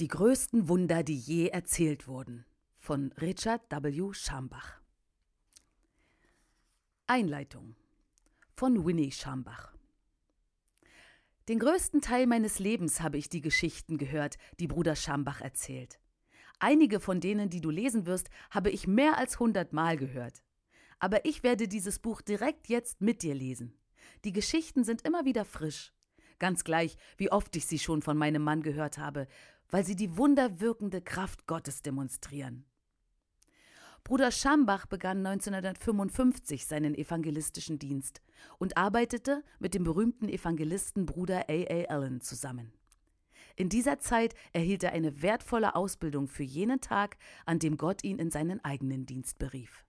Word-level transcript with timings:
Die 0.00 0.08
größten 0.08 0.68
Wunder, 0.68 1.04
die 1.04 1.16
je 1.16 1.46
erzählt 1.46 2.08
wurden. 2.08 2.44
Von 2.76 3.12
Richard 3.12 3.62
W. 3.70 4.12
Schambach. 4.12 4.80
Einleitung 7.06 7.76
von 8.56 8.84
Winnie 8.84 9.12
Schambach. 9.12 9.72
Den 11.48 11.60
größten 11.60 12.00
Teil 12.00 12.26
meines 12.26 12.58
Lebens 12.58 13.02
habe 13.02 13.18
ich 13.18 13.28
die 13.28 13.40
Geschichten 13.40 13.96
gehört, 13.96 14.36
die 14.58 14.66
Bruder 14.66 14.96
Schambach 14.96 15.40
erzählt. 15.40 16.00
Einige 16.58 16.98
von 16.98 17.20
denen, 17.20 17.48
die 17.48 17.60
du 17.60 17.70
lesen 17.70 18.04
wirst, 18.04 18.30
habe 18.50 18.70
ich 18.70 18.88
mehr 18.88 19.16
als 19.16 19.38
hundertmal 19.38 19.96
gehört. 19.96 20.42
Aber 20.98 21.24
ich 21.24 21.44
werde 21.44 21.68
dieses 21.68 22.00
Buch 22.00 22.20
direkt 22.20 22.68
jetzt 22.68 23.00
mit 23.00 23.22
dir 23.22 23.34
lesen. 23.36 23.78
Die 24.24 24.32
Geschichten 24.32 24.82
sind 24.82 25.02
immer 25.02 25.24
wieder 25.24 25.44
frisch. 25.44 25.92
Ganz 26.38 26.64
gleich, 26.64 26.96
wie 27.16 27.30
oft 27.30 27.54
ich 27.56 27.66
sie 27.66 27.78
schon 27.78 28.02
von 28.02 28.16
meinem 28.16 28.42
Mann 28.42 28.62
gehört 28.62 28.98
habe, 28.98 29.28
weil 29.74 29.84
sie 29.84 29.96
die 29.96 30.16
wunderwirkende 30.16 31.02
Kraft 31.02 31.48
Gottes 31.48 31.82
demonstrieren. 31.82 32.64
Bruder 34.04 34.30
Schambach 34.30 34.86
begann 34.86 35.26
1955 35.26 36.64
seinen 36.64 36.94
evangelistischen 36.94 37.80
Dienst 37.80 38.22
und 38.58 38.76
arbeitete 38.76 39.42
mit 39.58 39.74
dem 39.74 39.82
berühmten 39.82 40.28
Evangelisten 40.28 41.06
Bruder 41.06 41.46
A. 41.48 41.52
A. 41.52 41.84
Allen 41.86 42.20
zusammen. 42.20 42.72
In 43.56 43.68
dieser 43.68 43.98
Zeit 43.98 44.36
erhielt 44.52 44.84
er 44.84 44.92
eine 44.92 45.22
wertvolle 45.22 45.74
Ausbildung 45.74 46.28
für 46.28 46.44
jenen 46.44 46.80
Tag, 46.80 47.16
an 47.44 47.58
dem 47.58 47.76
Gott 47.76 48.04
ihn 48.04 48.20
in 48.20 48.30
seinen 48.30 48.64
eigenen 48.64 49.06
Dienst 49.06 49.40
berief. 49.40 49.84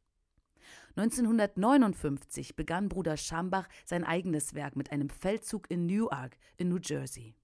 1959 0.96 2.56
begann 2.56 2.90
Bruder 2.90 3.18
Schambach 3.18 3.70
sein 3.86 4.04
eigenes 4.04 4.56
Werk 4.56 4.76
mit 4.78 4.92
einem 4.92 5.10
Feldzug 5.12 5.70
in 5.70 5.86
Newark 5.86 6.40
in 6.58 6.70
New 6.70 6.80
Jersey. 6.82 7.36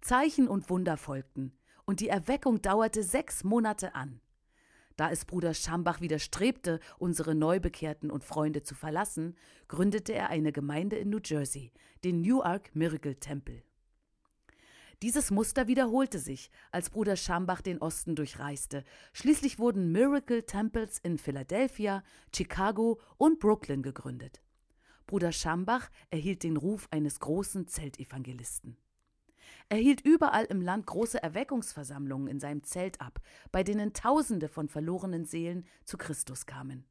Zeichen 0.00 0.48
und 0.48 0.68
Wunder 0.68 0.96
folgten, 0.96 1.52
und 1.90 1.98
die 1.98 2.08
Erweckung 2.08 2.62
dauerte 2.62 3.02
sechs 3.02 3.42
Monate 3.42 3.96
an. 3.96 4.20
Da 4.94 5.10
es 5.10 5.24
Bruder 5.24 5.54
Schambach 5.54 6.00
widerstrebte, 6.00 6.78
unsere 7.00 7.34
Neubekehrten 7.34 8.12
und 8.12 8.22
Freunde 8.22 8.62
zu 8.62 8.76
verlassen, 8.76 9.36
gründete 9.66 10.12
er 10.12 10.30
eine 10.30 10.52
Gemeinde 10.52 10.94
in 10.94 11.10
New 11.10 11.18
Jersey, 11.24 11.72
den 12.04 12.20
Newark 12.20 12.70
Miracle 12.76 13.16
Temple. 13.16 13.64
Dieses 15.02 15.32
Muster 15.32 15.66
wiederholte 15.66 16.20
sich, 16.20 16.52
als 16.70 16.90
Bruder 16.90 17.16
Schambach 17.16 17.60
den 17.60 17.78
Osten 17.78 18.14
durchreiste. 18.14 18.84
Schließlich 19.12 19.58
wurden 19.58 19.90
Miracle 19.90 20.44
Temples 20.44 21.00
in 21.00 21.18
Philadelphia, 21.18 22.04
Chicago 22.32 23.00
und 23.16 23.40
Brooklyn 23.40 23.82
gegründet. 23.82 24.40
Bruder 25.08 25.32
Schambach 25.32 25.90
erhielt 26.10 26.44
den 26.44 26.56
Ruf 26.56 26.86
eines 26.92 27.18
großen 27.18 27.66
Zeltevangelisten. 27.66 28.76
Er 29.70 29.78
hielt 29.78 30.00
überall 30.00 30.46
im 30.46 30.60
Land 30.60 30.86
große 30.86 31.22
Erweckungsversammlungen 31.22 32.26
in 32.26 32.40
seinem 32.40 32.64
Zelt 32.64 33.00
ab, 33.00 33.20
bei 33.52 33.62
denen 33.62 33.92
Tausende 33.92 34.48
von 34.48 34.68
verlorenen 34.68 35.24
Seelen 35.24 35.64
zu 35.84 35.96
Christus 35.96 36.44
kamen. 36.44 36.84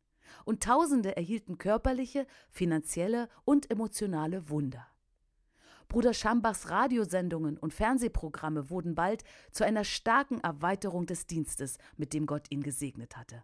Und 0.46 0.64
Tausende 0.64 1.18
erhielten 1.18 1.58
körperliche, 1.58 2.26
finanzielle 2.50 3.28
und 3.44 3.70
emotionale 3.70 4.50
Wunder. 4.50 4.88
Bruder 5.90 6.14
Schambachs 6.14 6.70
Radiosendungen 6.70 7.58
und 7.58 7.74
Fernsehprogramme 7.74 8.70
wurden 8.70 8.96
bald 8.96 9.26
zu 9.52 9.66
einer 9.66 9.84
starken 9.84 10.40
Erweiterung 10.40 11.06
des 11.06 11.28
Dienstes, 11.28 11.80
mit 11.98 12.14
dem 12.14 12.28
Gott 12.28 12.50
ihn 12.50 12.64
gesegnet 12.64 13.18
hatte. 13.18 13.44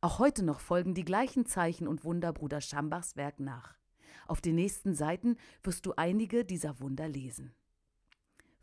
Auch 0.00 0.18
heute 0.18 0.44
noch 0.44 0.60
folgen 0.60 0.94
die 0.94 1.04
gleichen 1.04 1.44
Zeichen 1.44 1.86
und 1.86 2.04
Wunder 2.04 2.32
Bruder 2.32 2.62
Schambachs 2.62 3.16
Werk 3.16 3.38
nach. 3.38 3.76
Auf 4.26 4.40
den 4.40 4.54
nächsten 4.54 4.94
Seiten 4.94 5.36
wirst 5.62 5.84
du 5.84 5.92
einige 5.96 6.46
dieser 6.46 6.80
Wunder 6.80 7.06
lesen. 7.06 7.54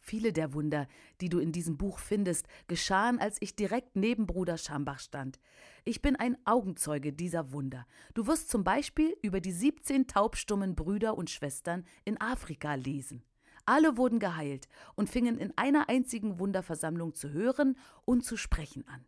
Viele 0.04 0.34
der 0.34 0.54
Wunder, 0.56 0.88
die 1.22 1.30
du 1.30 1.38
in 1.38 1.52
diesem 1.52 1.78
Buch 1.78 2.00
findest, 2.00 2.48
geschahen, 2.68 3.20
als 3.20 3.38
ich 3.40 3.56
direkt 3.56 3.96
neben 3.96 4.26
Bruder 4.26 4.58
Schambach 4.58 5.00
stand. 5.00 5.40
Ich 5.86 6.02
bin 6.02 6.16
ein 6.16 6.38
Augenzeuge 6.44 7.14
dieser 7.14 7.52
Wunder. 7.52 7.86
Du 8.16 8.26
wirst 8.26 8.50
zum 8.50 8.64
Beispiel 8.64 9.16
über 9.22 9.40
die 9.40 9.52
17 9.52 10.08
taubstummen 10.08 10.76
Brüder 10.76 11.17
und 11.17 11.30
Schwestern 11.30 11.86
in 12.04 12.20
Afrika 12.20 12.73
lesen. 12.73 13.23
Alle 13.66 13.95
wurden 13.95 14.17
geheilt 14.17 14.67
und 14.95 15.08
fingen 15.08 15.38
in 15.38 15.56
einer 15.56 15.88
einzigen 15.88 16.40
Wunderversammlung 16.40 17.14
zu 17.14 17.30
hören 17.30 17.78
und 18.04 18.26
zu 18.26 18.38
sprechen 18.38 18.88
an. 18.88 19.06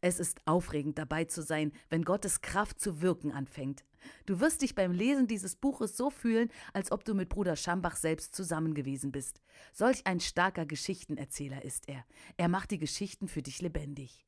Es 0.00 0.18
ist 0.18 0.40
aufregend 0.46 0.98
dabei 0.98 1.24
zu 1.24 1.42
sein, 1.42 1.72
wenn 1.90 2.04
Gottes 2.04 2.40
Kraft 2.40 2.80
zu 2.80 3.02
wirken 3.02 3.32
anfängt. 3.32 3.84
Du 4.24 4.40
wirst 4.40 4.62
dich 4.62 4.74
beim 4.74 4.92
Lesen 4.92 5.26
dieses 5.26 5.56
Buches 5.56 5.96
so 5.96 6.08
fühlen, 6.08 6.50
als 6.72 6.90
ob 6.90 7.04
du 7.04 7.14
mit 7.14 7.28
Bruder 7.28 7.54
Schambach 7.54 7.96
selbst 7.96 8.34
zusammen 8.34 8.74
gewesen 8.74 9.12
bist. 9.12 9.42
Solch 9.72 10.06
ein 10.06 10.20
starker 10.20 10.64
Geschichtenerzähler 10.64 11.64
ist 11.64 11.88
er. 11.88 12.04
Er 12.38 12.48
macht 12.48 12.70
die 12.70 12.78
Geschichten 12.78 13.28
für 13.28 13.42
dich 13.42 13.60
lebendig. 13.60 14.24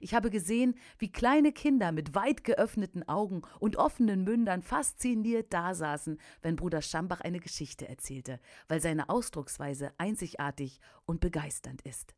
Ich 0.00 0.14
habe 0.14 0.30
gesehen, 0.30 0.74
wie 0.98 1.12
kleine 1.12 1.52
Kinder 1.52 1.92
mit 1.92 2.14
weit 2.14 2.42
geöffneten 2.42 3.06
Augen 3.06 3.42
und 3.60 3.76
offenen 3.76 4.24
Mündern 4.24 4.62
fasziniert 4.62 5.52
dasaßen, 5.52 6.18
wenn 6.42 6.56
Bruder 6.56 6.82
Schambach 6.82 7.20
eine 7.20 7.40
Geschichte 7.40 7.86
erzählte, 7.86 8.40
weil 8.66 8.80
seine 8.80 9.10
Ausdrucksweise 9.10 9.92
einzigartig 9.98 10.80
und 11.04 11.20
begeisternd 11.20 11.82
ist. 11.82 12.14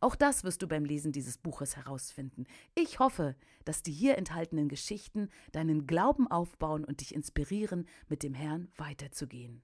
Auch 0.00 0.14
das 0.16 0.44
wirst 0.44 0.62
du 0.62 0.68
beim 0.68 0.84
Lesen 0.84 1.12
dieses 1.12 1.38
Buches 1.38 1.76
herausfinden. 1.76 2.46
Ich 2.74 2.98
hoffe, 2.98 3.36
dass 3.64 3.82
die 3.82 3.92
hier 3.92 4.18
enthaltenen 4.18 4.68
Geschichten 4.68 5.28
deinen 5.52 5.86
Glauben 5.86 6.30
aufbauen 6.30 6.84
und 6.84 7.00
dich 7.00 7.14
inspirieren, 7.14 7.86
mit 8.08 8.22
dem 8.22 8.34
Herrn 8.34 8.68
weiterzugehen. 8.76 9.62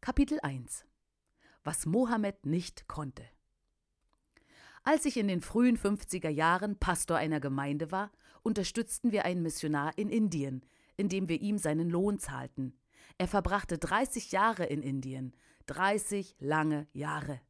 Kapitel 0.00 0.38
1 0.40 0.86
Was 1.62 1.84
Mohammed 1.84 2.46
nicht 2.46 2.88
konnte. 2.88 3.22
Als 4.82 5.04
ich 5.04 5.18
in 5.18 5.28
den 5.28 5.42
frühen 5.42 5.76
50er 5.76 6.30
Jahren 6.30 6.78
Pastor 6.78 7.18
einer 7.18 7.38
Gemeinde 7.38 7.92
war, 7.92 8.10
unterstützten 8.42 9.12
wir 9.12 9.26
einen 9.26 9.42
Missionar 9.42 9.96
in 9.98 10.08
Indien, 10.08 10.64
indem 10.96 11.28
wir 11.28 11.40
ihm 11.40 11.58
seinen 11.58 11.90
Lohn 11.90 12.18
zahlten. 12.18 12.78
Er 13.18 13.28
verbrachte 13.28 13.76
30 13.76 14.32
Jahre 14.32 14.64
in 14.64 14.82
Indien, 14.82 15.34
30 15.66 16.36
lange 16.38 16.86
Jahre. 16.92 17.40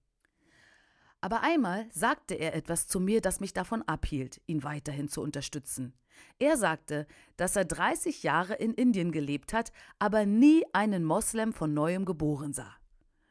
Aber 1.21 1.43
einmal 1.43 1.87
sagte 1.93 2.34
er 2.34 2.54
etwas 2.54 2.88
zu 2.88 2.98
mir, 2.98 3.21
das 3.21 3.41
mich 3.41 3.53
davon 3.53 3.82
abhielt, 3.82 4.41
ihn 4.47 4.62
weiterhin 4.62 5.09
zu 5.09 5.21
unterstützen. 5.21 5.93
Er 6.38 6.56
sagte, 6.56 7.06
dass 7.37 7.56
er 7.56 7.65
30 7.65 8.22
Jahre 8.22 8.54
in 8.54 8.75
Indien 8.75 9.12
gelebt 9.12 9.53
hat, 9.53 9.72
aber 9.98 10.26
nie 10.26 10.65
einen 10.72 11.04
Moslem 11.04 11.53
von 11.53 11.75
neuem 11.75 12.04
geboren 12.04 12.53
sah. 12.53 12.75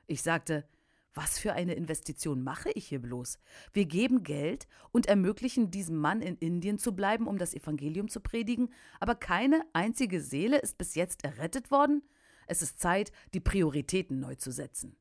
Ich 0.08 0.22
sagte, 0.22 0.68
was 1.14 1.40
für 1.40 1.54
eine 1.54 1.74
Investition 1.74 2.44
mache 2.44 2.70
ich 2.72 2.88
hier 2.88 3.02
bloß? 3.02 3.40
Wir 3.74 3.86
geben 3.86 4.24
Geld 4.24 4.68
und 4.92 5.08
ermöglichen 5.08 5.72
diesem 5.72 5.98
Mann 5.98 6.22
in 6.22 6.38
Indien 6.38 6.78
zu 6.78 6.96
bleiben, 6.96 7.28
um 7.28 7.38
das 7.38 7.54
Evangelium 7.54 8.08
zu 8.08 8.20
predigen, 8.20 8.72
aber 9.00 9.16
keine 9.16 9.64
einzige 9.74 10.22
Seele 10.22 10.60
ist 10.60 10.78
bis 10.78 10.96
jetzt 10.96 11.24
errettet 11.24 11.72
worden? 11.72 12.04
Es 12.50 12.64
ist 12.64 12.80
Zeit, 12.80 13.12
die 13.36 13.40
Prioritäten 13.40 14.20
neu 14.20 14.34
zu 14.34 14.52
setzen. 14.52 14.96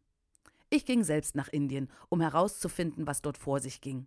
Ich 0.69 0.85
ging 0.85 1.03
selbst 1.03 1.35
nach 1.35 1.49
Indien, 1.49 1.91
um 2.11 2.21
herauszufinden, 2.21 3.07
was 3.07 3.23
dort 3.23 3.39
vor 3.39 3.59
sich 3.61 3.81
ging. 3.81 4.07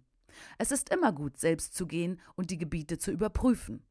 Es 0.59 0.71
ist 0.71 0.93
immer 0.93 1.11
gut, 1.11 1.39
selbst 1.39 1.73
zu 1.73 1.87
gehen 1.87 2.21
und 2.35 2.51
die 2.51 2.59
Gebiete 2.59 2.99
zu 2.99 3.09
überprüfen. 3.11 3.83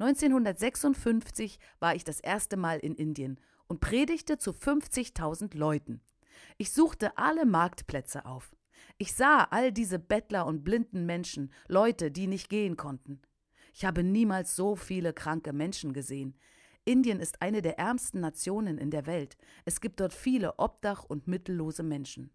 1956 0.00 1.60
war 1.78 1.94
ich 1.94 2.02
das 2.02 2.18
erste 2.18 2.56
Mal 2.56 2.80
in 2.80 2.96
Indien 2.96 3.38
und 3.68 3.78
predigte 3.78 4.36
zu 4.36 4.50
50.000 4.50 5.56
Leuten. 5.56 6.00
Ich 6.58 6.72
suchte 6.72 7.16
alle 7.16 7.46
Marktplätze 7.46 8.26
auf. 8.26 8.56
Ich 8.98 9.14
sah 9.14 9.44
all 9.44 9.70
diese 9.70 10.00
Bettler 10.00 10.44
und 10.46 10.64
blinden 10.64 11.06
Menschen, 11.06 11.52
Leute, 11.68 12.10
die 12.10 12.26
nicht 12.26 12.48
gehen 12.48 12.76
konnten. 12.76 13.22
Ich 13.74 13.84
habe 13.84 14.02
niemals 14.02 14.56
so 14.56 14.74
viele 14.74 15.12
kranke 15.12 15.52
Menschen 15.52 15.92
gesehen. 15.92 16.36
Indien 16.84 17.20
ist 17.20 17.40
eine 17.42 17.62
der 17.62 17.78
ärmsten 17.78 18.20
Nationen 18.20 18.78
in 18.78 18.90
der 18.90 19.06
Welt. 19.06 19.36
Es 19.64 19.80
gibt 19.80 20.00
dort 20.00 20.12
viele 20.12 20.58
Obdach- 20.58 21.04
und 21.04 21.28
mittellose 21.28 21.82
Menschen. 21.82 22.30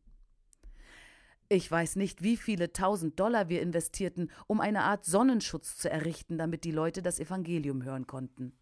Ich 1.49 1.69
weiß 1.69 1.95
nicht, 1.95 2.23
wie 2.23 2.35
viele 2.37 2.73
tausend 2.73 3.19
Dollar 3.19 3.47
wir 3.47 3.61
investierten, 3.61 4.31
um 4.47 4.59
eine 4.59 4.83
Art 4.83 5.05
Sonnenschutz 5.05 5.77
zu 5.77 5.89
errichten, 5.89 6.37
damit 6.37 6.63
die 6.65 6.71
Leute 6.71 7.01
das 7.01 7.19
Evangelium 7.19 7.83
hören 7.83 8.05
konnten. 8.05 8.53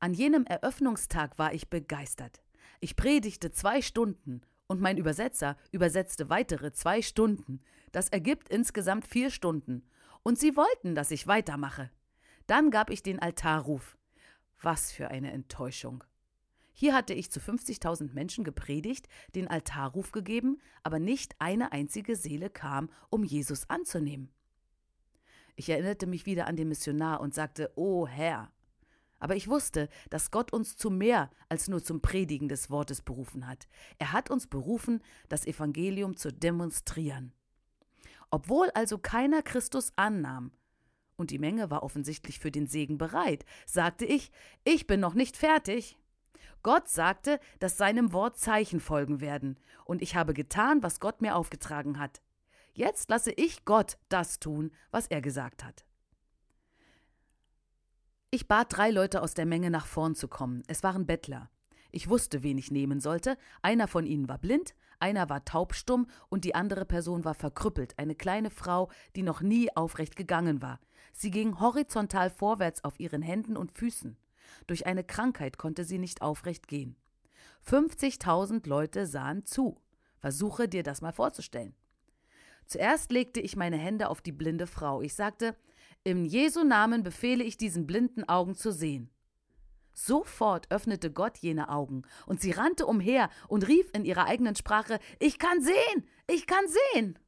An 0.00 0.14
jenem 0.14 0.44
Eröffnungstag 0.44 1.38
war 1.38 1.52
ich 1.52 1.68
begeistert. 1.68 2.42
Ich 2.80 2.96
predigte 2.96 3.50
zwei 3.50 3.82
Stunden 3.82 4.42
und 4.66 4.80
mein 4.80 4.96
Übersetzer 4.96 5.56
übersetzte 5.70 6.28
weitere 6.30 6.72
zwei 6.72 7.02
Stunden. 7.02 7.60
Das 7.92 8.08
ergibt 8.08 8.48
insgesamt 8.48 9.06
vier 9.06 9.30
Stunden. 9.30 9.82
Und 10.22 10.38
sie 10.38 10.56
wollten, 10.56 10.94
dass 10.94 11.10
ich 11.10 11.26
weitermache. 11.26 11.90
Dann 12.46 12.70
gab 12.70 12.90
ich 12.90 13.02
den 13.02 13.18
Altarruf. 13.18 13.96
Was 14.64 14.92
für 14.92 15.08
eine 15.08 15.30
Enttäuschung. 15.30 16.04
Hier 16.72 16.94
hatte 16.94 17.12
ich 17.12 17.30
zu 17.30 17.38
50.000 17.38 18.14
Menschen 18.14 18.44
gepredigt, 18.44 19.08
den 19.34 19.46
Altarruf 19.46 20.10
gegeben, 20.10 20.58
aber 20.82 20.98
nicht 20.98 21.36
eine 21.38 21.72
einzige 21.72 22.16
Seele 22.16 22.48
kam, 22.48 22.88
um 23.10 23.24
Jesus 23.24 23.68
anzunehmen. 23.68 24.30
Ich 25.54 25.68
erinnerte 25.68 26.06
mich 26.06 26.24
wieder 26.24 26.46
an 26.46 26.56
den 26.56 26.68
Missionar 26.68 27.20
und 27.20 27.34
sagte, 27.34 27.72
O 27.76 28.06
Herr. 28.06 28.50
Aber 29.18 29.36
ich 29.36 29.48
wusste, 29.48 29.90
dass 30.08 30.30
Gott 30.30 30.50
uns 30.50 30.78
zu 30.78 30.88
mehr 30.88 31.30
als 31.50 31.68
nur 31.68 31.84
zum 31.84 32.00
Predigen 32.00 32.48
des 32.48 32.70
Wortes 32.70 33.02
berufen 33.02 33.46
hat. 33.46 33.68
Er 33.98 34.12
hat 34.12 34.30
uns 34.30 34.46
berufen, 34.46 35.02
das 35.28 35.46
Evangelium 35.46 36.16
zu 36.16 36.32
demonstrieren. 36.32 37.34
Obwohl 38.30 38.70
also 38.70 38.96
keiner 38.96 39.42
Christus 39.42 39.92
annahm, 39.96 40.52
und 41.16 41.30
die 41.30 41.38
Menge 41.38 41.70
war 41.70 41.82
offensichtlich 41.82 42.38
für 42.38 42.50
den 42.50 42.66
Segen 42.66 42.98
bereit, 42.98 43.44
sagte 43.66 44.04
ich, 44.04 44.30
ich 44.64 44.86
bin 44.86 45.00
noch 45.00 45.14
nicht 45.14 45.36
fertig. 45.36 45.96
Gott 46.62 46.88
sagte, 46.88 47.40
dass 47.58 47.76
seinem 47.76 48.12
Wort 48.12 48.38
Zeichen 48.38 48.80
folgen 48.80 49.20
werden, 49.20 49.58
und 49.84 50.00
ich 50.00 50.16
habe 50.16 50.32
getan, 50.32 50.82
was 50.82 50.98
Gott 50.98 51.20
mir 51.20 51.36
aufgetragen 51.36 51.98
hat. 51.98 52.22
Jetzt 52.72 53.10
lasse 53.10 53.30
ich 53.32 53.64
Gott 53.64 53.98
das 54.08 54.40
tun, 54.40 54.72
was 54.90 55.06
er 55.06 55.20
gesagt 55.20 55.62
hat. 55.62 55.84
Ich 58.30 58.48
bat 58.48 58.76
drei 58.76 58.90
Leute 58.90 59.22
aus 59.22 59.34
der 59.34 59.46
Menge 59.46 59.70
nach 59.70 59.86
vorn 59.86 60.16
zu 60.16 60.26
kommen. 60.26 60.64
Es 60.66 60.82
waren 60.82 61.06
Bettler. 61.06 61.50
Ich 61.92 62.08
wusste, 62.08 62.42
wen 62.42 62.58
ich 62.58 62.72
nehmen 62.72 62.98
sollte. 62.98 63.38
Einer 63.62 63.86
von 63.86 64.06
ihnen 64.06 64.28
war 64.28 64.38
blind, 64.38 64.74
einer 64.98 65.28
war 65.28 65.44
taubstumm 65.44 66.06
und 66.28 66.44
die 66.44 66.54
andere 66.54 66.84
Person 66.84 67.24
war 67.24 67.34
verkrüppelt, 67.34 67.98
eine 67.98 68.14
kleine 68.14 68.50
Frau, 68.50 68.90
die 69.16 69.22
noch 69.22 69.40
nie 69.40 69.74
aufrecht 69.76 70.16
gegangen 70.16 70.62
war. 70.62 70.80
Sie 71.12 71.30
ging 71.30 71.60
horizontal 71.60 72.30
vorwärts 72.30 72.84
auf 72.84 72.98
ihren 72.98 73.22
Händen 73.22 73.56
und 73.56 73.72
Füßen. 73.72 74.16
Durch 74.66 74.86
eine 74.86 75.04
Krankheit 75.04 75.58
konnte 75.58 75.84
sie 75.84 75.98
nicht 75.98 76.22
aufrecht 76.22 76.68
gehen. 76.68 76.96
50.000 77.66 78.68
Leute 78.68 79.06
sahen 79.06 79.44
zu. 79.44 79.80
Versuche 80.18 80.68
dir 80.68 80.82
das 80.82 81.00
mal 81.00 81.12
vorzustellen. 81.12 81.74
Zuerst 82.66 83.12
legte 83.12 83.40
ich 83.40 83.56
meine 83.56 83.76
Hände 83.76 84.08
auf 84.08 84.22
die 84.22 84.32
blinde 84.32 84.66
Frau. 84.66 85.02
Ich 85.02 85.14
sagte, 85.14 85.54
im 86.02 86.24
Jesu 86.24 86.64
Namen 86.64 87.02
befehle 87.02 87.44
ich 87.44 87.56
diesen 87.56 87.86
blinden 87.86 88.24
Augen 88.24 88.54
zu 88.54 88.72
sehen. 88.72 89.10
Sofort 89.94 90.70
öffnete 90.70 91.12
Gott 91.12 91.38
jene 91.38 91.68
Augen, 91.68 92.02
und 92.26 92.40
sie 92.40 92.50
rannte 92.50 92.86
umher 92.86 93.30
und 93.48 93.66
rief 93.66 93.88
in 93.94 94.04
ihrer 94.04 94.26
eigenen 94.26 94.56
Sprache 94.56 94.98
Ich 95.20 95.38
kann 95.38 95.62
sehen. 95.62 96.08
Ich 96.26 96.46
kann 96.46 96.64
sehen. 96.92 97.18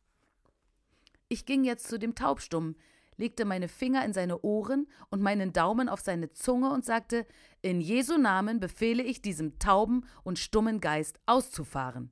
Ich 1.28 1.46
ging 1.46 1.64
jetzt 1.64 1.88
zu 1.88 1.98
dem 1.98 2.14
Taubstummen, 2.14 2.76
legte 3.16 3.44
meine 3.44 3.68
Finger 3.68 4.04
in 4.04 4.12
seine 4.12 4.40
Ohren 4.42 4.88
und 5.10 5.22
meinen 5.22 5.52
Daumen 5.52 5.88
auf 5.88 6.00
seine 6.00 6.30
Zunge 6.30 6.70
und 6.70 6.84
sagte 6.84 7.26
In 7.62 7.80
Jesu 7.80 8.18
Namen 8.18 8.60
befehle 8.60 9.02
ich 9.02 9.22
diesem 9.22 9.58
tauben 9.58 10.04
und 10.22 10.38
stummen 10.38 10.80
Geist 10.80 11.18
auszufahren. 11.26 12.10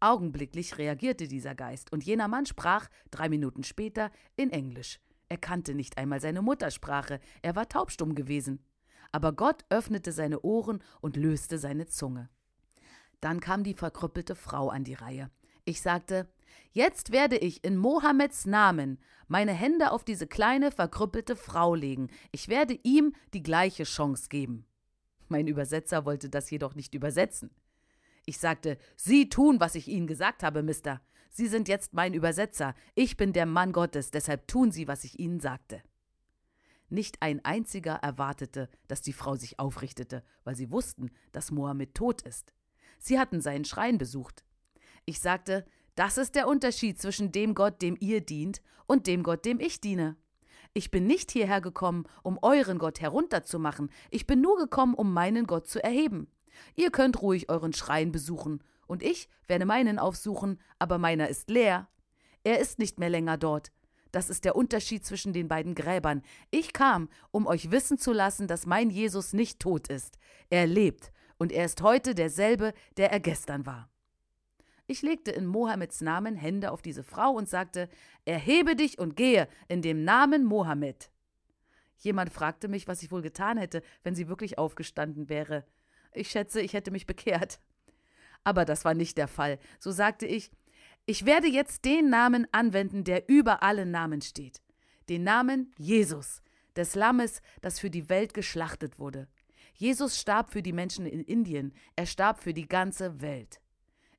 Augenblicklich 0.00 0.78
reagierte 0.78 1.28
dieser 1.28 1.54
Geist, 1.54 1.92
und 1.92 2.04
jener 2.04 2.26
Mann 2.26 2.46
sprach, 2.46 2.88
drei 3.10 3.28
Minuten 3.28 3.64
später, 3.64 4.10
in 4.34 4.50
Englisch. 4.50 4.98
Er 5.28 5.36
kannte 5.36 5.74
nicht 5.74 5.98
einmal 5.98 6.20
seine 6.20 6.42
Muttersprache, 6.42 7.20
er 7.42 7.54
war 7.54 7.68
taubstumm 7.68 8.14
gewesen. 8.14 8.64
Aber 9.12 9.32
Gott 9.32 9.64
öffnete 9.68 10.12
seine 10.12 10.40
Ohren 10.40 10.82
und 11.00 11.16
löste 11.16 11.58
seine 11.58 11.86
Zunge. 11.86 12.28
Dann 13.20 13.40
kam 13.40 13.64
die 13.64 13.74
verkrüppelte 13.74 14.34
Frau 14.34 14.68
an 14.68 14.84
die 14.84 14.94
Reihe. 14.94 15.30
Ich 15.64 15.82
sagte, 15.82 16.28
Jetzt 16.72 17.10
werde 17.10 17.36
ich 17.36 17.64
in 17.64 17.76
Mohammeds 17.76 18.46
Namen 18.46 18.98
meine 19.26 19.52
Hände 19.52 19.90
auf 19.92 20.04
diese 20.04 20.26
kleine, 20.26 20.70
verkrüppelte 20.70 21.36
Frau 21.36 21.74
legen. 21.74 22.08
Ich 22.32 22.48
werde 22.48 22.78
ihm 22.82 23.12
die 23.34 23.42
gleiche 23.42 23.84
Chance 23.84 24.28
geben. 24.28 24.66
Mein 25.28 25.46
Übersetzer 25.46 26.04
wollte 26.04 26.28
das 26.28 26.50
jedoch 26.50 26.74
nicht 26.74 26.94
übersetzen. 26.94 27.50
Ich 28.26 28.38
sagte, 28.38 28.78
Sie 28.96 29.28
tun, 29.28 29.60
was 29.60 29.74
ich 29.74 29.88
Ihnen 29.88 30.06
gesagt 30.06 30.42
habe, 30.42 30.62
Mister. 30.62 31.00
Sie 31.30 31.46
sind 31.46 31.68
jetzt 31.68 31.94
mein 31.94 32.14
Übersetzer. 32.14 32.74
Ich 32.94 33.16
bin 33.16 33.32
der 33.32 33.46
Mann 33.46 33.72
Gottes, 33.72 34.10
deshalb 34.10 34.48
tun 34.48 34.72
Sie, 34.72 34.88
was 34.88 35.04
ich 35.04 35.18
Ihnen 35.20 35.38
sagte. 35.40 35.82
Nicht 36.90 37.22
ein 37.22 37.44
einziger 37.44 37.94
erwartete, 37.94 38.68
dass 38.88 39.00
die 39.00 39.12
Frau 39.12 39.36
sich 39.36 39.58
aufrichtete, 39.58 40.24
weil 40.44 40.56
sie 40.56 40.70
wussten, 40.70 41.10
dass 41.32 41.52
Mohammed 41.52 41.94
tot 41.94 42.22
ist. 42.22 42.52
Sie 42.98 43.18
hatten 43.18 43.40
seinen 43.40 43.64
Schrein 43.64 43.96
besucht. 43.96 44.44
Ich 45.06 45.20
sagte, 45.20 45.64
das 45.94 46.18
ist 46.18 46.34
der 46.34 46.48
Unterschied 46.48 47.00
zwischen 47.00 47.32
dem 47.32 47.54
Gott, 47.54 47.80
dem 47.80 47.96
ihr 48.00 48.20
dient, 48.20 48.60
und 48.86 49.06
dem 49.06 49.22
Gott, 49.22 49.44
dem 49.44 49.60
ich 49.60 49.80
diene. 49.80 50.16
Ich 50.72 50.90
bin 50.90 51.06
nicht 51.06 51.30
hierher 51.30 51.60
gekommen, 51.60 52.04
um 52.22 52.38
euren 52.42 52.78
Gott 52.78 53.00
herunterzumachen, 53.00 53.90
ich 54.10 54.26
bin 54.26 54.40
nur 54.40 54.56
gekommen, 54.58 54.94
um 54.94 55.12
meinen 55.12 55.46
Gott 55.46 55.68
zu 55.68 55.82
erheben. 55.82 56.28
Ihr 56.74 56.90
könnt 56.90 57.22
ruhig 57.22 57.48
euren 57.48 57.72
Schrein 57.72 58.12
besuchen, 58.12 58.62
und 58.86 59.04
ich 59.04 59.28
werde 59.46 59.64
meinen 59.64 60.00
aufsuchen, 60.00 60.60
aber 60.80 60.98
meiner 60.98 61.28
ist 61.28 61.50
leer. 61.50 61.88
Er 62.42 62.58
ist 62.58 62.80
nicht 62.80 62.98
mehr 62.98 63.10
länger 63.10 63.36
dort. 63.36 63.70
Das 64.12 64.30
ist 64.30 64.44
der 64.44 64.56
Unterschied 64.56 65.04
zwischen 65.04 65.32
den 65.32 65.48
beiden 65.48 65.74
Gräbern. 65.74 66.22
Ich 66.50 66.72
kam, 66.72 67.08
um 67.30 67.46
euch 67.46 67.70
wissen 67.70 67.98
zu 67.98 68.12
lassen, 68.12 68.48
dass 68.48 68.66
mein 68.66 68.90
Jesus 68.90 69.32
nicht 69.32 69.60
tot 69.60 69.88
ist. 69.88 70.18
Er 70.48 70.66
lebt, 70.66 71.12
und 71.38 71.52
er 71.52 71.64
ist 71.64 71.80
heute 71.80 72.14
derselbe, 72.14 72.74
der 72.96 73.10
er 73.12 73.20
gestern 73.20 73.64
war. 73.64 73.88
Ich 74.86 75.02
legte 75.02 75.30
in 75.30 75.46
Mohammeds 75.46 76.00
Namen 76.00 76.34
Hände 76.34 76.72
auf 76.72 76.82
diese 76.82 77.04
Frau 77.04 77.30
und 77.30 77.48
sagte, 77.48 77.88
Erhebe 78.24 78.76
dich 78.76 78.98
und 78.98 79.16
gehe 79.16 79.48
in 79.68 79.82
dem 79.82 80.04
Namen 80.04 80.44
Mohammed. 80.44 81.10
Jemand 81.98 82.32
fragte 82.32 82.68
mich, 82.68 82.88
was 82.88 83.02
ich 83.02 83.12
wohl 83.12 83.22
getan 83.22 83.56
hätte, 83.56 83.82
wenn 84.02 84.14
sie 84.14 84.28
wirklich 84.28 84.58
aufgestanden 84.58 85.28
wäre. 85.28 85.64
Ich 86.12 86.30
schätze, 86.30 86.60
ich 86.60 86.72
hätte 86.72 86.90
mich 86.90 87.06
bekehrt. 87.06 87.60
Aber 88.42 88.64
das 88.64 88.84
war 88.84 88.94
nicht 88.94 89.16
der 89.16 89.28
Fall. 89.28 89.58
So 89.78 89.92
sagte 89.92 90.26
ich, 90.26 90.50
ich 91.10 91.26
werde 91.26 91.48
jetzt 91.48 91.84
den 91.84 92.08
Namen 92.08 92.46
anwenden, 92.52 93.02
der 93.02 93.28
über 93.28 93.64
allen 93.64 93.90
Namen 93.90 94.22
steht. 94.22 94.62
Den 95.08 95.24
Namen 95.24 95.72
Jesus, 95.76 96.40
des 96.76 96.94
Lammes, 96.94 97.42
das 97.62 97.80
für 97.80 97.90
die 97.90 98.08
Welt 98.08 98.32
geschlachtet 98.32 99.00
wurde. 99.00 99.26
Jesus 99.74 100.20
starb 100.20 100.52
für 100.52 100.62
die 100.62 100.72
Menschen 100.72 101.06
in 101.06 101.24
Indien, 101.24 101.74
er 101.96 102.06
starb 102.06 102.40
für 102.40 102.54
die 102.54 102.68
ganze 102.68 103.20
Welt. 103.20 103.60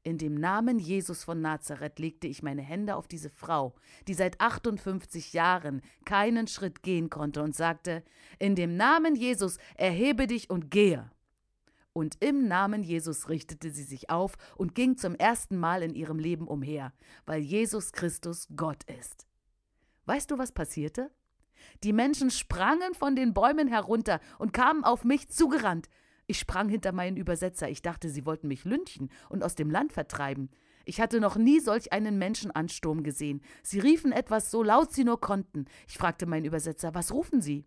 In 0.03 0.17
dem 0.17 0.35
Namen 0.35 0.79
Jesus 0.79 1.23
von 1.23 1.39
Nazareth 1.39 1.97
legte 1.97 2.27
ich 2.27 2.43
meine 2.43 2.61
Hände 2.61 2.97
auf 2.97 3.07
diese 3.07 3.29
Frau, 3.29 3.73
die 4.09 4.13
seit 4.13 4.41
58 4.41 5.31
Jahren 5.31 5.81
keinen 6.03 6.47
Schritt 6.47 6.83
gehen 6.83 7.09
konnte, 7.09 7.41
und 7.41 7.55
sagte: 7.55 8.03
In 8.37 8.55
dem 8.55 8.75
Namen 8.75 9.15
Jesus 9.15 9.59
erhebe 9.77 10.27
dich 10.27 10.49
und 10.49 10.69
gehe. 10.71 11.09
Und 11.93 12.23
im 12.23 12.47
Namen 12.47 12.83
Jesus 12.83 13.27
richtete 13.27 13.69
sie 13.69 13.83
sich 13.83 14.09
auf 14.09 14.37
und 14.55 14.75
ging 14.75 14.97
zum 14.97 15.15
ersten 15.15 15.57
Mal 15.57 15.83
in 15.83 15.93
ihrem 15.93 16.19
Leben 16.19 16.47
umher, 16.47 16.93
weil 17.25 17.41
Jesus 17.41 17.91
Christus 17.91 18.47
Gott 18.55 18.83
ist. 18.83 19.27
Weißt 20.05 20.31
du, 20.31 20.37
was 20.37 20.51
passierte? 20.51 21.11
Die 21.83 21.93
Menschen 21.93 22.31
sprangen 22.31 22.93
von 22.93 23.15
den 23.15 23.33
Bäumen 23.33 23.67
herunter 23.67 24.19
und 24.39 24.53
kamen 24.53 24.83
auf 24.83 25.03
mich 25.03 25.29
zugerannt. 25.29 25.89
Ich 26.27 26.39
sprang 26.39 26.69
hinter 26.69 26.91
meinen 26.93 27.17
Übersetzer. 27.17 27.69
Ich 27.69 27.81
dachte, 27.81 28.09
sie 28.09 28.25
wollten 28.25 28.47
mich 28.47 28.63
lynchen 28.63 29.09
und 29.29 29.43
aus 29.43 29.55
dem 29.55 29.69
Land 29.69 29.91
vertreiben. 29.91 30.49
Ich 30.85 30.99
hatte 31.01 31.19
noch 31.19 31.35
nie 31.35 31.59
solch 31.59 31.91
einen 31.91 32.17
Menschenansturm 32.17 33.03
gesehen. 33.03 33.41
Sie 33.63 33.79
riefen 33.79 34.11
etwas 34.11 34.49
so 34.49 34.63
laut 34.63 34.93
sie 34.93 35.03
nur 35.03 35.19
konnten. 35.19 35.65
Ich 35.87 35.97
fragte 35.97 36.25
meinen 36.25 36.45
Übersetzer, 36.45 36.95
was 36.95 37.11
rufen 37.11 37.41
Sie? 37.41 37.65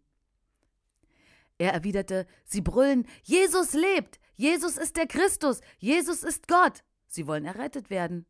Er 1.59 1.73
erwiderte, 1.73 2.27
Sie 2.45 2.61
brüllen, 2.61 3.07
Jesus 3.23 3.73
lebt, 3.73 4.19
Jesus 4.35 4.77
ist 4.77 4.97
der 4.97 5.07
Christus, 5.07 5.61
Jesus 5.79 6.23
ist 6.23 6.49
Gott. 6.49 6.83
Sie 7.07 7.27
wollen 7.27 7.45
errettet 7.45 7.91
werden. 7.91 8.27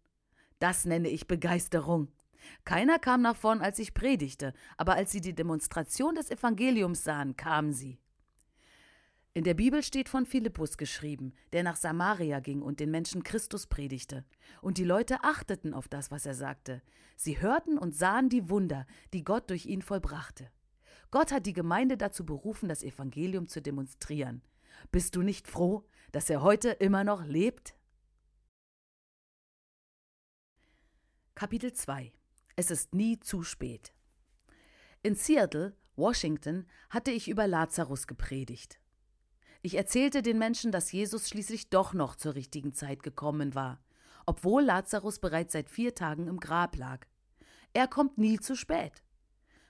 Das 0.59 0.85
nenne 0.85 1.09
ich 1.09 1.27
Begeisterung. 1.27 2.09
Keiner 2.65 2.99
kam 2.99 3.23
nach 3.23 3.37
vorn, 3.37 3.63
als 3.63 3.79
ich 3.79 3.95
predigte, 3.95 4.53
aber 4.77 4.95
als 4.95 5.13
sie 5.13 5.23
die 5.23 5.35
Demonstration 5.35 6.15
des 6.15 6.31
Evangeliums 6.31 7.03
sahen, 7.03 7.37
kamen 7.37 7.73
sie. 7.73 7.99
In 9.33 9.43
der 9.43 9.55
Bibel 9.55 9.83
steht 9.83 10.09
von 10.09 10.27
Philippus 10.27 10.77
geschrieben, 10.77 11.33
der 11.53 11.65
nach 11.65 11.75
Samaria 11.75 12.39
ging 12.39 12.63
und 12.63 12.79
den 12.79 12.91
Menschen 12.91 13.25
Christus 13.25 13.67
predigte. 13.67 14.25
Und 14.61 14.79
die 14.79 14.85
Leute 14.85 15.25
achteten 15.25 15.75
auf 15.75 15.89
das, 15.89 16.13
was 16.13 16.25
er 16.25 16.35
sagte. 16.35 16.83
Sie 17.17 17.41
hörten 17.41 17.77
und 17.77 17.97
sahen 17.97 18.29
die 18.29 18.49
Wunder, 18.49 18.87
die 19.13 19.25
Gott 19.25 19.51
durch 19.51 19.67
ihn 19.67 19.83
vollbrachte. 19.83 20.51
Gott 21.15 21.31
hat 21.31 21.47
die 21.47 21.53
Gemeinde 21.53 21.97
dazu 21.97 22.27
berufen, 22.27 22.69
das 22.69 22.83
Evangelium 22.83 23.47
zu 23.47 23.63
demonstrieren. 23.63 24.43
Bist 24.91 25.15
du 25.15 25.23
nicht 25.23 25.47
froh, 25.47 25.85
dass 26.11 26.29
er 26.29 26.43
heute 26.43 26.71
immer 26.71 27.05
noch 27.05 27.25
lebt? 27.25 27.77
Kapitel 31.37 31.73
2 31.73 32.13
Es 32.57 32.73
ist 32.73 32.97
nie 32.97 33.21
zu 33.21 33.45
spät. 33.45 33.95
In 35.05 35.15
Seattle, 35.15 35.77
Washington, 35.95 36.67
hatte 36.91 37.13
ich 37.13 37.29
über 37.29 37.47
Lazarus 37.47 38.09
gepredigt. 38.09 38.81
Ich 39.63 39.77
erzählte 39.77 40.21
den 40.21 40.39
Menschen, 40.39 40.73
dass 40.73 40.91
Jesus 40.91 41.29
schließlich 41.29 41.71
doch 41.71 41.95
noch 41.95 42.17
zur 42.17 42.35
richtigen 42.35 42.75
Zeit 42.75 43.05
gekommen 43.05 43.55
war, 43.55 43.81
obwohl 44.27 44.65
Lazarus 44.65 45.21
bereits 45.21 45.53
seit 45.53 45.71
vier 45.71 45.95
Tagen 45.95 46.27
im 46.27 46.41
Grab 46.41 46.75
lag. 46.75 47.07
Er 47.73 47.87
kommt 47.87 48.19
nie 48.19 48.41
zu 48.41 48.57
spät. 48.57 49.05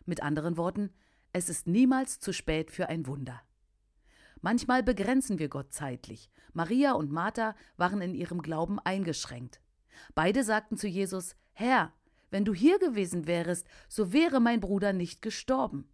Mit 0.07 0.23
anderen 0.23 0.57
Worten, 0.57 0.91
es 1.35 1.49
ist 1.49 1.67
niemals 1.67 2.21
zu 2.21 2.33
spät 2.33 2.71
für 2.71 2.89
ein 2.89 3.07
Wunder. 3.07 3.43
Manchmal 4.41 4.85
begrenzen 4.85 5.41
wir 5.41 5.49
Gott 5.49 5.73
zeitlich. 5.73 6.31
Maria 6.53 6.93
und 6.93 7.11
Martha 7.11 7.57
waren 7.77 8.01
in 8.01 8.15
ihrem 8.15 8.41
Glauben 8.41 8.79
eingeschränkt. 8.79 9.61
Beide 10.15 10.45
sagten 10.45 10.77
zu 10.77 10.87
Jesus: 10.87 11.35
Herr, 11.53 11.93
wenn 12.31 12.45
du 12.45 12.55
hier 12.55 12.79
gewesen 12.79 13.27
wärest, 13.27 13.67
so 13.89 14.13
wäre 14.13 14.39
mein 14.39 14.61
Bruder 14.61 14.93
nicht 14.93 15.23
gestorben. 15.23 15.89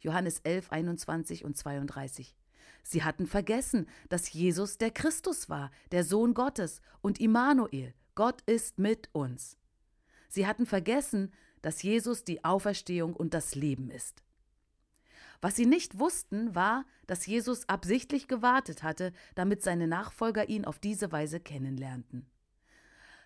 Johannes 0.00 0.40
11, 0.40 0.70
21 0.70 1.44
und 1.44 1.56
32. 1.56 2.36
Sie 2.82 3.02
hatten 3.02 3.26
vergessen, 3.26 3.88
dass 4.10 4.30
Jesus 4.30 4.76
der 4.76 4.90
Christus 4.90 5.48
war, 5.48 5.70
der 5.90 6.04
Sohn 6.04 6.34
Gottes 6.34 6.82
und 7.00 7.18
Immanuel, 7.18 7.94
Gott 8.14 8.42
ist 8.42 8.78
mit 8.78 9.08
uns. 9.12 9.56
Sie 10.28 10.46
hatten 10.46 10.66
vergessen, 10.66 11.32
dass 11.62 11.82
Jesus 11.82 12.24
die 12.24 12.44
Auferstehung 12.44 13.14
und 13.14 13.32
das 13.32 13.54
Leben 13.54 13.90
ist. 13.90 14.21
Was 15.42 15.56
sie 15.56 15.66
nicht 15.66 15.98
wussten, 15.98 16.54
war, 16.54 16.86
dass 17.08 17.26
Jesus 17.26 17.68
absichtlich 17.68 18.28
gewartet 18.28 18.84
hatte, 18.84 19.12
damit 19.34 19.60
seine 19.60 19.88
Nachfolger 19.88 20.48
ihn 20.48 20.64
auf 20.64 20.78
diese 20.78 21.10
Weise 21.10 21.40
kennenlernten. 21.40 22.30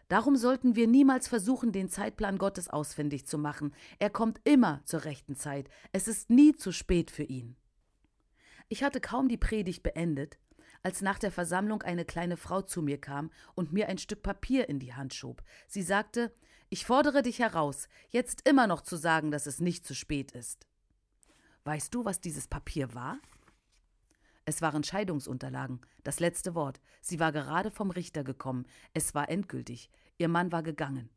Darum 0.09 0.37
sollten 0.37 0.77
wir 0.77 0.87
niemals 0.87 1.29
versuchen, 1.29 1.73
den 1.73 1.91
Zeitplan 1.91 2.39
Gottes 2.39 2.71
ausfindig 2.71 3.27
zu 3.27 3.37
machen. 3.37 3.75
Er 3.99 4.09
kommt 4.09 4.41
immer 4.45 4.81
zur 4.85 5.05
rechten 5.05 5.37
Zeit. 5.37 5.69
Es 5.93 6.09
ist 6.09 6.31
nie 6.31 6.55
zu 6.55 6.73
spät 6.73 7.11
für 7.11 7.25
ihn. 7.25 7.55
Ich 8.69 8.83
hatte 8.83 9.01
kaum 9.01 9.29
die 9.29 9.37
Predigt 9.37 9.83
beendet, 9.83 10.39
als 10.83 11.03
nach 11.03 11.19
der 11.19 11.31
Versammlung 11.31 11.83
eine 11.83 12.07
kleine 12.07 12.39
Frau 12.39 12.63
zu 12.63 12.81
mir 12.81 12.99
kam 12.99 13.31
und 13.55 13.75
mir 13.75 13.89
ein 13.89 13.99
Stück 13.99 14.23
Papier 14.23 14.71
in 14.71 14.79
die 14.79 14.95
Hand 14.95 15.13
schob. 15.13 15.43
Sie 15.69 15.83
sagte, 15.83 16.33
ich 16.71 16.87
fordere 16.87 17.23
dich 17.23 17.41
heraus, 17.41 17.89
jetzt 18.09 18.49
immer 18.49 18.67
noch 18.67 18.81
zu 18.81 18.97
sagen, 18.97 19.31
dass 19.31 19.47
es 19.47 19.61
nicht 19.61 19.85
zu 19.85 19.95
spät 19.95 20.33
ist. 20.33 20.67
Weißt 21.67 21.93
du, 21.93 22.05
was 22.05 22.21
dieses 22.21 22.47
Papier 22.47 22.95
war? 22.95 23.19
Es 24.45 24.63
waren 24.63 24.85
Scheidungsunterlagen, 24.85 25.81
das 26.05 26.21
letzte 26.21 26.55
Wort. 26.55 26.81
Sie 27.01 27.19
war 27.19 27.33
gerade 27.33 27.73
vom 27.73 27.91
Richter 27.91 28.23
gekommen. 28.23 28.67
Es 28.95 29.17
war 29.17 29.29
endgültig. 29.29 29.91
Ihr 30.17 30.29
Mann 30.29 30.53
war 30.53 30.63
gegangen. 30.63 31.11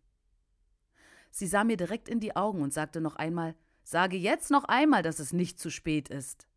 Sie 1.30 1.46
sah 1.46 1.64
mir 1.64 1.78
direkt 1.78 2.10
in 2.10 2.20
die 2.20 2.36
Augen 2.36 2.64
und 2.64 2.74
sagte 2.74 3.00
noch 3.00 3.16
einmal 3.16 3.56
Sage 3.84 4.18
jetzt 4.18 4.50
noch 4.50 4.64
einmal, 4.64 5.04
dass 5.04 5.20
es 5.20 5.34
nicht 5.34 5.60
zu 5.60 5.70
spät 5.70 6.10
ist. 6.10 6.48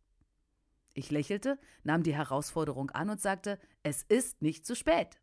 Ich 0.95 1.11
lächelte, 1.11 1.59
nahm 1.83 2.01
die 2.01 2.15
Herausforderung 2.15 2.89
an 2.91 3.11
und 3.11 3.21
sagte, 3.21 3.59
es 3.83 4.01
ist 4.01 4.41
nicht 4.41 4.65
zu 4.65 4.75
spät. 4.75 5.19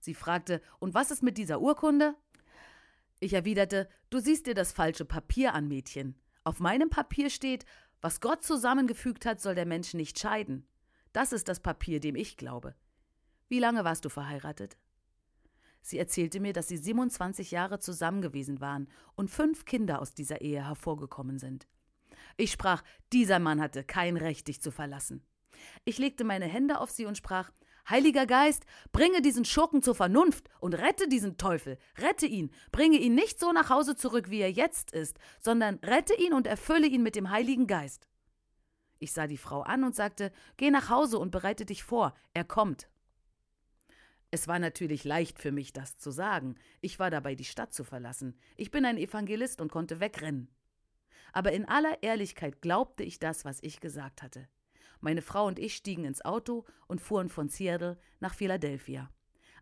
Sie 0.00 0.14
fragte, 0.14 0.60
und 0.78 0.92
was 0.92 1.10
ist 1.10 1.22
mit 1.22 1.38
dieser 1.38 1.62
Urkunde? 1.62 2.14
Ich 3.20 3.32
erwiderte, 3.32 3.88
du 4.10 4.20
siehst 4.20 4.46
dir 4.46 4.54
das 4.54 4.72
falsche 4.72 5.06
Papier 5.06 5.54
an, 5.54 5.68
Mädchen. 5.68 6.18
Auf 6.44 6.60
meinem 6.60 6.90
Papier 6.90 7.30
steht, 7.30 7.64
was 8.04 8.20
Gott 8.20 8.42
zusammengefügt 8.42 9.24
hat, 9.24 9.40
soll 9.40 9.54
der 9.54 9.64
Mensch 9.64 9.94
nicht 9.94 10.18
scheiden. 10.18 10.66
Das 11.14 11.32
ist 11.32 11.48
das 11.48 11.60
Papier, 11.60 12.00
dem 12.00 12.16
ich 12.16 12.36
glaube. 12.36 12.74
Wie 13.48 13.58
lange 13.58 13.82
warst 13.82 14.04
du 14.04 14.10
verheiratet? 14.10 14.76
Sie 15.80 15.98
erzählte 15.98 16.38
mir, 16.38 16.52
dass 16.52 16.68
sie 16.68 16.76
27 16.76 17.50
Jahre 17.50 17.78
zusammen 17.78 18.20
gewesen 18.20 18.60
waren 18.60 18.90
und 19.14 19.30
fünf 19.30 19.64
Kinder 19.64 20.02
aus 20.02 20.12
dieser 20.12 20.42
Ehe 20.42 20.66
hervorgekommen 20.66 21.38
sind. 21.38 21.66
Ich 22.36 22.52
sprach, 22.52 22.84
dieser 23.10 23.38
Mann 23.38 23.58
hatte 23.58 23.84
kein 23.84 24.18
Recht, 24.18 24.48
dich 24.48 24.60
zu 24.60 24.70
verlassen. 24.70 25.24
Ich 25.86 25.96
legte 25.96 26.24
meine 26.24 26.44
Hände 26.44 26.80
auf 26.80 26.90
sie 26.90 27.06
und 27.06 27.16
sprach, 27.16 27.52
Heiliger 27.88 28.26
Geist, 28.26 28.64
bringe 28.92 29.22
diesen 29.22 29.44
Schurken 29.44 29.82
zur 29.82 29.94
Vernunft 29.94 30.48
und 30.60 30.74
rette 30.74 31.08
diesen 31.08 31.36
Teufel, 31.36 31.78
rette 31.98 32.26
ihn, 32.26 32.50
bringe 32.72 32.98
ihn 32.98 33.14
nicht 33.14 33.38
so 33.38 33.52
nach 33.52 33.70
Hause 33.70 33.94
zurück, 33.96 34.30
wie 34.30 34.40
er 34.40 34.50
jetzt 34.50 34.92
ist, 34.92 35.18
sondern 35.40 35.76
rette 35.76 36.14
ihn 36.14 36.32
und 36.32 36.46
erfülle 36.46 36.86
ihn 36.86 37.02
mit 37.02 37.16
dem 37.16 37.30
Heiligen 37.30 37.66
Geist. 37.66 38.08
Ich 38.98 39.12
sah 39.12 39.26
die 39.26 39.36
Frau 39.36 39.62
an 39.62 39.84
und 39.84 39.94
sagte, 39.94 40.32
Geh 40.56 40.70
nach 40.70 40.88
Hause 40.88 41.18
und 41.18 41.30
bereite 41.30 41.66
dich 41.66 41.84
vor, 41.84 42.14
er 42.32 42.44
kommt. 42.44 42.88
Es 44.30 44.48
war 44.48 44.58
natürlich 44.58 45.04
leicht 45.04 45.38
für 45.38 45.52
mich, 45.52 45.72
das 45.72 45.98
zu 45.98 46.10
sagen. 46.10 46.56
Ich 46.80 46.98
war 46.98 47.10
dabei, 47.10 47.34
die 47.34 47.44
Stadt 47.44 47.72
zu 47.72 47.84
verlassen. 47.84 48.36
Ich 48.56 48.70
bin 48.70 48.84
ein 48.84 48.98
Evangelist 48.98 49.60
und 49.60 49.70
konnte 49.70 50.00
wegrennen 50.00 50.48
aber 51.34 51.52
in 51.52 51.66
aller 51.66 52.02
Ehrlichkeit 52.02 52.62
glaubte 52.62 53.02
ich 53.02 53.18
das, 53.18 53.44
was 53.44 53.58
ich 53.62 53.80
gesagt 53.80 54.22
hatte. 54.22 54.48
Meine 55.04 55.20
Frau 55.20 55.46
und 55.46 55.58
ich 55.58 55.76
stiegen 55.76 56.06
ins 56.06 56.24
Auto 56.24 56.64
und 56.86 56.98
fuhren 56.98 57.28
von 57.28 57.50
Seattle 57.50 57.98
nach 58.20 58.32
Philadelphia. 58.32 59.10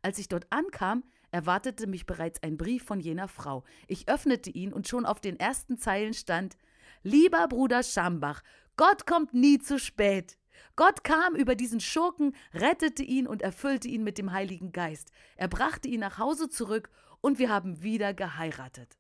Als 0.01 0.21
ich 0.21 0.29
dort 0.29 0.47
ankam, 0.51 1.03
erwartete 1.33 1.89
mich 1.89 2.07
bereits 2.07 2.41
ein 2.45 2.57
Brief 2.57 2.85
von 2.85 3.01
jener 3.01 3.27
Frau. 3.27 3.65
Ich 3.89 4.09
öffnete 4.09 4.51
ihn 4.51 4.73
und 4.73 4.87
schon 4.87 5.05
auf 5.05 5.21
den 5.21 5.41
ersten 5.41 5.79
Zeilen 5.79 6.15
stand 6.15 6.57
Lieber 7.03 7.49
Bruder 7.49 7.83
Schambach, 7.83 8.41
Gott 8.77 9.05
kommt 9.05 9.35
nie 9.35 9.59
zu 9.59 9.81
spät. 9.81 10.39
Gott 10.77 11.03
kam 11.03 11.35
über 11.35 11.57
diesen 11.57 11.81
Schurken, 11.81 12.37
rettete 12.55 13.03
ihn 13.03 13.27
und 13.27 13.43
erfüllte 13.43 13.89
ihn 13.89 14.05
mit 14.05 14.19
dem 14.19 14.31
Heiligen 14.31 14.71
Geist. 14.71 15.11
Er 15.35 15.49
brachte 15.49 15.89
ihn 15.89 16.01
nach 16.01 16.19
Hause 16.19 16.51
zurück 16.51 16.89
und 17.21 17.41
wir 17.41 17.51
haben 17.51 17.83
wieder 17.83 18.15
geheiratet. 18.15 18.97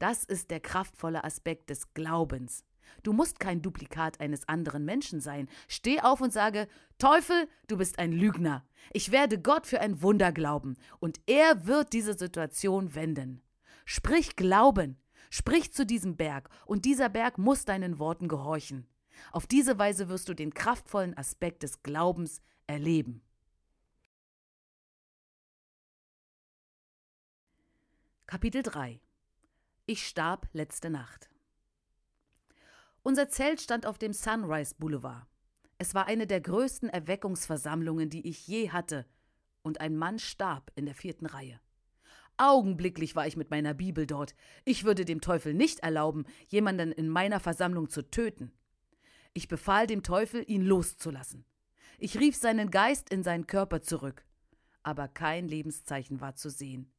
Das 0.00 0.24
ist 0.24 0.50
der 0.50 0.58
kraftvolle 0.58 1.22
Aspekt 1.22 1.70
des 1.70 1.94
Glaubens. 1.94 2.64
Du 3.02 3.12
musst 3.12 3.40
kein 3.40 3.62
Duplikat 3.62 4.20
eines 4.20 4.48
anderen 4.48 4.84
Menschen 4.84 5.20
sein. 5.20 5.48
Steh 5.68 6.00
auf 6.00 6.20
und 6.20 6.32
sage, 6.32 6.68
Teufel, 6.98 7.48
du 7.66 7.78
bist 7.78 7.98
ein 7.98 8.12
Lügner. 8.12 8.64
Ich 8.92 9.10
werde 9.12 9.40
Gott 9.40 9.66
für 9.66 9.80
ein 9.80 10.02
Wunder 10.02 10.32
glauben, 10.32 10.76
und 10.98 11.20
er 11.26 11.66
wird 11.66 11.92
diese 11.92 12.14
Situation 12.14 12.94
wenden. 12.94 13.42
Sprich 13.84 14.36
Glauben, 14.36 14.98
sprich 15.30 15.72
zu 15.72 15.86
diesem 15.86 16.16
Berg, 16.16 16.48
und 16.66 16.84
dieser 16.84 17.08
Berg 17.08 17.38
muss 17.38 17.64
deinen 17.64 17.98
Worten 17.98 18.28
gehorchen. 18.28 18.86
Auf 19.32 19.46
diese 19.46 19.78
Weise 19.78 20.08
wirst 20.08 20.28
du 20.28 20.34
den 20.34 20.54
kraftvollen 20.54 21.16
Aspekt 21.16 21.62
des 21.62 21.82
Glaubens 21.82 22.40
erleben. 22.66 23.22
Kapitel 28.26 28.62
3 28.62 29.00
ich 29.90 30.06
starb 30.06 30.46
letzte 30.52 30.88
Nacht. 30.88 31.29
Unser 33.02 33.30
Zelt 33.30 33.62
stand 33.62 33.86
auf 33.86 33.96
dem 33.96 34.12
Sunrise 34.12 34.74
Boulevard. 34.78 35.26
Es 35.78 35.94
war 35.94 36.06
eine 36.06 36.26
der 36.26 36.42
größten 36.42 36.90
Erweckungsversammlungen, 36.90 38.10
die 38.10 38.28
ich 38.28 38.46
je 38.46 38.70
hatte, 38.70 39.06
und 39.62 39.80
ein 39.80 39.96
Mann 39.96 40.18
starb 40.18 40.70
in 40.74 40.84
der 40.84 40.94
vierten 40.94 41.24
Reihe. 41.24 41.60
Augenblicklich 42.36 43.16
war 43.16 43.26
ich 43.26 43.36
mit 43.36 43.50
meiner 43.50 43.72
Bibel 43.72 44.06
dort. 44.06 44.34
Ich 44.64 44.84
würde 44.84 45.06
dem 45.06 45.22
Teufel 45.22 45.54
nicht 45.54 45.80
erlauben, 45.80 46.26
jemanden 46.48 46.92
in 46.92 47.08
meiner 47.08 47.40
Versammlung 47.40 47.88
zu 47.88 48.02
töten. 48.10 48.52
Ich 49.32 49.48
befahl 49.48 49.86
dem 49.86 50.02
Teufel, 50.02 50.44
ihn 50.46 50.62
loszulassen. 50.62 51.46
Ich 51.98 52.18
rief 52.18 52.36
seinen 52.36 52.70
Geist 52.70 53.10
in 53.10 53.22
seinen 53.22 53.46
Körper 53.46 53.80
zurück. 53.80 54.26
Aber 54.82 55.08
kein 55.08 55.48
Lebenszeichen 55.48 56.20
war 56.20 56.34
zu 56.34 56.50
sehen. 56.50 56.92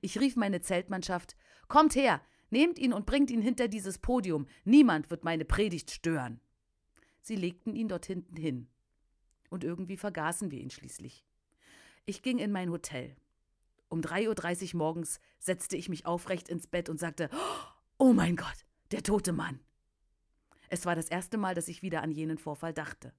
Ich 0.00 0.18
rief 0.20 0.36
meine 0.36 0.60
Zeltmannschaft 0.60 1.36
Kommt 1.68 1.94
her, 1.94 2.20
Nehmt 2.50 2.78
ihn 2.78 2.92
und 2.92 3.06
bringt 3.06 3.30
ihn 3.30 3.42
hinter 3.42 3.68
dieses 3.68 3.98
Podium. 3.98 4.46
Niemand 4.64 5.10
wird 5.10 5.24
meine 5.24 5.44
Predigt 5.44 5.90
stören. 5.90 6.40
Sie 7.20 7.36
legten 7.36 7.74
ihn 7.74 7.88
dort 7.88 8.06
hinten 8.06 8.36
hin. 8.36 8.68
Und 9.50 9.64
irgendwie 9.64 9.96
vergaßen 9.96 10.50
wir 10.50 10.60
ihn 10.60 10.70
schließlich. 10.70 11.24
Ich 12.06 12.22
ging 12.22 12.38
in 12.38 12.52
mein 12.52 12.70
Hotel. 12.70 13.16
Um 13.88 14.00
3.30 14.00 14.74
Uhr 14.74 14.78
morgens 14.78 15.20
setzte 15.38 15.76
ich 15.76 15.88
mich 15.88 16.06
aufrecht 16.06 16.48
ins 16.48 16.66
Bett 16.66 16.88
und 16.88 16.98
sagte: 16.98 17.30
Oh 17.98 18.12
mein 18.12 18.36
Gott, 18.36 18.66
der 18.92 19.02
tote 19.02 19.32
Mann. 19.32 19.60
Es 20.70 20.86
war 20.86 20.94
das 20.94 21.08
erste 21.08 21.38
Mal, 21.38 21.54
dass 21.54 21.68
ich 21.68 21.82
wieder 21.82 22.02
an 22.02 22.10
jenen 22.10 22.38
Vorfall 22.38 22.74
dachte. 22.74 23.12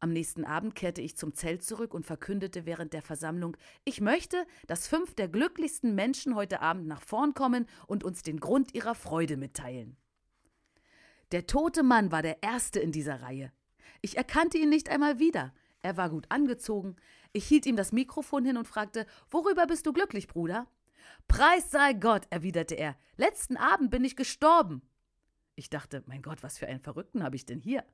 Am 0.00 0.12
nächsten 0.12 0.44
Abend 0.44 0.74
kehrte 0.74 1.00
ich 1.00 1.16
zum 1.16 1.34
Zelt 1.34 1.62
zurück 1.62 1.94
und 1.94 2.04
verkündete 2.04 2.66
während 2.66 2.92
der 2.92 3.02
Versammlung, 3.02 3.56
ich 3.84 4.00
möchte, 4.00 4.46
dass 4.66 4.86
fünf 4.86 5.14
der 5.14 5.28
glücklichsten 5.28 5.94
Menschen 5.94 6.34
heute 6.34 6.60
Abend 6.60 6.86
nach 6.86 7.00
vorn 7.00 7.32
kommen 7.32 7.66
und 7.86 8.04
uns 8.04 8.22
den 8.22 8.38
Grund 8.38 8.74
ihrer 8.74 8.94
Freude 8.94 9.36
mitteilen. 9.36 9.96
Der 11.32 11.46
tote 11.46 11.82
Mann 11.82 12.12
war 12.12 12.22
der 12.22 12.42
erste 12.42 12.80
in 12.80 12.92
dieser 12.92 13.22
Reihe. 13.22 13.50
Ich 14.02 14.16
erkannte 14.16 14.58
ihn 14.58 14.68
nicht 14.68 14.90
einmal 14.90 15.18
wieder. 15.18 15.54
Er 15.80 15.96
war 15.96 16.10
gut 16.10 16.26
angezogen. 16.28 16.96
Ich 17.32 17.46
hielt 17.46 17.66
ihm 17.66 17.76
das 17.76 17.92
Mikrofon 17.92 18.44
hin 18.44 18.56
und 18.56 18.68
fragte, 18.68 19.06
worüber 19.30 19.66
bist 19.66 19.86
du 19.86 19.92
glücklich, 19.92 20.28
Bruder? 20.28 20.66
Preis 21.28 21.70
sei 21.70 21.94
Gott, 21.94 22.26
erwiderte 22.30 22.74
er. 22.74 22.96
Letzten 23.16 23.56
Abend 23.56 23.90
bin 23.90 24.04
ich 24.04 24.16
gestorben. 24.16 24.82
Ich 25.56 25.70
dachte, 25.70 26.02
mein 26.06 26.22
Gott, 26.22 26.42
was 26.42 26.58
für 26.58 26.66
einen 26.66 26.80
Verrückten 26.80 27.22
habe 27.22 27.36
ich 27.36 27.46
denn 27.46 27.60
hier? 27.60 27.84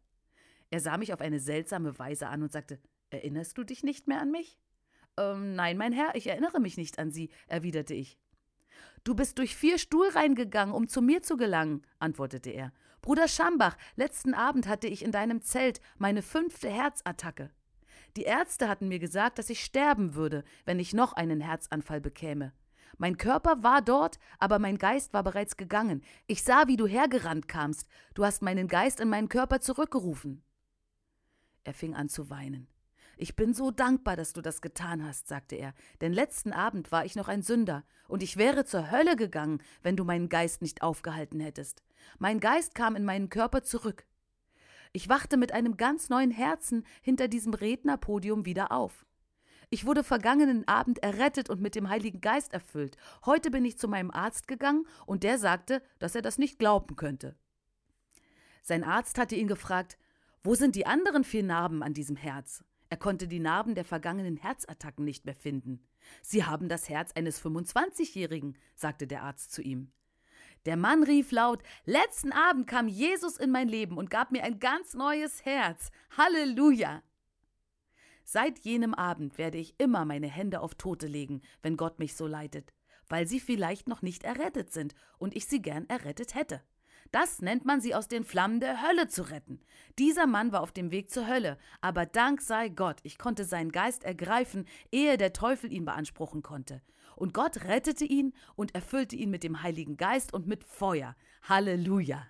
Er 0.70 0.80
sah 0.80 0.96
mich 0.96 1.12
auf 1.12 1.20
eine 1.20 1.40
seltsame 1.40 1.98
Weise 1.98 2.28
an 2.28 2.42
und 2.42 2.52
sagte 2.52 2.80
Erinnerst 3.10 3.58
du 3.58 3.64
dich 3.64 3.82
nicht 3.82 4.06
mehr 4.06 4.20
an 4.20 4.30
mich? 4.30 4.58
Ähm, 5.16 5.54
nein, 5.54 5.76
mein 5.76 5.92
Herr, 5.92 6.14
ich 6.14 6.28
erinnere 6.28 6.60
mich 6.60 6.76
nicht 6.76 6.98
an 6.98 7.10
Sie, 7.10 7.30
erwiderte 7.48 7.94
ich. 7.94 8.18
Du 9.02 9.14
bist 9.14 9.38
durch 9.38 9.56
vier 9.56 9.78
Stuhlreihen 9.78 10.34
gegangen, 10.34 10.72
um 10.72 10.86
zu 10.86 11.02
mir 11.02 11.22
zu 11.22 11.36
gelangen, 11.36 11.82
antwortete 11.98 12.50
er. 12.50 12.72
Bruder 13.02 13.28
Schambach, 13.28 13.76
letzten 13.96 14.34
Abend 14.34 14.68
hatte 14.68 14.86
ich 14.86 15.02
in 15.02 15.10
deinem 15.10 15.42
Zelt 15.42 15.80
meine 15.98 16.22
fünfte 16.22 16.68
Herzattacke. 16.68 17.50
Die 18.16 18.22
Ärzte 18.22 18.68
hatten 18.68 18.88
mir 18.88 18.98
gesagt, 18.98 19.38
dass 19.38 19.50
ich 19.50 19.64
sterben 19.64 20.14
würde, 20.14 20.44
wenn 20.64 20.78
ich 20.78 20.92
noch 20.92 21.14
einen 21.14 21.40
Herzanfall 21.40 22.00
bekäme. 22.00 22.52
Mein 22.98 23.16
Körper 23.16 23.62
war 23.62 23.80
dort, 23.80 24.18
aber 24.38 24.58
mein 24.58 24.76
Geist 24.76 25.14
war 25.14 25.22
bereits 25.22 25.56
gegangen. 25.56 26.02
Ich 26.26 26.42
sah, 26.42 26.66
wie 26.66 26.76
du 26.76 26.86
hergerannt 26.86 27.48
kamst. 27.48 27.88
Du 28.14 28.24
hast 28.24 28.42
meinen 28.42 28.68
Geist 28.68 29.00
in 29.00 29.08
meinen 29.08 29.28
Körper 29.28 29.60
zurückgerufen. 29.60 30.42
Er 31.64 31.74
fing 31.74 31.94
an 31.94 32.08
zu 32.08 32.30
weinen. 32.30 32.68
Ich 33.16 33.36
bin 33.36 33.52
so 33.52 33.70
dankbar, 33.70 34.16
dass 34.16 34.32
du 34.32 34.40
das 34.40 34.62
getan 34.62 35.04
hast, 35.04 35.28
sagte 35.28 35.54
er, 35.56 35.74
denn 36.00 36.12
letzten 36.12 36.54
Abend 36.54 36.90
war 36.90 37.04
ich 37.04 37.16
noch 37.16 37.28
ein 37.28 37.42
Sünder, 37.42 37.84
und 38.08 38.22
ich 38.22 38.38
wäre 38.38 38.64
zur 38.64 38.90
Hölle 38.90 39.14
gegangen, 39.14 39.62
wenn 39.82 39.94
du 39.94 40.04
meinen 40.04 40.30
Geist 40.30 40.62
nicht 40.62 40.82
aufgehalten 40.82 41.38
hättest. 41.38 41.82
Mein 42.18 42.40
Geist 42.40 42.74
kam 42.74 42.96
in 42.96 43.04
meinen 43.04 43.28
Körper 43.28 43.62
zurück. 43.62 44.06
Ich 44.92 45.08
wachte 45.08 45.36
mit 45.36 45.52
einem 45.52 45.76
ganz 45.76 46.08
neuen 46.08 46.30
Herzen 46.30 46.84
hinter 47.02 47.28
diesem 47.28 47.52
Rednerpodium 47.54 48.46
wieder 48.46 48.72
auf. 48.72 49.06
Ich 49.68 49.86
wurde 49.86 50.02
vergangenen 50.02 50.66
Abend 50.66 50.98
errettet 51.00 51.48
und 51.48 51.60
mit 51.60 51.76
dem 51.76 51.88
Heiligen 51.88 52.20
Geist 52.20 52.52
erfüllt. 52.52 52.96
Heute 53.24 53.52
bin 53.52 53.64
ich 53.64 53.78
zu 53.78 53.86
meinem 53.86 54.10
Arzt 54.10 54.48
gegangen 54.48 54.86
und 55.06 55.22
der 55.22 55.38
sagte, 55.38 55.80
dass 56.00 56.16
er 56.16 56.22
das 56.22 56.38
nicht 56.38 56.58
glauben 56.58 56.96
könnte. 56.96 57.36
Sein 58.62 58.82
Arzt 58.82 59.18
hatte 59.18 59.36
ihn 59.36 59.46
gefragt, 59.46 59.96
wo 60.42 60.54
sind 60.54 60.74
die 60.74 60.86
anderen 60.86 61.24
vier 61.24 61.42
Narben 61.42 61.82
an 61.82 61.92
diesem 61.92 62.16
Herz? 62.16 62.64
Er 62.88 62.96
konnte 62.96 63.28
die 63.28 63.40
Narben 63.40 63.74
der 63.74 63.84
vergangenen 63.84 64.36
Herzattacken 64.36 65.04
nicht 65.04 65.26
mehr 65.26 65.34
finden. 65.34 65.86
Sie 66.22 66.44
haben 66.44 66.68
das 66.68 66.88
Herz 66.88 67.12
eines 67.12 67.40
25-Jährigen, 67.42 68.56
sagte 68.74 69.06
der 69.06 69.22
Arzt 69.22 69.52
zu 69.52 69.62
ihm. 69.62 69.92
Der 70.66 70.76
Mann 70.76 71.02
rief 71.02 71.30
laut: 71.30 71.62
Letzten 71.84 72.32
Abend 72.32 72.66
kam 72.66 72.88
Jesus 72.88 73.36
in 73.36 73.50
mein 73.50 73.68
Leben 73.68 73.96
und 73.96 74.10
gab 74.10 74.32
mir 74.32 74.42
ein 74.42 74.58
ganz 74.58 74.94
neues 74.94 75.44
Herz. 75.44 75.90
Halleluja! 76.16 77.02
Seit 78.24 78.58
jenem 78.60 78.94
Abend 78.94 79.38
werde 79.38 79.58
ich 79.58 79.74
immer 79.78 80.04
meine 80.04 80.28
Hände 80.28 80.60
auf 80.60 80.74
Tote 80.74 81.06
legen, 81.06 81.42
wenn 81.62 81.76
Gott 81.76 81.98
mich 81.98 82.14
so 82.14 82.26
leitet, 82.26 82.72
weil 83.08 83.26
sie 83.26 83.40
vielleicht 83.40 83.88
noch 83.88 84.02
nicht 84.02 84.24
errettet 84.24 84.72
sind 84.72 84.94
und 85.18 85.34
ich 85.34 85.46
sie 85.46 85.60
gern 85.60 85.88
errettet 85.88 86.34
hätte. 86.34 86.62
Das 87.10 87.42
nennt 87.42 87.64
man 87.64 87.80
sie 87.80 87.94
aus 87.94 88.06
den 88.06 88.24
Flammen 88.24 88.60
der 88.60 88.82
Hölle 88.82 89.08
zu 89.08 89.22
retten. 89.22 89.60
Dieser 89.98 90.26
Mann 90.26 90.52
war 90.52 90.60
auf 90.60 90.70
dem 90.70 90.92
Weg 90.92 91.10
zur 91.10 91.26
Hölle, 91.26 91.58
aber 91.80 92.06
Dank 92.06 92.40
sei 92.40 92.68
Gott, 92.68 93.00
ich 93.02 93.18
konnte 93.18 93.44
seinen 93.44 93.72
Geist 93.72 94.04
ergreifen, 94.04 94.66
ehe 94.92 95.16
der 95.16 95.32
Teufel 95.32 95.72
ihn 95.72 95.84
beanspruchen 95.84 96.42
konnte. 96.42 96.82
Und 97.16 97.34
Gott 97.34 97.64
rettete 97.64 98.04
ihn 98.04 98.32
und 98.54 98.74
erfüllte 98.74 99.16
ihn 99.16 99.30
mit 99.30 99.42
dem 99.42 99.62
Heiligen 99.62 99.96
Geist 99.96 100.32
und 100.32 100.46
mit 100.46 100.64
Feuer. 100.64 101.16
Halleluja. 101.42 102.26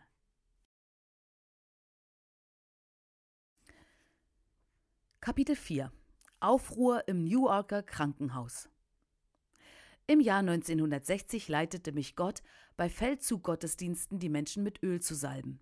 Kapitel 5.20 5.54
4 5.54 5.92
Aufruhr 6.40 7.06
im 7.06 7.24
Newarker 7.24 7.82
Krankenhaus 7.82 8.70
im 10.10 10.18
Jahr 10.18 10.40
1960 10.40 11.46
leitete 11.46 11.92
mich 11.92 12.16
Gott, 12.16 12.42
bei 12.76 12.88
Feldzuggottesdiensten 12.88 14.18
die 14.18 14.28
Menschen 14.28 14.64
mit 14.64 14.82
Öl 14.82 15.00
zu 15.00 15.14
salben. 15.14 15.60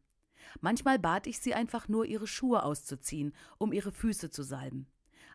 Manchmal 0.63 0.99
bat 0.99 1.27
ich 1.27 1.39
sie 1.39 1.53
einfach 1.53 1.87
nur, 1.87 2.07
ihre 2.07 2.27
Schuhe 2.27 2.63
auszuziehen, 2.63 3.35
um 3.59 3.75
ihre 3.75 3.93
Füße 3.93 4.31
zu 4.31 4.43
salben. 4.43 4.87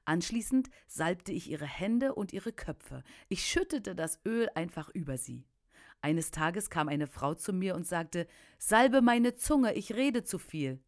Anschließend 0.05 0.71
salbte 0.87 1.31
ich 1.31 1.47
ihre 1.47 1.67
Hände 1.67 2.15
und 2.15 2.33
ihre 2.33 2.51
Köpfe. 2.51 3.03
Ich 3.29 3.45
schüttete 3.45 3.93
das 3.93 4.19
Öl 4.25 4.49
einfach 4.55 4.89
über 4.89 5.19
sie. 5.19 5.45
Eines 6.01 6.31
Tages 6.31 6.71
kam 6.71 6.87
eine 6.87 7.05
Frau 7.05 7.35
zu 7.35 7.53
mir 7.53 7.75
und 7.75 7.85
sagte: 7.85 8.25
Salbe 8.57 9.03
meine 9.03 9.35
Zunge, 9.35 9.75
ich 9.75 9.93
rede 9.93 10.23
zu 10.23 10.39
viel. 10.39 10.79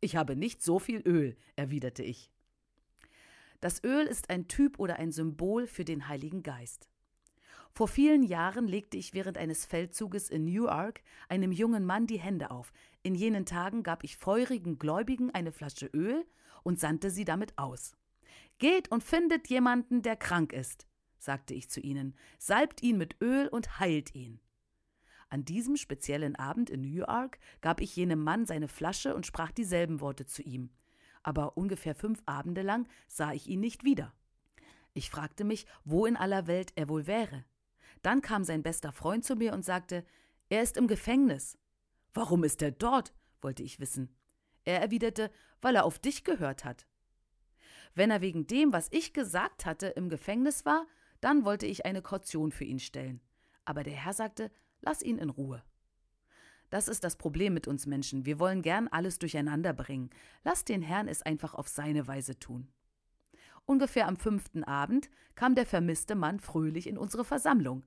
Ich 0.00 0.16
habe 0.16 0.34
nicht 0.34 0.62
so 0.62 0.78
viel 0.78 1.02
Öl, 1.06 1.36
erwiderte 1.56 2.02
ich. 2.02 2.32
Das 3.60 3.84
Öl 3.84 4.06
ist 4.06 4.30
ein 4.30 4.48
Typ 4.48 4.78
oder 4.78 4.96
ein 4.96 5.12
Symbol 5.12 5.66
für 5.66 5.84
den 5.84 6.08
Heiligen 6.08 6.42
Geist. 6.42 6.88
Vor 7.76 7.88
vielen 7.88 8.22
Jahren 8.22 8.68
legte 8.68 8.96
ich 8.96 9.12
während 9.12 9.36
eines 9.36 9.66
Feldzuges 9.66 10.30
in 10.30 10.46
Newark 10.46 11.02
einem 11.28 11.52
jungen 11.52 11.84
Mann 11.84 12.06
die 12.06 12.18
Hände 12.18 12.50
auf. 12.50 12.72
In 13.02 13.14
jenen 13.14 13.44
Tagen 13.44 13.82
gab 13.82 14.02
ich 14.02 14.16
feurigen 14.16 14.78
Gläubigen 14.78 15.30
eine 15.34 15.52
Flasche 15.52 15.84
Öl 15.92 16.24
und 16.62 16.80
sandte 16.80 17.10
sie 17.10 17.26
damit 17.26 17.58
aus. 17.58 17.94
Geht 18.56 18.90
und 18.90 19.04
findet 19.04 19.48
jemanden, 19.48 20.00
der 20.00 20.16
krank 20.16 20.54
ist, 20.54 20.86
sagte 21.18 21.52
ich 21.52 21.68
zu 21.68 21.80
ihnen, 21.80 22.16
salbt 22.38 22.82
ihn 22.82 22.96
mit 22.96 23.20
Öl 23.20 23.46
und 23.46 23.78
heilt 23.78 24.14
ihn. 24.14 24.40
An 25.28 25.44
diesem 25.44 25.76
speziellen 25.76 26.34
Abend 26.34 26.70
in 26.70 26.80
Newark 26.80 27.38
gab 27.60 27.82
ich 27.82 27.94
jenem 27.94 28.24
Mann 28.24 28.46
seine 28.46 28.68
Flasche 28.68 29.14
und 29.14 29.26
sprach 29.26 29.52
dieselben 29.52 30.00
Worte 30.00 30.24
zu 30.24 30.40
ihm. 30.40 30.70
Aber 31.22 31.58
ungefähr 31.58 31.94
fünf 31.94 32.22
Abende 32.24 32.62
lang 32.62 32.88
sah 33.06 33.34
ich 33.34 33.46
ihn 33.48 33.60
nicht 33.60 33.84
wieder. 33.84 34.14
Ich 34.94 35.10
fragte 35.10 35.44
mich, 35.44 35.66
wo 35.84 36.06
in 36.06 36.16
aller 36.16 36.46
Welt 36.46 36.72
er 36.76 36.88
wohl 36.88 37.06
wäre. 37.06 37.44
Dann 38.06 38.22
kam 38.22 38.44
sein 38.44 38.62
bester 38.62 38.92
Freund 38.92 39.24
zu 39.24 39.34
mir 39.34 39.52
und 39.52 39.64
sagte, 39.64 40.04
er 40.48 40.62
ist 40.62 40.76
im 40.76 40.86
Gefängnis. 40.86 41.58
Warum 42.14 42.44
ist 42.44 42.62
er 42.62 42.70
dort? 42.70 43.12
wollte 43.40 43.64
ich 43.64 43.80
wissen. 43.80 44.14
Er 44.62 44.80
erwiderte, 44.80 45.28
weil 45.60 45.74
er 45.74 45.84
auf 45.84 45.98
dich 45.98 46.22
gehört 46.22 46.64
hat. 46.64 46.86
Wenn 47.96 48.12
er 48.12 48.20
wegen 48.20 48.46
dem, 48.46 48.72
was 48.72 48.86
ich 48.92 49.12
gesagt 49.12 49.66
hatte, 49.66 49.88
im 49.88 50.08
Gefängnis 50.08 50.64
war, 50.64 50.86
dann 51.20 51.44
wollte 51.44 51.66
ich 51.66 51.84
eine 51.84 52.00
Kaution 52.00 52.52
für 52.52 52.62
ihn 52.62 52.78
stellen. 52.78 53.20
Aber 53.64 53.82
der 53.82 53.94
Herr 53.94 54.12
sagte, 54.12 54.52
lass 54.82 55.02
ihn 55.02 55.18
in 55.18 55.30
Ruhe. 55.30 55.64
Das 56.70 56.86
ist 56.86 57.02
das 57.02 57.16
Problem 57.16 57.54
mit 57.54 57.66
uns 57.66 57.86
Menschen. 57.86 58.24
Wir 58.24 58.38
wollen 58.38 58.62
gern 58.62 58.86
alles 58.86 59.18
durcheinander 59.18 59.72
bringen. 59.72 60.10
Lass 60.44 60.64
den 60.64 60.80
Herrn 60.80 61.08
es 61.08 61.22
einfach 61.22 61.54
auf 61.54 61.66
seine 61.66 62.06
Weise 62.06 62.38
tun. 62.38 62.68
Ungefähr 63.64 64.06
am 64.06 64.16
fünften 64.16 64.62
Abend 64.62 65.10
kam 65.34 65.56
der 65.56 65.66
vermisste 65.66 66.14
Mann 66.14 66.38
fröhlich 66.38 66.86
in 66.86 66.98
unsere 66.98 67.24
Versammlung. 67.24 67.84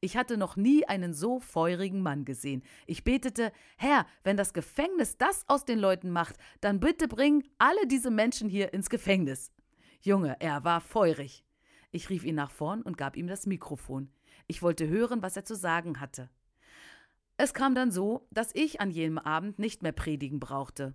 Ich 0.00 0.16
hatte 0.16 0.36
noch 0.36 0.56
nie 0.56 0.86
einen 0.86 1.12
so 1.12 1.40
feurigen 1.40 2.02
Mann 2.02 2.24
gesehen. 2.24 2.62
Ich 2.86 3.04
betete, 3.04 3.52
Herr, 3.76 4.06
wenn 4.24 4.36
das 4.36 4.54
Gefängnis 4.54 5.18
das 5.18 5.44
aus 5.48 5.64
den 5.64 5.78
Leuten 5.78 6.10
macht, 6.10 6.36
dann 6.60 6.80
bitte 6.80 7.06
bring 7.06 7.44
alle 7.58 7.86
diese 7.86 8.10
Menschen 8.10 8.48
hier 8.48 8.72
ins 8.72 8.88
Gefängnis. 8.88 9.52
Junge, 10.00 10.36
er 10.40 10.64
war 10.64 10.80
feurig. 10.80 11.44
Ich 11.92 12.08
rief 12.08 12.24
ihn 12.24 12.36
nach 12.36 12.50
vorn 12.50 12.82
und 12.82 12.96
gab 12.96 13.16
ihm 13.16 13.26
das 13.26 13.46
Mikrofon. 13.46 14.10
Ich 14.46 14.62
wollte 14.62 14.88
hören, 14.88 15.22
was 15.22 15.36
er 15.36 15.44
zu 15.44 15.54
sagen 15.54 16.00
hatte. 16.00 16.30
Es 17.36 17.54
kam 17.54 17.74
dann 17.74 17.90
so, 17.90 18.26
dass 18.30 18.54
ich 18.54 18.80
an 18.80 18.90
jenem 18.90 19.18
Abend 19.18 19.58
nicht 19.58 19.82
mehr 19.82 19.92
predigen 19.92 20.40
brauchte. 20.40 20.94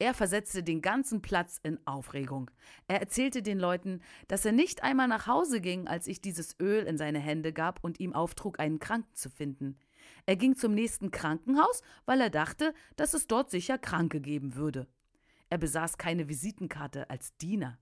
Er 0.00 0.14
versetzte 0.14 0.62
den 0.62 0.80
ganzen 0.80 1.20
Platz 1.20 1.60
in 1.62 1.78
Aufregung. 1.86 2.50
Er 2.88 3.00
erzählte 3.00 3.42
den 3.42 3.58
Leuten, 3.58 4.00
dass 4.28 4.46
er 4.46 4.52
nicht 4.52 4.82
einmal 4.82 5.08
nach 5.08 5.26
Hause 5.26 5.60
ging, 5.60 5.88
als 5.88 6.06
ich 6.06 6.22
dieses 6.22 6.58
Öl 6.58 6.84
in 6.84 6.96
seine 6.96 7.18
Hände 7.18 7.52
gab 7.52 7.84
und 7.84 8.00
ihm 8.00 8.14
auftrug, 8.14 8.58
einen 8.60 8.78
Kranken 8.78 9.14
zu 9.14 9.28
finden. 9.28 9.78
Er 10.24 10.36
ging 10.36 10.56
zum 10.56 10.72
nächsten 10.72 11.10
Krankenhaus, 11.10 11.82
weil 12.06 12.22
er 12.22 12.30
dachte, 12.30 12.72
dass 12.96 13.12
es 13.12 13.26
dort 13.26 13.50
sicher 13.50 13.76
Kranke 13.76 14.22
geben 14.22 14.54
würde. 14.54 14.88
Er 15.50 15.58
besaß 15.58 15.98
keine 15.98 16.30
Visitenkarte 16.30 17.10
als 17.10 17.36
Diener. 17.36 17.78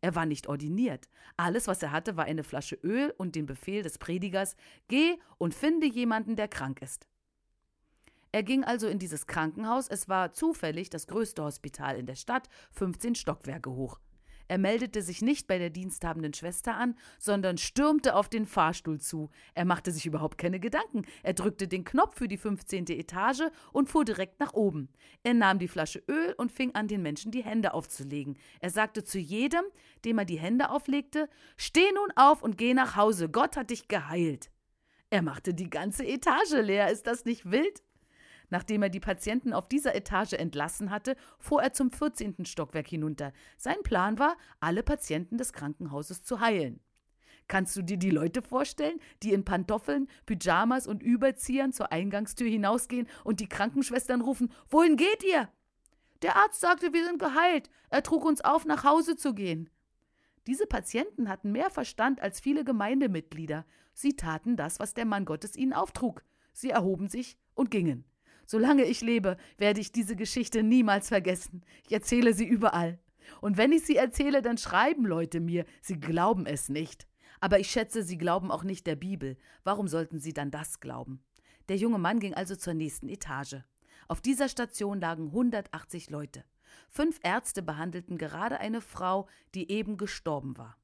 Er 0.00 0.16
war 0.16 0.26
nicht 0.26 0.48
ordiniert. 0.48 1.08
Alles, 1.36 1.68
was 1.68 1.84
er 1.84 1.92
hatte, 1.92 2.16
war 2.16 2.24
eine 2.24 2.42
Flasche 2.42 2.80
Öl 2.82 3.14
und 3.16 3.36
den 3.36 3.46
Befehl 3.46 3.84
des 3.84 3.96
Predigers 3.98 4.56
Geh 4.88 5.18
und 5.38 5.54
finde 5.54 5.86
jemanden, 5.86 6.34
der 6.34 6.48
krank 6.48 6.82
ist. 6.82 7.06
Er 8.32 8.44
ging 8.44 8.62
also 8.62 8.86
in 8.86 9.00
dieses 9.00 9.26
Krankenhaus, 9.26 9.88
es 9.88 10.08
war 10.08 10.30
zufällig 10.30 10.88
das 10.88 11.08
größte 11.08 11.42
Hospital 11.42 11.98
in 11.98 12.06
der 12.06 12.14
Stadt, 12.14 12.48
15 12.72 13.16
Stockwerke 13.16 13.70
hoch. 13.70 13.98
Er 14.46 14.58
meldete 14.58 15.00
sich 15.00 15.22
nicht 15.22 15.46
bei 15.46 15.58
der 15.58 15.70
diensthabenden 15.70 16.34
Schwester 16.34 16.76
an, 16.76 16.96
sondern 17.20 17.56
stürmte 17.56 18.16
auf 18.16 18.28
den 18.28 18.46
Fahrstuhl 18.46 19.00
zu. 19.00 19.30
Er 19.54 19.64
machte 19.64 19.92
sich 19.92 20.06
überhaupt 20.06 20.38
keine 20.38 20.58
Gedanken. 20.58 21.02
Er 21.22 21.34
drückte 21.34 21.68
den 21.68 21.84
Knopf 21.84 22.16
für 22.16 22.26
die 22.26 22.36
15. 22.36 22.86
Etage 22.88 23.42
und 23.72 23.88
fuhr 23.88 24.04
direkt 24.04 24.40
nach 24.40 24.52
oben. 24.52 24.88
Er 25.22 25.34
nahm 25.34 25.60
die 25.60 25.68
Flasche 25.68 26.02
Öl 26.08 26.34
und 26.36 26.50
fing 26.50 26.74
an, 26.74 26.88
den 26.88 27.00
Menschen 27.00 27.30
die 27.30 27.44
Hände 27.44 27.74
aufzulegen. 27.74 28.38
Er 28.58 28.70
sagte 28.70 29.04
zu 29.04 29.20
jedem, 29.20 29.62
dem 30.04 30.18
er 30.18 30.24
die 30.24 30.40
Hände 30.40 30.70
auflegte: 30.70 31.28
Steh 31.56 31.92
nun 31.94 32.10
auf 32.16 32.42
und 32.42 32.58
geh 32.58 32.74
nach 32.74 32.96
Hause. 32.96 33.28
Gott 33.28 33.56
hat 33.56 33.70
dich 33.70 33.86
geheilt. 33.86 34.50
Er 35.10 35.22
machte 35.22 35.54
die 35.54 35.70
ganze 35.70 36.04
Etage 36.04 36.54
leer. 36.60 36.90
Ist 36.90 37.06
das 37.06 37.24
nicht 37.24 37.52
wild? 37.52 37.84
Nachdem 38.50 38.82
er 38.82 38.88
die 38.90 39.00
Patienten 39.00 39.52
auf 39.52 39.68
dieser 39.68 39.94
Etage 39.94 40.34
entlassen 40.34 40.90
hatte, 40.90 41.16
fuhr 41.38 41.62
er 41.62 41.72
zum 41.72 41.90
14. 41.90 42.44
Stockwerk 42.44 42.88
hinunter. 42.88 43.32
Sein 43.56 43.82
Plan 43.82 44.18
war, 44.18 44.36
alle 44.58 44.82
Patienten 44.82 45.38
des 45.38 45.52
Krankenhauses 45.52 46.22
zu 46.22 46.40
heilen. 46.40 46.80
Kannst 47.48 47.76
du 47.76 47.82
dir 47.82 47.96
die 47.96 48.10
Leute 48.10 48.42
vorstellen, 48.42 49.00
die 49.22 49.32
in 49.32 49.44
Pantoffeln, 49.44 50.08
Pyjamas 50.26 50.86
und 50.86 51.02
Überziehern 51.02 51.72
zur 51.72 51.90
Eingangstür 51.90 52.48
hinausgehen 52.48 53.08
und 53.24 53.40
die 53.40 53.48
Krankenschwestern 53.48 54.20
rufen: 54.20 54.52
Wohin 54.68 54.96
geht 54.96 55.24
ihr? 55.24 55.48
Der 56.22 56.36
Arzt 56.36 56.60
sagte, 56.60 56.92
wir 56.92 57.04
sind 57.04 57.18
geheilt. 57.18 57.70
Er 57.88 58.02
trug 58.02 58.24
uns 58.24 58.40
auf, 58.40 58.66
nach 58.66 58.84
Hause 58.84 59.16
zu 59.16 59.34
gehen. 59.34 59.70
Diese 60.46 60.66
Patienten 60.66 61.28
hatten 61.28 61.52
mehr 61.52 61.70
Verstand 61.70 62.20
als 62.20 62.40
viele 62.40 62.64
Gemeindemitglieder. 62.64 63.64
Sie 63.94 64.16
taten 64.16 64.56
das, 64.56 64.80
was 64.80 64.94
der 64.94 65.04
Mann 65.04 65.24
Gottes 65.24 65.56
ihnen 65.56 65.72
auftrug. 65.72 66.24
Sie 66.52 66.70
erhoben 66.70 67.08
sich 67.08 67.36
und 67.54 67.70
gingen. 67.70 68.04
Solange 68.50 68.82
ich 68.82 69.00
lebe, 69.00 69.36
werde 69.58 69.80
ich 69.80 69.92
diese 69.92 70.16
Geschichte 70.16 70.64
niemals 70.64 71.06
vergessen. 71.06 71.62
Ich 71.86 71.92
erzähle 71.92 72.34
sie 72.34 72.46
überall. 72.46 72.98
Und 73.40 73.56
wenn 73.56 73.70
ich 73.70 73.84
sie 73.84 73.94
erzähle, 73.94 74.42
dann 74.42 74.58
schreiben 74.58 75.06
Leute 75.06 75.38
mir, 75.38 75.64
sie 75.80 76.00
glauben 76.00 76.46
es 76.46 76.68
nicht. 76.68 77.06
Aber 77.38 77.60
ich 77.60 77.70
schätze, 77.70 78.02
sie 78.02 78.18
glauben 78.18 78.50
auch 78.50 78.64
nicht 78.64 78.88
der 78.88 78.96
Bibel. 78.96 79.36
Warum 79.62 79.86
sollten 79.86 80.18
sie 80.18 80.32
dann 80.32 80.50
das 80.50 80.80
glauben? 80.80 81.22
Der 81.68 81.76
junge 81.76 81.98
Mann 81.98 82.18
ging 82.18 82.34
also 82.34 82.56
zur 82.56 82.74
nächsten 82.74 83.08
Etage. 83.08 83.58
Auf 84.08 84.20
dieser 84.20 84.48
Station 84.48 85.00
lagen 85.00 85.26
180 85.26 86.10
Leute. 86.10 86.42
Fünf 86.88 87.20
Ärzte 87.22 87.62
behandelten 87.62 88.18
gerade 88.18 88.58
eine 88.58 88.80
Frau, 88.80 89.28
die 89.54 89.70
eben 89.70 89.96
gestorben 89.96 90.58
war. 90.58 90.76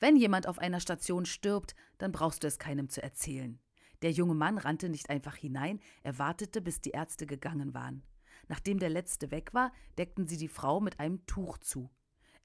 Wenn 0.00 0.16
jemand 0.16 0.46
auf 0.46 0.58
einer 0.58 0.80
Station 0.80 1.24
stirbt, 1.24 1.74
dann 1.96 2.12
brauchst 2.12 2.42
du 2.42 2.46
es 2.46 2.58
keinem 2.58 2.90
zu 2.90 3.02
erzählen. 3.02 3.58
Der 4.02 4.10
junge 4.10 4.34
Mann 4.34 4.58
rannte 4.58 4.88
nicht 4.88 5.10
einfach 5.10 5.36
hinein, 5.36 5.80
er 6.02 6.18
wartete, 6.18 6.60
bis 6.60 6.80
die 6.80 6.90
Ärzte 6.90 7.26
gegangen 7.26 7.74
waren. 7.74 8.02
Nachdem 8.48 8.78
der 8.78 8.90
letzte 8.90 9.30
weg 9.30 9.54
war, 9.54 9.72
deckten 9.98 10.26
sie 10.26 10.36
die 10.36 10.48
Frau 10.48 10.80
mit 10.80 11.00
einem 11.00 11.24
Tuch 11.26 11.58
zu. 11.58 11.90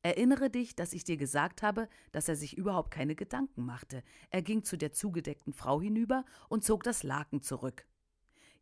Erinnere 0.03 0.49
dich, 0.49 0.75
dass 0.75 0.93
ich 0.93 1.03
dir 1.03 1.17
gesagt 1.17 1.61
habe, 1.61 1.87
dass 2.11 2.27
er 2.27 2.35
sich 2.35 2.57
überhaupt 2.57 2.89
keine 2.89 3.15
Gedanken 3.15 3.65
machte. 3.65 4.03
Er 4.31 4.41
ging 4.41 4.63
zu 4.63 4.77
der 4.77 4.93
zugedeckten 4.93 5.53
Frau 5.53 5.79
hinüber 5.79 6.25
und 6.49 6.63
zog 6.63 6.83
das 6.83 7.03
Laken 7.03 7.41
zurück. 7.41 7.85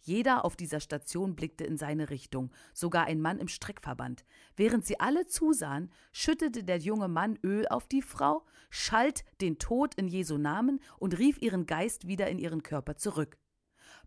Jeder 0.01 0.45
auf 0.45 0.55
dieser 0.55 0.79
Station 0.79 1.35
blickte 1.35 1.65
in 1.65 1.77
seine 1.77 2.09
Richtung, 2.09 2.51
sogar 2.73 3.05
ein 3.05 3.21
Mann 3.21 3.39
im 3.39 3.47
Streckverband. 3.47 4.25
Während 4.55 4.85
sie 4.85 4.99
alle 4.99 5.27
zusahen, 5.27 5.91
schüttete 6.11 6.63
der 6.63 6.77
junge 6.77 7.07
Mann 7.07 7.37
Öl 7.43 7.67
auf 7.67 7.87
die 7.87 8.01
Frau, 8.01 8.45
schalt 8.69 9.23
den 9.41 9.59
Tod 9.59 9.95
in 9.95 10.07
Jesu 10.07 10.37
Namen 10.37 10.79
und 10.97 11.17
rief 11.17 11.41
ihren 11.41 11.65
Geist 11.65 12.07
wieder 12.07 12.29
in 12.29 12.39
ihren 12.39 12.63
Körper 12.63 12.95
zurück. 12.95 13.37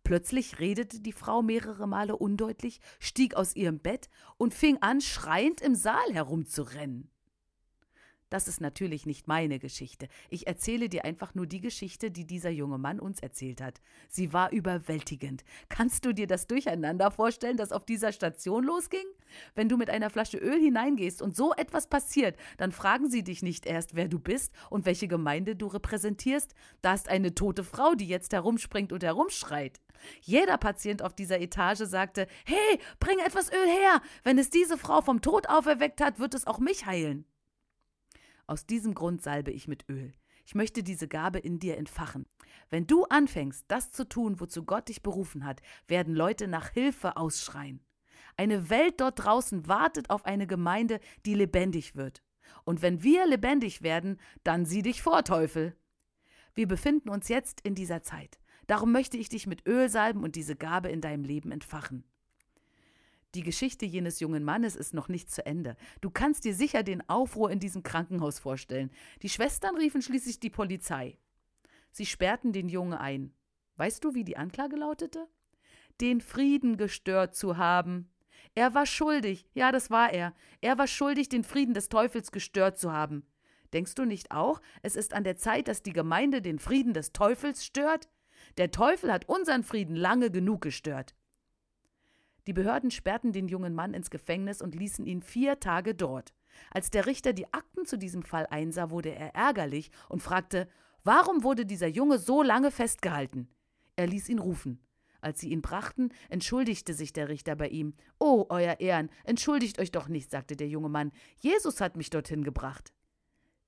Plötzlich 0.05 0.59
redete 0.59 1.01
die 1.01 1.13
Frau 1.13 1.43
mehrere 1.43 1.87
Male 1.87 2.17
undeutlich, 2.17 2.81
stieg 2.99 3.35
aus 3.35 3.55
ihrem 3.55 3.79
Bett 3.79 4.09
und 4.37 4.55
fing 4.55 4.79
an, 4.81 5.01
schreiend 5.01 5.61
im 5.61 5.75
Saal 5.75 6.13
herumzurennen. 6.13 7.12
Das 8.33 8.49
ist 8.49 8.63
natürlich 8.63 9.05
nicht 9.05 9.29
meine 9.29 9.59
Geschichte. 9.59 10.09
Ich 10.31 10.47
erzähle 10.47 10.89
dir 10.89 11.05
einfach 11.05 11.35
nur 11.35 11.47
die 11.47 11.61
Geschichte, 11.61 12.11
die 12.11 12.27
dieser 12.27 12.49
junge 12.49 12.79
Mann 12.79 12.99
uns 12.99 13.21
erzählt 13.21 13.61
hat. 13.61 13.83
Sie 14.09 14.33
war 14.33 14.53
überwältigend. 14.53 15.45
Kannst 15.69 16.07
du 16.07 16.15
dir 16.15 16.27
das 16.27 16.47
Durcheinander 16.47 17.11
vorstellen, 17.11 17.59
das 17.59 17.73
auf 17.73 17.85
dieser 17.85 18.11
Station 18.11 18.65
losging? 18.65 19.05
Wenn 19.55 19.69
du 19.69 19.77
mit 19.77 19.91
einer 19.91 20.09
Flasche 20.09 20.39
Öl 20.39 20.59
hineingehst 20.59 21.21
und 21.21 21.37
so 21.37 21.53
etwas 21.53 21.89
passiert, 21.89 22.39
dann 22.57 22.73
fragen 22.73 23.11
sie 23.11 23.23
dich 23.23 23.43
nicht 23.43 23.67
erst, 23.67 23.97
wer 23.97 24.09
du 24.09 24.19
bist 24.19 24.55
und 24.71 24.87
welche 24.87 25.09
Gemeinde 25.09 25.55
du 25.55 25.67
repräsentierst. 25.67 26.55
Da 26.81 26.95
ist 26.95 27.11
eine 27.11 27.35
tote 27.35 27.65
Frau, 27.65 27.95
die 27.95 28.09
jetzt 28.09 28.33
herumspringt 28.33 28.95
und 28.95 29.05
herumschreit. 29.05 29.79
Jeder 30.23 30.57
Patient 30.57 31.03
auf 31.03 31.15
dieser 31.15 31.39
Etage 31.39 31.81
sagte: 31.81 32.27
Hey, 32.47 32.79
bring 32.99 33.19
etwas 33.19 33.53
Öl 33.53 33.69
her! 33.69 34.01
Wenn 34.23 34.39
es 34.39 34.49
diese 34.49 34.79
Frau 34.79 35.03
vom 35.03 35.21
Tod 35.21 35.51
auferweckt 35.51 36.01
hat, 36.01 36.19
wird 36.19 36.33
es 36.33 36.47
auch 36.47 36.59
mich 36.59 36.87
heilen. 36.87 37.27
Aus 38.53 38.67
diesem 38.67 38.93
Grund 38.93 39.23
salbe 39.23 39.51
ich 39.51 39.67
mit 39.67 39.89
Öl. 39.89 40.13
Ich 40.45 40.55
möchte 40.55 40.83
diese 40.83 41.09
Gabe 41.09 41.39
in 41.39 41.59
dir 41.59 41.79
entfachen. 41.79 42.27
Wenn 42.69 42.87
du 42.87 43.05
anfängst, 43.05 43.65
das 43.69 43.93
zu 43.93 44.07
tun, 44.07 44.41
wozu 44.41 44.67
Gott 44.67 44.91
dich 44.91 45.03
berufen 45.03 45.47
hat, 45.47 45.63
werden 45.89 46.15
Leute 46.15 46.49
nach 46.49 46.69
Hilfe 46.69 47.17
ausschreien. 47.17 47.81
Eine 48.37 48.69
Welt 48.69 49.01
dort 49.01 49.25
draußen 49.25 49.69
wartet 49.69 50.11
auf 50.11 50.27
eine 50.27 50.47
Gemeinde, 50.47 51.01
die 51.25 51.33
lebendig 51.33 51.97
wird. 51.97 52.23
Und 52.65 52.83
wenn 52.83 53.03
wir 53.03 53.27
lebendig 53.27 53.81
werden, 53.81 54.21
dann 54.45 54.67
sieh 54.67 54.83
dich 54.83 55.01
vor, 55.01 55.25
Teufel. 55.25 55.75
Wir 56.53 56.69
befinden 56.69 57.09
uns 57.09 57.29
jetzt 57.29 57.63
in 57.63 57.75
dieser 57.75 58.03
Zeit. 58.03 58.39
Darum 58.67 58.93
möchte 58.93 59.17
ich 59.17 59.31
dich 59.31 59.47
mit 59.47 59.67
Öl 59.67 59.89
salben 59.89 60.23
und 60.23 60.37
diese 60.37 60.57
Gabe 60.57 60.91
in 60.91 61.01
deinem 61.01 61.25
Leben 61.25 61.53
entfachen. 61.53 62.05
Die 63.35 63.43
Geschichte 63.43 63.87
jenes 63.87 64.21
jungen 64.21 64.45
Mannes 64.45 64.77
ist 64.77 64.93
noch 64.93 65.09
nicht 65.09 65.31
zu 65.31 65.47
Ende. 65.47 65.77
Du 66.03 66.11
kannst 66.11 66.45
dir 66.45 66.55
sicher 66.55 66.83
den 66.83 67.09
Aufruhr 67.09 67.51
in 67.51 67.61
diesem 67.61 67.83
Krankenhaus 67.83 68.39
vorstellen. 68.39 68.91
Die 69.23 69.31
Schwestern 69.31 69.77
riefen 69.77 70.03
schließlich 70.03 70.39
die 70.39 70.51
Polizei. 70.51 71.17
Sie 71.93 72.05
sperrten 72.05 72.53
den 72.53 72.69
Jungen 72.69 72.95
ein. 72.95 73.33
Weißt 73.77 74.05
du, 74.05 74.15
wie 74.15 74.25
die 74.25 74.37
Anklage 74.37 74.77
lautete? 74.77 75.29
Den 76.01 76.21
Frieden 76.21 76.77
gestört 76.77 77.35
zu 77.35 77.57
haben. 77.57 78.11
Er 78.55 78.75
war 78.75 78.85
schuldig, 78.85 79.49
ja, 79.55 79.73
das 79.73 79.91
war 79.91 80.13
er. 80.13 80.35
Er 80.61 80.77
war 80.77 80.87
schuldig, 80.87 81.31
den 81.31 81.45
Frieden 81.45 81.73
des 81.73 81.89
Teufels 81.89 82.33
gestört 82.33 82.79
zu 82.79 82.93
haben. 82.93 83.25
Denkst 83.73 83.95
du 83.95 84.05
nicht 84.05 84.31
auch, 84.31 84.61
es 84.83 84.95
ist 84.95 85.15
an 85.15 85.25
der 85.25 85.37
Zeit, 85.37 85.69
dass 85.69 85.83
die 85.83 85.95
Gemeinde 85.95 86.43
den 86.43 86.59
Frieden 86.59 86.93
des 86.93 87.13
Teufels 87.13 87.65
stört? 87.65 88.11
Der 88.59 88.71
Teufel 88.71 89.11
hat 89.11 89.27
unseren 89.27 89.63
Frieden 89.63 89.97
lange 89.97 90.31
genug 90.31 90.61
gestört. 90.61 91.15
Die 92.47 92.53
Behörden 92.53 92.91
sperrten 92.91 93.33
den 93.33 93.49
jungen 93.49 93.75
Mann 93.75 93.95
ins 93.95 94.11
Gefängnis 94.11 94.63
und 94.63 94.75
ließen 94.75 95.07
ihn 95.07 95.23
vier 95.23 95.61
Tage 95.61 95.95
dort. 95.95 96.33
Als 96.71 96.91
der 96.91 97.07
Richter 97.07 97.33
die 97.33 97.53
Akten 97.53 97.87
zu 97.87 97.97
diesem 97.97 98.23
Fall 98.23 98.47
einsah, 98.51 98.91
wurde 98.91 99.15
er 99.15 99.35
ärgerlich 99.35 99.91
und 100.09 100.23
fragte, 100.23 100.69
warum 101.05 101.45
wurde 101.45 101.67
dieser 101.67 101.87
Junge 101.87 102.19
so 102.19 102.43
lange 102.43 102.71
festgehalten? 102.71 103.49
Er 103.97 104.07
ließ 104.07 104.29
ihn 104.29 104.39
rufen. 104.39 104.81
Als 105.21 105.41
sie 105.41 105.51
ihn 105.51 105.63
brachten, 105.63 106.11
entschuldigte 106.31 106.95
sich 106.95 107.13
der 107.13 107.29
Richter 107.29 107.55
bei 107.55 107.69
ihm. 107.69 107.95
Oh, 108.19 108.47
Euer 108.49 108.81
Ehren, 108.81 109.09
entschuldigt 109.23 109.79
euch 109.79 109.93
doch 109.93 110.09
nicht, 110.09 110.31
sagte 110.31 110.57
der 110.57 110.69
junge 110.69 110.89
Mann. 110.89 111.13
Jesus 111.41 111.81
hat 111.81 111.97
mich 111.97 112.11
dorthin 112.11 112.43
gebracht. 112.43 112.93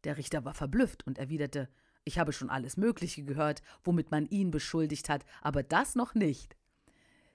Der 0.03 0.17
Richter 0.17 0.45
war 0.45 0.55
verblüfft 0.55 1.07
und 1.07 1.19
erwiderte, 1.19 1.69
ich 2.05 2.19
habe 2.19 2.33
schon 2.33 2.51
alles 2.51 2.77
Mögliche 2.77 3.23
gehört, 3.23 3.63
womit 3.83 4.11
man 4.11 4.27
ihn 4.27 4.51
beschuldigt 4.51 5.09
hat, 5.09 5.25
aber 5.41 5.63
das 5.63 5.95
noch 5.95 6.15
nicht. 6.15 6.57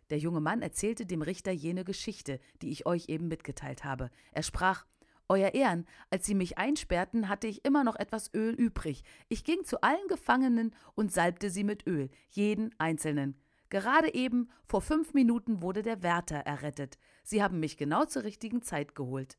Der 0.09 0.17
junge 0.17 0.41
Mann 0.41 0.61
erzählte 0.61 1.05
dem 1.05 1.21
Richter 1.21 1.51
jene 1.51 1.83
Geschichte, 1.83 2.39
die 2.61 2.71
ich 2.71 2.85
euch 2.85 3.09
eben 3.09 3.27
mitgeteilt 3.27 3.83
habe. 3.83 4.09
Er 4.31 4.43
sprach 4.43 4.85
Euer 5.31 5.53
Ehren, 5.53 5.85
als 6.09 6.25
Sie 6.25 6.33
mich 6.33 6.57
einsperrten, 6.57 7.29
hatte 7.29 7.45
ich 7.45 7.63
immer 7.63 7.83
noch 7.83 7.95
etwas 7.95 8.33
Öl 8.33 8.55
übrig. 8.55 9.03
Ich 9.27 9.43
ging 9.43 9.63
zu 9.63 9.81
allen 9.81 10.07
Gefangenen 10.07 10.73
und 10.95 11.11
salbte 11.11 11.51
sie 11.51 11.63
mit 11.63 11.85
Öl, 11.85 12.09
jeden 12.29 12.73
einzelnen. 12.79 13.39
Gerade 13.69 14.11
eben, 14.15 14.49
vor 14.65 14.81
fünf 14.81 15.13
Minuten, 15.13 15.61
wurde 15.61 15.83
der 15.83 16.01
Wärter 16.01 16.37
errettet. 16.37 16.97
Sie 17.23 17.43
haben 17.43 17.59
mich 17.59 17.77
genau 17.77 18.05
zur 18.05 18.23
richtigen 18.23 18.63
Zeit 18.63 18.95
geholt. 18.95 19.37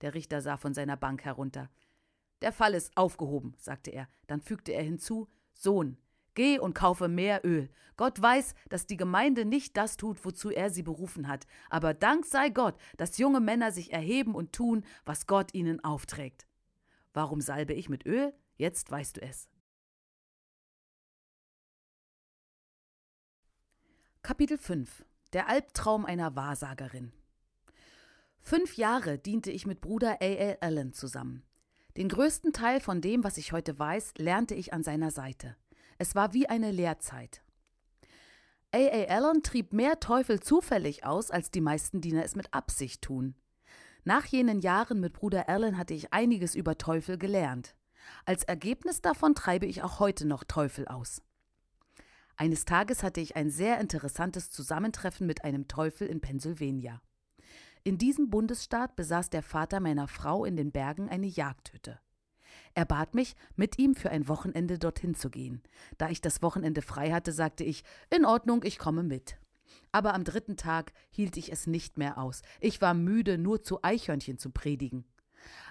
Der 0.00 0.14
Richter 0.14 0.40
sah 0.40 0.56
von 0.56 0.74
seiner 0.74 0.96
Bank 0.96 1.24
herunter. 1.24 1.70
Der 2.42 2.52
Fall 2.52 2.74
ist 2.74 2.96
aufgehoben, 2.96 3.54
sagte 3.58 3.92
er. 3.92 4.08
Dann 4.26 4.40
fügte 4.40 4.72
er 4.72 4.82
hinzu 4.82 5.28
Sohn, 5.52 5.96
Geh 6.36 6.58
und 6.58 6.74
kaufe 6.74 7.08
mehr 7.08 7.44
Öl. 7.44 7.70
Gott 7.96 8.20
weiß, 8.20 8.54
dass 8.68 8.86
die 8.86 8.98
Gemeinde 8.98 9.46
nicht 9.46 9.76
das 9.76 9.96
tut, 9.96 10.22
wozu 10.24 10.50
er 10.50 10.68
sie 10.68 10.82
berufen 10.82 11.28
hat. 11.28 11.46
Aber 11.70 11.94
Dank 11.94 12.26
sei 12.26 12.50
Gott, 12.50 12.76
dass 12.98 13.16
junge 13.16 13.40
Männer 13.40 13.72
sich 13.72 13.90
erheben 13.92 14.34
und 14.34 14.52
tun, 14.52 14.84
was 15.06 15.26
Gott 15.26 15.54
ihnen 15.54 15.82
aufträgt. 15.82 16.46
Warum 17.14 17.40
salbe 17.40 17.72
ich 17.72 17.88
mit 17.88 18.04
Öl? 18.04 18.34
Jetzt 18.58 18.90
weißt 18.90 19.16
du 19.16 19.22
es. 19.22 19.48
Kapitel 24.22 24.58
5 24.58 25.06
Der 25.32 25.48
Albtraum 25.48 26.04
einer 26.04 26.36
Wahrsagerin 26.36 27.12
Fünf 28.42 28.76
Jahre 28.76 29.18
diente 29.18 29.50
ich 29.50 29.66
mit 29.66 29.80
Bruder 29.80 30.18
A.L. 30.20 30.58
Allen 30.60 30.92
zusammen. 30.92 31.44
Den 31.96 32.10
größten 32.10 32.52
Teil 32.52 32.80
von 32.80 33.00
dem, 33.00 33.24
was 33.24 33.38
ich 33.38 33.52
heute 33.52 33.78
weiß, 33.78 34.14
lernte 34.18 34.54
ich 34.54 34.74
an 34.74 34.82
seiner 34.82 35.10
Seite. 35.10 35.56
Es 35.98 36.14
war 36.14 36.32
wie 36.32 36.48
eine 36.48 36.70
Lehrzeit. 36.70 37.42
A.A. 38.72 39.04
Allen 39.06 39.42
trieb 39.42 39.72
mehr 39.72 40.00
Teufel 40.00 40.40
zufällig 40.40 41.04
aus, 41.04 41.30
als 41.30 41.50
die 41.50 41.60
meisten 41.60 42.00
Diener 42.00 42.24
es 42.24 42.36
mit 42.36 42.52
Absicht 42.52 43.02
tun. 43.02 43.34
Nach 44.04 44.24
jenen 44.26 44.60
Jahren 44.60 45.00
mit 45.00 45.14
Bruder 45.14 45.48
Allen 45.48 45.78
hatte 45.78 45.94
ich 45.94 46.12
einiges 46.12 46.54
über 46.54 46.76
Teufel 46.78 47.18
gelernt. 47.18 47.74
Als 48.24 48.44
Ergebnis 48.44 49.00
davon 49.00 49.34
treibe 49.34 49.66
ich 49.66 49.82
auch 49.82 49.98
heute 49.98 50.26
noch 50.26 50.44
Teufel 50.44 50.86
aus. 50.86 51.22
Eines 52.36 52.66
Tages 52.66 53.02
hatte 53.02 53.20
ich 53.20 53.34
ein 53.34 53.50
sehr 53.50 53.80
interessantes 53.80 54.50
Zusammentreffen 54.50 55.26
mit 55.26 55.42
einem 55.42 55.68
Teufel 55.68 56.06
in 56.06 56.20
Pennsylvania. 56.20 57.00
In 57.82 57.98
diesem 57.98 58.30
Bundesstaat 58.30 58.94
besaß 58.94 59.30
der 59.30 59.42
Vater 59.42 59.80
meiner 59.80 60.06
Frau 60.06 60.44
in 60.44 60.56
den 60.56 60.70
Bergen 60.70 61.08
eine 61.08 61.26
Jagdhütte. 61.26 61.98
Er 62.76 62.84
bat 62.84 63.14
mich, 63.14 63.36
mit 63.56 63.78
ihm 63.78 63.94
für 63.94 64.10
ein 64.10 64.28
Wochenende 64.28 64.78
dorthin 64.78 65.14
zu 65.14 65.30
gehen. 65.30 65.62
Da 65.96 66.10
ich 66.10 66.20
das 66.20 66.42
Wochenende 66.42 66.82
frei 66.82 67.10
hatte, 67.10 67.32
sagte 67.32 67.64
ich, 67.64 67.84
in 68.14 68.26
Ordnung, 68.26 68.62
ich 68.64 68.78
komme 68.78 69.02
mit. 69.02 69.38
Aber 69.92 70.12
am 70.12 70.24
dritten 70.24 70.58
Tag 70.58 70.92
hielt 71.08 71.38
ich 71.38 71.50
es 71.50 71.66
nicht 71.66 71.96
mehr 71.96 72.18
aus. 72.18 72.42
Ich 72.60 72.82
war 72.82 72.92
müde, 72.92 73.38
nur 73.38 73.62
zu 73.62 73.82
Eichhörnchen 73.82 74.36
zu 74.36 74.50
predigen. 74.50 75.06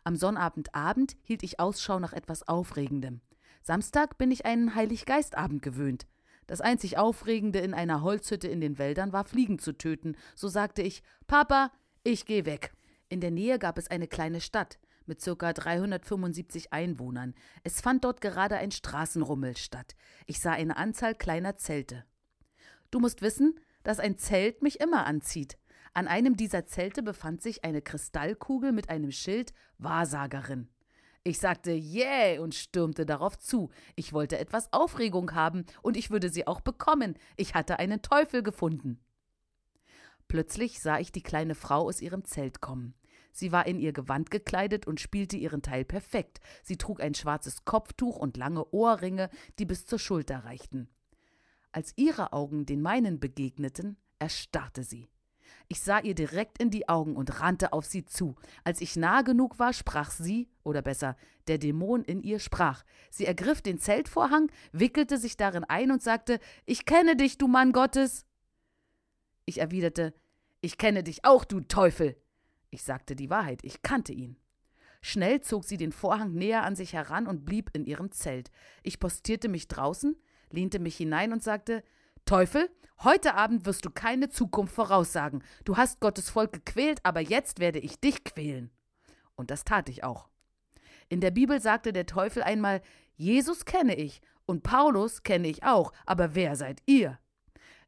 Am 0.04 0.15
Sonnabendabend 0.15 1.15
hielt 1.22 1.44
ich 1.44 1.60
Ausschau 1.60 2.00
nach 2.00 2.12
etwas 2.12 2.48
Aufregendem. 2.48 3.22
Samstag 3.62 4.18
bin 4.18 4.32
ich 4.32 4.48
einen 4.48 4.74
Heiliggeistabend 4.74 5.62
gewöhnt. 5.62 6.08
Das 6.48 6.60
einzig 6.60 6.98
Aufregende 6.98 7.60
in 7.60 7.76
einer 7.76 8.02
Holzhütte 8.02 8.48
in 8.48 8.62
den 8.62 8.80
Wäldern 8.80 9.13
war 9.13 9.26
Fliegen 9.26 9.60
zu 9.60 9.78
töten. 9.78 10.18
So 10.36 10.48
sagte 10.48 10.82
ich, 10.82 11.04
Papa, 11.28 11.72
ich 12.04 12.26
geh 12.26 12.46
weg. 12.46 12.74
In 13.10 13.22
der 13.22 13.32
Nähe 13.32 13.60
gab 13.60 13.78
es 13.78 13.91
eine 13.91 14.08
kleine 14.08 14.41
Stadt 14.41 14.80
mit 15.08 15.24
ca. 15.24 15.54
375 15.54 16.74
Einwohnern. 16.74 17.34
Es 17.63 17.82
fand 17.82 18.04
dort 18.04 18.22
gerade 18.22 18.58
ein 18.58 18.72
Straßenrummel 18.72 19.58
statt. 19.58 19.96
Ich 20.26 20.39
sah 20.39 20.52
eine 20.52 20.78
Anzahl 20.78 21.15
kleiner 21.15 21.58
Zelte. 21.58 22.06
Du 22.91 23.00
musst 23.00 23.22
wissen, 23.22 23.60
dass 23.84 24.00
ein 24.00 24.18
Zelt 24.18 24.62
mich 24.63 24.80
immer 24.80 25.06
anzieht. 25.06 25.58
An 25.94 26.08
einem 26.08 26.36
dieser 26.36 26.65
Zelte 26.65 27.04
befand 27.04 27.41
sich 27.41 27.63
eine 27.63 27.82
Kristallkugel 27.82 28.72
mit 28.72 28.89
einem 28.89 29.12
Schild 29.12 29.54
Wahrsagerin. 29.78 30.70
Ich 31.24 31.39
sagte 31.39 31.72
yeah 31.72 32.39
und 32.41 32.54
stürmte 32.54 33.06
darauf 33.06 33.38
zu. 33.39 33.72
Ich 33.96 34.13
wollte 34.13 34.38
etwas 34.38 34.72
Aufregung 34.72 35.34
haben 35.34 35.65
und 35.82 35.98
ich 35.98 36.12
würde 36.12 36.30
sie 36.30 36.46
auch 36.46 36.62
bekommen. 36.62 37.18
Ich 37.36 37.56
hatte 37.56 37.80
einen 37.80 38.02
Teufel 38.02 38.44
gefunden. 38.44 39.00
Plötzlich 40.28 40.80
sah 40.80 41.00
ich 41.00 41.12
die 41.12 41.24
kleine 41.24 41.56
Frau 41.56 41.88
aus 41.88 42.02
ihrem 42.02 42.26
Zelt 42.26 42.62
kommen. 42.62 42.94
Sie 43.36 43.52
war 43.52 43.67
in 43.67 43.80
ihr 43.80 43.91
Gewand 43.91 44.32
gekleidet 44.32 44.88
und 44.88 45.02
spielte 45.02 45.36
ihren 45.36 45.62
Teil 45.62 45.84
perfekt. 45.84 46.39
Sie 46.63 46.78
trug 46.78 47.02
ein 47.02 47.13
schwarzes 47.13 47.65
Kopftuch 47.65 48.15
und 48.15 48.38
lange 48.38 48.71
Ohrringe, 48.71 49.30
die 49.60 49.65
bis 49.65 49.86
zur 49.86 50.00
Schulter 50.00 50.45
reichten. 50.45 50.88
Als 51.74 51.91
ihre 51.98 52.32
Augen 52.32 52.65
den 52.65 52.82
meinen 52.82 53.19
begegneten, 53.19 53.98
erstarrte 54.19 54.84
sie. 54.84 55.10
Ich 55.67 55.82
sah 55.82 56.00
ihr 56.00 56.15
direkt 56.15 56.60
in 56.60 56.69
die 56.69 56.88
Augen 56.88 57.17
und 57.17 57.41
rannte 57.41 57.74
auf 57.74 57.86
sie 57.86 58.06
zu. 58.06 58.38
Als 58.63 58.80
ich 58.80 58.95
nah 58.95 59.21
genug 59.21 59.60
war, 59.60 59.74
sprach 59.74 60.12
sie, 60.12 60.48
oder 60.63 60.82
besser, 60.82 61.17
der 61.50 61.58
Dämon 61.58 62.06
in 62.06 62.24
ihr 62.24 62.39
sprach. 62.39 62.86
Sie 63.10 63.26
ergriff 63.26 63.62
den 63.62 63.80
Zeltvorhang, 63.80 64.50
wickelte 64.71 65.17
sich 65.17 65.36
darin 65.36 65.65
ein 65.65 65.91
und 65.91 66.02
sagte: 66.02 66.39
Ich 66.65 66.86
kenne 66.86 67.17
dich, 67.17 67.38
du 67.38 67.50
Mann 67.50 67.74
Gottes. 67.74 68.26
Ich 69.45 69.58
erwiderte: 69.58 70.13
Ich 70.62 70.78
kenne 70.78 71.04
dich 71.04 71.26
auch, 71.26 71.43
du 71.43 71.60
Teufel. 71.60 72.15
Ich 72.76 72.84
sagte 72.84 73.16
die 73.16 73.30
Wahrheit, 73.30 73.64
ich 73.64 73.84
kannte 73.84 74.12
ihn. 74.12 74.36
Schnell 75.00 75.40
zog 75.40 75.64
sie 75.64 75.78
den 75.78 75.94
Vorhang 75.94 76.34
näher 76.34 76.64
an 76.64 76.76
sich 76.76 76.92
heran 76.92 77.26
und 77.26 77.46
blieb 77.46 77.70
in 77.74 77.86
ihrem 77.86 78.12
Zelt. 78.12 78.52
Ich 78.84 79.00
postierte 79.00 79.48
mich 79.48 79.70
draußen, 79.70 80.18
lehnte 80.52 80.80
mich 80.80 80.98
hinein 80.98 81.32
und 81.32 81.42
sagte: 81.42 81.86
Teufel, 82.26 82.70
heute 83.02 83.36
Abend 83.36 83.66
wirst 83.66 83.86
du 83.86 83.92
keine 83.92 84.28
Zukunft 84.28 84.76
voraussagen. 84.76 85.42
Du 85.64 85.78
hast 85.78 86.02
Gottes 86.02 86.30
Volk 86.30 86.52
gequält, 86.52 87.00
aber 87.04 87.22
jetzt 87.22 87.62
werde 87.62 87.80
ich 87.80 88.02
dich 88.02 88.26
quälen. 88.26 88.72
Und 89.36 89.52
das 89.52 89.64
tat 89.64 89.88
ich 89.88 90.04
auch. 90.04 90.28
In 91.08 91.22
der 91.22 91.32
Bibel 91.32 91.62
sagte 91.62 91.94
der 91.94 92.08
Teufel 92.08 92.44
einmal: 92.44 92.82
Jesus 93.16 93.64
kenne 93.64 93.96
ich 93.96 94.20
und 94.46 94.64
Paulus 94.64 95.24
kenne 95.24 95.48
ich 95.48 95.64
auch, 95.64 95.94
aber 96.06 96.36
wer 96.36 96.58
seid 96.58 96.82
ihr? 96.88 97.20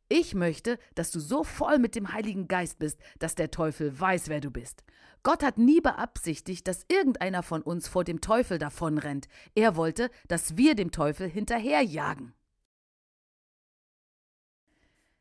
Ich 0.09 0.35
möchte, 0.35 0.79
dass 0.95 1.11
du 1.11 1.19
so 1.19 1.43
voll 1.43 1.79
mit 1.79 1.95
dem 1.95 2.13
Heiligen 2.13 2.47
Geist 2.47 2.79
bist, 2.79 2.99
dass 3.19 3.35
der 3.35 3.51
Teufel 3.51 3.99
weiß, 3.99 4.29
wer 4.29 4.39
du 4.39 4.49
bist. 4.51 4.85
Gott 5.23 5.43
hat 5.43 5.57
nie 5.57 5.81
beabsichtigt, 5.81 6.65
dass 6.67 6.85
irgendeiner 6.87 7.43
von 7.43 7.61
uns 7.61 7.89
vor 7.89 8.05
dem 8.05 8.21
Teufel 8.21 8.57
davonrennt. 8.57 9.27
Er 9.55 9.75
wollte, 9.75 10.09
dass 10.29 10.55
wir 10.55 10.75
dem 10.75 10.91
Teufel 10.91 11.27
hinterherjagen. 11.27 12.33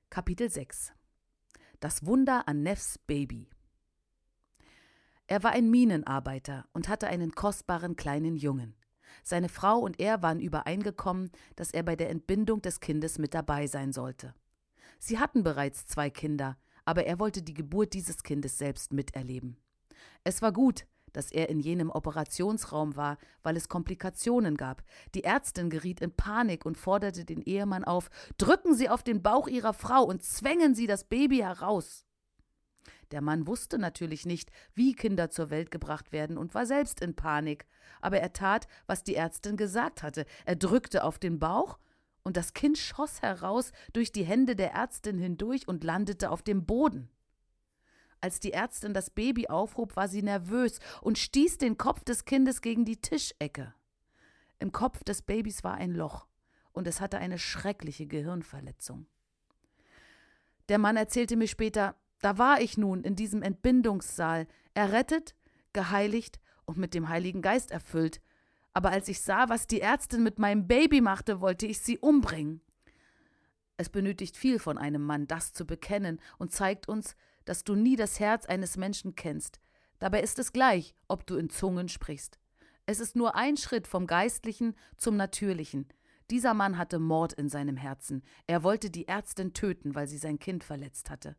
Kapitel 0.08 0.48
6 0.48 0.92
Das 1.80 2.06
Wunder 2.06 2.46
an 2.46 2.62
Neffs 2.62 2.98
Baby 2.98 3.50
Er 5.26 5.42
war 5.42 5.50
ein 5.50 5.68
Minenarbeiter 5.68 6.68
und 6.72 6.88
hatte 6.88 7.08
einen 7.08 7.32
kostbaren 7.32 7.96
kleinen 7.96 8.36
Jungen. 8.36 8.76
Seine 9.24 9.48
Frau 9.48 9.80
und 9.80 9.98
er 9.98 10.22
waren 10.22 10.38
übereingekommen, 10.38 11.32
dass 11.56 11.72
er 11.72 11.82
bei 11.82 11.96
der 11.96 12.10
Entbindung 12.10 12.62
des 12.62 12.78
Kindes 12.78 13.18
mit 13.18 13.34
dabei 13.34 13.66
sein 13.66 13.92
sollte. 13.92 14.32
Sie 14.98 15.18
hatten 15.18 15.42
bereits 15.42 15.86
zwei 15.86 16.10
Kinder, 16.10 16.56
aber 16.84 17.06
er 17.06 17.18
wollte 17.18 17.42
die 17.42 17.54
Geburt 17.54 17.92
dieses 17.92 18.22
Kindes 18.22 18.58
selbst 18.58 18.92
miterleben. 18.92 19.56
Es 20.24 20.42
war 20.42 20.52
gut, 20.52 20.86
dass 21.12 21.32
er 21.32 21.48
in 21.48 21.60
jenem 21.60 21.90
Operationsraum 21.90 22.94
war, 22.94 23.16
weil 23.42 23.56
es 23.56 23.70
Komplikationen 23.70 24.56
gab. 24.56 24.82
Die 25.14 25.24
Ärztin 25.24 25.70
geriet 25.70 26.02
in 26.02 26.12
Panik 26.12 26.66
und 26.66 26.76
forderte 26.76 27.24
den 27.24 27.40
Ehemann 27.40 27.84
auf, 27.84 28.10
drücken 28.36 28.74
Sie 28.74 28.90
auf 28.90 29.02
den 29.02 29.22
Bauch 29.22 29.48
Ihrer 29.48 29.72
Frau 29.72 30.04
und 30.04 30.22
zwängen 30.22 30.74
Sie 30.74 30.86
das 30.86 31.04
Baby 31.04 31.38
heraus. 31.38 32.04
Der 33.12 33.22
Mann 33.22 33.46
wusste 33.46 33.78
natürlich 33.78 34.26
nicht, 34.26 34.50
wie 34.74 34.94
Kinder 34.94 35.30
zur 35.30 35.48
Welt 35.48 35.70
gebracht 35.70 36.12
werden 36.12 36.36
und 36.36 36.54
war 36.54 36.66
selbst 36.66 37.00
in 37.00 37.14
Panik, 37.14 37.66
aber 38.00 38.20
er 38.20 38.32
tat, 38.32 38.66
was 38.86 39.02
die 39.02 39.14
Ärztin 39.14 39.56
gesagt 39.56 40.02
hatte. 40.02 40.26
Er 40.44 40.56
drückte 40.56 41.02
auf 41.02 41.18
den 41.18 41.38
Bauch 41.38 41.78
und 42.26 42.36
das 42.36 42.54
Kind 42.54 42.76
schoss 42.76 43.22
heraus 43.22 43.70
durch 43.92 44.10
die 44.10 44.24
Hände 44.24 44.56
der 44.56 44.72
Ärztin 44.72 45.16
hindurch 45.16 45.68
und 45.68 45.84
landete 45.84 46.28
auf 46.32 46.42
dem 46.42 46.66
Boden. 46.66 47.08
Als 48.20 48.40
die 48.40 48.52
Ärztin 48.52 48.94
das 48.94 49.10
Baby 49.10 49.46
aufhob, 49.46 49.94
war 49.94 50.08
sie 50.08 50.24
nervös 50.24 50.80
und 51.02 51.18
stieß 51.18 51.58
den 51.58 51.78
Kopf 51.78 52.02
des 52.02 52.24
Kindes 52.24 52.62
gegen 52.62 52.84
die 52.84 53.00
Tischecke. 53.00 53.72
Im 54.58 54.72
Kopf 54.72 55.04
des 55.04 55.22
Babys 55.22 55.62
war 55.62 55.74
ein 55.74 55.92
Loch 55.92 56.26
und 56.72 56.88
es 56.88 57.00
hatte 57.00 57.18
eine 57.18 57.38
schreckliche 57.38 58.08
Gehirnverletzung. 58.08 59.06
Der 60.68 60.78
Mann 60.78 60.96
erzählte 60.96 61.36
mir 61.36 61.46
später, 61.46 61.94
da 62.22 62.38
war 62.38 62.60
ich 62.60 62.76
nun 62.76 63.04
in 63.04 63.14
diesem 63.14 63.42
Entbindungssaal, 63.42 64.48
errettet, 64.74 65.36
geheiligt 65.72 66.40
und 66.64 66.76
mit 66.76 66.92
dem 66.92 67.08
Heiligen 67.08 67.40
Geist 67.40 67.70
erfüllt, 67.70 68.20
aber 68.76 68.90
als 68.90 69.08
ich 69.08 69.22
sah, 69.22 69.48
was 69.48 69.66
die 69.66 69.80
Ärztin 69.80 70.22
mit 70.22 70.38
meinem 70.38 70.66
Baby 70.66 71.00
machte, 71.00 71.40
wollte 71.40 71.64
ich 71.64 71.80
sie 71.80 71.96
umbringen. 71.96 72.60
Es 73.78 73.88
benötigt 73.88 74.36
viel 74.36 74.58
von 74.58 74.76
einem 74.76 75.02
Mann, 75.02 75.26
das 75.26 75.54
zu 75.54 75.64
bekennen, 75.64 76.20
und 76.36 76.52
zeigt 76.52 76.86
uns, 76.86 77.16
dass 77.46 77.64
du 77.64 77.74
nie 77.74 77.96
das 77.96 78.20
Herz 78.20 78.44
eines 78.44 78.76
Menschen 78.76 79.14
kennst. 79.14 79.60
Dabei 79.98 80.20
ist 80.20 80.38
es 80.38 80.52
gleich, 80.52 80.94
ob 81.08 81.26
du 81.26 81.36
in 81.36 81.48
Zungen 81.48 81.88
sprichst. 81.88 82.38
Es 82.84 83.00
ist 83.00 83.16
nur 83.16 83.34
ein 83.34 83.56
Schritt 83.56 83.86
vom 83.86 84.06
Geistlichen 84.06 84.74
zum 84.98 85.16
Natürlichen. 85.16 85.88
Dieser 86.30 86.52
Mann 86.52 86.76
hatte 86.76 86.98
Mord 86.98 87.32
in 87.32 87.48
seinem 87.48 87.78
Herzen. 87.78 88.22
Er 88.46 88.62
wollte 88.62 88.90
die 88.90 89.08
Ärztin 89.08 89.54
töten, 89.54 89.94
weil 89.94 90.06
sie 90.06 90.18
sein 90.18 90.38
Kind 90.38 90.64
verletzt 90.64 91.08
hatte. 91.08 91.34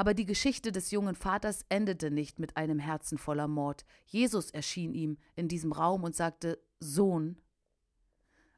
Aber 0.00 0.14
die 0.14 0.24
Geschichte 0.24 0.72
des 0.72 0.92
jungen 0.92 1.14
Vaters 1.14 1.66
endete 1.68 2.10
nicht 2.10 2.38
mit 2.38 2.56
einem 2.56 2.78
Herzen 2.78 3.18
voller 3.18 3.48
Mord. 3.48 3.84
Jesus 4.06 4.50
erschien 4.50 4.94
ihm 4.94 5.18
in 5.36 5.46
diesem 5.46 5.72
Raum 5.72 6.04
und 6.04 6.16
sagte 6.16 6.58
Sohn. 6.78 7.36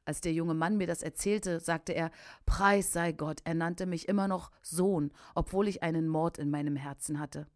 Als 0.05 0.21
der 0.21 0.33
junge 0.33 0.55
Mann 0.55 0.77
mir 0.77 0.87
das 0.87 1.03
erzählte, 1.03 1.59
sagte 1.59 1.95
er 1.95 2.13
Preis 2.47 2.93
sei 2.93 3.11
Gott, 3.11 3.41
er 3.43 3.55
nannte 3.55 3.87
mich 3.87 4.09
immer 4.09 4.29
noch 4.29 4.53
Sohn, 4.63 5.13
obwohl 5.35 5.67
ich 5.67 5.83
einen 5.83 6.07
Mord 6.07 6.39
in 6.39 6.49
meinem 6.49 6.77
Herzen 6.77 7.19
hatte. 7.19 7.49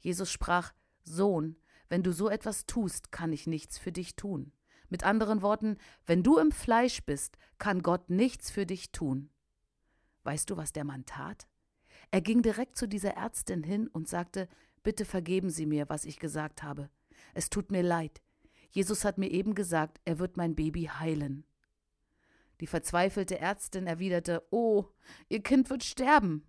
Jesus 0.00 0.32
sprach 0.32 0.72
Sohn, 1.04 1.56
wenn 1.90 2.02
du 2.02 2.14
so 2.14 2.30
etwas 2.30 2.64
tust, 2.64 3.12
kann 3.12 3.34
ich 3.34 3.46
nichts 3.46 3.76
für 3.76 3.92
dich 3.92 4.16
tun. 4.16 4.52
Mit 4.88 5.04
anderen 5.04 5.42
Worten, 5.42 5.76
wenn 6.06 6.22
du 6.22 6.38
im 6.38 6.50
Fleisch 6.50 7.04
bist, 7.04 7.36
kann 7.58 7.82
Gott 7.82 8.08
nichts 8.08 8.50
für 8.50 8.64
dich 8.64 8.90
tun. 8.90 9.28
Weißt 10.22 10.48
du, 10.48 10.56
was 10.56 10.72
der 10.72 10.84
Mann 10.84 11.04
tat? 11.04 11.46
Er 12.10 12.20
ging 12.20 12.42
direkt 12.42 12.76
zu 12.76 12.88
dieser 12.88 13.14
Ärztin 13.14 13.62
hin 13.62 13.88
und 13.88 14.08
sagte, 14.08 14.48
Bitte 14.82 15.04
vergeben 15.04 15.50
Sie 15.50 15.66
mir, 15.66 15.88
was 15.88 16.04
ich 16.04 16.18
gesagt 16.18 16.62
habe. 16.62 16.88
Es 17.34 17.50
tut 17.50 17.70
mir 17.70 17.82
leid. 17.82 18.22
Jesus 18.70 19.04
hat 19.04 19.18
mir 19.18 19.30
eben 19.30 19.54
gesagt, 19.54 20.00
er 20.04 20.18
wird 20.18 20.36
mein 20.36 20.54
Baby 20.54 20.84
heilen. 20.84 21.44
Die 22.60 22.66
verzweifelte 22.66 23.38
Ärztin 23.38 23.86
erwiderte, 23.86 24.42
Oh, 24.50 24.86
Ihr 25.28 25.42
Kind 25.42 25.70
wird 25.70 25.84
sterben. 25.84 26.44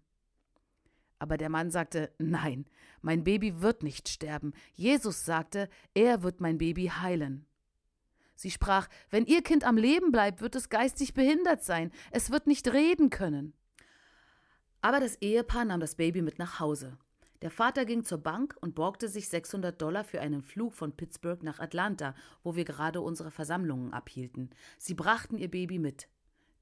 Aber 1.17 1.38
der 1.38 1.50
Mann 1.50 1.69
sagte, 1.69 2.13
Nein, 2.17 2.65
mein 3.02 3.24
Baby 3.24 3.62
wird 3.62 3.84
nicht 3.84 4.10
sterben. 4.10 4.54
Jesus 4.74 5.26
sagte, 5.26 5.69
er 5.93 6.24
wird 6.24 6.39
mein 6.39 6.58
Baby 6.58 6.88
heilen. 6.88 7.45
Sie 8.36 8.52
sprach, 8.52 8.88
Wenn 9.10 9.26
Ihr 9.26 9.43
Kind 9.43 9.65
am 9.65 9.78
Leben 9.78 10.12
bleibt, 10.12 10.41
wird 10.41 10.56
es 10.56 10.69
geistig 10.69 11.13
behindert 11.13 11.63
sein, 11.63 11.91
es 12.12 12.32
wird 12.32 12.48
nicht 12.48 12.72
reden 12.72 13.10
können. 13.10 13.54
Aber 14.82 15.00
das 15.00 15.15
Ehepaar 15.15 15.65
nahm 15.65 15.80
das 15.80 15.96
Baby 15.96 16.22
mit 16.22 16.39
nach 16.39 16.60
Hause. 16.60 16.98
Der 17.42 17.52
Vater 17.52 17.86
ging 17.86 18.04
zur 18.04 18.18
Bank 18.18 18.56
und 18.60 18.76
borgte 18.76 19.08
sich 19.08 19.30
600 19.30 19.82
Dollar 19.82 20.04
für 20.04 20.20
einen 20.20 20.42
Flug 20.42 20.74
von 20.74 20.96
Pittsburgh 20.96 21.42
nach 21.44 21.60
Atlanta, 21.60 22.13
wo 22.44 22.56
wir 22.56 22.65
gerade 22.65 23.02
unsere 23.02 23.32
Versammlungen 23.32 23.94
abhielten. 23.94 24.50
Sie 24.78 24.94
brachten 24.94 25.38
ihr 25.38 25.50
Baby 25.50 25.80
mit. 25.80 26.10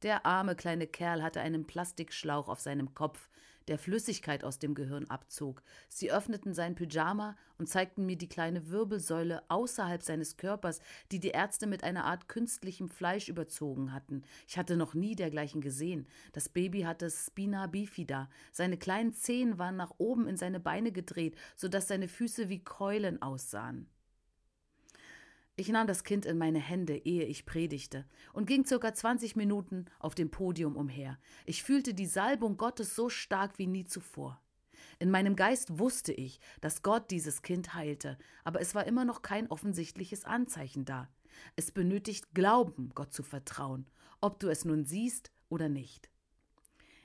Der 0.03 0.27
arme 0.27 0.55
kleine 0.55 0.85
Kerl 0.85 1.23
hatte 1.23 1.41
einen 1.41 1.65
Plastikschlauch 1.65 2.47
auf 2.47 2.59
seinem 2.59 2.93
Kopf, 2.93 3.29
der 3.67 3.77
Flüssigkeit 3.77 4.43
aus 4.43 4.59
dem 4.59 4.75
Gehirn 4.75 5.05
abzog. 5.05 5.63
Sie 5.89 6.11
öffneten 6.11 6.53
sein 6.53 6.75
Pyjama 6.75 7.35
und 7.57 7.67
zeigten 7.67 8.05
mir 8.05 8.17
die 8.17 8.29
kleine 8.29 8.69
Wirbelsäule 8.69 9.43
außerhalb 9.49 10.01
seines 10.01 10.37
Körpers, 10.37 10.79
die 11.11 11.19
die 11.19 11.29
Ärzte 11.29 11.67
mit 11.67 11.83
einer 11.83 12.05
Art 12.05 12.27
künstlichem 12.27 12.89
Fleisch 12.89 13.29
überzogen 13.29 13.93
hatten. 13.93 14.23
Ich 14.47 14.57
hatte 14.57 14.77
noch 14.77 14.93
nie 14.93 15.15
dergleichen 15.15 15.61
gesehen. 15.61 16.07
Das 16.33 16.49
Baby 16.49 16.81
hatte 16.81 17.09
Spina 17.09 17.67
bifida. 17.67 18.29
Seine 18.51 18.77
kleinen 18.77 19.13
Zehen 19.13 19.57
waren 19.57 19.75
nach 19.75 19.93
oben 19.97 20.27
in 20.27 20.37
seine 20.37 20.59
Beine 20.59 20.91
gedreht, 20.91 21.35
so 21.55 21.67
dass 21.67 21.87
seine 21.87 22.07
Füße 22.07 22.49
wie 22.49 22.63
Keulen 22.63 23.21
aussahen. 23.21 23.89
Ich 25.59 25.69
nahm 25.69 25.87
das 25.87 26.03
Kind 26.03 26.27
in 26.27 26.37
meine 26.37 26.59
Hände, 26.59 26.95
ehe 27.03 27.25
ich 27.25 27.47
predigte, 27.47 28.05
und 28.31 28.45
ging 28.45 28.63
circa 28.63 28.93
20 28.93 29.35
Minuten 29.35 29.85
auf 29.97 30.13
dem 30.13 30.29
Podium 30.29 30.75
umher. 30.75 31.17
Ich 31.47 31.63
fühlte 31.63 31.95
die 31.95 32.05
Salbung 32.05 32.57
Gottes 32.57 32.95
so 32.95 33.09
stark 33.09 33.57
wie 33.57 33.65
nie 33.65 33.83
zuvor. 33.83 34.39
In 34.99 35.09
meinem 35.09 35.35
Geist 35.35 35.79
wusste 35.79 36.13
ich, 36.13 36.39
dass 36.61 36.83
Gott 36.83 37.09
dieses 37.09 37.41
Kind 37.41 37.73
heilte, 37.73 38.19
aber 38.43 38.61
es 38.61 38.75
war 38.75 38.85
immer 38.85 39.03
noch 39.03 39.23
kein 39.23 39.49
offensichtliches 39.49 40.25
Anzeichen 40.25 40.85
da. 40.85 41.09
Es 41.55 41.71
benötigt 41.71 42.35
Glauben, 42.35 42.91
Gott 42.93 43.11
zu 43.11 43.23
vertrauen, 43.23 43.89
ob 44.21 44.39
du 44.39 44.49
es 44.49 44.63
nun 44.63 44.85
siehst 44.85 45.31
oder 45.49 45.69
nicht. 45.69 46.11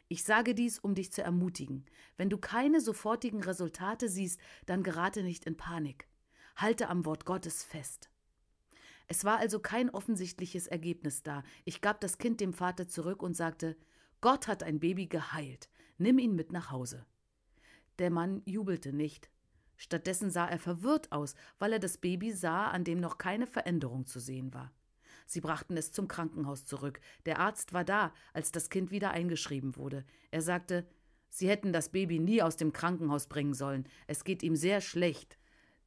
Ich 0.09 0.25
sage 0.25 0.55
dies, 0.55 0.79
um 0.79 0.95
dich 0.95 1.11
zu 1.11 1.23
ermutigen. 1.23 1.87
Wenn 2.19 2.29
du 2.29 2.37
keine 2.37 2.83
sofortigen 2.83 3.43
Resultate 3.43 4.11
siehst, 4.11 4.39
dann 4.67 4.83
gerate 4.83 5.23
nicht 5.23 5.47
in 5.47 5.57
Panik. 5.57 6.07
Halte 6.55 6.91
am 6.91 7.07
Wort 7.07 7.25
Gottes 7.25 7.65
fest. 7.65 8.12
Es 9.13 9.27
war 9.27 9.41
also 9.41 9.61
kein 9.61 9.91
offensichtliches 9.91 10.67
Ergebnis 10.67 11.23
da. 11.23 11.43
Ich 11.67 11.83
gab 11.83 12.01
das 12.01 12.17
Kind 12.17 12.41
dem 12.41 12.55
Vater 12.55 12.89
zurück 12.89 13.23
und 13.23 13.37
sagte, 13.37 13.77
Gott 14.23 14.49
hat 14.49 14.63
ein 14.63 14.81
Baby 14.81 15.05
geheilt, 15.05 15.69
nimm 15.99 16.19
ihn 16.19 16.35
mit 16.35 16.51
nach 16.51 16.71
Hause. 16.71 17.05
Der 17.99 18.09
Mann 18.09 18.41
jubelte 18.47 18.95
nicht. 18.95 19.29
Stattdessen 19.77 20.31
sah 20.31 20.47
er 20.47 20.59
verwirrt 20.59 21.13
aus, 21.13 21.35
weil 21.59 21.75
er 21.75 21.79
das 21.79 21.99
Baby 21.99 22.33
sah, 22.33 22.71
an 22.71 22.85
dem 22.85 23.01
noch 23.01 23.19
keine 23.19 23.47
Veränderung 23.47 24.07
zu 24.07 24.19
sehen 24.19 24.55
war. 24.55 24.73
Sie 25.27 25.43
brachten 25.43 25.77
es 25.77 25.93
zum 25.93 26.09
Krankenhaus 26.09 26.65
zurück. 26.65 26.99
Der 27.27 27.39
Arzt 27.39 27.75
war 27.75 27.85
da, 27.85 28.15
als 28.33 28.51
das 28.51 28.71
Kind 28.71 28.91
wieder 28.91 29.11
eingeschrieben 29.11 29.77
wurde. 29.77 30.07
Er 30.31 30.41
sagte 30.41 30.89
Sie 31.29 31.51
hätten 31.51 31.75
das 31.75 31.91
Baby 31.91 32.19
nie 32.19 32.41
aus 32.41 32.57
dem 32.57 32.73
Krankenhaus 32.73 33.27
bringen 33.27 33.53
sollen. 33.53 33.87
Es 34.07 34.25
geht 34.25 34.43
ihm 34.43 34.57
sehr 34.57 34.81
schlecht. 34.81 35.37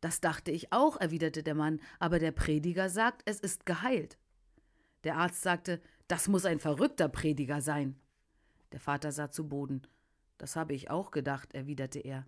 Das 0.06 0.22
dachte 0.22 0.52
ich 0.52 0.72
auch, 0.72 1.02
erwiderte 1.02 1.42
der 1.42 1.56
Mann, 1.56 1.82
aber 1.98 2.20
der 2.20 2.32
Prediger 2.32 2.92
sagt, 2.92 3.24
es 3.26 3.40
ist 3.40 3.66
geheilt. 3.66 4.20
Der 5.04 5.18
Arzt 5.18 5.42
sagte, 5.42 5.82
das 6.08 6.28
muss 6.28 6.46
ein 6.46 6.60
verrückter 6.60 7.10
Prediger 7.10 7.60
sein. 7.60 8.00
Der 8.72 8.80
Vater 8.80 9.12
sah 9.12 9.32
zu 9.32 9.50
Boden. 9.50 9.82
Das 10.38 10.56
habe 10.56 10.76
ich 10.76 10.92
auch 10.92 11.10
gedacht, 11.10 11.56
erwiderte 11.56 11.98
er. 11.98 12.28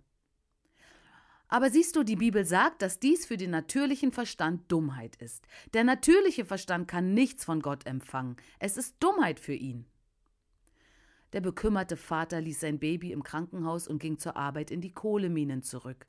Aber 1.46 1.70
siehst 1.70 1.94
du, 1.94 2.02
die 2.02 2.16
Bibel 2.16 2.44
sagt, 2.44 2.82
dass 2.82 2.98
dies 2.98 3.26
für 3.26 3.36
den 3.36 3.50
natürlichen 3.50 4.10
Verstand 4.10 4.72
Dummheit 4.72 5.14
ist. 5.14 5.46
Der 5.72 5.84
natürliche 5.84 6.44
Verstand 6.44 6.88
kann 6.88 7.14
nichts 7.14 7.44
von 7.44 7.62
Gott 7.62 7.86
empfangen. 7.86 8.38
Es 8.58 8.76
ist 8.76 8.96
Dummheit 8.98 9.38
für 9.38 9.54
ihn. 9.54 9.86
Der 11.32 11.42
bekümmerte 11.42 11.96
Vater 11.96 12.40
ließ 12.40 12.58
sein 12.58 12.80
Baby 12.80 13.12
im 13.12 13.22
Krankenhaus 13.22 13.86
und 13.86 14.00
ging 14.00 14.18
zur 14.18 14.36
Arbeit 14.36 14.72
in 14.72 14.80
die 14.80 14.92
Kohleminen 14.92 15.62
zurück. 15.62 16.08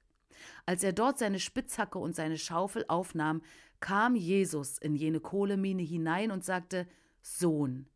Als 0.65 0.83
er 0.83 0.93
dort 0.93 1.19
seine 1.19 1.39
Spitzhacke 1.39 1.99
und 1.99 2.15
seine 2.15 2.37
Schaufel 2.37 2.85
aufnahm, 2.87 3.41
kam 3.79 4.15
Jesus 4.15 4.77
in 4.77 4.95
jene 4.95 5.19
Kohlemine 5.19 5.81
hinein 5.81 6.31
und 6.31 6.43
sagte 6.43 6.87
Sohn, 7.21 7.87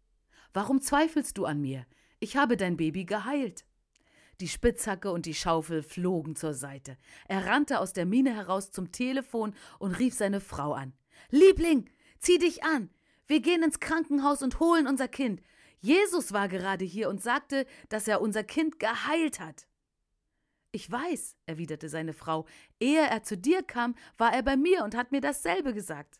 warum 0.54 0.82
zweifelst 0.82 1.38
du 1.38 1.46
an 1.46 1.62
mir? 1.62 1.86
Ich 2.20 2.38
habe 2.38 2.58
dein 2.58 2.78
Baby 2.78 3.06
geheilt. 3.06 3.66
Die 4.40 4.48
Spitzhacke 4.48 5.12
und 5.12 5.26
die 5.26 5.34
Schaufel 5.34 5.84
flogen 5.84 6.36
zur 6.36 6.54
Seite. 6.54 6.98
Er 7.28 7.46
rannte 7.46 7.80
aus 7.80 7.94
der 7.94 8.06
Mine 8.06 8.34
heraus 8.34 8.72
zum 8.72 8.92
Telefon 8.92 9.54
und 9.80 10.00
rief 10.00 10.14
seine 10.14 10.42
Frau 10.42 10.74
an. 10.74 10.94
Liebling, 11.30 11.90
zieh 12.20 12.40
dich 12.40 12.64
an. 12.64 12.90
Wir 13.28 13.42
gehen 13.42 13.64
ins 13.64 13.80
Krankenhaus 13.80 14.42
und 14.42 14.60
holen 14.60 14.88
unser 14.88 15.08
Kind. 15.08 15.42
Jesus 15.80 16.34
war 16.34 16.48
gerade 16.48 16.86
hier 16.86 17.10
und 17.10 17.22
sagte, 17.22 17.66
dass 17.90 18.08
er 18.08 18.22
unser 18.22 18.44
Kind 18.44 18.80
geheilt 18.80 19.40
hat. 19.40 19.68
Ich 20.76 20.92
weiß, 20.92 21.38
erwiderte 21.46 21.88
seine 21.88 22.14
Frau, 22.14 22.48
ehe 22.80 23.08
er 23.08 23.22
zu 23.22 23.38
dir 23.38 23.62
kam, 23.62 23.94
war 24.18 24.34
er 24.34 24.42
bei 24.42 24.58
mir 24.58 24.84
und 24.84 24.96
hat 24.96 25.12
mir 25.12 25.22
dasselbe 25.22 25.72
gesagt. 25.72 26.20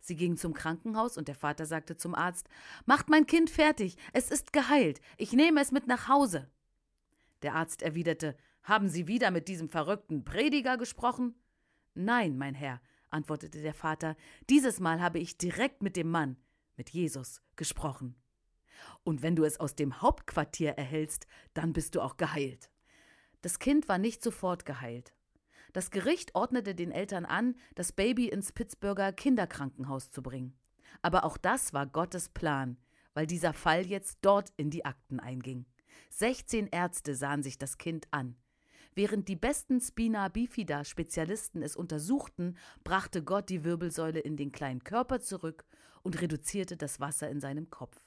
Sie 0.00 0.16
ging 0.16 0.38
zum 0.38 0.54
Krankenhaus 0.54 1.18
und 1.18 1.28
der 1.28 1.34
Vater 1.34 1.66
sagte 1.66 1.98
zum 1.98 2.14
Arzt 2.14 2.48
Macht 2.86 3.10
mein 3.10 3.26
Kind 3.26 3.50
fertig, 3.50 3.98
es 4.14 4.30
ist 4.30 4.54
geheilt, 4.54 5.02
ich 5.18 5.34
nehme 5.34 5.60
es 5.60 5.72
mit 5.72 5.86
nach 5.86 6.08
Hause. 6.08 6.50
Der 7.42 7.54
Arzt 7.54 7.82
erwiderte 7.82 8.34
Haben 8.62 8.88
Sie 8.88 9.08
wieder 9.08 9.30
mit 9.30 9.46
diesem 9.48 9.68
verrückten 9.68 10.24
Prediger 10.24 10.78
gesprochen? 10.78 11.34
Nein, 11.92 12.38
mein 12.38 12.54
Herr, 12.54 12.80
antwortete 13.10 13.60
der 13.60 13.74
Vater, 13.74 14.16
dieses 14.48 14.80
Mal 14.80 15.02
habe 15.02 15.18
ich 15.18 15.36
direkt 15.36 15.82
mit 15.82 15.96
dem 15.96 16.10
Mann, 16.10 16.38
mit 16.78 16.88
Jesus, 16.88 17.42
gesprochen. 17.56 18.16
Und 19.02 19.20
wenn 19.20 19.36
du 19.36 19.44
es 19.44 19.60
aus 19.60 19.74
dem 19.74 20.00
Hauptquartier 20.00 20.70
erhältst, 20.70 21.26
dann 21.52 21.74
bist 21.74 21.94
du 21.94 22.00
auch 22.00 22.16
geheilt. 22.16 22.70
Das 23.44 23.58
Kind 23.58 23.90
war 23.90 23.98
nicht 23.98 24.22
sofort 24.22 24.64
geheilt. 24.64 25.12
Das 25.74 25.90
Gericht 25.90 26.34
ordnete 26.34 26.74
den 26.74 26.90
Eltern 26.90 27.26
an, 27.26 27.56
das 27.74 27.92
Baby 27.92 28.28
ins 28.28 28.52
Pittsburgher 28.52 29.12
Kinderkrankenhaus 29.12 30.10
zu 30.10 30.22
bringen. 30.22 30.56
Aber 31.02 31.24
auch 31.24 31.36
das 31.36 31.74
war 31.74 31.84
Gottes 31.84 32.30
Plan, 32.30 32.78
weil 33.12 33.26
dieser 33.26 33.52
Fall 33.52 33.84
jetzt 33.84 34.20
dort 34.22 34.50
in 34.56 34.70
die 34.70 34.86
Akten 34.86 35.20
einging. 35.20 35.66
16 36.08 36.68
Ärzte 36.68 37.14
sahen 37.14 37.42
sich 37.42 37.58
das 37.58 37.76
Kind 37.76 38.08
an. 38.12 38.34
Während 38.94 39.28
die 39.28 39.36
besten 39.36 39.78
Spina 39.78 40.28
bifida 40.28 40.82
Spezialisten 40.82 41.60
es 41.60 41.76
untersuchten, 41.76 42.56
brachte 42.82 43.22
Gott 43.22 43.50
die 43.50 43.62
Wirbelsäule 43.62 44.20
in 44.20 44.38
den 44.38 44.52
kleinen 44.52 44.84
Körper 44.84 45.20
zurück 45.20 45.66
und 46.02 46.18
reduzierte 46.22 46.78
das 46.78 46.98
Wasser 46.98 47.28
in 47.28 47.40
seinem 47.40 47.68
Kopf. 47.68 48.03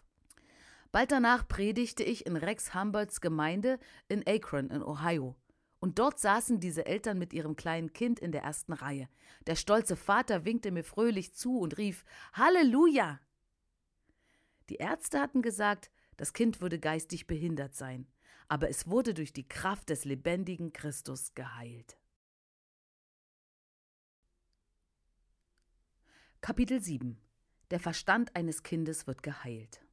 Bald 0.91 1.11
danach 1.11 1.47
predigte 1.47 2.03
ich 2.03 2.25
in 2.25 2.37
Rex 2.37 2.73
Humboldts 2.73 3.21
Gemeinde 3.21 3.79
in 4.07 4.25
Akron 4.25 4.69
in 4.69 4.83
Ohio. 4.83 5.35
Und 5.79 5.99
dort 5.99 6.19
saßen 6.19 6.59
diese 6.59 6.85
Eltern 6.85 7.19
mit 7.19 7.33
ihrem 7.33 7.55
kleinen 7.55 7.93
Kind 7.93 8.19
in 8.19 8.31
der 8.31 8.41
ersten 8.41 8.73
Reihe. 8.73 9.09
Der 9.45 9.55
stolze 9.55 9.95
Vater 9.95 10.43
winkte 10.43 10.71
mir 10.71 10.83
fröhlich 10.83 11.33
zu 11.33 11.59
und 11.59 11.77
rief 11.77 12.03
Halleluja. 12.33 13.19
Die 14.69 14.75
Ärzte 14.75 15.19
hatten 15.19 15.41
gesagt, 15.41 15.91
das 16.17 16.33
Kind 16.33 16.61
würde 16.61 16.79
geistig 16.79 17.27
behindert 17.27 17.75
sein, 17.75 18.07
aber 18.47 18.69
es 18.69 18.87
wurde 18.87 19.13
durch 19.13 19.33
die 19.33 19.47
Kraft 19.47 19.89
des 19.89 20.03
lebendigen 20.03 20.73
Christus 20.73 21.35
geheilt. 21.35 21.97
Kapitel 26.41 26.81
7 26.81 27.19
Der 27.69 27.79
Verstand 27.79 28.35
eines 28.35 28.63
Kindes 28.63 29.05
wird 29.05 29.21
geheilt. 29.21 29.86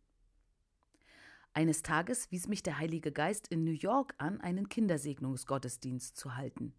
Eines 1.56 1.82
Tages 1.82 2.32
wies 2.32 2.48
mich 2.48 2.64
der 2.64 2.78
Heilige 2.78 3.12
Geist 3.12 3.46
in 3.46 3.62
New 3.62 3.70
York 3.70 4.14
an, 4.18 4.40
einen 4.40 4.68
Kindersegnungsgottesdienst 4.68 6.16
zu 6.16 6.36
halten. 6.36 6.74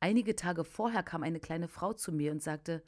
Einige 0.00 0.36
Tage 0.36 0.64
vorher 0.64 1.02
kam 1.02 1.22
eine 1.22 1.40
kleine 1.40 1.66
Frau 1.66 1.94
zu 1.94 2.12
mir 2.12 2.30
und 2.30 2.42
sagte 2.42 2.82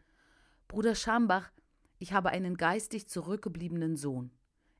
Bruder 0.68 0.94
Schambach, 0.94 1.50
ich 1.98 2.12
habe 2.12 2.28
einen 2.28 2.58
geistig 2.58 3.08
zurückgebliebenen 3.08 3.96
Sohn. 3.96 4.32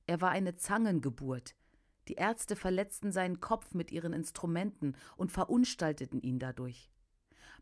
Er 0.07 0.21
war 0.21 0.31
eine 0.31 0.55
Zangengeburt. 0.55 1.55
Die 2.09 2.15
Ärzte 2.15 2.57
verletzten 2.57 3.11
seinen 3.11 3.41
Kopf 3.41 3.73
mit 3.73 3.91
ihren 3.91 4.13
Instrumenten 4.13 4.97
und 5.17 5.33
verunstalteten 5.33 6.21
ihn 6.21 6.39
dadurch. 6.39 6.91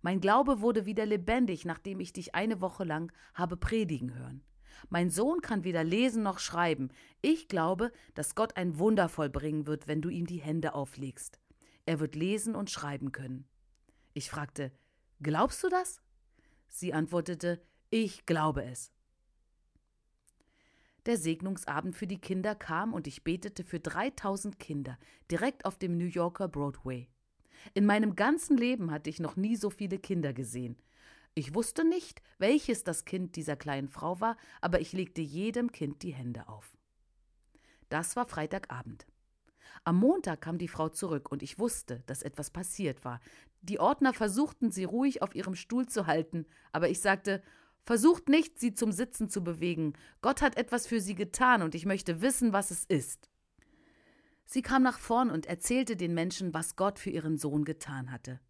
Mein 0.03 0.21
Glaube 0.21 0.61
wurde 0.61 0.87
wieder 0.87 1.07
lebendig, 1.07 1.65
nachdem 1.65 2.01
ich 2.01 2.13
dich 2.13 2.35
eine 2.35 2.61
Woche 2.61 2.83
lang 2.83 3.13
habe 3.35 3.57
predigen 3.57 4.15
hören. 4.15 4.43
Mein 4.89 5.11
Sohn 5.11 5.41
kann 5.41 5.65
weder 5.65 5.85
lesen 5.85 6.23
noch 6.23 6.39
schreiben. 6.39 6.91
Ich 7.23 7.49
glaube, 7.49 7.93
dass 8.15 8.35
Gott 8.35 8.57
ein 8.57 8.79
Wunder 8.79 9.09
vollbringen 9.09 9.67
wird, 9.67 9.89
wenn 9.89 10.03
du 10.03 10.09
ihm 10.09 10.27
die 10.27 10.41
Hände 10.41 10.75
auflegst. 10.75 11.41
Er 11.87 12.01
wird 12.01 12.15
lesen 12.15 12.55
und 12.55 12.71
schreiben 12.71 13.13
können. 13.13 13.47
Ich 14.15 14.31
fragte, 14.31 14.73
Glaubst 15.23 15.63
du 15.63 15.69
das? 15.69 16.01
Sie 16.69 16.95
antwortete, 16.95 17.61
Ich 17.91 18.27
glaube 18.27 18.65
es. 18.65 18.93
Der 21.07 21.17
Segnungsabend 21.17 21.97
für 21.97 22.07
die 22.07 22.21
Kinder 22.21 22.55
kam 22.55 22.93
und 22.93 23.07
ich 23.07 23.25
betete 23.25 23.65
für 23.65 23.81
3000 23.81 24.59
Kinder 24.59 24.99
direkt 25.31 25.65
auf 25.65 25.79
dem 25.79 25.97
New 25.97 26.07
Yorker 26.07 26.49
Broadway. 26.49 27.09
In 27.75 27.87
meinem 27.87 28.17
ganzen 28.17 28.57
Leben 28.57 28.91
hatte 28.91 29.11
ich 29.11 29.21
noch 29.21 29.37
nie 29.37 29.57
so 29.57 29.71
viele 29.71 29.99
Kinder 29.99 30.33
gesehen. 30.33 30.77
Ich 31.35 31.55
wusste 31.55 31.85
nicht, 31.85 32.23
welches 32.39 32.85
das 32.85 33.05
Kind 33.05 33.37
dieser 33.37 33.57
kleinen 33.57 33.89
Frau 33.89 34.21
war, 34.21 34.37
aber 34.61 34.81
ich 34.81 34.93
legte 34.93 35.21
jedem 35.21 35.71
Kind 35.73 36.03
die 36.03 36.13
Hände 36.13 36.49
auf. 36.49 36.77
Das 37.89 38.17
war 38.17 38.27
Freitagabend. 38.27 39.07
Am 39.85 39.97
Montag 39.97 40.41
kam 40.41 40.59
die 40.59 40.69
Frau 40.69 40.89
zurück 40.89 41.31
und 41.31 41.43
ich 41.43 41.59
wusste, 41.59 42.03
dass 42.07 42.23
etwas 42.23 42.51
passiert 42.51 43.05
war. 43.05 43.21
Die 43.63 43.79
Ordner 43.79 44.13
versuchten, 44.13 44.71
sie 44.71 44.85
ruhig 44.85 45.23
auf 45.23 45.35
ihrem 45.35 45.55
Stuhl 45.55 45.87
zu 45.87 46.07
halten, 46.07 46.47
aber 46.73 46.89
ich 46.89 47.01
sagte, 47.01 47.43
versucht 47.85 48.29
nicht, 48.29 48.59
sie 48.59 48.75
zum 48.75 48.93
Sitzen 48.93 49.29
zu 49.29 49.43
bewegen. 49.43 49.95
Gott 50.23 50.43
hat 50.43 50.57
etwas 50.57 50.87
für 50.87 51.01
sie 51.01 51.15
getan 51.15 51.63
und 51.63 51.75
ich 51.75 51.87
möchte 51.87 52.21
wissen, 52.21 52.53
was 52.53 52.71
es 52.71 52.85
ist. 52.85 53.31
Sie 54.45 54.63
kam 54.63 54.83
nach 54.83 54.99
vorn 54.99 55.31
und 55.31 55.47
erzählte 55.47 55.97
den 55.97 56.13
Menschen, 56.13 56.53
was 56.53 56.77
Gott 56.77 56.99
für 56.99 57.11
ihren 57.11 57.37
Sohn 57.39 57.65
getan 57.65 58.11
hatte. 58.11 58.41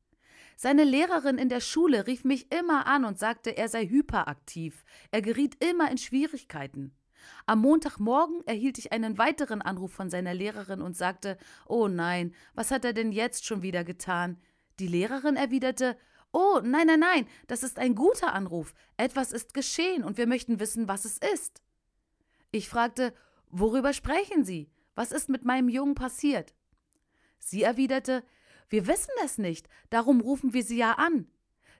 Seine 0.62 0.85
Lehrerin 0.85 1.38
in 1.38 1.49
der 1.49 1.61
Schule 1.61 2.07
rief 2.07 2.23
mich 2.23 2.53
immer 2.53 2.87
an 2.87 3.07
und 3.07 3.18
sagte, 3.18 3.57
er 3.57 3.70
sei 3.70 3.87
hyperaktiv. 3.87 4.85
Er 5.11 5.23
geriet 5.23 5.57
immer 5.64 5.90
in 5.90 5.96
Schwierigkeiten. 5.96 6.94
Am 7.46 7.61
Montagmorgen 7.61 8.46
erhielt 8.46 8.77
ich 8.77 8.92
einen 8.92 9.16
weiteren 9.16 9.62
Anruf 9.62 9.90
von 9.90 10.11
seiner 10.11 10.35
Lehrerin 10.35 10.83
und 10.83 10.94
sagte, 10.94 11.38
Oh 11.66 11.88
nein, 11.88 12.35
was 12.53 12.70
hat 12.70 12.85
er 12.85 12.92
denn 12.92 13.11
jetzt 13.11 13.46
schon 13.46 13.62
wieder 13.62 13.85
getan? 13.85 14.37
Die 14.81 14.87
Lehrerin 14.87 15.37
erwiderte, 15.37 15.96
Oh, 16.31 16.61
nein, 16.62 16.88
nein, 16.88 17.01
nein, 17.01 17.27
das 17.46 17.62
ist 17.62 17.79
ein 17.79 17.94
guter 17.94 18.35
Anruf. 18.35 18.75
Etwas 18.99 19.33
ist 19.33 19.55
geschehen 19.55 20.05
und 20.05 20.18
wir 20.18 20.27
möchten 20.27 20.61
wissen, 20.61 20.88
was 20.88 21.07
es 21.07 21.16
ist. 21.33 21.62
Ich 22.51 22.68
fragte, 22.68 23.14
Worüber 23.49 23.94
sprechen 23.94 24.44
Sie? 24.44 24.70
Was 24.94 25.11
ist 25.11 25.31
mit 25.31 25.42
meinem 25.42 25.70
Jungen 25.70 25.94
passiert? 25.94 26.55
Sie 27.38 27.62
erwiderte, 27.62 28.23
wir 28.70 28.87
wissen 28.87 29.12
es 29.24 29.37
nicht, 29.37 29.68
darum 29.90 30.20
rufen 30.20 30.55
wir 30.55 30.62
Sie 30.62 30.78
ja 30.78 30.92
an. 30.92 31.26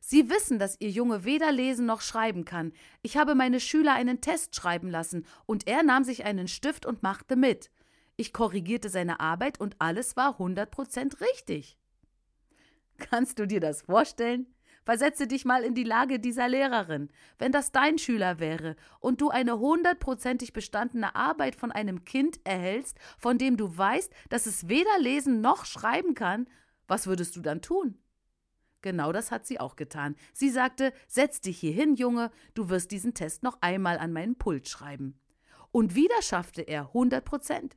Sie 0.01 0.31
wissen, 0.31 0.59
dass 0.59 0.81
Ihr 0.81 0.91
Junge 0.91 1.25
weder 1.25 1.53
lesen 1.53 1.87
noch 1.87 2.01
schreiben 2.01 2.45
kann. 2.45 2.73
Ich 3.03 3.17
habe 3.17 3.35
meine 3.35 3.61
Schüler 3.61 3.95
einen 3.95 4.21
Test 4.21 4.57
schreiben 4.57 4.91
lassen, 4.91 5.27
und 5.47 5.67
er 5.67 5.83
nahm 5.83 6.05
sich 6.05 6.25
einen 6.25 6.49
Stift 6.49 6.87
und 6.87 7.03
machte 7.03 7.37
mit. 7.37 7.71
Ich 8.17 8.33
korrigierte 8.33 8.89
seine 8.89 9.21
Arbeit 9.21 9.61
und 9.61 9.77
alles 9.79 10.17
war 10.17 10.39
hundert 10.39 10.71
Prozent 10.71 11.21
richtig. 11.21 11.79
Kannst 12.99 13.39
du 13.39 13.47
dir 13.47 13.61
das 13.61 13.83
vorstellen? 13.83 14.47
Versetze 14.85 15.27
dich 15.27 15.45
mal 15.45 15.63
in 15.63 15.75
die 15.75 15.85
Lage 15.85 16.19
dieser 16.19 16.49
Lehrerin. 16.49 17.11
Wenn 17.39 17.53
das 17.53 17.71
dein 17.71 17.99
Schüler 17.99 18.41
wäre 18.41 18.77
und 18.99 19.21
du 19.21 19.29
eine 19.29 19.59
hundertprozentig 19.59 20.53
bestandene 20.53 21.15
Arbeit 21.15 21.55
von 21.55 21.71
einem 21.71 22.05
Kind 22.05 22.41
erhältst, 22.45 22.99
von 23.19 23.39
dem 23.39 23.57
du 23.57 23.77
weißt, 23.77 24.13
dass 24.31 24.47
es 24.47 24.69
weder 24.69 24.99
lesen 24.99 25.41
noch 25.41 25.65
schreiben 25.65 26.15
kann, 26.15 26.49
was 26.91 27.07
würdest 27.07 27.37
du 27.37 27.41
dann 27.41 27.63
tun? 27.63 27.97
Genau 28.83 29.13
das 29.13 29.31
hat 29.31 29.47
sie 29.47 29.61
auch 29.61 29.77
getan. 29.77 30.17
Sie 30.33 30.51
sagte, 30.51 30.93
setz 31.07 31.41
dich 31.41 31.59
hier 31.59 31.73
hin, 31.73 31.95
Junge, 31.97 32.31
du 32.55 32.69
wirst 32.69 32.91
diesen 32.91 33.15
Test 33.15 33.43
noch 33.43 33.59
einmal 33.61 33.99
an 33.99 34.13
meinen 34.13 34.37
Pult 34.37 34.69
schreiben. 34.69 35.19
Und 35.71 35.95
wieder 35.95 36.21
schaffte 36.23 36.63
er 36.63 36.89
100 36.89 37.25
Prozent. 37.25 37.77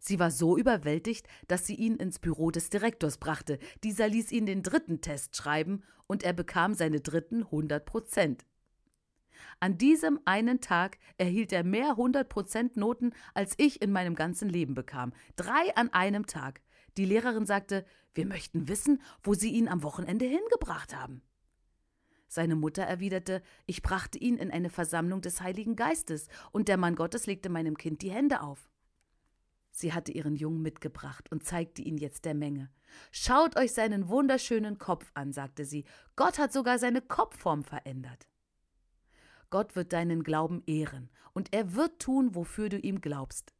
Sie 0.00 0.18
war 0.18 0.30
so 0.30 0.58
überwältigt, 0.58 1.28
dass 1.46 1.66
sie 1.66 1.76
ihn 1.76 1.96
ins 1.96 2.18
Büro 2.18 2.50
des 2.50 2.70
Direktors 2.70 3.18
brachte. 3.18 3.58
Dieser 3.84 4.08
ließ 4.08 4.32
ihn 4.32 4.46
den 4.46 4.62
dritten 4.62 5.00
Test 5.00 5.36
schreiben 5.36 5.82
und 6.06 6.24
er 6.24 6.32
bekam 6.32 6.74
seine 6.74 7.00
dritten 7.00 7.44
100 7.44 7.84
Prozent. 7.84 8.44
An 9.60 9.78
diesem 9.78 10.20
einen 10.24 10.60
Tag 10.60 10.98
erhielt 11.18 11.52
er 11.52 11.64
mehr 11.64 11.90
100 11.90 12.28
Prozent 12.28 12.76
Noten, 12.76 13.12
als 13.32 13.54
ich 13.58 13.80
in 13.80 13.92
meinem 13.92 14.14
ganzen 14.14 14.48
Leben 14.48 14.74
bekam. 14.74 15.12
Drei 15.36 15.74
an 15.76 15.92
einem 15.92 16.26
Tag. 16.26 16.60
Die 16.96 17.04
Lehrerin 17.04 17.46
sagte, 17.46 17.84
wir 18.14 18.26
möchten 18.26 18.68
wissen, 18.68 19.02
wo 19.22 19.34
Sie 19.34 19.50
ihn 19.50 19.68
am 19.68 19.82
Wochenende 19.82 20.24
hingebracht 20.24 20.94
haben. 20.96 21.22
Seine 22.28 22.56
Mutter 22.56 22.82
erwiderte, 22.82 23.42
ich 23.66 23.82
brachte 23.82 24.18
ihn 24.18 24.38
in 24.38 24.50
eine 24.50 24.70
Versammlung 24.70 25.20
des 25.20 25.40
Heiligen 25.40 25.76
Geistes, 25.76 26.28
und 26.52 26.68
der 26.68 26.76
Mann 26.76 26.96
Gottes 26.96 27.26
legte 27.26 27.48
meinem 27.48 27.76
Kind 27.76 28.02
die 28.02 28.10
Hände 28.10 28.40
auf. 28.40 28.68
Sie 29.70 29.92
hatte 29.92 30.12
ihren 30.12 30.36
Jungen 30.36 30.62
mitgebracht 30.62 31.30
und 31.32 31.44
zeigte 31.44 31.82
ihn 31.82 31.98
jetzt 31.98 32.24
der 32.24 32.34
Menge. 32.34 32.70
Schaut 33.10 33.56
euch 33.56 33.72
seinen 33.72 34.08
wunderschönen 34.08 34.78
Kopf 34.78 35.10
an, 35.14 35.32
sagte 35.32 35.64
sie. 35.64 35.84
Gott 36.14 36.38
hat 36.38 36.52
sogar 36.52 36.78
seine 36.78 37.02
Kopfform 37.02 37.64
verändert. 37.64 38.28
Gott 39.50 39.74
wird 39.74 39.92
deinen 39.92 40.22
Glauben 40.22 40.62
ehren, 40.66 41.10
und 41.32 41.52
er 41.52 41.74
wird 41.74 42.00
tun, 42.00 42.34
wofür 42.34 42.68
du 42.68 42.78
ihm 42.78 43.00
glaubst. 43.00 43.52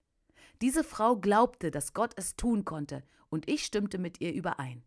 Diese 0.65 0.83
Frau 0.83 1.17
glaubte, 1.17 1.71
dass 1.71 1.93
Gott 1.93 2.15
es 2.17 2.37
tun 2.37 2.65
konnte, 2.65 3.05
und 3.29 3.51
ich 3.51 3.67
stimmte 3.67 3.99
mit 3.99 4.23
ihr 4.23 4.33
überein. 4.33 4.83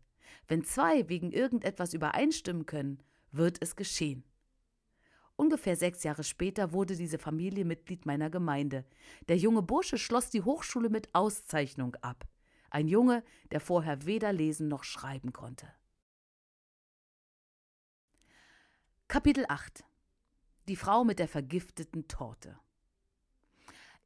Wenn 0.48 0.64
zwei 0.64 1.08
wegen 1.08 1.30
irgendetwas 1.30 1.94
übereinstimmen 1.94 2.66
können, 2.66 3.00
wird 3.30 3.58
es 3.62 3.76
geschehen. 3.76 4.24
Ungefähr 5.36 5.76
sechs 5.76 6.02
Jahre 6.02 6.24
später 6.24 6.72
wurde 6.72 6.96
diese 6.96 7.20
Familie 7.20 7.64
Mitglied 7.64 8.06
meiner 8.06 8.28
Gemeinde. 8.28 8.84
Der 9.28 9.36
junge 9.36 9.62
Bursche 9.62 9.98
schloss 9.98 10.30
die 10.30 10.42
Hochschule 10.42 10.88
mit 10.88 11.14
Auszeichnung 11.14 11.94
ab. 12.00 12.26
Ein 12.70 12.88
Junge, 12.88 13.22
der 13.52 13.60
vorher 13.60 14.04
weder 14.04 14.32
lesen 14.32 14.66
noch 14.66 14.82
schreiben 14.82 15.32
konnte. 15.32 15.72
Kapitel 19.06 19.44
8 19.48 19.84
Die 20.66 20.74
Frau 20.74 21.04
mit 21.04 21.20
der 21.20 21.28
vergifteten 21.28 22.08
Torte. 22.08 22.58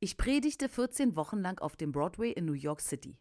Ich 0.05 0.17
predigte 0.17 0.69
14 0.69 1.15
Wochen 1.15 1.39
lang 1.39 1.61
auf 1.61 1.77
dem 1.77 1.93
Broadway 1.93 2.33
in 2.33 2.45
New 2.45 2.55
York 2.55 2.81
City. 2.81 3.21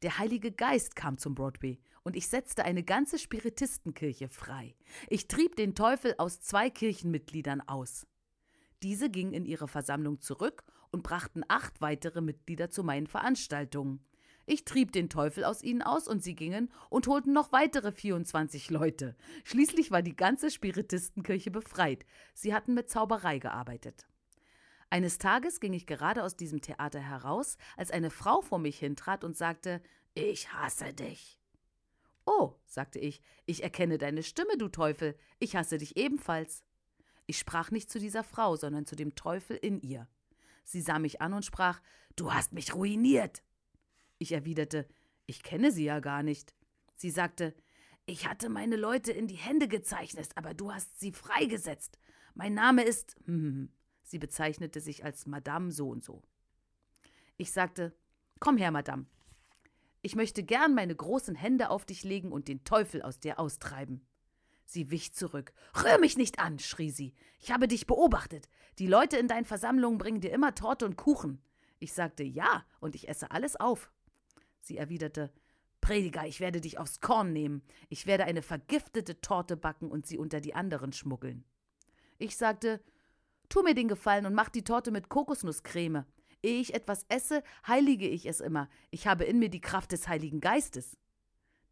Der 0.00 0.18
Heilige 0.18 0.52
Geist 0.52 0.96
kam 0.96 1.18
zum 1.18 1.34
Broadway 1.34 1.78
und 2.02 2.16
ich 2.16 2.28
setzte 2.28 2.64
eine 2.64 2.82
ganze 2.82 3.18
Spiritistenkirche 3.18 4.30
frei. 4.30 4.74
Ich 5.10 5.28
trieb 5.28 5.54
den 5.56 5.74
Teufel 5.74 6.14
aus 6.16 6.40
zwei 6.40 6.70
Kirchenmitgliedern 6.70 7.60
aus. 7.60 8.06
Diese 8.82 9.10
gingen 9.10 9.34
in 9.34 9.44
ihre 9.44 9.68
Versammlung 9.68 10.22
zurück 10.22 10.64
und 10.92 11.02
brachten 11.02 11.42
acht 11.48 11.82
weitere 11.82 12.22
Mitglieder 12.22 12.70
zu 12.70 12.84
meinen 12.84 13.06
Veranstaltungen. 13.06 14.02
Ich 14.46 14.64
trieb 14.64 14.92
den 14.92 15.10
Teufel 15.10 15.44
aus 15.44 15.62
ihnen 15.62 15.82
aus 15.82 16.08
und 16.08 16.24
sie 16.24 16.34
gingen 16.34 16.72
und 16.88 17.06
holten 17.06 17.34
noch 17.34 17.52
weitere 17.52 17.92
24 17.92 18.70
Leute. 18.70 19.14
Schließlich 19.44 19.90
war 19.90 20.00
die 20.00 20.16
ganze 20.16 20.50
Spiritistenkirche 20.50 21.50
befreit. 21.50 22.06
Sie 22.32 22.54
hatten 22.54 22.72
mit 22.72 22.88
Zauberei 22.88 23.38
gearbeitet. 23.40 24.06
Eines 24.94 25.18
Tages 25.18 25.58
ging 25.58 25.72
ich 25.72 25.88
gerade 25.88 26.22
aus 26.22 26.36
diesem 26.36 26.60
Theater 26.60 27.00
heraus, 27.00 27.56
als 27.76 27.90
eine 27.90 28.10
Frau 28.10 28.42
vor 28.42 28.60
mich 28.60 28.78
hintrat 28.78 29.24
und 29.24 29.36
sagte: 29.36 29.82
Ich 30.14 30.52
hasse 30.52 30.94
dich. 30.94 31.40
Oh, 32.26 32.54
sagte 32.64 33.00
ich, 33.00 33.20
ich 33.44 33.64
erkenne 33.64 33.98
deine 33.98 34.22
Stimme, 34.22 34.56
du 34.56 34.68
Teufel, 34.68 35.18
ich 35.40 35.56
hasse 35.56 35.78
dich 35.78 35.96
ebenfalls. 35.96 36.62
Ich 37.26 37.40
sprach 37.40 37.72
nicht 37.72 37.90
zu 37.90 37.98
dieser 37.98 38.22
Frau, 38.22 38.54
sondern 38.54 38.86
zu 38.86 38.94
dem 38.94 39.16
Teufel 39.16 39.56
in 39.56 39.80
ihr. 39.80 40.06
Sie 40.62 40.80
sah 40.80 41.00
mich 41.00 41.20
an 41.20 41.32
und 41.32 41.44
sprach 41.44 41.80
Du 42.14 42.32
hast 42.32 42.52
mich 42.52 42.72
ruiniert. 42.72 43.42
Ich 44.18 44.30
erwiderte 44.30 44.86
Ich 45.26 45.42
kenne 45.42 45.72
sie 45.72 45.86
ja 45.86 45.98
gar 45.98 46.22
nicht. 46.22 46.54
Sie 46.94 47.10
sagte 47.10 47.52
Ich 48.06 48.28
hatte 48.28 48.48
meine 48.48 48.76
Leute 48.76 49.10
in 49.10 49.26
die 49.26 49.34
Hände 49.34 49.66
gezeichnet, 49.66 50.30
aber 50.36 50.54
du 50.54 50.72
hast 50.72 51.00
sie 51.00 51.10
freigesetzt. 51.10 51.98
Mein 52.34 52.54
Name 52.54 52.84
ist. 52.84 53.16
Hm, 53.24 53.72
sie 54.04 54.18
bezeichnete 54.18 54.80
sich 54.80 55.04
als 55.04 55.26
Madame 55.26 55.72
so 55.72 55.88
und 55.88 56.04
so. 56.04 56.22
Ich 57.36 57.50
sagte 57.50 57.92
Komm 58.38 58.56
her, 58.56 58.70
Madame, 58.70 59.06
ich 60.02 60.16
möchte 60.16 60.42
gern 60.42 60.74
meine 60.74 60.94
großen 60.94 61.34
Hände 61.34 61.70
auf 61.70 61.84
dich 61.84 62.04
legen 62.04 62.30
und 62.30 62.46
den 62.46 62.62
Teufel 62.62 63.02
aus 63.02 63.20
dir 63.20 63.40
austreiben. 63.40 64.06
Sie 64.66 64.90
wich 64.90 65.14
zurück. 65.14 65.52
Rühr 65.82 65.98
mich 65.98 66.16
nicht 66.16 66.38
an, 66.38 66.58
schrie 66.58 66.90
sie. 66.90 67.14
Ich 67.40 67.50
habe 67.50 67.68
dich 67.68 67.86
beobachtet. 67.86 68.48
Die 68.78 68.86
Leute 68.86 69.16
in 69.16 69.28
deinen 69.28 69.44
Versammlungen 69.44 69.98
bringen 69.98 70.20
dir 70.20 70.32
immer 70.32 70.54
Torte 70.54 70.84
und 70.84 70.96
Kuchen. 70.96 71.42
Ich 71.78 71.92
sagte 71.92 72.22
ja, 72.22 72.64
und 72.80 72.94
ich 72.94 73.08
esse 73.08 73.30
alles 73.30 73.56
auf. 73.56 73.90
Sie 74.60 74.76
erwiderte 74.76 75.32
Prediger, 75.80 76.26
ich 76.26 76.40
werde 76.40 76.62
dich 76.62 76.78
aufs 76.78 77.00
Korn 77.00 77.32
nehmen. 77.32 77.62
Ich 77.90 78.06
werde 78.06 78.24
eine 78.24 78.42
vergiftete 78.42 79.20
Torte 79.20 79.56
backen 79.56 79.90
und 79.90 80.06
sie 80.06 80.16
unter 80.16 80.40
die 80.40 80.54
anderen 80.54 80.92
schmuggeln. 80.92 81.44
Ich 82.16 82.36
sagte 82.36 82.82
Tu 83.48 83.62
mir 83.62 83.74
den 83.74 83.88
Gefallen 83.88 84.26
und 84.26 84.34
mach 84.34 84.48
die 84.48 84.64
Torte 84.64 84.90
mit 84.90 85.08
Kokosnusscreme. 85.08 86.04
Ehe 86.42 86.60
ich 86.60 86.74
etwas 86.74 87.06
esse, 87.08 87.42
heilige 87.66 88.08
ich 88.08 88.26
es 88.26 88.40
immer. 88.40 88.68
Ich 88.90 89.06
habe 89.06 89.24
in 89.24 89.38
mir 89.38 89.48
die 89.48 89.60
Kraft 89.60 89.92
des 89.92 90.08
Heiligen 90.08 90.40
Geistes. 90.40 90.98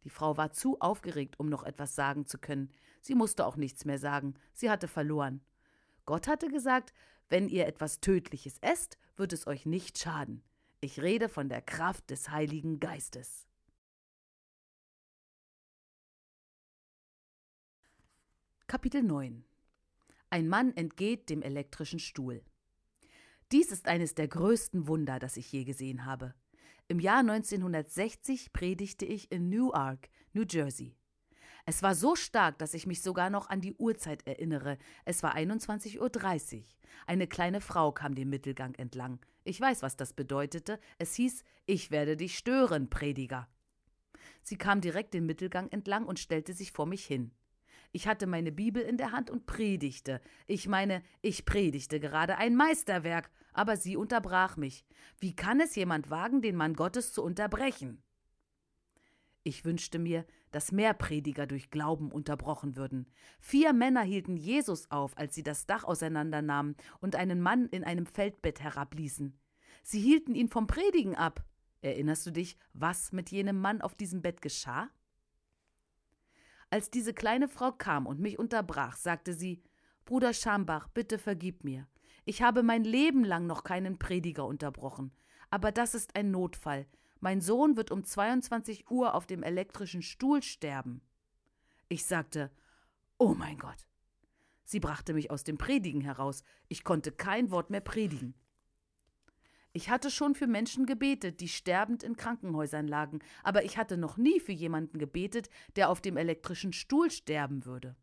Die 0.03 0.09
Frau 0.09 0.37
war 0.37 0.51
zu 0.51 0.79
aufgeregt, 0.79 1.39
um 1.39 1.47
noch 1.49 1.63
etwas 1.63 1.95
sagen 1.95 2.25
zu 2.25 2.37
können. 2.37 2.71
Sie 3.01 3.15
musste 3.15 3.45
auch 3.45 3.55
nichts 3.55 3.85
mehr 3.85 3.99
sagen. 3.99 4.35
Sie 4.53 4.69
hatte 4.69 4.87
verloren. 4.87 5.41
Gott 6.05 6.27
hatte 6.27 6.47
gesagt, 6.47 6.93
wenn 7.29 7.47
ihr 7.49 7.67
etwas 7.67 7.99
Tödliches 7.99 8.57
esst, 8.59 8.97
wird 9.15 9.33
es 9.33 9.47
euch 9.47 9.65
nicht 9.65 9.97
schaden. 9.97 10.43
Ich 10.81 11.01
rede 11.01 11.29
von 11.29 11.49
der 11.49 11.61
Kraft 11.61 12.09
des 12.09 12.29
Heiligen 12.29 12.79
Geistes. 12.79 13.47
Kapitel 18.67 19.03
9 19.03 19.45
Ein 20.33 20.47
Mann 20.47 20.75
entgeht 20.75 21.29
dem 21.29 21.43
elektrischen 21.43 21.99
Stuhl. 21.99 22.41
Dies 23.51 23.71
ist 23.71 23.87
eines 23.87 24.15
der 24.15 24.27
größten 24.27 24.87
Wunder, 24.87 25.19
das 25.19 25.37
ich 25.37 25.51
je 25.51 25.63
gesehen 25.63 26.07
habe. 26.07 26.33
Im 26.87 26.99
Jahr 26.99 27.19
1960 27.19 28.51
predigte 28.51 29.05
ich 29.05 29.31
in 29.31 29.49
Newark, 29.49 30.09
New 30.31 30.43
Jersey. 30.49 30.95
Es 31.67 31.83
war 31.83 31.93
so 31.93 32.15
stark, 32.15 32.57
dass 32.57 32.73
ich 32.73 32.87
mich 32.87 33.03
sogar 33.03 33.29
noch 33.29 33.51
an 33.51 33.61
die 33.61 33.75
Uhrzeit 33.75 34.25
erinnere. 34.25 34.79
Es 35.05 35.21
war 35.21 35.35
21.30 35.35 35.99
Uhr. 36.57 36.63
Eine 37.05 37.27
kleine 37.27 37.61
Frau 37.61 37.91
kam 37.91 38.15
den 38.15 38.29
Mittelgang 38.29 38.73
entlang. 38.73 39.19
Ich 39.43 39.61
weiß, 39.61 39.83
was 39.83 39.97
das 39.97 40.13
bedeutete. 40.13 40.79
Es 40.97 41.13
hieß, 41.13 41.43
ich 41.67 41.91
werde 41.91 42.17
dich 42.17 42.39
stören, 42.39 42.89
Prediger. 42.89 43.47
Sie 44.41 44.57
kam 44.57 44.81
direkt 44.81 45.13
den 45.13 45.27
Mittelgang 45.27 45.69
entlang 45.69 46.07
und 46.07 46.17
stellte 46.17 46.53
sich 46.53 46.71
vor 46.71 46.87
mich 46.87 47.05
hin. 47.05 47.35
Ich 47.95 48.07
hatte 48.07 48.25
meine 48.25 48.51
Bibel 48.51 48.81
in 48.81 48.97
der 48.97 49.11
Hand 49.11 49.29
und 49.29 49.45
predigte. 49.45 50.19
Ich 50.47 50.67
meine, 50.67 51.03
ich 51.21 51.45
predigte 51.45 51.99
gerade 51.99 52.37
ein 52.37 52.55
Meisterwerk, 52.55 53.29
aber 53.53 53.77
sie 53.77 53.95
unterbrach 53.95 54.57
mich. 54.57 54.83
Wie 55.19 55.35
kann 55.35 55.59
es 55.59 55.75
jemand 55.75 56.09
wagen, 56.09 56.41
den 56.41 56.55
Mann 56.55 56.73
Gottes 56.73 57.13
zu 57.13 57.23
unterbrechen? 57.23 58.01
Ich 59.43 59.63
wünschte 59.63 59.99
mir, 59.99 60.25
dass 60.51 60.71
mehr 60.71 60.95
Prediger 60.95 61.45
durch 61.45 61.69
Glauben 61.69 62.11
unterbrochen 62.11 62.75
würden. 62.75 63.05
Vier 63.39 63.73
Männer 63.73 64.01
hielten 64.01 64.37
Jesus 64.37 64.89
auf, 64.89 65.15
als 65.15 65.35
sie 65.35 65.43
das 65.43 65.67
Dach 65.67 65.83
auseinandernahmen 65.83 66.75
und 66.99 67.15
einen 67.15 67.41
Mann 67.41 67.67
in 67.67 67.83
einem 67.83 68.07
Feldbett 68.07 68.59
herabließen. 68.59 69.37
Sie 69.83 69.99
hielten 69.99 70.33
ihn 70.33 70.47
vom 70.49 70.65
Predigen 70.65 71.15
ab. 71.15 71.45
Erinnerst 71.81 72.25
du 72.25 72.31
dich, 72.31 72.57
was 72.73 73.11
mit 73.11 73.29
jenem 73.29 73.61
Mann 73.61 73.81
auf 73.81 73.93
diesem 73.93 74.23
Bett 74.23 74.41
geschah? 74.41 74.89
Als 76.73 76.89
diese 76.89 77.13
kleine 77.13 77.47
Frau 77.47 77.71
kam 77.71 78.07
und 78.07 78.19
mich 78.19 78.39
unterbrach, 78.39 78.95
sagte 78.95 79.35
sie 79.35 79.61
Bruder 80.05 80.33
Schambach, 80.33 80.87
bitte 80.87 81.19
vergib 81.19 81.63
mir. 81.63 81.87
Ich 82.25 82.41
habe 82.41 82.63
mein 82.63 82.83
Leben 82.83 83.23
lang 83.23 83.45
noch 83.45 83.63
keinen 83.63 83.99
Prediger 83.99 84.47
unterbrochen. 84.47 85.11
Aber 85.51 85.71
das 85.71 85.93
ist 85.93 86.15
ein 86.15 86.31
Notfall. 86.31 86.87
Mein 87.19 87.41
Sohn 87.41 87.77
wird 87.77 87.91
um 87.91 88.03
22 88.03 88.89
Uhr 88.89 89.13
auf 89.13 89.27
dem 89.27 89.43
elektrischen 89.43 90.01
Stuhl 90.01 90.41
sterben. 90.41 91.03
Ich 91.89 92.07
sagte, 92.07 92.49
Oh 93.19 93.35
mein 93.35 93.59
Gott. 93.59 93.87
Sie 94.63 94.79
brachte 94.79 95.13
mich 95.13 95.29
aus 95.29 95.43
dem 95.43 95.59
Predigen 95.59 96.01
heraus. 96.01 96.43
Ich 96.69 96.83
konnte 96.83 97.11
kein 97.11 97.51
Wort 97.51 97.69
mehr 97.69 97.81
predigen. 97.81 98.33
Ich 99.75 99.89
hatte 99.89 100.11
schon 100.11 100.35
für 100.35 100.45
Menschen 100.45 100.85
gebetet, 100.85 101.39
die 101.39 101.47
sterbend 101.47 102.03
in 102.03 102.15
Krankenhäusern 102.15 102.87
lagen, 102.87 103.19
aber 103.43 103.65
ich 103.65 103.77
hatte 103.77 103.97
noch 103.97 104.17
nie 104.17 104.39
für 104.39 104.51
jemanden 104.51 104.99
gebetet, 104.99 105.49
der 105.75 105.89
auf 105.89 105.99
dem 105.99 106.15
elektrischen 106.15 106.73
Stuhl 106.73 107.09
sterben 107.09 107.65
würde. 107.65 107.95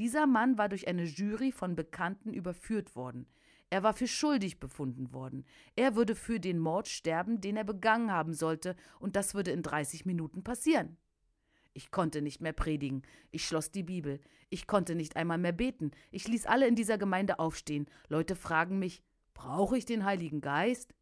Dieser 0.00 0.26
Mann 0.26 0.58
war 0.58 0.68
durch 0.68 0.88
eine 0.88 1.04
Jury 1.04 1.52
von 1.52 1.76
Bekannten 1.76 2.34
überführt 2.34 2.96
worden. 2.96 3.28
Er 3.70 3.84
war 3.84 3.94
für 3.94 4.08
schuldig 4.08 4.58
befunden 4.58 5.12
worden. 5.12 5.46
Er 5.76 5.94
würde 5.94 6.16
für 6.16 6.40
den 6.40 6.58
Mord 6.58 6.88
sterben, 6.88 7.40
den 7.40 7.56
er 7.56 7.64
begangen 7.64 8.10
haben 8.10 8.34
sollte, 8.34 8.74
und 8.98 9.14
das 9.14 9.34
würde 9.34 9.52
in 9.52 9.62
30 9.62 10.04
Minuten 10.04 10.42
passieren. 10.42 10.96
Ich 11.74 11.90
konnte 11.90 12.22
nicht 12.22 12.42
mehr 12.42 12.52
predigen. 12.52 13.02
Ich 13.30 13.46
schloss 13.46 13.70
die 13.70 13.84
Bibel. 13.84 14.20
Ich 14.50 14.66
konnte 14.66 14.94
nicht 14.94 15.16
einmal 15.16 15.38
mehr 15.38 15.52
beten. 15.52 15.92
Ich 16.10 16.26
ließ 16.26 16.44
alle 16.46 16.66
in 16.66 16.74
dieser 16.74 16.98
Gemeinde 16.98 17.38
aufstehen. 17.38 17.86
Leute 18.08 18.36
fragen 18.36 18.78
mich, 18.78 19.02
Brauche 19.34 19.76
ich 19.76 19.84
den 19.84 20.04
Heiligen 20.04 20.40
Geist? 20.40 20.94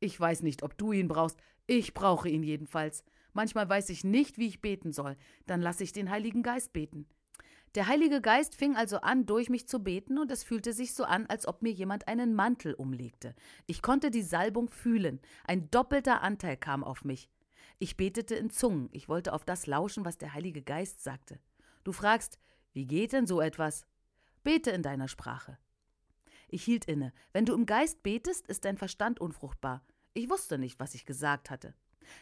Ich 0.00 0.18
weiß 0.18 0.42
nicht, 0.42 0.62
ob 0.62 0.76
du 0.76 0.92
ihn 0.92 1.08
brauchst. 1.08 1.38
Ich 1.66 1.94
brauche 1.94 2.28
ihn 2.28 2.42
jedenfalls. 2.42 3.04
Manchmal 3.32 3.68
weiß 3.68 3.88
ich 3.90 4.04
nicht, 4.04 4.38
wie 4.38 4.46
ich 4.46 4.60
beten 4.60 4.92
soll. 4.92 5.16
Dann 5.46 5.60
lasse 5.60 5.82
ich 5.82 5.92
den 5.92 6.10
Heiligen 6.10 6.42
Geist 6.42 6.72
beten. 6.72 7.06
Der 7.74 7.88
Heilige 7.88 8.20
Geist 8.20 8.54
fing 8.54 8.76
also 8.76 8.98
an, 8.98 9.26
durch 9.26 9.50
mich 9.50 9.66
zu 9.66 9.80
beten, 9.80 10.18
und 10.18 10.30
es 10.30 10.44
fühlte 10.44 10.72
sich 10.72 10.94
so 10.94 11.02
an, 11.02 11.26
als 11.26 11.48
ob 11.48 11.62
mir 11.62 11.72
jemand 11.72 12.06
einen 12.06 12.34
Mantel 12.34 12.74
umlegte. 12.74 13.34
Ich 13.66 13.82
konnte 13.82 14.12
die 14.12 14.22
Salbung 14.22 14.68
fühlen. 14.68 15.20
Ein 15.44 15.70
doppelter 15.72 16.22
Anteil 16.22 16.56
kam 16.56 16.84
auf 16.84 17.04
mich. 17.04 17.28
Ich 17.80 17.96
betete 17.96 18.36
in 18.36 18.50
Zungen. 18.50 18.88
Ich 18.92 19.08
wollte 19.08 19.32
auf 19.32 19.44
das 19.44 19.66
lauschen, 19.66 20.04
was 20.04 20.18
der 20.18 20.34
Heilige 20.34 20.62
Geist 20.62 21.02
sagte. 21.02 21.40
Du 21.82 21.90
fragst, 21.90 22.38
wie 22.72 22.86
geht 22.86 23.12
denn 23.12 23.26
so 23.26 23.40
etwas? 23.40 23.86
Bete 24.44 24.70
in 24.70 24.82
deiner 24.82 25.08
Sprache. 25.08 25.58
Ich 26.54 26.62
hielt 26.62 26.84
inne. 26.84 27.12
Wenn 27.32 27.46
du 27.46 27.52
im 27.52 27.66
Geist 27.66 28.04
betest, 28.04 28.46
ist 28.46 28.64
dein 28.64 28.78
Verstand 28.78 29.20
unfruchtbar. 29.20 29.82
Ich 30.12 30.30
wusste 30.30 30.56
nicht, 30.56 30.78
was 30.78 30.94
ich 30.94 31.04
gesagt 31.04 31.50
hatte. 31.50 31.74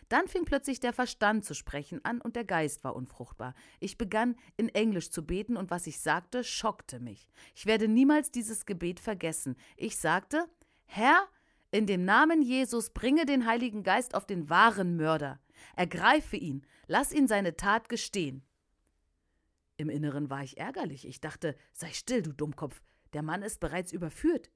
Dann 0.09 0.26
fing 0.26 0.47
plötzlich 0.47 0.80
der 0.80 0.95
Verstand 0.95 1.45
zu 1.45 1.53
sprechen 1.55 2.03
an 2.03 2.18
und 2.18 2.35
der 2.35 2.47
Geist 2.47 2.83
war 2.83 2.97
unfruchtbar. 2.97 3.55
Ich 3.78 3.99
begann 3.99 4.37
in 4.57 4.70
Englisch 4.70 5.11
zu 5.11 5.26
beten 5.26 5.59
und 5.59 5.70
was 5.70 5.87
ich 5.87 6.01
sagte, 6.01 6.45
schockte 6.45 6.99
mich. 6.99 7.28
Ich 7.55 7.66
werde 7.66 7.89
niemals 7.89 8.30
dieses 8.30 8.64
Gebet 8.64 9.01
vergessen. 9.01 9.55
Ich 9.76 9.99
sagte, 9.99 10.49
Herr, 10.87 11.28
in 11.70 11.87
dem 11.87 12.07
Namen 12.07 12.41
Jesus 12.41 12.89
bringe 12.89 13.26
den 13.26 13.45
Heiligen 13.45 13.83
Geist 13.83 14.14
auf 14.14 14.24
den 14.24 14.49
wahren 14.49 14.97
Mörder. 14.97 15.41
Ergreife 15.76 16.39
ihn, 16.39 16.64
lass 16.87 17.12
ihn 17.12 17.28
seine 17.28 17.55
Tat 17.57 17.91
gestehen. 17.91 18.47
Im 19.76 19.91
Inneren 19.91 20.30
war 20.30 20.43
ich 20.43 20.57
ärgerlich. 20.57 21.07
Ich 21.07 21.20
dachte, 21.20 21.55
sei 21.74 21.93
still, 21.93 22.22
du 22.22 22.33
Dummkopf, 22.33 22.80
der 23.12 23.22
Mann 23.22 23.42
ist 23.42 23.60
bereits 23.60 23.92
überführt. 23.92 24.50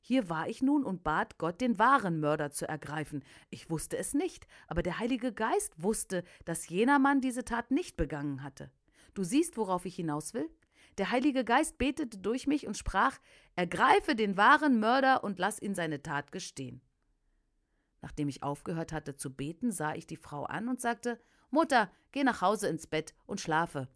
Hier 0.00 0.28
war 0.28 0.48
ich 0.48 0.60
nun 0.60 0.84
und 0.84 1.02
bat 1.02 1.38
Gott, 1.38 1.62
den 1.62 1.78
wahren 1.78 2.20
Mörder 2.20 2.50
zu 2.50 2.68
ergreifen. 2.68 3.24
Ich 3.48 3.70
wusste 3.70 3.96
es 3.96 4.12
nicht, 4.12 4.46
aber 4.66 4.82
der 4.82 4.98
Heilige 4.98 5.32
Geist 5.32 5.72
wusste, 5.82 6.24
dass 6.44 6.68
jener 6.68 6.98
Mann 6.98 7.22
diese 7.22 7.44
Tat 7.44 7.70
nicht 7.70 7.96
begangen 7.96 8.42
hatte. 8.42 8.70
Du 9.14 9.24
siehst, 9.24 9.56
worauf 9.56 9.86
ich 9.86 9.96
hinaus 9.96 10.34
will? 10.34 10.50
Der 10.98 11.10
Heilige 11.10 11.44
Geist 11.44 11.78
betete 11.78 12.18
durch 12.18 12.46
mich 12.46 12.66
und 12.66 12.76
sprach: 12.76 13.18
Ergreife 13.56 14.14
den 14.14 14.36
wahren 14.36 14.78
Mörder 14.78 15.24
und 15.24 15.38
lass 15.38 15.62
ihn 15.62 15.74
seine 15.74 16.02
Tat 16.02 16.32
gestehen. 16.32 16.82
Nachdem 18.02 18.28
ich 18.28 18.42
aufgehört 18.42 18.92
hatte 18.92 19.16
zu 19.16 19.32
beten, 19.32 19.72
sah 19.72 19.94
ich 19.94 20.06
die 20.06 20.18
Frau 20.18 20.44
an 20.44 20.68
und 20.68 20.82
sagte: 20.82 21.18
Mutter, 21.50 21.90
geh 22.12 22.24
nach 22.24 22.42
Hause 22.42 22.68
ins 22.68 22.86
Bett 22.86 23.14
und 23.24 23.40
schlafe. 23.40 23.88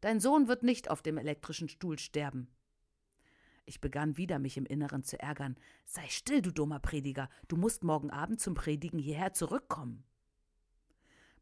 Dein 0.00 0.18
Sohn 0.18 0.48
wird 0.48 0.64
nicht 0.64 0.90
auf 0.90 1.02
dem 1.02 1.18
elektrischen 1.18 1.68
Stuhl 1.68 1.98
sterben. 1.98 2.48
Ich 3.64 3.80
begann 3.80 4.16
wieder, 4.16 4.38
mich 4.38 4.56
im 4.56 4.66
Inneren 4.66 5.04
zu 5.04 5.20
ärgern. 5.20 5.56
Sei 5.84 6.06
still, 6.08 6.42
du 6.42 6.50
dummer 6.50 6.80
Prediger, 6.80 7.28
du 7.48 7.56
musst 7.56 7.84
morgen 7.84 8.10
Abend 8.10 8.40
zum 8.40 8.54
Predigen 8.54 8.98
hierher 8.98 9.32
zurückkommen. 9.32 10.04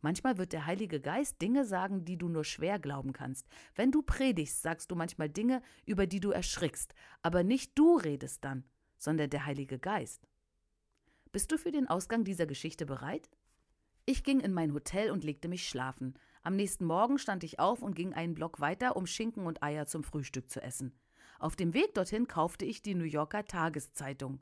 Manchmal 0.03 0.39
wird 0.39 0.53
der 0.53 0.67
Heilige 0.67 1.01
Geist 1.01 1.43
Dinge 1.43 1.65
sagen, 1.65 2.05
die 2.05 2.17
du 2.17 2.29
nur 2.29 2.45
schwer 2.45 2.79
glauben 2.79 3.13
kannst. 3.13 3.47
Wenn 3.75 3.93
du 3.93 4.03
predigst, 4.03 4.63
sagst 4.63 4.91
du 4.91 4.97
manchmal 4.97 5.29
Dinge, 5.29 5.63
über 5.85 6.07
die 6.07 6.21
du 6.21 6.31
erschrickst, 6.31 6.95
aber 7.23 7.43
nicht 7.43 7.79
du 7.79 7.97
redest 7.97 8.45
dann, 8.45 8.65
sondern 8.97 9.29
der 9.29 9.45
Heilige 9.45 9.79
Geist. 9.79 10.27
Bist 11.33 11.53
du 11.53 11.59
für 11.59 11.71
den 11.71 11.87
Ausgang 11.87 12.25
dieser 12.25 12.47
Geschichte 12.47 12.87
bereit? 12.87 13.31
Ich 14.07 14.25
ging 14.25 14.41
in 14.41 14.53
mein 14.53 14.73
Hotel 14.73 15.11
und 15.11 15.23
legte 15.23 15.49
mich 15.49 15.69
schlafen. 15.69 16.15
Am 16.43 16.57
nächsten 16.57 16.87
Morgen 16.87 17.19
stand 17.19 17.45
ich 17.45 17.61
auf 17.61 17.83
und 17.83 17.95
ging 17.95 18.15
einen 18.15 18.35
Block 18.35 18.61
weiter, 18.61 18.97
um 18.97 19.07
Schinken 19.07 19.47
und 19.47 19.63
Eier 19.63 19.87
zum 19.87 20.03
Frühstück 20.03 20.51
zu 20.51 20.63
essen. 20.63 20.99
Auf 21.41 21.57
dem 21.57 21.73
Weg 21.73 21.95
dorthin 21.95 22.29
kaufte 22.29 22.67
ich 22.67 22.83
die 22.83 22.95
New 22.95 23.05
Yorker 23.05 23.47
Tageszeitung. 23.47 24.41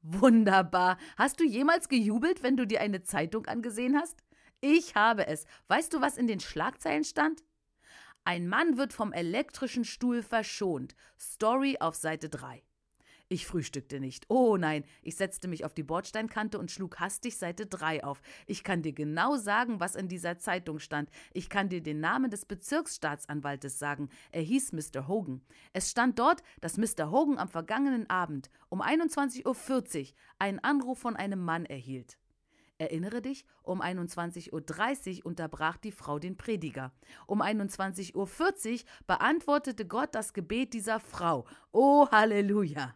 Wunderbar. 0.00 0.96
Hast 1.16 1.40
du 1.40 1.44
jemals 1.44 1.88
gejubelt, 1.88 2.44
wenn 2.44 2.56
du 2.56 2.68
dir 2.68 2.80
eine 2.80 3.02
Zeitung 3.02 3.46
angesehen 3.46 3.96
hast? 3.96 4.22
Ich 4.60 4.94
habe 4.94 5.26
es. 5.26 5.44
Weißt 5.66 5.92
du, 5.92 6.00
was 6.00 6.16
in 6.16 6.28
den 6.28 6.38
Schlagzeilen 6.38 7.02
stand? 7.02 7.42
Ein 8.22 8.46
Mann 8.46 8.78
wird 8.78 8.92
vom 8.92 9.12
elektrischen 9.12 9.84
Stuhl 9.84 10.22
verschont. 10.22 10.94
Story 11.18 11.78
auf 11.80 11.96
Seite 11.96 12.28
3. 12.28 12.62
Ich 13.34 13.48
frühstückte 13.48 13.98
nicht. 13.98 14.26
Oh 14.28 14.56
nein, 14.56 14.84
ich 15.02 15.16
setzte 15.16 15.48
mich 15.48 15.64
auf 15.64 15.74
die 15.74 15.82
Bordsteinkante 15.82 16.56
und 16.56 16.70
schlug 16.70 17.00
hastig 17.00 17.36
Seite 17.36 17.66
3 17.66 18.04
auf. 18.04 18.22
Ich 18.46 18.62
kann 18.62 18.82
dir 18.82 18.92
genau 18.92 19.34
sagen, 19.34 19.80
was 19.80 19.96
in 19.96 20.06
dieser 20.06 20.38
Zeitung 20.38 20.78
stand. 20.78 21.10
Ich 21.32 21.48
kann 21.48 21.68
dir 21.68 21.82
den 21.82 21.98
Namen 21.98 22.30
des 22.30 22.44
Bezirksstaatsanwaltes 22.44 23.76
sagen. 23.76 24.08
Er 24.30 24.42
hieß 24.42 24.70
Mr. 24.70 25.08
Hogan. 25.08 25.42
Es 25.72 25.90
stand 25.90 26.20
dort, 26.20 26.44
dass 26.60 26.76
Mr. 26.76 27.10
Hogan 27.10 27.38
am 27.38 27.48
vergangenen 27.48 28.08
Abend 28.08 28.50
um 28.68 28.80
21.40 28.80 29.44
Uhr 29.44 30.14
einen 30.38 30.60
Anruf 30.60 31.00
von 31.00 31.16
einem 31.16 31.44
Mann 31.44 31.66
erhielt. 31.66 32.18
Erinnere 32.78 33.20
dich, 33.20 33.46
um 33.64 33.82
21.30 33.82 35.18
Uhr 35.18 35.26
unterbrach 35.26 35.76
die 35.76 35.90
Frau 35.90 36.20
den 36.20 36.36
Prediger. 36.36 36.92
Um 37.26 37.42
21.40 37.42 38.14
Uhr 38.14 38.88
beantwortete 39.08 39.88
Gott 39.88 40.14
das 40.14 40.34
Gebet 40.34 40.72
dieser 40.72 41.00
Frau. 41.00 41.46
Oh 41.72 42.06
Halleluja! 42.12 42.94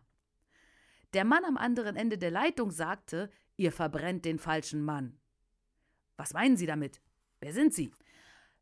Der 1.14 1.24
Mann 1.24 1.44
am 1.44 1.56
anderen 1.56 1.96
Ende 1.96 2.18
der 2.18 2.30
Leitung 2.30 2.70
sagte, 2.70 3.30
ihr 3.56 3.72
verbrennt 3.72 4.24
den 4.24 4.38
falschen 4.38 4.82
Mann. 4.82 5.18
Was 6.16 6.34
meinen 6.34 6.56
Sie 6.56 6.66
damit? 6.66 7.00
Wer 7.40 7.52
sind 7.52 7.72
Sie? 7.72 7.92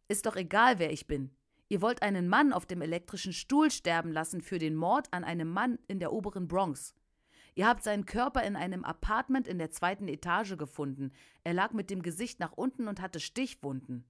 Ist 0.09 0.27
doch 0.27 0.37
egal, 0.37 0.79
wer 0.79 0.93
ich 0.93 1.07
bin. 1.07 1.35
Ihr 1.69 1.83
wollt 1.83 2.03
einen 2.03 2.29
Mann 2.29 2.53
auf 2.53 2.65
dem 2.65 2.81
elektrischen 2.81 3.33
Stuhl 3.33 3.71
sterben 3.73 4.13
lassen 4.13 4.41
für 4.41 4.59
den 4.59 4.77
Mord 4.77 5.09
an 5.13 5.25
einem 5.25 5.51
Mann 5.51 5.79
in 5.89 5.99
der 5.99 6.13
oberen 6.13 6.47
Bronx. 6.47 6.95
Ihr 7.57 7.67
habt 7.67 7.83
seinen 7.83 8.05
Körper 8.05 8.45
in 8.45 8.55
einem 8.55 8.85
Apartment 8.85 9.49
in 9.49 9.59
der 9.59 9.71
zweiten 9.71 10.07
Etage 10.07 10.57
gefunden. 10.57 11.11
Er 11.43 11.55
lag 11.55 11.73
mit 11.73 11.91
dem 11.91 12.03
Gesicht 12.03 12.39
nach 12.39 12.53
unten 12.53 12.87
und 12.87 13.01
hatte 13.01 13.19
Stichwunden. 13.19 14.05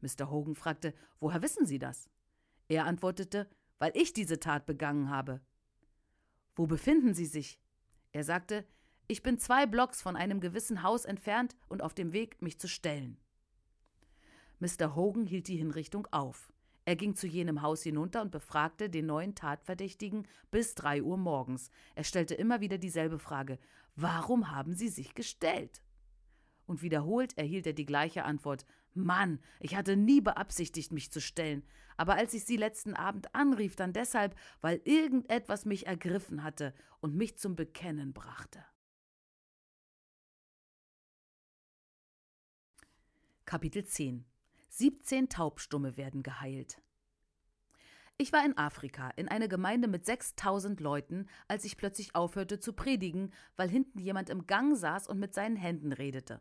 Mr. 0.00 0.30
Hogan 0.30 0.54
fragte, 0.54 0.94
woher 1.20 1.42
wissen 1.42 1.66
Sie 1.66 1.78
das? 1.78 2.08
Er 2.68 2.86
antwortete, 2.86 3.50
weil 3.78 3.92
ich 3.94 4.12
diese 4.12 4.40
Tat 4.40 4.64
begangen 4.64 5.10
habe. 5.10 5.40
Wo 6.54 6.66
befinden 6.66 7.14
Sie 7.14 7.26
sich? 7.26 7.60
Er 8.12 8.24
sagte, 8.24 8.66
ich 9.08 9.22
bin 9.22 9.38
zwei 9.38 9.66
Blocks 9.66 10.02
von 10.02 10.16
einem 10.16 10.40
gewissen 10.40 10.82
Haus 10.82 11.04
entfernt 11.04 11.56
und 11.68 11.82
auf 11.82 11.94
dem 11.94 12.12
Weg, 12.12 12.40
mich 12.40 12.58
zu 12.58 12.68
stellen. 12.68 13.18
Mr. 14.60 14.94
Hogan 14.94 15.26
hielt 15.26 15.48
die 15.48 15.56
Hinrichtung 15.56 16.06
auf. 16.12 16.52
Er 16.84 16.96
ging 16.96 17.14
zu 17.14 17.26
jenem 17.26 17.62
Haus 17.62 17.82
hinunter 17.82 18.22
und 18.22 18.30
befragte 18.30 18.90
den 18.90 19.06
neuen 19.06 19.34
Tatverdächtigen 19.34 20.26
bis 20.50 20.74
drei 20.74 21.02
Uhr 21.02 21.16
morgens. 21.16 21.70
Er 21.94 22.04
stellte 22.04 22.34
immer 22.34 22.60
wieder 22.60 22.78
dieselbe 22.78 23.18
Frage 23.18 23.58
Warum 23.94 24.50
haben 24.50 24.74
Sie 24.74 24.88
sich 24.88 25.14
gestellt? 25.14 25.82
Und 26.66 26.82
wiederholt 26.82 27.36
erhielt 27.36 27.66
er 27.66 27.72
die 27.72 27.84
gleiche 27.86 28.24
Antwort 28.24 28.64
Mann, 28.94 29.40
ich 29.60 29.76
hatte 29.76 29.96
nie 29.96 30.20
beabsichtigt, 30.20 30.92
mich 30.92 31.10
zu 31.10 31.20
stellen, 31.20 31.64
aber 31.96 32.14
als 32.14 32.34
ich 32.34 32.44
sie 32.44 32.56
letzten 32.56 32.94
Abend 32.94 33.34
anrief, 33.34 33.76
dann 33.76 33.92
deshalb, 33.92 34.36
weil 34.60 34.80
irgendetwas 34.84 35.64
mich 35.64 35.86
ergriffen 35.86 36.42
hatte 36.42 36.74
und 37.00 37.14
mich 37.14 37.38
zum 37.38 37.56
Bekennen 37.56 38.12
brachte. 38.12 38.64
Kapitel 43.44 43.84
10 43.84 44.24
17 44.68 45.28
Taubstumme 45.28 45.98
werden 45.98 46.22
geheilt. 46.22 46.80
Ich 48.16 48.32
war 48.32 48.44
in 48.44 48.56
Afrika, 48.56 49.10
in 49.16 49.28
einer 49.28 49.48
Gemeinde 49.48 49.88
mit 49.88 50.06
6000 50.06 50.80
Leuten, 50.80 51.26
als 51.48 51.64
ich 51.64 51.76
plötzlich 51.76 52.14
aufhörte 52.14 52.58
zu 52.58 52.72
predigen, 52.72 53.32
weil 53.56 53.68
hinten 53.68 53.98
jemand 53.98 54.30
im 54.30 54.46
Gang 54.46 54.76
saß 54.76 55.08
und 55.08 55.18
mit 55.18 55.34
seinen 55.34 55.56
Händen 55.56 55.92
redete. 55.92 56.40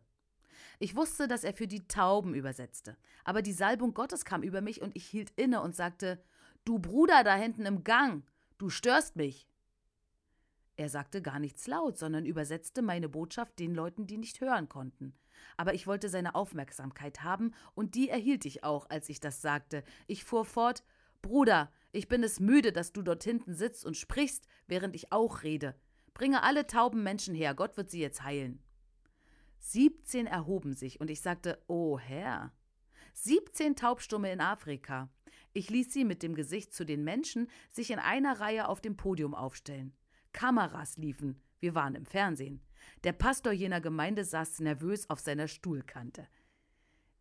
Ich 0.84 0.96
wusste, 0.96 1.28
dass 1.28 1.44
er 1.44 1.54
für 1.54 1.68
die 1.68 1.88
Tauben 1.88 2.34
übersetzte. 2.34 2.98
Aber 3.24 3.44
die 3.44 3.54
Salbung 3.54 3.94
Gottes 3.94 4.26
kam 4.26 4.42
über 4.42 4.62
mich 4.62 4.82
und 4.82 4.96
ich 4.96 5.06
hielt 5.06 5.30
inne 5.36 5.62
und 5.62 5.76
sagte: 5.76 6.20
Du 6.66 6.80
Bruder 6.80 7.24
da 7.24 7.36
hinten 7.36 7.68
im 7.68 7.84
Gang, 7.84 8.24
du 8.58 8.72
störst 8.72 9.16
mich. 9.16 9.48
Er 10.78 10.90
sagte 10.90 11.22
gar 11.22 11.38
nichts 11.38 11.68
laut, 11.68 12.00
sondern 12.00 12.26
übersetzte 12.26 12.82
meine 12.82 13.10
Botschaft 13.10 13.60
den 13.60 13.76
Leuten, 13.76 14.08
die 14.08 14.18
nicht 14.18 14.42
hören 14.42 14.70
konnten. 14.70 15.14
Aber 15.56 15.76
ich 15.76 15.86
wollte 15.86 16.10
seine 16.10 16.34
Aufmerksamkeit 16.34 17.22
haben, 17.22 17.54
und 17.76 17.94
die 17.94 18.10
erhielt 18.10 18.44
ich 18.46 18.64
auch, 18.64 18.90
als 18.90 19.08
ich 19.08 19.20
das 19.20 19.40
sagte. 19.40 19.84
Ich 20.08 20.24
fuhr 20.24 20.46
fort 20.46 20.84
Bruder, 21.22 21.72
ich 21.92 22.08
bin 22.08 22.24
es 22.24 22.40
müde, 22.40 22.72
dass 22.72 22.92
du 22.92 23.04
dort 23.04 23.24
hinten 23.24 23.54
sitzt 23.54 23.86
und 23.86 23.98
sprichst, 23.98 24.48
während 24.66 24.96
ich 24.96 25.12
auch 25.12 25.44
rede. 25.44 25.76
Bringe 26.16 26.42
alle 26.42 26.66
tauben 26.66 27.04
Menschen 27.04 27.36
her, 27.36 27.54
Gott 27.54 27.78
wird 27.78 27.92
sie 27.92 28.00
jetzt 28.00 28.24
heilen. 28.24 28.64
Siebzehn 29.64 30.26
erhoben 30.26 30.74
sich, 30.74 31.00
und 31.00 31.10
ich 31.10 31.22
sagte, 31.22 31.64
O 31.68 31.98
Herr. 32.00 32.52
Siebzehn 33.14 33.76
Taubstumme 33.76 34.32
in 34.32 34.42
Afrika. 34.42 35.10
Ich 35.54 35.70
ließ 35.70 35.94
sie 35.94 36.04
mit 36.04 36.24
dem 36.24 36.34
Gesicht 36.34 36.74
zu 36.74 36.84
den 36.84 37.04
Menschen 37.04 37.48
sich 37.70 37.92
in 37.92 38.00
einer 38.00 38.40
Reihe 38.40 38.68
auf 38.68 38.82
dem 38.82 38.98
Podium 38.98 39.36
aufstellen. 39.36 39.94
Kameras 40.34 40.98
liefen, 40.98 41.42
wir 41.60 41.76
waren 41.76 41.96
im 41.96 42.06
Fernsehen. 42.06 42.62
Der 43.04 43.14
Pastor 43.14 43.52
jener 43.52 43.82
Gemeinde 43.82 44.26
saß 44.26 44.62
nervös 44.62 45.10
auf 45.10 45.20
seiner 45.20 45.48
Stuhlkante. 45.48 46.28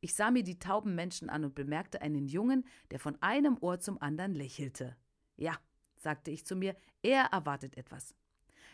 Ich 0.01 0.15
sah 0.15 0.31
mir 0.31 0.43
die 0.43 0.59
tauben 0.59 0.95
Menschen 0.95 1.29
an 1.29 1.45
und 1.45 1.55
bemerkte 1.55 2.01
einen 2.01 2.27
Jungen, 2.27 2.65
der 2.91 3.01
von 3.01 3.21
einem 3.21 3.59
Ohr 3.61 3.81
zum 3.81 4.01
anderen 4.01 4.35
lächelte. 4.35 4.97
Ja, 5.37 5.59
sagte 5.97 6.31
ich 6.31 6.47
zu 6.47 6.57
mir, 6.57 6.75
er 7.03 7.25
erwartet 7.33 7.77
etwas. 7.77 8.15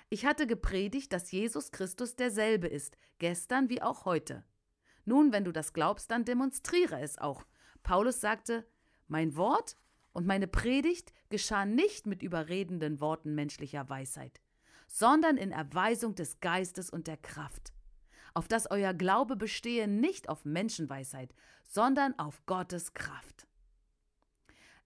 Ich 0.08 0.24
hatte 0.24 0.46
gepredigt, 0.46 1.12
dass 1.12 1.32
Jesus 1.32 1.72
Christus 1.72 2.14
derselbe 2.14 2.68
ist, 2.68 2.96
gestern 3.18 3.68
wie 3.68 3.82
auch 3.82 4.04
heute. 4.04 4.44
Nun, 5.04 5.32
wenn 5.32 5.44
du 5.44 5.52
das 5.52 5.72
glaubst, 5.72 6.10
dann 6.10 6.24
demonstriere 6.24 7.00
es 7.00 7.18
auch. 7.18 7.44
Paulus 7.82 8.20
sagte, 8.20 8.66
mein 9.08 9.36
Wort 9.36 9.76
und 10.12 10.26
meine 10.26 10.46
Predigt 10.46 11.12
geschah 11.28 11.64
nicht 11.64 12.06
mit 12.06 12.22
überredenden 12.22 13.00
Worten 13.00 13.34
menschlicher 13.34 13.88
Weisheit, 13.88 14.40
sondern 14.86 15.36
in 15.36 15.50
Erweisung 15.50 16.14
des 16.14 16.40
Geistes 16.40 16.88
und 16.88 17.08
der 17.08 17.16
Kraft, 17.16 17.72
auf 18.32 18.46
dass 18.48 18.70
euer 18.70 18.94
Glaube 18.94 19.36
bestehe 19.36 19.88
nicht 19.88 20.28
auf 20.28 20.44
Menschenweisheit, 20.44 21.34
sondern 21.64 22.16
auf 22.18 22.44
Gottes 22.46 22.94
Kraft. 22.94 23.45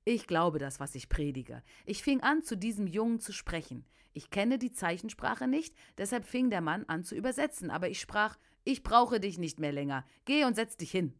Ich 0.04 0.26
glaube 0.26 0.58
das, 0.58 0.80
was 0.80 0.94
ich 0.94 1.08
predige. 1.08 1.62
Ich 1.84 2.02
fing 2.02 2.20
an, 2.22 2.42
zu 2.42 2.56
diesem 2.56 2.86
Jungen 2.86 3.20
zu 3.20 3.32
sprechen. 3.32 3.84
Ich 4.12 4.30
kenne 4.30 4.58
die 4.58 4.72
Zeichensprache 4.72 5.46
nicht, 5.46 5.74
deshalb 5.98 6.24
fing 6.24 6.50
der 6.50 6.60
Mann 6.60 6.84
an 6.86 7.04
zu 7.04 7.14
übersetzen, 7.14 7.70
aber 7.70 7.88
ich 7.88 8.00
sprach, 8.00 8.38
ich 8.64 8.82
brauche 8.82 9.20
dich 9.20 9.38
nicht 9.38 9.60
mehr 9.60 9.72
länger. 9.72 10.04
Geh 10.24 10.44
und 10.44 10.56
setz 10.56 10.76
dich 10.76 10.90
hin. 10.90 11.14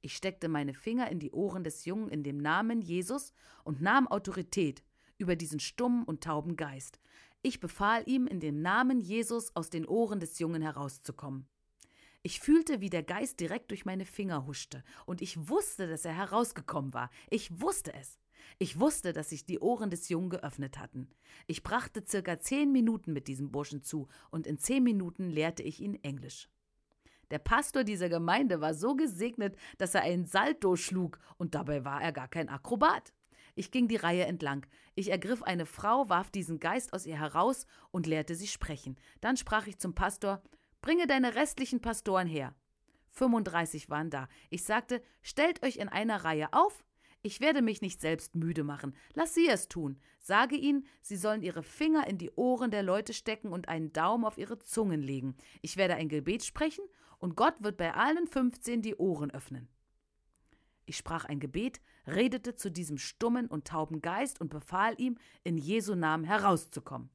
Ich 0.00 0.14
steckte 0.14 0.48
meine 0.48 0.74
Finger 0.74 1.10
in 1.10 1.18
die 1.18 1.32
Ohren 1.32 1.64
des 1.64 1.84
Jungen 1.84 2.08
in 2.08 2.22
dem 2.22 2.38
Namen 2.38 2.82
Jesus 2.82 3.32
und 3.64 3.80
nahm 3.80 4.06
Autorität 4.06 4.82
über 5.16 5.34
diesen 5.34 5.60
stummen 5.60 6.04
und 6.04 6.22
tauben 6.22 6.56
Geist. 6.56 7.00
Ich 7.42 7.60
befahl 7.60 8.02
ihm, 8.06 8.26
in 8.26 8.40
dem 8.40 8.60
Namen 8.60 9.00
Jesus 9.00 9.54
aus 9.56 9.70
den 9.70 9.86
Ohren 9.86 10.20
des 10.20 10.38
Jungen 10.38 10.62
herauszukommen. 10.62 11.46
Ich 12.22 12.40
fühlte, 12.40 12.80
wie 12.80 12.90
der 12.90 13.02
Geist 13.02 13.40
direkt 13.40 13.70
durch 13.70 13.84
meine 13.84 14.04
Finger 14.04 14.46
huschte, 14.46 14.82
und 15.06 15.22
ich 15.22 15.48
wusste, 15.48 15.86
dass 15.86 16.04
er 16.04 16.16
herausgekommen 16.16 16.92
war. 16.92 17.10
Ich 17.30 17.60
wusste 17.60 17.94
es. 17.94 18.18
Ich 18.58 18.80
wusste, 18.80 19.12
dass 19.12 19.30
sich 19.30 19.44
die 19.44 19.60
Ohren 19.60 19.90
des 19.90 20.08
Jungen 20.08 20.30
geöffnet 20.30 20.78
hatten. 20.78 21.08
Ich 21.46 21.62
brachte 21.62 22.04
circa 22.06 22.38
zehn 22.40 22.72
Minuten 22.72 23.12
mit 23.12 23.28
diesem 23.28 23.52
Burschen 23.52 23.82
zu, 23.82 24.08
und 24.30 24.46
in 24.46 24.58
zehn 24.58 24.82
Minuten 24.82 25.30
lehrte 25.30 25.62
ich 25.62 25.80
ihn 25.80 26.02
Englisch. 26.02 26.48
Der 27.30 27.38
Pastor 27.38 27.84
dieser 27.84 28.08
Gemeinde 28.08 28.60
war 28.60 28.74
so 28.74 28.96
gesegnet, 28.96 29.56
dass 29.76 29.94
er 29.94 30.02
einen 30.02 30.24
Salto 30.24 30.76
schlug, 30.76 31.18
und 31.36 31.54
dabei 31.54 31.84
war 31.84 32.02
er 32.02 32.12
gar 32.12 32.28
kein 32.28 32.48
Akrobat. 32.48 33.12
Ich 33.54 33.70
ging 33.70 33.88
die 33.88 33.96
Reihe 33.96 34.24
entlang. 34.24 34.66
Ich 34.94 35.10
ergriff 35.10 35.42
eine 35.42 35.66
Frau, 35.66 36.08
warf 36.08 36.30
diesen 36.30 36.58
Geist 36.58 36.92
aus 36.92 37.06
ihr 37.06 37.18
heraus 37.18 37.66
und 37.90 38.06
lehrte 38.06 38.34
sie 38.34 38.46
sprechen. 38.46 38.96
Dann 39.20 39.36
sprach 39.36 39.66
ich 39.66 39.78
zum 39.78 39.94
Pastor: 39.94 40.42
Bringe 40.80 41.06
deine 41.06 41.34
restlichen 41.34 41.80
Pastoren 41.80 42.26
her. 42.26 42.54
35 43.10 43.90
waren 43.90 44.10
da. 44.10 44.28
Ich 44.50 44.64
sagte: 44.64 45.02
Stellt 45.22 45.62
euch 45.64 45.76
in 45.76 45.88
einer 45.88 46.24
Reihe 46.24 46.52
auf. 46.52 46.84
Ich 47.22 47.40
werde 47.40 47.62
mich 47.62 47.82
nicht 47.82 48.00
selbst 48.00 48.36
müde 48.36 48.62
machen. 48.62 48.94
Lass 49.12 49.34
sie 49.34 49.48
es 49.48 49.68
tun. 49.68 49.98
Sage 50.20 50.54
ihnen, 50.54 50.86
sie 51.02 51.16
sollen 51.16 51.42
ihre 51.42 51.64
Finger 51.64 52.06
in 52.06 52.16
die 52.16 52.30
Ohren 52.30 52.70
der 52.70 52.84
Leute 52.84 53.12
stecken 53.12 53.52
und 53.52 53.68
einen 53.68 53.92
Daumen 53.92 54.24
auf 54.24 54.38
ihre 54.38 54.58
Zungen 54.58 55.02
legen. 55.02 55.36
Ich 55.60 55.76
werde 55.76 55.96
ein 55.96 56.08
Gebet 56.08 56.44
sprechen 56.44 56.84
und 57.18 57.34
Gott 57.34 57.56
wird 57.60 57.76
bei 57.76 57.92
allen 57.92 58.28
15 58.28 58.82
die 58.82 58.94
Ohren 58.94 59.32
öffnen. 59.32 59.68
Ich 60.86 60.96
sprach 60.96 61.24
ein 61.24 61.40
Gebet, 61.40 61.80
redete 62.06 62.54
zu 62.54 62.70
diesem 62.70 62.98
stummen 62.98 63.48
und 63.48 63.66
tauben 63.66 64.00
Geist 64.00 64.40
und 64.40 64.48
befahl 64.48 64.94
ihm, 64.98 65.18
in 65.44 65.58
Jesu 65.58 65.94
Namen 65.94 66.24
herauszukommen. 66.24 67.10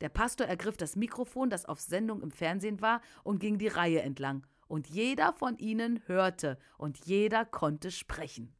Der 0.00 0.08
Pastor 0.08 0.46
ergriff 0.46 0.76
das 0.76 0.96
Mikrofon, 0.96 1.50
das 1.50 1.66
auf 1.66 1.80
Sendung 1.80 2.22
im 2.22 2.30
Fernsehen 2.30 2.80
war, 2.80 3.02
und 3.22 3.38
ging 3.38 3.58
die 3.58 3.68
Reihe 3.68 4.02
entlang. 4.02 4.46
Und 4.66 4.88
jeder 4.88 5.32
von 5.32 5.58
ihnen 5.58 6.00
hörte 6.06 6.58
und 6.78 7.04
jeder 7.04 7.44
konnte 7.44 7.90
sprechen. 7.90 8.54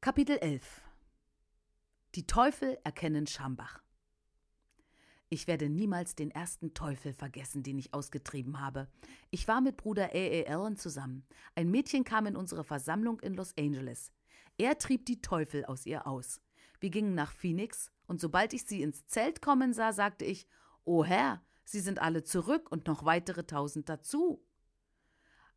Kapitel 0.00 0.38
11 0.38 0.82
Die 2.14 2.26
Teufel 2.26 2.78
erkennen 2.84 3.26
Schambach. 3.26 3.82
Ich 5.28 5.48
werde 5.48 5.68
niemals 5.68 6.14
den 6.14 6.30
ersten 6.30 6.72
Teufel 6.74 7.12
vergessen, 7.12 7.64
den 7.64 7.78
ich 7.78 7.92
ausgetrieben 7.92 8.60
habe. 8.60 8.88
Ich 9.30 9.48
war 9.48 9.60
mit 9.60 9.76
Bruder 9.76 10.10
A.A. 10.14 10.44
Allen 10.44 10.76
zusammen. 10.76 11.26
Ein 11.56 11.70
Mädchen 11.72 12.04
kam 12.04 12.26
in 12.26 12.36
unsere 12.36 12.62
Versammlung 12.62 13.18
in 13.18 13.34
Los 13.34 13.52
Angeles. 13.58 14.12
Er 14.58 14.78
trieb 14.78 15.06
die 15.06 15.20
Teufel 15.20 15.64
aus 15.64 15.86
ihr 15.86 16.06
aus. 16.06 16.40
Wir 16.80 16.90
gingen 16.90 17.14
nach 17.14 17.32
Phoenix, 17.32 17.90
und 18.06 18.20
sobald 18.20 18.52
ich 18.52 18.64
sie 18.64 18.82
ins 18.82 19.06
Zelt 19.06 19.42
kommen 19.42 19.72
sah, 19.72 19.92
sagte 19.92 20.24
ich: 20.24 20.46
O 20.84 21.04
Herr, 21.04 21.42
sie 21.64 21.80
sind 21.80 22.00
alle 22.00 22.22
zurück 22.22 22.70
und 22.70 22.86
noch 22.86 23.04
weitere 23.04 23.46
tausend 23.46 23.88
dazu. 23.88 24.42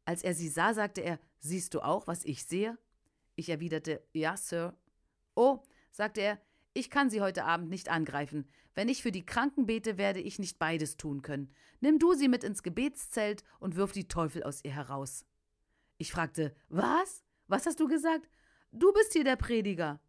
Als 0.05 0.23
er 0.23 0.33
sie 0.33 0.49
sah, 0.49 0.73
sagte 0.73 1.01
er: 1.01 1.19
Siehst 1.39 1.73
du 1.73 1.81
auch, 1.81 2.07
was 2.07 2.25
ich 2.25 2.45
sehe? 2.45 2.77
Ich 3.35 3.49
erwiderte: 3.49 4.03
Ja, 4.11 4.35
Sir. 4.35 4.75
Oh, 5.35 5.63
sagte 5.91 6.21
er, 6.21 6.41
ich 6.73 6.89
kann 6.89 7.09
sie 7.09 7.21
heute 7.21 7.45
Abend 7.45 7.69
nicht 7.69 7.89
angreifen. 7.89 8.47
Wenn 8.75 8.89
ich 8.89 9.01
für 9.01 9.11
die 9.11 9.25
Kranken 9.25 9.65
bete, 9.65 9.97
werde 9.97 10.19
ich 10.19 10.39
nicht 10.39 10.59
beides 10.59 10.97
tun 10.97 11.21
können. 11.21 11.53
Nimm 11.79 11.99
du 11.99 12.13
sie 12.13 12.27
mit 12.27 12.43
ins 12.43 12.63
Gebetszelt 12.63 13.43
und 13.59 13.75
wirf 13.75 13.91
die 13.91 14.07
Teufel 14.07 14.43
aus 14.43 14.63
ihr 14.63 14.71
heraus. 14.71 15.25
Ich 15.97 16.11
fragte, 16.11 16.55
was? 16.69 17.23
Was 17.47 17.65
hast 17.65 17.79
du 17.79 17.87
gesagt? 17.87 18.29
Du 18.71 18.93
bist 18.93 19.13
hier 19.13 19.23
der 19.23 19.35
Prediger. 19.35 19.99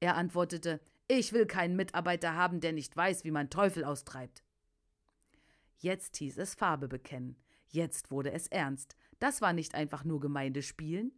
Er 0.00 0.16
antwortete, 0.16 0.80
ich 1.08 1.32
will 1.32 1.46
keinen 1.46 1.76
Mitarbeiter 1.76 2.34
haben, 2.34 2.60
der 2.60 2.72
nicht 2.72 2.96
weiß, 2.96 3.24
wie 3.24 3.30
man 3.30 3.50
Teufel 3.50 3.84
austreibt. 3.84 4.42
Jetzt 5.78 6.16
hieß 6.16 6.38
es 6.38 6.54
Farbe 6.54 6.88
bekennen. 6.88 7.36
Jetzt 7.68 8.10
wurde 8.10 8.30
es 8.32 8.46
ernst. 8.46 8.96
Das 9.18 9.40
war 9.40 9.52
nicht 9.52 9.74
einfach 9.74 10.04
nur 10.04 10.20
Gemeindespielen. 10.20 11.12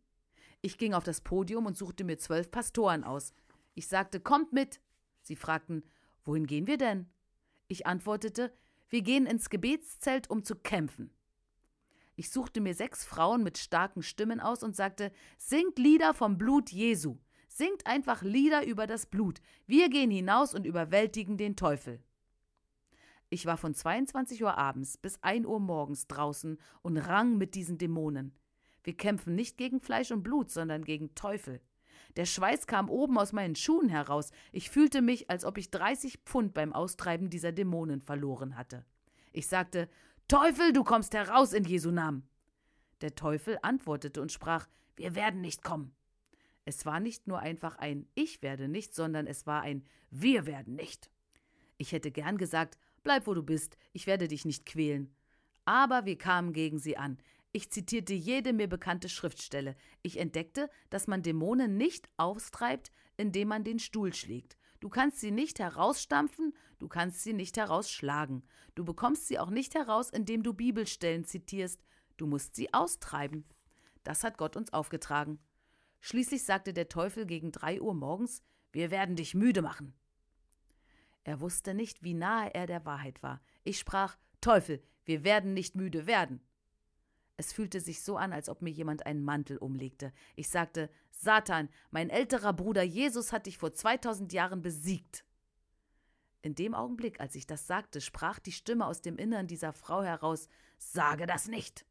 Ich 0.63 0.79
ging 0.79 0.95
auf 0.95 1.05
das 1.05 1.21
Podium 1.21 1.67
und 1.67 1.77
suchte 1.77 2.05
mir 2.05 2.17
zwölf 2.17 2.51
Pastoren 2.51 3.05
aus. 3.05 3.35
Ich 3.75 3.87
sagte, 3.87 4.19
kommt 4.19 4.53
mit. 4.53 4.81
Sie 5.21 5.37
fragten, 5.37 5.85
wohin 6.25 6.47
gehen 6.47 6.67
wir 6.67 6.79
denn? 6.79 7.07
Ich 7.69 7.87
antwortete, 7.87 8.53
wir 8.89 9.03
gehen 9.03 9.27
ins 9.27 9.51
Gebetszelt, 9.51 10.31
um 10.31 10.43
zu 10.43 10.57
kämpfen. 10.57 11.11
Ich 12.19 12.31
suchte 12.31 12.62
mir 12.62 12.75
sechs 12.75 13.05
Frauen 13.05 13.43
mit 13.43 13.59
starken 13.59 14.03
Stimmen 14.03 14.41
aus 14.41 14.62
und 14.62 14.75
sagte, 14.75 15.12
singt 15.37 15.79
Lieder 15.79 16.14
vom 16.14 16.39
Blut 16.39 16.71
Jesu. 16.71 17.19
Singt 17.47 17.87
einfach 17.87 18.23
Lieder 18.23 18.67
über 18.67 18.87
das 18.87 19.05
Blut. 19.05 19.41
Wir 19.67 19.91
gehen 19.91 20.11
hinaus 20.11 20.55
und 20.55 20.67
überwältigen 20.67 21.37
den 21.37 21.57
Teufel. 21.57 22.03
Ich 23.29 23.45
war 23.45 23.59
von 23.59 23.75
22 23.75 24.43
Uhr 24.43 24.57
abends 24.57 24.97
bis 24.97 25.23
1 25.23 25.47
Uhr 25.47 25.61
morgens 25.61 26.07
draußen 26.07 26.59
und 26.83 26.97
rang 26.97 27.37
mit 27.37 27.55
diesen 27.55 27.77
Dämonen. 27.77 28.35
Wir 28.83 28.97
kämpfen 28.97 29.35
nicht 29.35 29.59
gegen 29.59 29.81
Fleisch 29.81 30.11
und 30.11 30.23
Blut, 30.23 30.51
sondern 30.51 30.85
gegen 30.85 31.14
Teufel. 31.14 31.61
Der 32.17 32.25
Schweiß 32.25 32.67
kam 32.67 32.89
oben 32.89 33.19
aus 33.19 33.33
meinen 33.33 33.57
Schuhen 33.57 33.91
heraus. 33.91 34.31
Ich 34.53 34.71
fühlte 34.71 35.03
mich, 35.03 35.29
als 35.29 35.45
ob 35.45 35.59
ich 35.59 35.71
30 35.71 36.21
Pfund 36.25 36.55
beim 36.55 36.73
Austreiben 36.73 37.29
dieser 37.29 37.53
Dämonen 37.53 38.01
verloren 38.01 38.57
hatte. 38.57 38.87
Ich 39.33 39.49
sagte, 39.49 39.91
Teufel, 40.29 40.72
du 40.72 40.83
kommst 40.83 41.14
heraus 41.14 41.53
in 41.53 41.62
Jesu 41.62 41.93
Namen. 41.93 42.29
Der 43.01 43.14
Teufel 43.14 43.59
antwortete 43.62 44.20
und 44.20 44.33
sprach, 44.33 44.66
wir 44.97 45.14
werden 45.14 45.41
nicht 45.41 45.62
kommen. 45.62 45.95
Es 46.64 46.85
war 46.85 46.99
nicht 46.99 47.29
nur 47.29 47.39
einfach 47.39 47.77
ein 47.77 48.09
Ich 48.16 48.43
werde 48.43 48.66
nicht, 48.66 48.93
sondern 48.93 49.29
es 49.29 49.47
war 49.47 49.62
ein 49.62 49.85
Wir 50.11 50.45
werden 50.45 50.74
nicht. 50.74 51.12
Ich 51.79 51.93
hätte 51.93 52.11
gern 52.11 52.39
gesagt, 52.39 52.77
bleib 53.05 53.29
wo 53.29 53.35
du 53.35 53.45
bist, 53.45 53.77
ich 53.93 54.09
werde 54.09 54.27
dich 54.27 54.45
nicht 54.45 54.66
quälen. 54.66 55.14
Aber 55.64 56.07
wir 56.07 56.18
kamen 56.18 56.53
gegen 56.53 56.81
sie 56.81 56.97
an. 56.97 57.18
Ich 57.53 57.70
zitierte 57.70 58.12
jede 58.12 58.53
mir 58.53 58.66
bekannte 58.66 59.09
Schriftstelle. 59.09 59.77
Ich 60.03 60.18
entdeckte, 60.18 60.68
dass 60.91 61.07
man 61.07 61.22
Dämonen 61.22 61.77
nicht 61.77 62.09
austreibt, 62.16 62.91
indem 63.16 63.47
man 63.47 63.62
den 63.62 63.79
Stuhl 63.79 64.12
schlägt. 64.12 64.57
Du 64.87 64.91
kannst 64.91 65.18
sie 65.18 65.32
nicht 65.32 65.59
herausstampfen, 65.59 66.55
du 66.78 66.87
kannst 66.87 67.24
sie 67.24 67.32
nicht 67.32 67.57
herausschlagen. 67.57 68.45
Du 68.76 68.84
bekommst 68.84 69.26
sie 69.26 69.37
auch 69.37 69.51
nicht 69.51 69.74
heraus, 69.74 70.11
indem 70.11 70.45
du 70.45 70.55
Bibelstellen 70.55 71.24
zitierst. 71.24 71.84
Du 72.16 72.28
musst 72.28 72.55
sie 72.55 72.72
austreiben. 72.72 73.45
Das 74.05 74.22
hat 74.22 74.39
Gott 74.39 74.55
uns 74.55 74.72
aufgetragen. 74.72 75.41
Schließlich 75.99 76.45
sagte 76.45 76.72
der 76.72 76.89
Teufel 76.89 77.26
gegen 77.26 77.51
drei 77.51 77.80
Uhr 77.80 77.95
morgens: 77.95 78.45
Wir 78.70 78.93
werden 78.93 79.16
dich 79.16 79.34
müde 79.34 79.61
machen. 79.61 79.93
Er 81.24 81.41
wusste 81.41 81.74
nicht, 81.74 82.05
wie 82.05 82.14
nahe 82.14 82.55
er 82.55 82.68
der 82.68 82.84
Wahrheit 82.84 83.24
war. 83.24 83.43
Ich 83.64 83.80
sprach: 83.80 84.16
Teufel, 84.41 84.80
wir 85.05 85.24
werden 85.24 85.53
nicht 85.53 85.74
müde 85.74 86.07
werden. 86.07 86.46
Es 87.37 87.53
fühlte 87.53 87.80
sich 87.80 88.03
so 88.03 88.16
an, 88.16 88.32
als 88.32 88.49
ob 88.49 88.62
mir 88.62 88.70
jemand 88.70 89.05
einen 89.05 89.22
Mantel 89.22 89.59
umlegte. 89.59 90.12
Ich 90.37 90.49
sagte, 90.49 90.91
Satan, 91.11 91.68
mein 91.91 92.09
älterer 92.09 92.53
Bruder 92.53 92.82
Jesus 92.82 93.32
hat 93.32 93.47
dich 93.47 93.59
vor 93.59 93.72
2000 93.72 94.32
Jahren 94.32 94.62
besiegt. 94.62 95.24
In 96.43 96.55
dem 96.55 96.74
Augenblick, 96.74 97.20
als 97.20 97.34
ich 97.34 97.47
das 97.47 97.66
sagte, 97.66 98.01
sprach 98.01 98.39
die 98.39 98.53
Stimme 98.53 98.87
aus 98.87 99.03
dem 99.03 99.18
Innern 99.18 99.47
dieser 99.47 99.72
Frau 99.72 100.03
heraus, 100.03 100.49
Sage 100.78 101.26
das 101.26 101.49
nicht. 101.49 101.87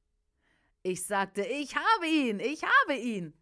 Ich 0.83 1.05
sagte, 1.05 1.43
ich 1.43 1.75
habe 1.75 2.07
ihn, 2.07 2.39
ich 2.39 2.61
habe 2.63 2.95
ihn. 2.95 3.33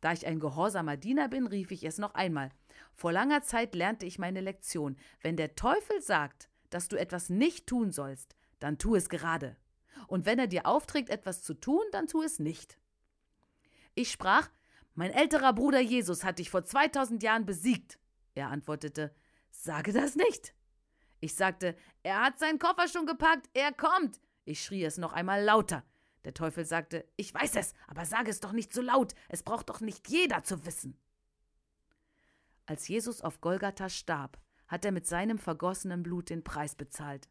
Da 0.00 0.12
ich 0.12 0.26
ein 0.26 0.40
gehorsamer 0.40 0.96
Diener 0.96 1.28
bin, 1.28 1.46
rief 1.46 1.70
ich 1.70 1.84
es 1.84 1.98
noch 1.98 2.14
einmal. 2.14 2.50
Vor 2.92 3.12
langer 3.12 3.42
Zeit 3.42 3.74
lernte 3.74 4.04
ich 4.04 4.18
meine 4.18 4.40
Lektion. 4.40 4.96
Wenn 5.20 5.36
der 5.36 5.54
Teufel 5.54 6.02
sagt, 6.02 6.48
dass 6.70 6.88
du 6.88 6.96
etwas 6.98 7.30
nicht 7.30 7.68
tun 7.68 7.92
sollst, 7.92 8.34
dann 8.58 8.78
tu 8.78 8.96
es 8.96 9.08
gerade. 9.08 9.56
Und 10.06 10.26
wenn 10.26 10.38
er 10.38 10.46
dir 10.46 10.66
aufträgt, 10.66 11.10
etwas 11.10 11.42
zu 11.42 11.54
tun, 11.54 11.82
dann 11.92 12.06
tu 12.06 12.22
es 12.22 12.38
nicht. 12.38 12.78
Ich 13.94 14.10
sprach, 14.10 14.50
Mein 14.94 15.10
älterer 15.10 15.52
Bruder 15.52 15.80
Jesus 15.80 16.24
hat 16.24 16.38
dich 16.38 16.50
vor 16.50 16.64
2000 16.64 17.22
Jahren 17.22 17.46
besiegt. 17.46 17.98
Er 18.34 18.48
antwortete, 18.48 19.14
Sage 19.50 19.92
das 19.92 20.16
nicht. 20.16 20.54
Ich 21.20 21.34
sagte, 21.34 21.76
er 22.02 22.20
hat 22.22 22.38
seinen 22.38 22.58
Koffer 22.58 22.88
schon 22.88 23.06
gepackt, 23.06 23.48
er 23.54 23.72
kommt. 23.72 24.20
Ich 24.44 24.62
schrie 24.62 24.84
es 24.84 24.98
noch 24.98 25.12
einmal 25.12 25.44
lauter. 25.44 25.84
Der 26.24 26.34
Teufel 26.34 26.64
sagte, 26.64 27.08
ich 27.16 27.32
weiß 27.32 27.56
es, 27.56 27.74
aber 27.86 28.04
sage 28.04 28.30
es 28.30 28.40
doch 28.40 28.52
nicht 28.52 28.72
so 28.72 28.80
laut, 28.80 29.14
es 29.28 29.42
braucht 29.42 29.68
doch 29.68 29.80
nicht 29.80 30.08
jeder 30.08 30.42
zu 30.42 30.64
wissen. 30.66 30.98
Als 32.66 32.88
Jesus 32.88 33.20
auf 33.20 33.40
Golgatha 33.40 33.88
starb, 33.88 34.40
hat 34.66 34.84
er 34.84 34.92
mit 34.92 35.06
seinem 35.06 35.38
vergossenen 35.38 36.02
Blut 36.02 36.30
den 36.30 36.44
Preis 36.44 36.74
bezahlt. 36.74 37.28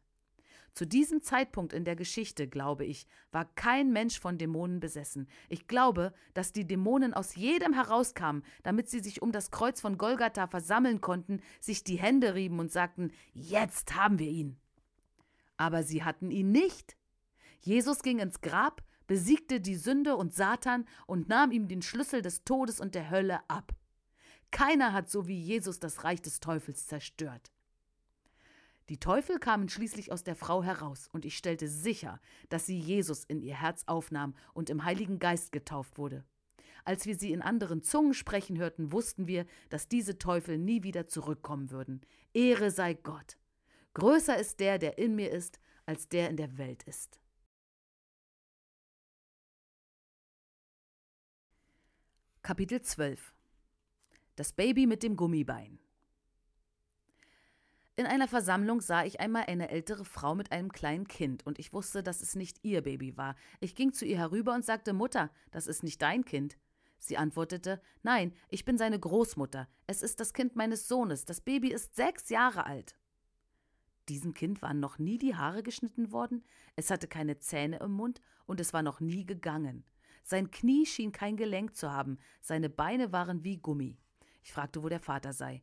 Zu 0.74 0.86
diesem 0.86 1.20
Zeitpunkt 1.20 1.74
in 1.74 1.84
der 1.84 1.96
Geschichte, 1.96 2.48
glaube 2.48 2.86
ich, 2.86 3.06
war 3.30 3.44
kein 3.44 3.92
Mensch 3.92 4.18
von 4.18 4.38
Dämonen 4.38 4.80
besessen. 4.80 5.28
Ich 5.50 5.68
glaube, 5.68 6.14
dass 6.32 6.52
die 6.52 6.66
Dämonen 6.66 7.12
aus 7.12 7.34
jedem 7.34 7.74
herauskamen, 7.74 8.42
damit 8.62 8.88
sie 8.88 9.00
sich 9.00 9.20
um 9.20 9.32
das 9.32 9.50
Kreuz 9.50 9.82
von 9.82 9.98
Golgatha 9.98 10.46
versammeln 10.46 11.02
konnten, 11.02 11.42
sich 11.60 11.84
die 11.84 11.98
Hände 11.98 12.34
rieben 12.34 12.58
und 12.58 12.72
sagten, 12.72 13.12
jetzt 13.34 13.94
haben 13.94 14.18
wir 14.18 14.30
ihn. 14.30 14.56
Aber 15.58 15.82
sie 15.82 16.04
hatten 16.04 16.30
ihn 16.30 16.50
nicht. 16.50 16.96
Jesus 17.60 18.02
ging 18.02 18.18
ins 18.18 18.40
Grab, 18.40 18.82
besiegte 19.06 19.60
die 19.60 19.76
Sünde 19.76 20.16
und 20.16 20.32
Satan 20.32 20.86
und 21.06 21.28
nahm 21.28 21.52
ihm 21.52 21.68
den 21.68 21.82
Schlüssel 21.82 22.22
des 22.22 22.44
Todes 22.44 22.80
und 22.80 22.94
der 22.94 23.10
Hölle 23.10 23.40
ab. 23.48 23.74
Keiner 24.50 24.94
hat 24.94 25.10
so 25.10 25.28
wie 25.28 25.38
Jesus 25.38 25.80
das 25.80 26.02
Reich 26.02 26.22
des 26.22 26.40
Teufels 26.40 26.86
zerstört. 26.86 27.50
Die 28.88 28.98
Teufel 28.98 29.38
kamen 29.38 29.68
schließlich 29.68 30.10
aus 30.10 30.24
der 30.24 30.36
Frau 30.36 30.62
heraus, 30.62 31.08
und 31.12 31.24
ich 31.24 31.36
stellte 31.36 31.68
sicher, 31.68 32.20
dass 32.48 32.66
sie 32.66 32.78
Jesus 32.78 33.24
in 33.24 33.40
ihr 33.40 33.54
Herz 33.54 33.84
aufnahm 33.86 34.34
und 34.54 34.70
im 34.70 34.84
Heiligen 34.84 35.18
Geist 35.18 35.52
getauft 35.52 35.98
wurde. 35.98 36.24
Als 36.84 37.06
wir 37.06 37.16
sie 37.16 37.32
in 37.32 37.42
anderen 37.42 37.82
Zungen 37.82 38.12
sprechen 38.12 38.58
hörten, 38.58 38.90
wussten 38.90 39.28
wir, 39.28 39.46
dass 39.70 39.88
diese 39.88 40.18
Teufel 40.18 40.58
nie 40.58 40.82
wieder 40.82 41.06
zurückkommen 41.06 41.70
würden. 41.70 42.00
Ehre 42.34 42.70
sei 42.70 42.94
Gott. 42.94 43.38
Größer 43.94 44.36
ist 44.36 44.58
der, 44.58 44.78
der 44.78 44.98
in 44.98 45.14
mir 45.14 45.30
ist, 45.30 45.60
als 45.86 46.08
der 46.08 46.28
in 46.28 46.36
der 46.36 46.58
Welt 46.58 46.82
ist. 46.84 47.20
Kapitel 52.42 52.82
12 52.82 53.32
Das 54.34 54.52
Baby 54.52 54.86
mit 54.86 55.04
dem 55.04 55.14
Gummibein 55.14 55.78
in 57.96 58.06
einer 58.06 58.28
Versammlung 58.28 58.80
sah 58.80 59.04
ich 59.04 59.20
einmal 59.20 59.44
eine 59.46 59.68
ältere 59.68 60.04
Frau 60.04 60.34
mit 60.34 60.50
einem 60.50 60.72
kleinen 60.72 61.06
Kind, 61.06 61.46
und 61.46 61.58
ich 61.58 61.72
wusste, 61.72 62.02
dass 62.02 62.22
es 62.22 62.34
nicht 62.34 62.58
ihr 62.62 62.82
Baby 62.82 63.16
war. 63.16 63.36
Ich 63.60 63.74
ging 63.74 63.92
zu 63.92 64.06
ihr 64.06 64.18
herüber 64.18 64.54
und 64.54 64.64
sagte 64.64 64.92
Mutter, 64.92 65.30
das 65.50 65.66
ist 65.66 65.82
nicht 65.82 66.00
dein 66.00 66.24
Kind. 66.24 66.56
Sie 66.98 67.16
antwortete 67.16 67.82
Nein, 68.02 68.32
ich 68.48 68.64
bin 68.64 68.78
seine 68.78 68.98
Großmutter. 68.98 69.68
Es 69.86 70.02
ist 70.02 70.20
das 70.20 70.32
Kind 70.32 70.56
meines 70.56 70.88
Sohnes. 70.88 71.24
Das 71.24 71.40
Baby 71.40 71.72
ist 71.72 71.96
sechs 71.96 72.28
Jahre 72.28 72.64
alt. 72.64 72.96
Diesem 74.08 74.34
Kind 74.34 74.62
waren 74.62 74.80
noch 74.80 74.98
nie 74.98 75.18
die 75.18 75.36
Haare 75.36 75.62
geschnitten 75.62 76.12
worden, 76.12 76.44
es 76.76 76.90
hatte 76.90 77.06
keine 77.06 77.38
Zähne 77.38 77.78
im 77.78 77.92
Mund 77.92 78.20
und 78.46 78.60
es 78.60 78.72
war 78.72 78.82
noch 78.82 79.00
nie 79.00 79.24
gegangen. 79.24 79.84
Sein 80.24 80.50
Knie 80.50 80.86
schien 80.86 81.12
kein 81.12 81.36
Gelenk 81.36 81.76
zu 81.76 81.90
haben, 81.90 82.18
seine 82.40 82.68
Beine 82.68 83.12
waren 83.12 83.44
wie 83.44 83.58
Gummi. 83.58 83.98
Ich 84.42 84.52
fragte, 84.52 84.82
wo 84.82 84.88
der 84.88 85.00
Vater 85.00 85.32
sei. 85.32 85.62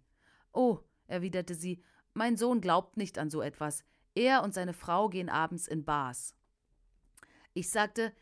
Oh, 0.54 0.80
erwiderte 1.08 1.54
sie, 1.54 1.84
mein 2.20 2.36
Sohn 2.36 2.60
glaubt 2.60 2.98
nicht 2.98 3.18
an 3.18 3.30
so 3.30 3.42
etwas. 3.42 3.86
Er 4.14 4.44
und 4.44 4.54
seine 4.54 4.74
Frau 4.74 5.08
gehen 5.08 5.30
abends 5.30 5.70
in 5.70 5.86
Bars. 5.86 6.36
Ich 7.54 7.70
sagte, 7.70 8.14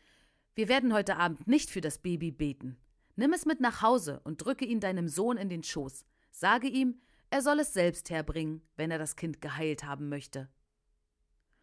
wir 0.54 0.68
werden 0.68 0.94
heute 0.94 1.16
Abend 1.16 1.48
nicht 1.48 1.68
für 1.68 1.80
das 1.80 1.98
Baby 1.98 2.30
beten. 2.30 2.78
Nimm 3.16 3.32
es 3.32 3.44
mit 3.44 3.58
nach 3.60 3.82
Hause 3.82 4.20
und 4.22 4.44
drücke 4.44 4.64
ihn 4.64 4.78
deinem 4.78 5.08
Sohn 5.08 5.36
in 5.36 5.48
den 5.48 5.64
Schoß. 5.64 6.06
Sage 6.30 6.68
ihm, 6.68 7.00
er 7.30 7.42
soll 7.42 7.58
es 7.58 7.72
selbst 7.72 8.08
herbringen, 8.08 8.62
wenn 8.76 8.92
er 8.92 8.98
das 8.98 9.16
Kind 9.16 9.40
geheilt 9.40 9.82
haben 9.82 10.08
möchte. 10.08 10.48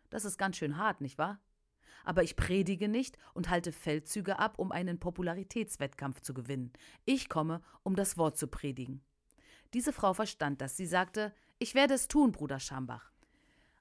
Das 0.10 0.26
ist 0.26 0.38
ganz 0.38 0.58
schön 0.58 0.76
hart, 0.76 1.00
nicht 1.00 1.18
wahr? 1.18 1.40
Aber 2.04 2.22
ich 2.22 2.36
predige 2.36 2.90
nicht 2.90 3.18
und 3.34 3.50
halte 3.50 3.72
Feldzüge 3.72 4.40
ab, 4.40 4.60
um 4.60 4.74
einen 4.74 5.00
Popularitätswettkampf 5.00 6.20
zu 6.20 6.34
gewinnen. 6.34 6.74
Ich 7.06 7.30
komme, 7.30 7.62
um 7.84 7.96
das 7.96 8.18
Wort 8.18 8.38
zu 8.38 8.48
predigen. 8.48 9.02
Diese 9.74 9.94
Frau 9.94 10.14
verstand 10.14 10.60
das. 10.60 10.76
Sie 10.76 10.86
sagte, 10.86 11.34
ich 11.60 11.76
werde 11.76 11.93
es 11.93 12.08
tun, 12.08 12.32
Bruder 12.32 12.60
Schambach. 12.60 13.12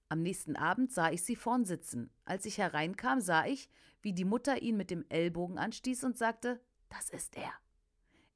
Am 0.08 0.22
nächsten 0.22 0.56
Abend 0.56 0.92
sah 0.92 1.10
ich 1.10 1.22
sie 1.22 1.36
vorn 1.36 1.64
sitzen. 1.64 2.10
Als 2.24 2.46
ich 2.46 2.58
hereinkam, 2.58 3.20
sah 3.20 3.46
ich, 3.46 3.68
wie 4.02 4.12
die 4.12 4.24
Mutter 4.24 4.62
ihn 4.62 4.76
mit 4.76 4.90
dem 4.90 5.04
Ellbogen 5.08 5.58
anstieß 5.58 6.04
und 6.04 6.16
sagte: 6.16 6.60
Das 6.88 7.10
ist 7.10 7.36
er. 7.36 7.52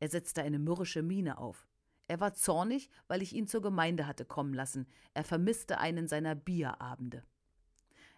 Er 0.01 0.09
setzte 0.09 0.43
eine 0.43 0.59
mürrische 0.59 1.03
Miene 1.03 1.39
auf. 1.39 1.67
Er 2.09 2.21
war 2.21 2.33
zornig, 2.35 2.89
weil 3.07 3.23
ich 3.23 3.35
ihn 3.35 3.47
zur 3.47 3.61
Gemeinde 3.61 4.07
hatte 4.07 4.25
kommen 4.25 4.55
lassen. 4.55 4.87
Er 5.15 5.25
vermisste 5.25 5.79
einen 5.79 6.09
seiner 6.09 6.35
Bierabende. 6.35 7.23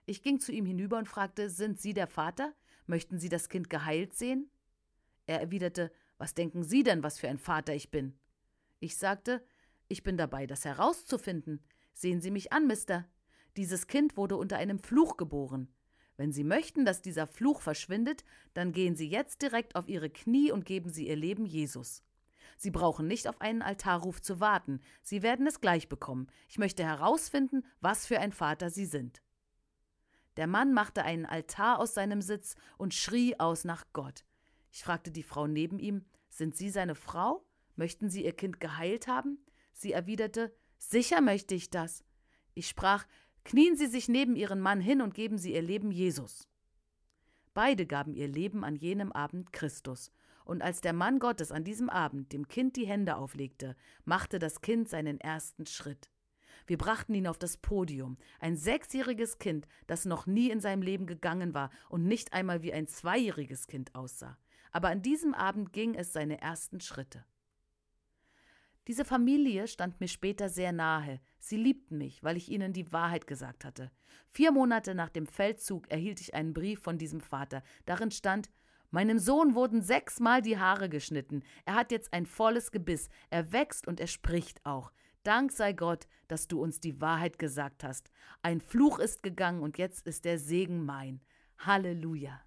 Ich 0.06 0.22
ging 0.22 0.40
zu 0.40 0.52
ihm 0.52 0.64
hinüber 0.64 0.98
und 0.98 1.08
fragte: 1.08 1.50
Sind 1.50 1.80
Sie 1.80 1.92
der 1.92 2.06
Vater? 2.06 2.54
Möchten 2.86 3.18
Sie 3.18 3.28
das 3.28 3.48
Kind 3.48 3.68
geheilt 3.68 4.14
sehen? 4.14 4.50
Er 5.26 5.40
erwiderte: 5.40 5.92
Was 6.18 6.34
denken 6.34 6.62
Sie 6.62 6.82
denn, 6.82 7.02
was 7.02 7.18
für 7.18 7.28
ein 7.28 7.38
Vater 7.38 7.74
ich 7.74 7.90
bin? 7.90 8.18
Ich 8.78 8.96
sagte: 8.96 9.44
ich 9.90 10.02
bin 10.02 10.16
dabei, 10.16 10.46
das 10.46 10.64
herauszufinden. 10.64 11.62
Sehen 11.92 12.20
Sie 12.20 12.30
mich 12.30 12.52
an, 12.52 12.66
Mister. 12.66 13.06
Dieses 13.56 13.86
Kind 13.88 14.16
wurde 14.16 14.36
unter 14.36 14.56
einem 14.56 14.78
Fluch 14.78 15.16
geboren. 15.16 15.68
Wenn 16.16 16.32
Sie 16.32 16.44
möchten, 16.44 16.84
dass 16.84 17.02
dieser 17.02 17.26
Fluch 17.26 17.60
verschwindet, 17.60 18.24
dann 18.54 18.72
gehen 18.72 18.94
Sie 18.94 19.08
jetzt 19.08 19.42
direkt 19.42 19.74
auf 19.74 19.88
Ihre 19.88 20.10
Knie 20.10 20.52
und 20.52 20.64
geben 20.64 20.90
Sie 20.90 21.08
Ihr 21.08 21.16
Leben 21.16 21.44
Jesus. 21.44 22.04
Sie 22.56 22.70
brauchen 22.70 23.06
nicht 23.06 23.26
auf 23.26 23.40
einen 23.40 23.62
Altarruf 23.62 24.20
zu 24.20 24.38
warten. 24.38 24.80
Sie 25.02 25.22
werden 25.22 25.46
es 25.46 25.60
gleich 25.60 25.88
bekommen. 25.88 26.28
Ich 26.48 26.58
möchte 26.58 26.84
herausfinden, 26.84 27.64
was 27.80 28.06
für 28.06 28.20
ein 28.20 28.32
Vater 28.32 28.70
Sie 28.70 28.86
sind. 28.86 29.22
Der 30.36 30.46
Mann 30.46 30.72
machte 30.72 31.02
einen 31.02 31.26
Altar 31.26 31.78
aus 31.78 31.94
seinem 31.94 32.22
Sitz 32.22 32.54
und 32.78 32.94
schrie 32.94 33.38
aus 33.40 33.64
nach 33.64 33.86
Gott. 33.92 34.24
Ich 34.70 34.84
fragte 34.84 35.10
die 35.10 35.22
Frau 35.22 35.46
neben 35.46 35.78
ihm: 35.78 36.04
Sind 36.28 36.54
Sie 36.54 36.70
seine 36.70 36.94
Frau? 36.94 37.44
Möchten 37.76 38.10
Sie 38.10 38.24
Ihr 38.24 38.36
Kind 38.36 38.60
geheilt 38.60 39.08
haben? 39.08 39.38
Sie 39.80 39.92
erwiderte 39.92 40.54
Sicher 40.76 41.22
möchte 41.22 41.54
ich 41.54 41.70
das. 41.70 42.04
Ich 42.52 42.68
sprach 42.68 43.06
Knien 43.44 43.76
Sie 43.76 43.86
sich 43.86 44.10
neben 44.10 44.36
Ihren 44.36 44.60
Mann 44.60 44.78
hin 44.78 45.00
und 45.00 45.14
geben 45.14 45.38
Sie 45.38 45.54
Ihr 45.54 45.62
Leben 45.62 45.90
Jesus. 45.90 46.46
Beide 47.54 47.86
gaben 47.86 48.12
ihr 48.12 48.28
Leben 48.28 48.62
an 48.62 48.76
jenem 48.76 49.10
Abend 49.10 49.54
Christus, 49.54 50.12
und 50.44 50.60
als 50.60 50.82
der 50.82 50.92
Mann 50.92 51.18
Gottes 51.18 51.50
an 51.50 51.64
diesem 51.64 51.88
Abend 51.88 52.30
dem 52.34 52.46
Kind 52.46 52.76
die 52.76 52.86
Hände 52.86 53.16
auflegte, 53.16 53.74
machte 54.04 54.38
das 54.38 54.60
Kind 54.60 54.90
seinen 54.90 55.18
ersten 55.18 55.64
Schritt. 55.64 56.10
Wir 56.66 56.76
brachten 56.76 57.14
ihn 57.14 57.26
auf 57.26 57.38
das 57.38 57.56
Podium, 57.56 58.18
ein 58.38 58.58
sechsjähriges 58.58 59.38
Kind, 59.38 59.66
das 59.86 60.04
noch 60.04 60.26
nie 60.26 60.50
in 60.50 60.60
seinem 60.60 60.82
Leben 60.82 61.06
gegangen 61.06 61.54
war 61.54 61.70
und 61.88 62.04
nicht 62.04 62.34
einmal 62.34 62.60
wie 62.62 62.74
ein 62.74 62.86
zweijähriges 62.86 63.66
Kind 63.66 63.94
aussah. 63.94 64.36
Aber 64.72 64.88
an 64.88 65.00
diesem 65.00 65.32
Abend 65.32 65.72
ging 65.72 65.94
es 65.94 66.12
seine 66.12 66.38
ersten 66.38 66.80
Schritte. 66.80 67.24
Diese 68.90 69.04
Familie 69.04 69.68
stand 69.68 70.00
mir 70.00 70.08
später 70.08 70.48
sehr 70.48 70.72
nahe. 70.72 71.20
Sie 71.38 71.56
liebten 71.56 71.96
mich, 71.96 72.24
weil 72.24 72.36
ich 72.36 72.50
ihnen 72.50 72.72
die 72.72 72.92
Wahrheit 72.92 73.28
gesagt 73.28 73.64
hatte. 73.64 73.92
Vier 74.26 74.50
Monate 74.50 74.96
nach 74.96 75.10
dem 75.10 75.28
Feldzug 75.28 75.88
erhielt 75.92 76.20
ich 76.20 76.34
einen 76.34 76.52
Brief 76.52 76.82
von 76.82 76.98
diesem 76.98 77.20
Vater. 77.20 77.62
Darin 77.86 78.10
stand 78.10 78.50
Meinem 78.90 79.20
Sohn 79.20 79.54
wurden 79.54 79.80
sechsmal 79.80 80.42
die 80.42 80.58
Haare 80.58 80.88
geschnitten. 80.88 81.44
Er 81.64 81.76
hat 81.76 81.92
jetzt 81.92 82.12
ein 82.12 82.26
volles 82.26 82.72
Gebiss. 82.72 83.08
Er 83.30 83.52
wächst 83.52 83.86
und 83.86 84.00
er 84.00 84.08
spricht 84.08 84.66
auch. 84.66 84.90
Dank 85.22 85.52
sei 85.52 85.72
Gott, 85.72 86.08
dass 86.26 86.48
du 86.48 86.60
uns 86.60 86.80
die 86.80 87.00
Wahrheit 87.00 87.38
gesagt 87.38 87.84
hast. 87.84 88.10
Ein 88.42 88.60
Fluch 88.60 88.98
ist 88.98 89.22
gegangen 89.22 89.62
und 89.62 89.78
jetzt 89.78 90.04
ist 90.08 90.24
der 90.24 90.40
Segen 90.40 90.84
mein. 90.84 91.20
Halleluja. 91.58 92.42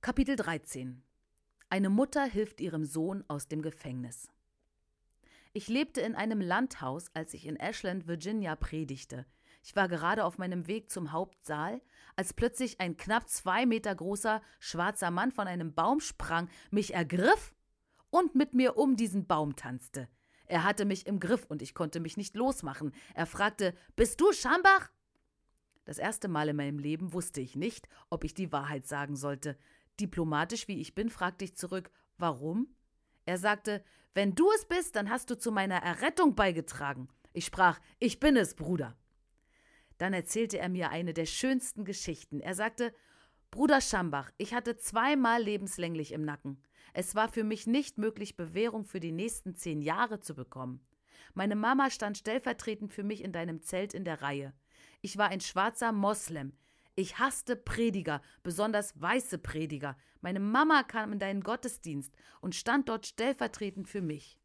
Kapitel 0.00 0.36
13 0.36 1.02
eine 1.76 1.90
Mutter 1.90 2.24
hilft 2.24 2.62
ihrem 2.62 2.86
Sohn 2.86 3.22
aus 3.28 3.48
dem 3.48 3.60
Gefängnis. 3.60 4.30
Ich 5.52 5.68
lebte 5.68 6.00
in 6.00 6.14
einem 6.14 6.40
Landhaus, 6.40 7.10
als 7.12 7.34
ich 7.34 7.46
in 7.46 7.56
Ashland, 7.56 8.06
Virginia 8.06 8.56
predigte. 8.56 9.26
Ich 9.62 9.76
war 9.76 9.86
gerade 9.86 10.24
auf 10.24 10.38
meinem 10.38 10.68
Weg 10.68 10.90
zum 10.90 11.12
Hauptsaal, 11.12 11.82
als 12.16 12.32
plötzlich 12.32 12.80
ein 12.80 12.96
knapp 12.96 13.28
zwei 13.28 13.66
Meter 13.66 13.94
großer 13.94 14.40
schwarzer 14.58 15.10
Mann 15.10 15.32
von 15.32 15.46
einem 15.46 15.74
Baum 15.74 16.00
sprang, 16.00 16.48
mich 16.70 16.94
ergriff 16.94 17.54
und 18.08 18.34
mit 18.34 18.54
mir 18.54 18.78
um 18.78 18.96
diesen 18.96 19.26
Baum 19.26 19.54
tanzte. 19.54 20.08
Er 20.46 20.64
hatte 20.64 20.86
mich 20.86 21.06
im 21.06 21.20
Griff 21.20 21.44
und 21.44 21.60
ich 21.60 21.74
konnte 21.74 22.00
mich 22.00 22.16
nicht 22.16 22.36
losmachen. 22.36 22.94
Er 23.12 23.26
fragte: 23.26 23.74
Bist 23.96 24.18
du 24.22 24.32
Schambach? 24.32 24.90
Das 25.84 25.98
erste 25.98 26.28
Mal 26.28 26.48
in 26.48 26.56
meinem 26.56 26.78
Leben 26.78 27.12
wusste 27.12 27.42
ich 27.42 27.54
nicht, 27.54 27.86
ob 28.08 28.24
ich 28.24 28.32
die 28.32 28.50
Wahrheit 28.50 28.86
sagen 28.86 29.14
sollte. 29.14 29.58
Diplomatisch 30.00 30.68
wie 30.68 30.80
ich 30.80 30.94
bin, 30.94 31.10
fragte 31.10 31.44
ich 31.44 31.56
zurück, 31.56 31.90
warum? 32.18 32.74
Er 33.24 33.38
sagte, 33.38 33.82
wenn 34.14 34.34
du 34.34 34.50
es 34.52 34.64
bist, 34.64 34.96
dann 34.96 35.10
hast 35.10 35.30
du 35.30 35.38
zu 35.38 35.50
meiner 35.52 35.76
Errettung 35.76 36.34
beigetragen. 36.34 37.08
Ich 37.32 37.44
sprach, 37.46 37.80
ich 37.98 38.20
bin 38.20 38.36
es, 38.36 38.54
Bruder. 38.54 38.96
Dann 39.98 40.12
erzählte 40.12 40.58
er 40.58 40.68
mir 40.68 40.90
eine 40.90 41.14
der 41.14 41.26
schönsten 41.26 41.84
Geschichten. 41.84 42.40
Er 42.40 42.54
sagte, 42.54 42.94
Bruder 43.50 43.80
Schambach, 43.80 44.30
ich 44.38 44.54
hatte 44.54 44.76
zweimal 44.76 45.42
lebenslänglich 45.42 46.12
im 46.12 46.22
Nacken. 46.22 46.62
Es 46.92 47.14
war 47.14 47.28
für 47.28 47.44
mich 47.44 47.66
nicht 47.66 47.98
möglich, 47.98 48.36
Bewährung 48.36 48.84
für 48.84 49.00
die 49.00 49.12
nächsten 49.12 49.54
zehn 49.54 49.82
Jahre 49.82 50.20
zu 50.20 50.34
bekommen. 50.34 50.80
Meine 51.34 51.56
Mama 51.56 51.90
stand 51.90 52.18
stellvertretend 52.18 52.92
für 52.92 53.02
mich 53.02 53.22
in 53.22 53.32
deinem 53.32 53.62
Zelt 53.62 53.92
in 53.92 54.04
der 54.04 54.22
Reihe. 54.22 54.54
Ich 55.02 55.18
war 55.18 55.28
ein 55.28 55.40
schwarzer 55.40 55.92
Moslem. 55.92 56.56
Ich 56.98 57.18
hasste 57.18 57.56
Prediger, 57.56 58.22
besonders 58.42 58.98
weiße 58.98 59.36
Prediger. 59.36 59.98
Meine 60.22 60.40
Mama 60.40 60.82
kam 60.82 61.12
in 61.12 61.18
deinen 61.18 61.42
Gottesdienst 61.42 62.10
und 62.40 62.54
stand 62.54 62.88
dort 62.88 63.06
stellvertretend 63.06 63.86
für 63.86 64.00
mich. 64.00 64.38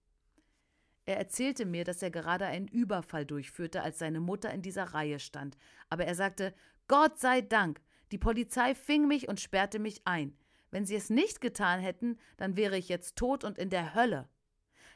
Er 1.05 1.15
erzählte 1.15 1.65
mir, 1.65 1.85
dass 1.85 2.03
er 2.03 2.11
gerade 2.11 2.45
einen 2.45 2.67
Überfall 2.67 3.25
durchführte, 3.25 3.81
als 3.81 3.99
seine 3.99 4.19
Mutter 4.19 4.51
in 4.51 4.61
dieser 4.61 4.83
Reihe 4.83 5.19
stand. 5.19 5.57
Aber 5.89 6.03
er 6.03 6.13
sagte: 6.13 6.53
Gott 6.89 7.19
sei 7.19 7.39
Dank, 7.39 7.81
die 8.11 8.17
Polizei 8.17 8.75
fing 8.75 9.07
mich 9.07 9.29
und 9.29 9.39
sperrte 9.39 9.79
mich 9.79 10.05
ein. 10.05 10.37
Wenn 10.71 10.85
sie 10.85 10.95
es 10.95 11.09
nicht 11.09 11.39
getan 11.39 11.79
hätten, 11.79 12.19
dann 12.35 12.57
wäre 12.57 12.77
ich 12.77 12.89
jetzt 12.89 13.15
tot 13.15 13.45
und 13.45 13.57
in 13.57 13.69
der 13.69 13.95
Hölle. 13.95 14.27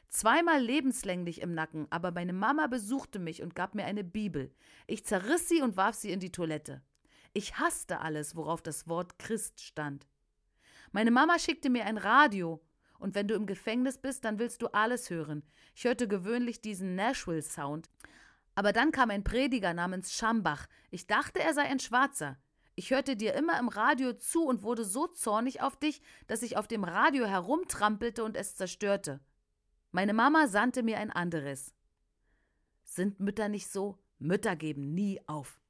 Zweimal 0.08 0.60
lebenslänglich 0.60 1.40
im 1.40 1.54
Nacken, 1.54 1.86
aber 1.88 2.12
meine 2.12 2.34
Mama 2.34 2.66
besuchte 2.66 3.18
mich 3.18 3.42
und 3.42 3.54
gab 3.54 3.74
mir 3.74 3.86
eine 3.86 4.04
Bibel. 4.04 4.52
Ich 4.86 5.06
zerriss 5.06 5.48
sie 5.48 5.62
und 5.62 5.78
warf 5.78 5.94
sie 5.96 6.12
in 6.12 6.20
die 6.20 6.32
Toilette. 6.32 6.82
Ich 7.36 7.58
hasste 7.58 8.00
alles, 8.00 8.34
worauf 8.34 8.62
das 8.62 8.88
Wort 8.88 9.18
Christ 9.18 9.60
stand. 9.60 10.06
Meine 10.90 11.10
Mama 11.10 11.38
schickte 11.38 11.68
mir 11.68 11.84
ein 11.84 11.98
Radio, 11.98 12.64
und 12.98 13.14
wenn 13.14 13.28
du 13.28 13.34
im 13.34 13.44
Gefängnis 13.44 13.98
bist, 13.98 14.24
dann 14.24 14.38
willst 14.38 14.62
du 14.62 14.68
alles 14.68 15.10
hören. 15.10 15.42
Ich 15.74 15.84
hörte 15.84 16.08
gewöhnlich 16.08 16.62
diesen 16.62 16.94
Nashville-Sound. 16.94 17.90
Aber 18.54 18.72
dann 18.72 18.90
kam 18.90 19.10
ein 19.10 19.22
Prediger 19.22 19.74
namens 19.74 20.14
Schambach. 20.14 20.66
Ich 20.90 21.06
dachte, 21.08 21.40
er 21.40 21.52
sei 21.52 21.64
ein 21.64 21.78
Schwarzer. 21.78 22.38
Ich 22.74 22.90
hörte 22.90 23.16
dir 23.16 23.34
immer 23.34 23.60
im 23.60 23.68
Radio 23.68 24.14
zu 24.14 24.46
und 24.46 24.62
wurde 24.62 24.86
so 24.86 25.06
zornig 25.06 25.60
auf 25.60 25.76
dich, 25.76 26.00
dass 26.28 26.40
ich 26.40 26.56
auf 26.56 26.66
dem 26.66 26.84
Radio 26.84 27.26
herumtrampelte 27.26 28.24
und 28.24 28.34
es 28.34 28.56
zerstörte. 28.56 29.20
Meine 29.92 30.14
Mama 30.14 30.48
sandte 30.48 30.82
mir 30.82 30.96
ein 30.96 31.10
anderes. 31.10 31.74
Sind 32.82 33.20
Mütter 33.20 33.50
nicht 33.50 33.70
so? 33.70 33.98
Mütter 34.18 34.56
geben 34.56 34.94
nie 34.94 35.20
auf. 35.26 35.60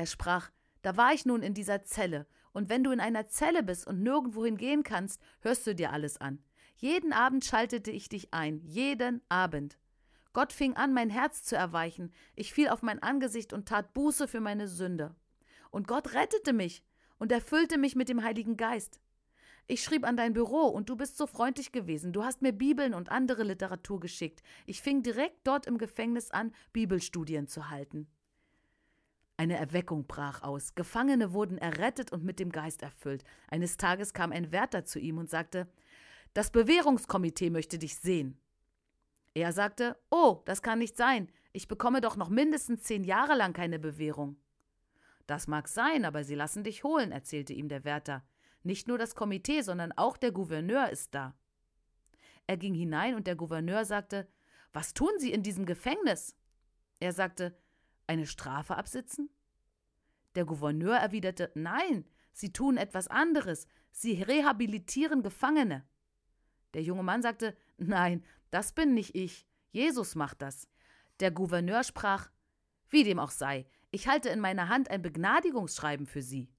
Er 0.00 0.06
sprach, 0.06 0.50
da 0.80 0.96
war 0.96 1.12
ich 1.12 1.26
nun 1.26 1.42
in 1.42 1.52
dieser 1.52 1.82
Zelle, 1.82 2.26
und 2.52 2.70
wenn 2.70 2.82
du 2.82 2.90
in 2.90 3.00
einer 3.00 3.28
Zelle 3.28 3.62
bist 3.62 3.86
und 3.86 4.02
nirgendwohin 4.02 4.56
gehen 4.56 4.82
kannst, 4.82 5.20
hörst 5.40 5.66
du 5.66 5.74
dir 5.74 5.92
alles 5.92 6.16
an. 6.16 6.42
Jeden 6.76 7.12
Abend 7.12 7.44
schaltete 7.44 7.90
ich 7.90 8.08
dich 8.08 8.32
ein, 8.32 8.62
jeden 8.64 9.20
Abend. 9.28 9.76
Gott 10.32 10.54
fing 10.54 10.74
an, 10.74 10.94
mein 10.94 11.10
Herz 11.10 11.44
zu 11.44 11.54
erweichen, 11.54 12.14
ich 12.34 12.54
fiel 12.54 12.70
auf 12.70 12.80
mein 12.80 13.02
Angesicht 13.02 13.52
und 13.52 13.68
tat 13.68 13.92
Buße 13.92 14.26
für 14.26 14.40
meine 14.40 14.68
Sünde. 14.68 15.14
Und 15.70 15.86
Gott 15.86 16.14
rettete 16.14 16.54
mich 16.54 16.82
und 17.18 17.30
erfüllte 17.30 17.76
mich 17.76 17.94
mit 17.94 18.08
dem 18.08 18.24
Heiligen 18.24 18.56
Geist. 18.56 19.02
Ich 19.66 19.84
schrieb 19.84 20.06
an 20.06 20.16
dein 20.16 20.32
Büro 20.32 20.62
und 20.62 20.88
du 20.88 20.96
bist 20.96 21.18
so 21.18 21.26
freundlich 21.26 21.72
gewesen. 21.72 22.14
Du 22.14 22.24
hast 22.24 22.40
mir 22.40 22.54
Bibeln 22.54 22.94
und 22.94 23.10
andere 23.10 23.42
Literatur 23.42 24.00
geschickt. 24.00 24.42
Ich 24.64 24.80
fing 24.80 25.02
direkt 25.02 25.46
dort 25.46 25.66
im 25.66 25.76
Gefängnis 25.76 26.30
an, 26.30 26.54
Bibelstudien 26.72 27.48
zu 27.48 27.68
halten. 27.68 28.08
Eine 29.40 29.56
Erweckung 29.56 30.06
brach 30.06 30.42
aus. 30.42 30.74
Gefangene 30.74 31.32
wurden 31.32 31.56
errettet 31.56 32.12
und 32.12 32.22
mit 32.22 32.38
dem 32.38 32.52
Geist 32.52 32.82
erfüllt. 32.82 33.24
Eines 33.48 33.78
Tages 33.78 34.12
kam 34.12 34.32
ein 34.32 34.52
Wärter 34.52 34.84
zu 34.84 34.98
ihm 34.98 35.16
und 35.16 35.30
sagte: 35.30 35.66
Das 36.34 36.50
Bewährungskomitee 36.50 37.48
möchte 37.48 37.78
dich 37.78 37.96
sehen. 37.96 38.38
Er 39.32 39.54
sagte: 39.54 39.96
Oh, 40.10 40.42
das 40.44 40.60
kann 40.60 40.78
nicht 40.78 40.94
sein. 40.94 41.32
Ich 41.52 41.68
bekomme 41.68 42.02
doch 42.02 42.16
noch 42.16 42.28
mindestens 42.28 42.82
zehn 42.82 43.02
Jahre 43.02 43.34
lang 43.34 43.54
keine 43.54 43.78
Bewährung. 43.78 44.36
Das 45.26 45.48
mag 45.48 45.68
sein, 45.68 46.04
aber 46.04 46.22
sie 46.22 46.34
lassen 46.34 46.62
dich 46.62 46.84
holen, 46.84 47.10
erzählte 47.10 47.54
ihm 47.54 47.70
der 47.70 47.84
Wärter. 47.84 48.22
Nicht 48.62 48.88
nur 48.88 48.98
das 48.98 49.14
Komitee, 49.14 49.62
sondern 49.62 49.92
auch 49.92 50.18
der 50.18 50.32
Gouverneur 50.32 50.90
ist 50.90 51.14
da. 51.14 51.34
Er 52.46 52.58
ging 52.58 52.74
hinein 52.74 53.14
und 53.14 53.26
der 53.26 53.36
Gouverneur 53.36 53.86
sagte: 53.86 54.28
Was 54.74 54.92
tun 54.92 55.12
Sie 55.16 55.32
in 55.32 55.42
diesem 55.42 55.64
Gefängnis? 55.64 56.36
Er 56.98 57.14
sagte: 57.14 57.56
eine 58.10 58.26
Strafe 58.26 58.76
absitzen? 58.76 59.30
Der 60.34 60.44
Gouverneur 60.44 60.96
erwiderte 60.96 61.52
Nein, 61.54 62.04
Sie 62.32 62.52
tun 62.52 62.76
etwas 62.76 63.06
anderes, 63.06 63.68
Sie 63.92 64.20
rehabilitieren 64.22 65.22
Gefangene. 65.22 65.86
Der 66.74 66.82
junge 66.82 67.04
Mann 67.04 67.22
sagte 67.22 67.56
Nein, 67.78 68.24
das 68.50 68.72
bin 68.72 68.94
nicht 68.94 69.14
ich, 69.14 69.46
Jesus 69.70 70.16
macht 70.16 70.42
das. 70.42 70.68
Der 71.20 71.30
Gouverneur 71.30 71.84
sprach 71.84 72.30
Wie 72.88 73.04
dem 73.04 73.20
auch 73.20 73.30
sei, 73.30 73.66
ich 73.92 74.08
halte 74.08 74.28
in 74.28 74.40
meiner 74.40 74.68
Hand 74.68 74.90
ein 74.90 75.02
Begnadigungsschreiben 75.02 76.06
für 76.06 76.22
Sie. 76.22 76.52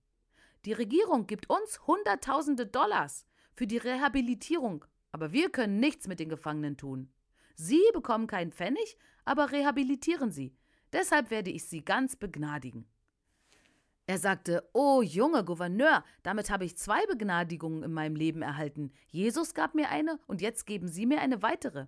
Die 0.64 0.74
Regierung 0.74 1.28
gibt 1.28 1.50
uns 1.50 1.86
Hunderttausende 1.86 2.66
Dollars 2.66 3.26
für 3.54 3.68
die 3.68 3.78
Rehabilitierung, 3.78 4.86
aber 5.12 5.34
wir 5.34 5.50
können 5.50 5.82
nichts 5.82 6.08
mit 6.08 6.22
den 6.22 6.30
Gefangenen 6.30 6.78
tun. 6.78 7.12
Sie 7.56 7.82
bekommen 7.94 8.28
keinen 8.28 8.54
Pfennig, 8.54 8.98
aber 9.26 9.52
rehabilitieren 9.52 10.32
sie. 10.32 10.56
Deshalb 10.94 11.32
werde 11.32 11.50
ich 11.50 11.66
Sie 11.66 11.84
ganz 11.84 12.16
begnadigen. 12.16 12.86
Er 14.08 14.18
sagte, 14.18 14.68
Oh, 14.74 15.02
junge 15.02 15.46
Gouverneur, 15.46 16.04
damit 16.24 16.50
habe 16.50 16.66
ich 16.66 16.78
zwei 16.78 17.06
Begnadigungen 17.06 17.84
in 17.84 17.94
meinem 17.94 18.16
Leben 18.16 18.42
erhalten. 18.42 18.92
Jesus 19.08 19.54
gab 19.54 19.74
mir 19.74 19.90
eine 19.90 20.20
und 20.28 20.42
jetzt 20.42 20.66
geben 20.66 20.88
Sie 20.88 21.06
mir 21.06 21.22
eine 21.22 21.42
weitere. 21.42 21.88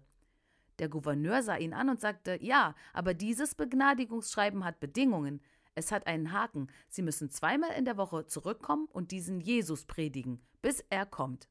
Der 0.80 0.90
Gouverneur 0.90 1.44
sah 1.44 1.58
ihn 1.58 1.74
an 1.74 1.90
und 1.90 2.00
sagte, 2.00 2.38
Ja, 2.42 2.76
aber 2.94 3.14
dieses 3.14 3.56
Begnadigungsschreiben 3.56 4.64
hat 4.64 4.80
Bedingungen. 4.80 5.42
Es 5.76 5.92
hat 5.92 6.08
einen 6.08 6.32
Haken. 6.32 6.68
Sie 6.88 7.02
müssen 7.02 7.30
zweimal 7.30 7.72
in 7.78 7.86
der 7.86 7.98
Woche 7.98 8.26
zurückkommen 8.26 8.88
und 8.92 9.12
diesen 9.12 9.42
Jesus 9.42 9.86
predigen, 9.86 10.40
bis 10.62 10.84
er 10.90 11.06
kommt. 11.06 11.50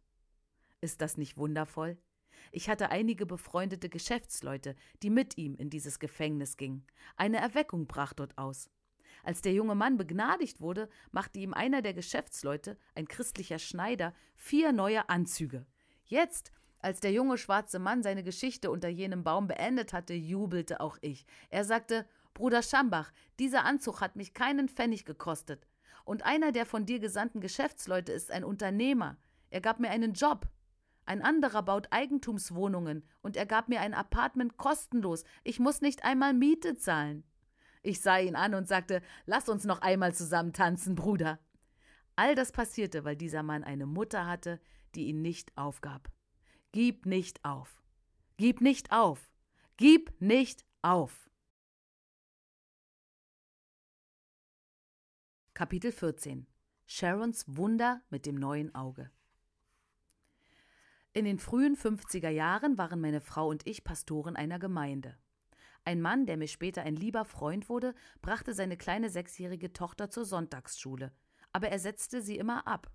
Ist 0.80 1.00
das 1.00 1.16
nicht 1.16 1.36
wundervoll? 1.36 1.98
Ich 2.50 2.68
hatte 2.68 2.90
einige 2.90 3.26
befreundete 3.26 3.88
Geschäftsleute, 3.88 4.74
die 5.02 5.10
mit 5.10 5.38
ihm 5.38 5.54
in 5.54 5.70
dieses 5.70 5.98
Gefängnis 5.98 6.56
gingen. 6.56 6.86
Eine 7.16 7.38
Erweckung 7.38 7.86
brach 7.86 8.12
dort 8.12 8.36
aus. 8.38 8.68
Als 9.22 9.40
der 9.40 9.52
junge 9.52 9.74
Mann 9.74 9.96
begnadigt 9.96 10.60
wurde, 10.60 10.88
machte 11.12 11.38
ihm 11.38 11.54
einer 11.54 11.82
der 11.82 11.94
Geschäftsleute, 11.94 12.76
ein 12.94 13.06
christlicher 13.06 13.58
Schneider, 13.58 14.14
vier 14.34 14.72
neue 14.72 15.08
Anzüge. 15.08 15.66
Jetzt, 16.04 16.52
als 16.80 16.98
der 16.98 17.12
junge 17.12 17.38
schwarze 17.38 17.78
Mann 17.78 18.02
seine 18.02 18.24
Geschichte 18.24 18.70
unter 18.70 18.88
jenem 18.88 19.22
Baum 19.22 19.46
beendet 19.46 19.92
hatte, 19.92 20.14
jubelte 20.14 20.80
auch 20.80 20.98
ich. 21.00 21.26
Er 21.50 21.64
sagte, 21.64 22.06
Bruder 22.34 22.62
Schambach, 22.62 23.12
dieser 23.38 23.64
Anzug 23.64 24.00
hat 24.00 24.16
mich 24.16 24.34
keinen 24.34 24.68
Pfennig 24.68 25.04
gekostet. 25.04 25.66
Und 26.04 26.24
einer 26.24 26.50
der 26.50 26.66
von 26.66 26.86
dir 26.86 26.98
gesandten 26.98 27.40
Geschäftsleute 27.40 28.12
ist 28.12 28.32
ein 28.32 28.42
Unternehmer. 28.42 29.18
Er 29.50 29.60
gab 29.60 29.78
mir 29.78 29.90
einen 29.90 30.14
Job. 30.14 30.48
Ein 31.04 31.22
anderer 31.22 31.62
baut 31.62 31.88
Eigentumswohnungen 31.90 33.04
und 33.22 33.36
er 33.36 33.46
gab 33.46 33.68
mir 33.68 33.80
ein 33.80 33.94
Apartment 33.94 34.56
kostenlos. 34.56 35.24
Ich 35.42 35.58
muss 35.58 35.80
nicht 35.80 36.04
einmal 36.04 36.32
Miete 36.32 36.76
zahlen. 36.76 37.24
Ich 37.82 38.00
sah 38.00 38.18
ihn 38.18 38.36
an 38.36 38.54
und 38.54 38.68
sagte: 38.68 39.02
Lass 39.26 39.48
uns 39.48 39.64
noch 39.64 39.80
einmal 39.80 40.14
zusammen 40.14 40.52
tanzen, 40.52 40.94
Bruder. 40.94 41.40
All 42.14 42.34
das 42.34 42.52
passierte, 42.52 43.04
weil 43.04 43.16
dieser 43.16 43.42
Mann 43.42 43.64
eine 43.64 43.86
Mutter 43.86 44.26
hatte, 44.26 44.60
die 44.94 45.06
ihn 45.06 45.22
nicht 45.22 45.56
aufgab. 45.56 46.10
Gib 46.70 47.06
nicht 47.06 47.44
auf. 47.44 47.82
Gib 48.36 48.60
nicht 48.60 48.92
auf. 48.92 49.30
Gib 49.76 50.20
nicht 50.20 50.64
auf. 50.82 51.30
Kapitel 55.54 55.92
14 55.92 56.46
Sharons 56.86 57.44
Wunder 57.48 58.02
mit 58.10 58.26
dem 58.26 58.36
neuen 58.36 58.74
Auge 58.74 59.10
in 61.14 61.24
den 61.26 61.38
frühen 61.38 61.76
50er 61.76 62.30
Jahren 62.30 62.78
waren 62.78 63.00
meine 63.00 63.20
Frau 63.20 63.48
und 63.48 63.66
ich 63.66 63.84
Pastoren 63.84 64.34
einer 64.34 64.58
Gemeinde. 64.58 65.16
Ein 65.84 66.00
Mann, 66.00 66.26
der 66.26 66.36
mir 66.36 66.48
später 66.48 66.82
ein 66.82 66.96
lieber 66.96 67.24
Freund 67.24 67.68
wurde, 67.68 67.94
brachte 68.22 68.54
seine 68.54 68.76
kleine 68.76 69.10
sechsjährige 69.10 69.72
Tochter 69.72 70.08
zur 70.08 70.24
Sonntagsschule, 70.24 71.12
aber 71.52 71.68
er 71.68 71.78
setzte 71.78 72.22
sie 72.22 72.38
immer 72.38 72.66
ab. 72.66 72.90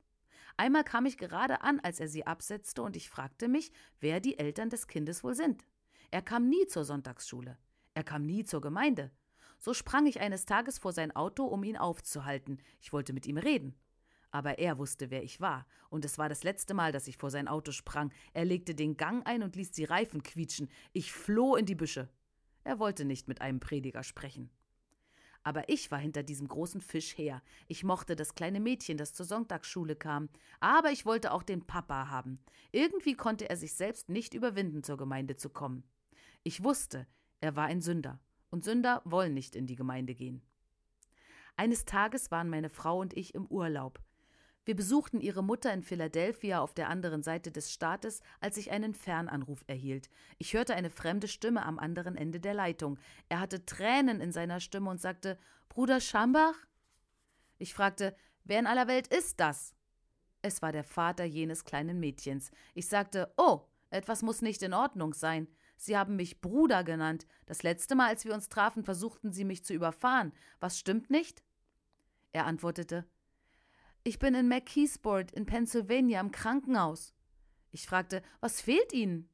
Einmal 0.56 0.84
kam 0.84 1.06
ich 1.06 1.18
gerade 1.18 1.62
an, 1.62 1.80
als 1.82 2.00
er 2.00 2.08
sie 2.08 2.26
absetzte, 2.26 2.82
und 2.82 2.96
ich 2.96 3.10
fragte 3.10 3.48
mich, 3.48 3.72
wer 4.00 4.20
die 4.20 4.40
Eltern 4.40 4.70
des 4.70 4.88
Kindes 4.88 5.24
wohl 5.24 5.36
sind. 5.36 5.64
Er 6.10 6.24
kam 6.24 6.50
nie 6.50 6.66
zur 6.66 6.86
Sonntagsschule. 6.86 7.58
Er 7.94 8.04
kam 8.04 8.26
nie 8.26 8.44
zur 8.44 8.62
Gemeinde. 8.62 9.12
So 9.60 9.74
sprang 9.74 10.08
ich 10.08 10.20
eines 10.20 10.46
Tages 10.46 10.80
vor 10.80 10.94
sein 10.94 11.16
Auto, 11.16 11.46
um 11.46 11.64
ihn 11.64 11.78
aufzuhalten. 11.78 12.62
Ich 12.80 12.94
wollte 12.94 13.14
mit 13.14 13.28
ihm 13.28 13.38
reden. 13.38 13.76
Aber 14.32 14.60
er 14.60 14.78
wusste, 14.78 15.10
wer 15.10 15.24
ich 15.24 15.40
war, 15.40 15.66
und 15.90 16.04
es 16.04 16.18
war 16.18 16.30
das 16.30 16.44
letzte 16.44 16.74
Mal, 16.74 16.92
dass 16.92 17.08
ich 17.08 17.18
vor 17.18 17.32
sein 17.32 17.48
Auto 17.48 17.72
sprang. 17.72 18.12
Er 18.34 18.46
legte 18.46 18.76
den 18.76 18.98
Gang 18.98 19.26
ein 19.26 19.42
und 19.42 19.56
ließ 19.56 19.72
die 19.72 19.86
Reifen 19.86 20.22
quietschen. 20.24 20.70
Ich 20.92 21.12
floh 21.12 21.56
in 21.56 21.66
die 21.66 21.76
Büsche. 21.76 22.10
Er 22.64 22.80
wollte 22.80 23.06
nicht 23.06 23.28
mit 23.28 23.42
einem 23.42 23.60
Prediger 23.60 24.04
sprechen. 24.04 24.50
Aber 25.44 25.70
ich 25.70 25.92
war 25.92 26.00
hinter 26.00 26.24
diesem 26.24 26.50
großen 26.50 26.82
Fisch 26.82 27.18
her. 27.18 27.42
Ich 27.68 27.86
mochte 27.86 28.18
das 28.18 28.36
kleine 28.36 28.60
Mädchen, 28.60 28.98
das 28.98 29.14
zur 29.14 29.26
Sonntagsschule 29.26 29.96
kam. 29.96 30.28
Aber 30.60 30.92
ich 30.92 31.06
wollte 31.06 31.32
auch 31.32 31.44
den 31.44 31.66
Papa 31.66 32.10
haben. 32.10 32.44
Irgendwie 32.74 33.14
konnte 33.14 33.50
er 33.50 33.56
sich 33.56 33.74
selbst 33.74 34.10
nicht 34.10 34.34
überwinden, 34.34 34.84
zur 34.84 34.98
Gemeinde 34.98 35.38
zu 35.38 35.50
kommen. 35.50 35.86
Ich 36.44 36.66
wusste, 36.66 37.08
er 37.40 37.56
war 37.56 37.68
ein 37.68 37.82
Sünder. 37.82 38.20
Und 38.50 38.66
Sünder 38.66 39.02
wollen 39.06 39.34
nicht 39.34 39.56
in 39.56 39.68
die 39.68 39.78
Gemeinde 39.78 40.16
gehen. 40.16 40.42
Eines 41.56 41.86
Tages 41.86 42.30
waren 42.30 42.50
meine 42.50 42.70
Frau 42.70 43.00
und 43.00 43.16
ich 43.16 43.34
im 43.34 43.46
Urlaub. 43.48 44.02
Wir 44.68 44.76
besuchten 44.76 45.22
ihre 45.22 45.46
Mutter 45.46 45.72
in 45.72 45.82
Philadelphia 45.82 46.60
auf 46.60 46.74
der 46.74 46.90
anderen 46.90 47.24
Seite 47.24 47.54
des 47.54 47.72
Staates, 47.72 48.22
als 48.42 48.58
ich 48.58 48.70
einen 48.70 48.94
Fernanruf 48.94 49.64
erhielt. 49.68 50.10
Ich 50.40 50.56
hörte 50.56 50.76
eine 50.76 50.90
fremde 50.90 51.30
Stimme 51.30 51.66
am 51.66 51.80
anderen 51.80 52.18
Ende 52.18 52.42
der 52.42 52.54
Leitung. 52.54 53.00
Er 53.30 53.40
hatte 53.40 53.66
Tränen 53.66 54.20
in 54.20 54.34
seiner 54.34 54.60
Stimme 54.60 54.90
und 54.90 55.00
sagte: 55.00 55.40
Bruder 55.70 56.02
Schambach? 56.02 56.68
Ich 57.60 57.74
fragte: 57.74 58.14
Wer 58.44 58.60
in 58.60 58.68
aller 58.68 58.90
Welt 58.90 59.08
ist 59.08 59.40
das? 59.40 59.74
Es 60.42 60.62
war 60.62 60.74
der 60.74 60.84
Vater 60.84 61.24
jenes 61.24 61.64
kleinen 61.64 62.02
Mädchens. 62.02 62.52
Ich 62.74 62.90
sagte: 62.90 63.34
Oh, 63.38 63.62
etwas 63.90 64.22
muss 64.22 64.42
nicht 64.42 64.62
in 64.64 64.74
Ordnung 64.74 65.14
sein. 65.14 65.48
Sie 65.78 65.96
haben 65.96 66.18
mich 66.18 66.42
Bruder 66.42 66.84
genannt. 66.84 67.26
Das 67.46 67.64
letzte 67.64 67.96
Mal, 67.96 68.10
als 68.10 68.26
wir 68.26 68.34
uns 68.34 68.50
trafen, 68.50 68.84
versuchten 68.84 69.32
Sie 69.32 69.46
mich 69.46 69.64
zu 69.64 69.74
überfahren. 69.74 70.34
Was 70.60 70.78
stimmt 70.78 71.10
nicht? 71.10 71.42
Er 72.34 72.46
antwortete: 72.46 73.06
ich 74.08 74.20
bin 74.20 74.36
in 74.36 74.48
McKeesport 74.48 75.34
in 75.34 75.46
Pennsylvania 75.46 76.22
im 76.22 76.32
Krankenhaus. 76.32 77.14
Ich 77.72 77.86
fragte, 77.86 78.24
was 78.40 78.62
fehlt 78.62 78.94
Ihnen? 78.94 79.30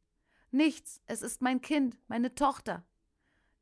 Nichts, 0.49 0.99
es 1.05 1.21
ist 1.21 1.43
mein 1.43 1.61
Kind, 1.61 1.95
meine 2.07 2.33
Tochter. 2.33 2.83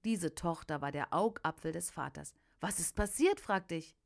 Diese 0.06 0.36
Tochter 0.36 0.82
war 0.82 0.94
der 0.94 1.14
Augapfel 1.14 1.74
des 1.74 1.92
Vaters. 1.92 2.34
Was 2.62 2.80
ist 2.80 2.96
passiert? 2.96 3.42
fragte 3.42 3.76
ich. 3.76 3.98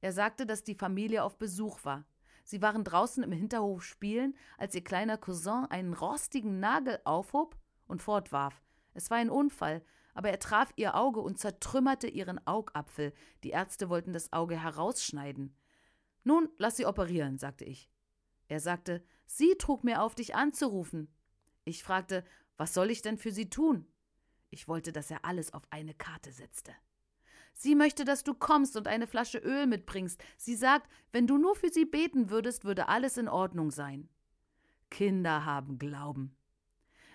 Er 0.00 0.12
sagte, 0.12 0.44
dass 0.44 0.64
die 0.64 0.74
Familie 0.74 1.22
auf 1.22 1.38
Besuch 1.38 1.84
war. 1.84 2.04
Sie 2.42 2.60
waren 2.60 2.82
draußen 2.82 3.22
im 3.22 3.30
Hinterhof 3.30 3.84
spielen, 3.84 4.34
als 4.58 4.74
ihr 4.74 4.82
kleiner 4.82 5.16
Cousin 5.16 5.66
einen 5.70 5.94
rostigen 5.94 6.58
Nagel 6.58 6.98
aufhob 7.04 7.56
und 7.86 8.02
fortwarf. 8.02 8.60
Es 8.92 9.08
war 9.08 9.18
ein 9.18 9.30
Unfall, 9.30 9.84
aber 10.14 10.30
er 10.30 10.40
traf 10.40 10.72
ihr 10.74 10.96
Auge 10.96 11.20
und 11.20 11.38
zertrümmerte 11.38 12.08
ihren 12.08 12.44
Augapfel. 12.44 13.12
Die 13.44 13.50
Ärzte 13.50 13.88
wollten 13.88 14.12
das 14.12 14.32
Auge 14.32 14.60
herausschneiden. 14.60 15.56
Nun, 16.24 16.48
lass 16.58 16.76
sie 16.76 16.86
operieren, 16.86 17.38
sagte 17.38 17.64
ich. 17.64 17.90
Er 18.48 18.60
sagte, 18.60 19.04
sie 19.26 19.54
trug 19.56 19.84
mir 19.84 20.02
auf, 20.02 20.14
dich 20.14 20.34
anzurufen. 20.34 21.08
Ich 21.64 21.82
fragte, 21.82 22.24
was 22.56 22.74
soll 22.74 22.90
ich 22.90 23.02
denn 23.02 23.18
für 23.18 23.32
sie 23.32 23.48
tun? 23.48 23.86
Ich 24.50 24.68
wollte, 24.68 24.92
dass 24.92 25.10
er 25.10 25.24
alles 25.24 25.52
auf 25.52 25.62
eine 25.70 25.94
Karte 25.94 26.32
setzte. 26.32 26.72
Sie 27.52 27.74
möchte, 27.74 28.04
dass 28.04 28.24
du 28.24 28.34
kommst 28.34 28.76
und 28.76 28.88
eine 28.88 29.06
Flasche 29.06 29.38
Öl 29.38 29.66
mitbringst. 29.66 30.22
Sie 30.36 30.56
sagt, 30.56 30.90
wenn 31.12 31.26
du 31.26 31.38
nur 31.38 31.54
für 31.54 31.70
sie 31.70 31.84
beten 31.84 32.30
würdest, 32.30 32.64
würde 32.64 32.88
alles 32.88 33.16
in 33.16 33.28
Ordnung 33.28 33.70
sein. 33.70 34.08
Kinder 34.90 35.44
haben 35.44 35.78
Glauben. 35.78 36.36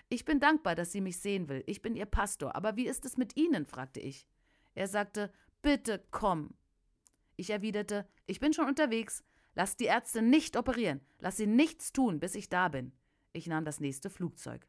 Ich 0.08 0.24
bin 0.24 0.40
dankbar, 0.40 0.74
dass 0.74 0.92
sie 0.92 1.00
mich 1.00 1.18
sehen 1.18 1.48
will. 1.48 1.62
Ich 1.66 1.82
bin 1.82 1.94
ihr 1.94 2.06
Pastor. 2.06 2.56
Aber 2.56 2.76
wie 2.76 2.86
ist 2.86 3.04
es 3.04 3.16
mit 3.16 3.36
Ihnen? 3.36 3.64
fragte 3.64 4.00
ich. 4.00 4.26
Er 4.74 4.88
sagte, 4.88 5.32
bitte 5.62 6.04
komm. 6.10 6.54
Ich 7.40 7.48
erwiderte, 7.48 8.06
ich 8.26 8.38
bin 8.38 8.52
schon 8.52 8.68
unterwegs. 8.68 9.24
Lass 9.54 9.74
die 9.74 9.86
Ärzte 9.86 10.20
nicht 10.20 10.58
operieren. 10.58 11.00
Lass 11.20 11.38
sie 11.38 11.46
nichts 11.46 11.90
tun, 11.90 12.20
bis 12.20 12.34
ich 12.34 12.50
da 12.50 12.68
bin. 12.68 12.92
Ich 13.32 13.46
nahm 13.46 13.64
das 13.64 13.80
nächste 13.80 14.10
Flugzeug. 14.10 14.66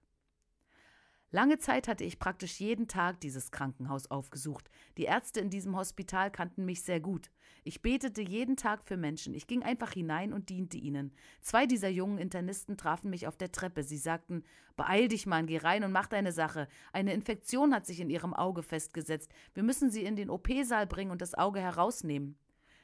Lange 1.31 1.59
Zeit 1.59 1.89
hatte 1.89 2.05
ich 2.05 2.17
praktisch 2.17 2.61
jeden 2.61 2.87
Tag 2.87 3.19
dieses 3.19 3.51
Krankenhaus 3.51 4.09
aufgesucht. 4.09 4.69
Die 4.97 5.03
Ärzte 5.03 5.41
in 5.41 5.49
diesem 5.49 5.75
Hospital 5.75 6.31
kannten 6.31 6.63
mich 6.63 6.81
sehr 6.83 7.01
gut. 7.01 7.29
Ich 7.65 7.81
betete 7.81 8.21
jeden 8.21 8.55
Tag 8.55 8.85
für 8.85 8.95
Menschen. 8.95 9.33
Ich 9.33 9.47
ging 9.47 9.63
einfach 9.63 9.91
hinein 9.91 10.31
und 10.31 10.47
diente 10.47 10.77
ihnen. 10.77 11.13
Zwei 11.41 11.65
dieser 11.65 11.89
jungen 11.89 12.19
Internisten 12.19 12.77
trafen 12.77 13.09
mich 13.09 13.27
auf 13.27 13.35
der 13.35 13.51
Treppe. 13.51 13.83
Sie 13.83 13.97
sagten: 13.97 14.45
Beeil 14.77 15.09
dich, 15.09 15.25
Mann, 15.25 15.45
geh 15.45 15.57
rein 15.57 15.83
und 15.83 15.91
mach 15.91 16.07
deine 16.07 16.31
Sache. 16.31 16.69
Eine 16.93 17.13
Infektion 17.13 17.75
hat 17.75 17.85
sich 17.85 17.99
in 17.99 18.09
ihrem 18.09 18.33
Auge 18.33 18.63
festgesetzt. 18.63 19.29
Wir 19.53 19.63
müssen 19.63 19.91
sie 19.91 20.05
in 20.05 20.15
den 20.15 20.29
OP-Saal 20.29 20.87
bringen 20.87 21.11
und 21.11 21.21
das 21.21 21.33
Auge 21.33 21.59
herausnehmen. 21.59 22.37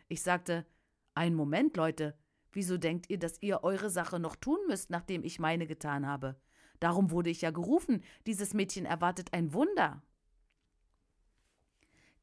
Ich 0.07 0.21
sagte: 0.21 0.65
Ein 1.13 1.35
Moment, 1.35 1.77
Leute. 1.77 2.17
Wieso 2.51 2.77
denkt 2.77 3.09
ihr, 3.09 3.19
dass 3.19 3.41
ihr 3.41 3.63
eure 3.63 3.89
Sache 3.89 4.19
noch 4.19 4.35
tun 4.35 4.57
müsst, 4.67 4.89
nachdem 4.89 5.23
ich 5.23 5.39
meine 5.39 5.67
getan 5.67 6.07
habe? 6.07 6.39
Darum 6.79 7.11
wurde 7.11 7.29
ich 7.29 7.41
ja 7.41 7.51
gerufen. 7.51 8.03
Dieses 8.25 8.53
Mädchen 8.53 8.85
erwartet 8.85 9.33
ein 9.33 9.53
Wunder. 9.53 10.01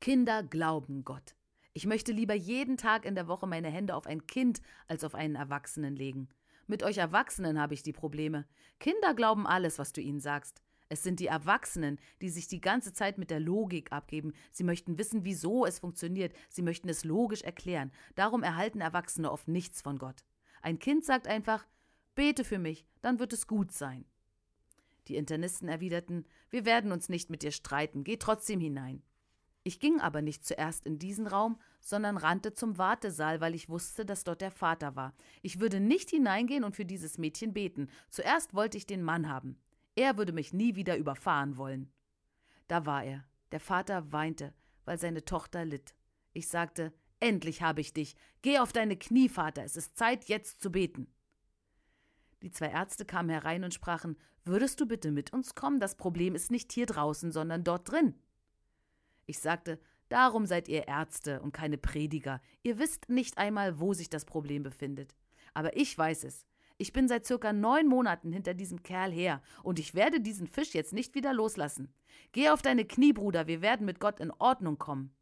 Kinder 0.01 0.43
glauben 0.43 1.05
Gott. 1.05 1.37
Ich 1.72 1.87
möchte 1.87 2.12
lieber 2.12 2.35
jeden 2.35 2.76
Tag 2.76 3.05
in 3.05 3.14
der 3.14 3.28
Woche 3.28 3.47
meine 3.47 3.68
Hände 3.70 3.95
auf 3.95 4.07
ein 4.07 4.26
Kind 4.26 4.61
als 4.87 5.03
auf 5.03 5.14
einen 5.14 5.35
Erwachsenen 5.35 5.97
legen. 5.97 6.28
Mit 6.66 6.82
euch 6.82 6.99
Erwachsenen 6.99 7.61
habe 7.61 7.74
ich 7.74 7.82
die 7.82 7.93
Probleme. 7.93 8.47
Kinder 8.80 9.14
glauben 9.14 9.47
alles, 9.47 9.78
was 9.78 9.93
du 9.93 10.01
ihnen 10.01 10.20
sagst. 10.20 10.63
Es 10.89 11.03
sind 11.03 11.20
die 11.20 11.26
Erwachsenen, 11.26 11.99
die 12.20 12.28
sich 12.28 12.47
die 12.47 12.61
ganze 12.61 12.93
Zeit 12.93 13.18
mit 13.18 13.30
der 13.30 13.41
Logik 13.41 13.93
abgeben. 13.93 14.32
Sie 14.53 14.64
möchten 14.64 14.99
wissen, 14.99 15.24
wieso 15.24 15.64
es 15.64 15.78
funktioniert. 15.78 16.35
Sie 16.49 16.62
möchten 16.62 16.89
es 16.89 17.05
logisch 17.05 17.43
erklären. 17.43 17.91
Darum 18.14 18.43
erhalten 18.43 18.80
Erwachsene 18.80 19.30
oft 19.30 19.49
nichts 19.49 19.80
von 19.80 19.99
Gott. 19.99 20.24
Ein 20.62 20.78
Kind 20.78 21.05
sagt 21.05 21.26
einfach, 21.26 21.66
bete 22.14 22.45
für 22.45 22.59
mich, 22.59 22.87
dann 23.03 23.18
wird 23.18 23.32
es 23.32 23.47
gut 23.47 23.72
sein. 23.72 24.05
Die 25.09 25.16
Internisten 25.16 25.68
erwiderten, 25.68 26.26
wir 26.51 26.64
werden 26.64 26.93
uns 26.93 27.09
nicht 27.09 27.28
mit 27.28 27.43
dir 27.43 27.53
streiten, 27.53 28.05
geh 28.05 28.16
trotzdem 28.16 28.61
hinein. 28.61 29.03
Ich 29.66 29.80
ging 29.80 30.01
aber 30.01 30.20
nicht 30.20 30.45
zuerst 30.45 30.85
in 30.87 30.99
diesen 30.99 31.26
Raum, 31.26 31.59
sondern 31.80 32.18
rannte 32.18 32.53
zum 32.53 32.76
Wartesaal, 32.76 33.41
weil 33.41 33.55
ich 33.55 33.70
wusste, 33.70 34.05
dass 34.05 34.24
dort 34.24 34.43
der 34.43 34.51
Vater 34.51 34.95
war. 34.95 35.14
Ich 35.41 35.59
würde 35.59 35.80
nicht 35.80 36.11
hineingehen 36.11 36.64
und 36.64 36.76
für 36.76 36.85
dieses 36.85 37.16
Mädchen 37.16 37.55
beten. 37.55 37.89
Zuerst 38.11 38.55
wollte 38.55 38.76
ich 38.76 38.87
den 38.87 39.03
Mann 39.03 39.28
haben. 39.28 39.59
Er 39.97 40.18
würde 40.18 40.32
mich 40.32 40.53
nie 40.53 40.74
wieder 40.74 40.97
überfahren 40.97 41.57
wollen. 41.57 41.92
Da 42.68 42.86
war 42.86 43.05
er. 43.05 43.24
Der 43.53 43.61
Vater 43.61 44.12
weinte, 44.12 44.53
weil 44.84 44.99
seine 44.99 45.24
Tochter 45.24 45.64
litt. 45.64 45.95
Ich 46.32 46.49
sagte, 46.49 46.92
endlich 47.20 47.62
habe 47.62 47.80
ich 47.80 47.92
dich. 47.92 48.16
Geh 48.42 48.59
auf 48.59 48.72
deine 48.72 48.97
Knie, 48.97 49.28
Vater, 49.28 49.62
es 49.62 49.76
ist 49.76 49.97
Zeit, 49.97 50.24
jetzt 50.24 50.61
zu 50.61 50.72
beten. 50.72 51.07
Die 52.42 52.51
zwei 52.51 52.68
Ärzte 52.68 53.05
kamen 53.05 53.30
herein 53.30 53.64
und 53.64 53.74
sprachen, 53.74 54.16
Würdest 54.47 54.78
du 54.78 54.86
bitte 54.86 55.11
mit 55.11 55.32
uns 55.32 55.55
kommen? 55.55 55.80
Das 55.80 55.95
Problem 55.95 56.34
ist 56.34 56.51
nicht 56.51 56.70
hier 56.72 56.84
draußen, 56.84 57.32
sondern 57.32 57.64
dort 57.64 57.90
drin. 57.90 58.14
Ich 59.24 59.38
sagte, 59.38 59.80
Darum 60.09 60.47
seid 60.47 60.68
ihr 60.68 60.86
Ärzte 60.86 61.40
und 61.40 61.53
keine 61.53 61.78
Prediger. 61.78 62.40
Ihr 62.62 62.78
wisst 62.78 63.09
nicht 63.09 63.38
einmal, 63.38 63.80
wo 63.80 63.95
sich 63.95 64.11
das 64.11 64.24
Problem 64.24 64.62
befindet. 64.62 65.16
Aber 65.55 65.76
ich 65.76 65.97
weiß 65.97 66.24
es. 66.24 66.47
Ich 66.76 66.92
bin 66.92 67.06
seit 67.06 67.24
circa 67.24 67.52
neun 67.52 67.86
Monaten 67.86 68.32
hinter 68.32 68.52
diesem 68.52 68.82
Kerl 68.82 69.12
her 69.12 69.42
und 69.62 69.78
ich 69.78 69.94
werde 69.94 70.20
diesen 70.20 70.46
Fisch 70.46 70.74
jetzt 70.74 70.92
nicht 70.92 71.14
wieder 71.14 71.32
loslassen. 71.32 71.92
Geh 72.32 72.48
auf 72.48 72.62
deine 72.62 72.84
Knie, 72.84 73.12
Bruder, 73.12 73.46
wir 73.46 73.62
werden 73.62 73.86
mit 73.86 74.00
Gott 74.00 74.18
in 74.18 74.32
Ordnung 74.32 74.78
kommen. 74.78 75.14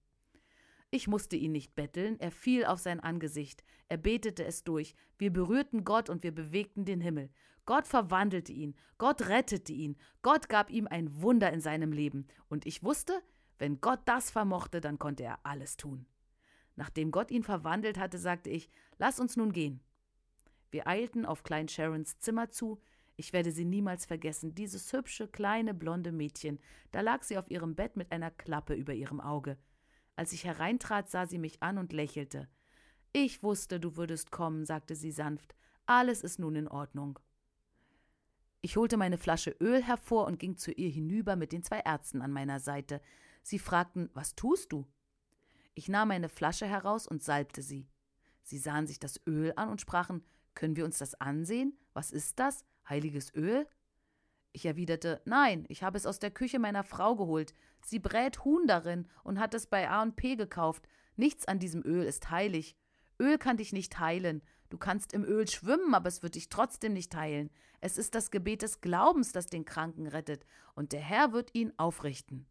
Ich 0.91 1.09
musste 1.09 1.37
ihn 1.37 1.53
nicht 1.53 1.75
betteln, 1.75 2.21
er 2.21 2.31
fiel 2.31 2.65
auf 2.67 2.79
sein 2.79 3.01
Angesicht, 3.01 3.65
er 3.89 3.97
betete 3.97 4.45
es 4.45 4.63
durch, 4.63 4.95
wir 5.19 5.33
berührten 5.33 5.85
Gott 5.85 6.11
und 6.11 6.23
wir 6.23 6.35
bewegten 6.35 6.85
den 6.85 7.01
Himmel. 7.01 7.31
Gott 7.65 7.87
verwandelte 7.87 8.53
ihn, 8.53 8.75
Gott 8.99 9.29
rettete 9.29 9.73
ihn, 9.73 9.97
Gott 10.21 10.49
gab 10.49 10.71
ihm 10.71 10.87
ein 10.87 11.23
Wunder 11.23 11.53
in 11.53 11.61
seinem 11.61 11.93
Leben, 11.93 12.27
und 12.49 12.67
ich 12.67 12.83
wusste, 12.83 13.23
wenn 13.59 13.81
Gott 13.81 14.01
das 14.05 14.31
vermochte, 14.31 14.81
dann 14.81 14.99
konnte 14.99 15.23
er 15.23 15.39
alles 15.45 15.77
tun. 15.77 16.07
Nachdem 16.77 17.11
Gott 17.11 17.31
ihn 17.31 17.45
verwandelt 17.45 17.99
hatte, 17.99 18.19
sagte 18.19 18.51
ich, 18.51 18.69
lass 18.99 19.21
uns 19.21 19.37
nun 19.37 19.53
gehen. 19.53 19.81
Wir 20.73 20.89
eilten 20.89 21.27
auf 21.27 21.45
Klein 21.45 21.69
Sharons 21.69 22.19
Zimmer 22.19 22.51
zu. 22.51 22.81
Ich 23.17 23.35
werde 23.35 23.53
sie 23.53 23.67
niemals 23.67 24.07
vergessen, 24.07 24.55
dieses 24.55 24.93
hübsche, 24.93 25.29
kleine, 25.29 25.75
blonde 25.75 26.13
Mädchen. 26.13 26.59
Da 26.91 27.03
lag 27.03 27.23
sie 27.23 27.37
auf 27.37 27.51
ihrem 27.51 27.75
Bett 27.75 27.95
mit 27.95 28.11
einer 28.11 28.31
Klappe 28.31 28.75
über 28.75 28.95
ihrem 28.95 29.21
Auge. 29.21 29.59
Als 30.17 30.33
ich 30.33 30.45
hereintrat, 30.45 31.11
sah 31.11 31.27
sie 31.27 31.39
mich 31.39 31.63
an 31.63 31.77
und 31.77 31.93
lächelte. 31.93 32.49
Ich 33.13 33.43
wusste, 33.43 33.79
du 33.79 33.97
würdest 33.97 34.31
kommen, 34.31 34.65
sagte 34.65 34.97
sie 34.97 35.13
sanft. 35.13 35.55
Alles 35.85 36.23
ist 36.23 36.39
nun 36.39 36.57
in 36.57 36.69
Ordnung. 36.69 37.19
Ich 38.63 38.77
holte 38.79 38.97
meine 38.97 39.19
Flasche 39.19 39.55
Öl 39.61 39.83
hervor 39.83 40.27
und 40.27 40.39
ging 40.39 40.57
zu 40.57 40.73
ihr 40.73 40.89
hinüber 40.89 41.37
mit 41.37 41.53
den 41.53 41.63
zwei 41.63 41.81
Ärzten 41.81 42.23
an 42.23 42.33
meiner 42.33 42.61
Seite. 42.61 43.03
Sie 43.43 43.59
fragten, 43.59 44.09
was 44.15 44.35
tust 44.37 44.73
du? 44.73 44.87
Ich 45.75 45.89
nahm 45.89 46.09
meine 46.09 46.31
Flasche 46.31 46.67
heraus 46.67 47.07
und 47.07 47.23
salbte 47.23 47.61
sie. 47.61 47.89
Sie 48.43 48.59
sahen 48.59 48.87
sich 48.87 48.99
das 48.99 49.21
Öl 49.27 49.53
an 49.57 49.69
und 49.69 49.81
sprachen, 49.81 50.25
können 50.55 50.77
wir 50.77 50.85
uns 50.85 50.99
das 50.99 51.15
ansehen? 51.15 51.77
Was 51.93 52.11
ist 52.11 52.39
das? 52.39 52.65
Heiliges 52.89 53.35
Öl? 53.35 53.67
Ich 54.53 54.67
erwiderte, 54.67 55.23
nein, 55.25 55.65
ich 55.69 55.83
habe 55.83 55.97
es 55.97 56.07
aus 56.07 56.19
der 56.19 56.31
Küche 56.31 56.59
meiner 56.59 56.85
Frau 56.85 57.17
geholt. 57.17 57.55
Sie 57.85 57.99
brät 57.99 58.45
Huhn 58.45 58.67
darin 58.67 59.09
und 59.25 59.41
hat 59.41 59.55
es 59.55 59.67
bei 59.67 59.89
A&P 59.89 60.37
gekauft. 60.37 60.87
Nichts 61.17 61.49
an 61.49 61.59
diesem 61.59 61.83
Öl 61.85 62.05
ist 62.05 62.31
heilig. 62.31 62.77
Öl 63.19 63.39
kann 63.39 63.57
dich 63.57 63.73
nicht 63.73 63.99
heilen. 63.99 64.43
Du 64.69 64.79
kannst 64.79 65.13
im 65.13 65.25
Öl 65.25 65.49
schwimmen, 65.49 65.95
aber 65.95 66.09
es 66.09 66.23
wird 66.23 66.35
dich 66.35 66.49
trotzdem 66.49 66.93
nicht 66.93 67.15
heilen. 67.15 67.51
Es 67.81 67.99
ist 67.99 68.15
das 68.15 68.31
Gebet 68.31 68.63
des 68.63 68.81
Glaubens, 68.81 69.33
das 69.33 69.47
den 69.47 69.65
Kranken 69.65 70.07
rettet, 70.07 70.47
und 70.75 70.93
der 70.93 71.01
Herr 71.01 71.33
wird 71.33 71.55
ihn 71.55 71.73
aufrichten. 71.77 72.47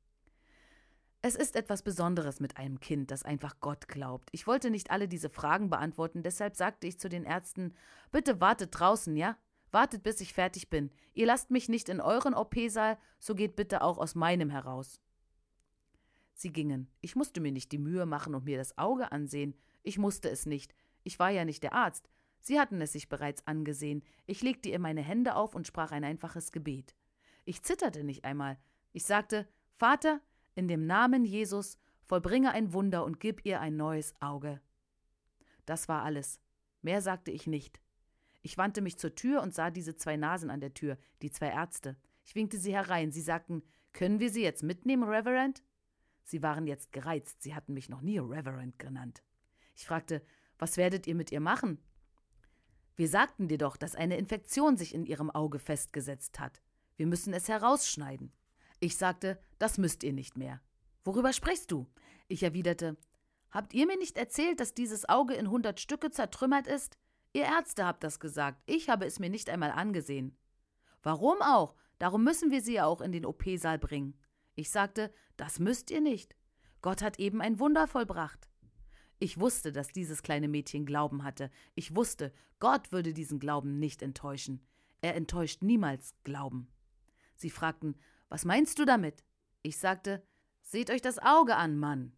Es 1.23 1.35
ist 1.35 1.55
etwas 1.55 1.83
Besonderes 1.83 2.39
mit 2.39 2.57
einem 2.57 2.79
Kind, 2.79 3.11
das 3.11 3.23
einfach 3.23 3.59
Gott 3.59 3.87
glaubt. 3.87 4.29
Ich 4.31 4.47
wollte 4.47 4.71
nicht 4.71 4.89
alle 4.89 5.07
diese 5.07 5.29
Fragen 5.29 5.69
beantworten, 5.69 6.23
deshalb 6.23 6.55
sagte 6.55 6.87
ich 6.87 6.99
zu 6.99 7.09
den 7.09 7.25
Ärzten 7.25 7.75
Bitte 8.11 8.41
wartet 8.41 8.71
draußen, 8.71 9.15
ja? 9.15 9.37
Wartet, 9.71 10.01
bis 10.01 10.19
ich 10.19 10.33
fertig 10.33 10.69
bin. 10.69 10.91
Ihr 11.13 11.27
lasst 11.27 11.51
mich 11.51 11.69
nicht 11.69 11.89
in 11.89 12.01
euren 12.01 12.33
OP-Saal, 12.33 12.97
so 13.19 13.35
geht 13.35 13.55
bitte 13.55 13.83
auch 13.83 13.99
aus 13.99 14.15
meinem 14.15 14.49
heraus. 14.49 14.99
Sie 16.33 16.51
gingen. 16.51 16.89
Ich 17.01 17.15
musste 17.15 17.39
mir 17.39 17.51
nicht 17.51 17.71
die 17.71 17.77
Mühe 17.77 18.07
machen 18.07 18.33
und 18.33 18.45
mir 18.45 18.57
das 18.57 18.77
Auge 18.79 19.11
ansehen. 19.11 19.55
Ich 19.83 19.99
musste 19.99 20.27
es 20.29 20.47
nicht. 20.47 20.73
Ich 21.03 21.19
war 21.19 21.29
ja 21.29 21.45
nicht 21.45 21.61
der 21.61 21.73
Arzt. 21.73 22.09
Sie 22.41 22.59
hatten 22.59 22.81
es 22.81 22.93
sich 22.93 23.09
bereits 23.09 23.45
angesehen. 23.45 24.03
Ich 24.25 24.41
legte 24.41 24.69
ihr 24.69 24.79
meine 24.79 25.01
Hände 25.01 25.35
auf 25.35 25.53
und 25.53 25.67
sprach 25.67 25.91
ein 25.91 26.03
einfaches 26.03 26.51
Gebet. 26.51 26.95
Ich 27.45 27.61
zitterte 27.61 28.03
nicht 28.03 28.25
einmal. 28.25 28.57
Ich 28.91 29.05
sagte, 29.05 29.47
Vater, 29.77 30.19
in 30.55 30.67
dem 30.67 30.85
Namen 30.85 31.25
Jesus, 31.25 31.77
vollbringe 32.03 32.51
ein 32.51 32.73
Wunder 32.73 33.05
und 33.05 33.19
gib 33.19 33.45
ihr 33.45 33.61
ein 33.61 33.77
neues 33.77 34.13
Auge. 34.21 34.61
Das 35.65 35.87
war 35.87 36.03
alles. 36.03 36.39
Mehr 36.81 37.01
sagte 37.01 37.31
ich 37.31 37.47
nicht. 37.47 37.79
Ich 38.41 38.57
wandte 38.57 38.81
mich 38.81 38.97
zur 38.97 39.15
Tür 39.15 39.41
und 39.41 39.53
sah 39.53 39.69
diese 39.69 39.95
zwei 39.95 40.17
Nasen 40.17 40.49
an 40.49 40.61
der 40.61 40.73
Tür, 40.73 40.97
die 41.21 41.31
zwei 41.31 41.49
Ärzte. 41.49 41.95
Ich 42.25 42.35
winkte 42.35 42.57
sie 42.57 42.73
herein. 42.73 43.11
Sie 43.11 43.21
sagten, 43.21 43.63
können 43.93 44.19
wir 44.19 44.29
sie 44.29 44.41
jetzt 44.41 44.63
mitnehmen, 44.63 45.03
Reverend? 45.03 45.63
Sie 46.23 46.41
waren 46.41 46.65
jetzt 46.67 46.91
gereizt. 46.91 47.41
Sie 47.41 47.55
hatten 47.55 47.73
mich 47.73 47.89
noch 47.89 48.01
nie 48.01 48.17
Reverend 48.17 48.79
genannt. 48.79 49.21
Ich 49.75 49.85
fragte, 49.85 50.21
was 50.57 50.77
werdet 50.77 51.07
ihr 51.07 51.15
mit 51.15 51.31
ihr 51.31 51.39
machen? 51.39 51.79
Wir 52.95 53.07
sagten 53.07 53.47
dir 53.47 53.57
doch, 53.57 53.77
dass 53.77 53.95
eine 53.95 54.17
Infektion 54.17 54.77
sich 54.77 54.93
in 54.93 55.05
ihrem 55.05 55.29
Auge 55.31 55.59
festgesetzt 55.59 56.39
hat. 56.39 56.61
Wir 56.97 57.07
müssen 57.07 57.33
es 57.33 57.47
herausschneiden. 57.47 58.31
Ich 58.81 58.97
sagte, 58.97 59.41
das 59.59 59.77
müsst 59.77 60.03
ihr 60.03 60.11
nicht 60.11 60.35
mehr. 60.35 60.59
Worüber 61.05 61.31
sprichst 61.31 61.71
du? 61.71 61.87
Ich 62.27 62.43
erwiderte, 62.43 62.97
Habt 63.51 63.73
ihr 63.73 63.85
mir 63.85 63.97
nicht 63.97 64.17
erzählt, 64.17 64.61
dass 64.61 64.73
dieses 64.73 65.07
Auge 65.09 65.33
in 65.33 65.49
hundert 65.49 65.81
Stücke 65.81 66.09
zertrümmert 66.09 66.67
ist? 66.67 66.97
Ihr 67.33 67.43
Ärzte 67.43 67.85
habt 67.85 68.03
das 68.03 68.19
gesagt, 68.19 68.61
ich 68.65 68.89
habe 68.89 69.05
es 69.05 69.19
mir 69.19 69.29
nicht 69.29 69.49
einmal 69.49 69.71
angesehen. 69.71 70.37
Warum 71.03 71.41
auch? 71.41 71.75
Darum 71.99 72.23
müssen 72.23 72.49
wir 72.49 72.61
sie 72.61 72.75
ja 72.75 72.85
auch 72.85 73.01
in 73.01 73.11
den 73.11 73.25
OP-Saal 73.25 73.77
bringen. 73.77 74.17
Ich 74.55 74.69
sagte, 74.69 75.13
das 75.35 75.59
müsst 75.59 75.91
ihr 75.91 76.01
nicht. 76.01 76.35
Gott 76.81 77.01
hat 77.01 77.19
eben 77.19 77.41
ein 77.41 77.59
Wunder 77.59 77.87
vollbracht. 77.87 78.49
Ich 79.19 79.39
wusste, 79.39 79.71
dass 79.71 79.89
dieses 79.89 80.23
kleine 80.23 80.47
Mädchen 80.47 80.85
Glauben 80.85 81.23
hatte. 81.23 81.51
Ich 81.75 81.95
wusste, 81.95 82.33
Gott 82.59 82.91
würde 82.91 83.13
diesen 83.13 83.39
Glauben 83.39 83.79
nicht 83.79 84.01
enttäuschen. 84.01 84.65
Er 85.01 85.15
enttäuscht 85.15 85.61
niemals 85.61 86.15
Glauben. 86.23 86.69
Sie 87.35 87.49
fragten, 87.49 87.95
was 88.31 88.45
meinst 88.45 88.79
du 88.79 88.85
damit? 88.85 89.25
Ich 89.61 89.77
sagte, 89.77 90.25
seht 90.61 90.89
euch 90.89 91.01
das 91.01 91.19
Auge 91.19 91.57
an, 91.57 91.77
Mann. 91.77 92.13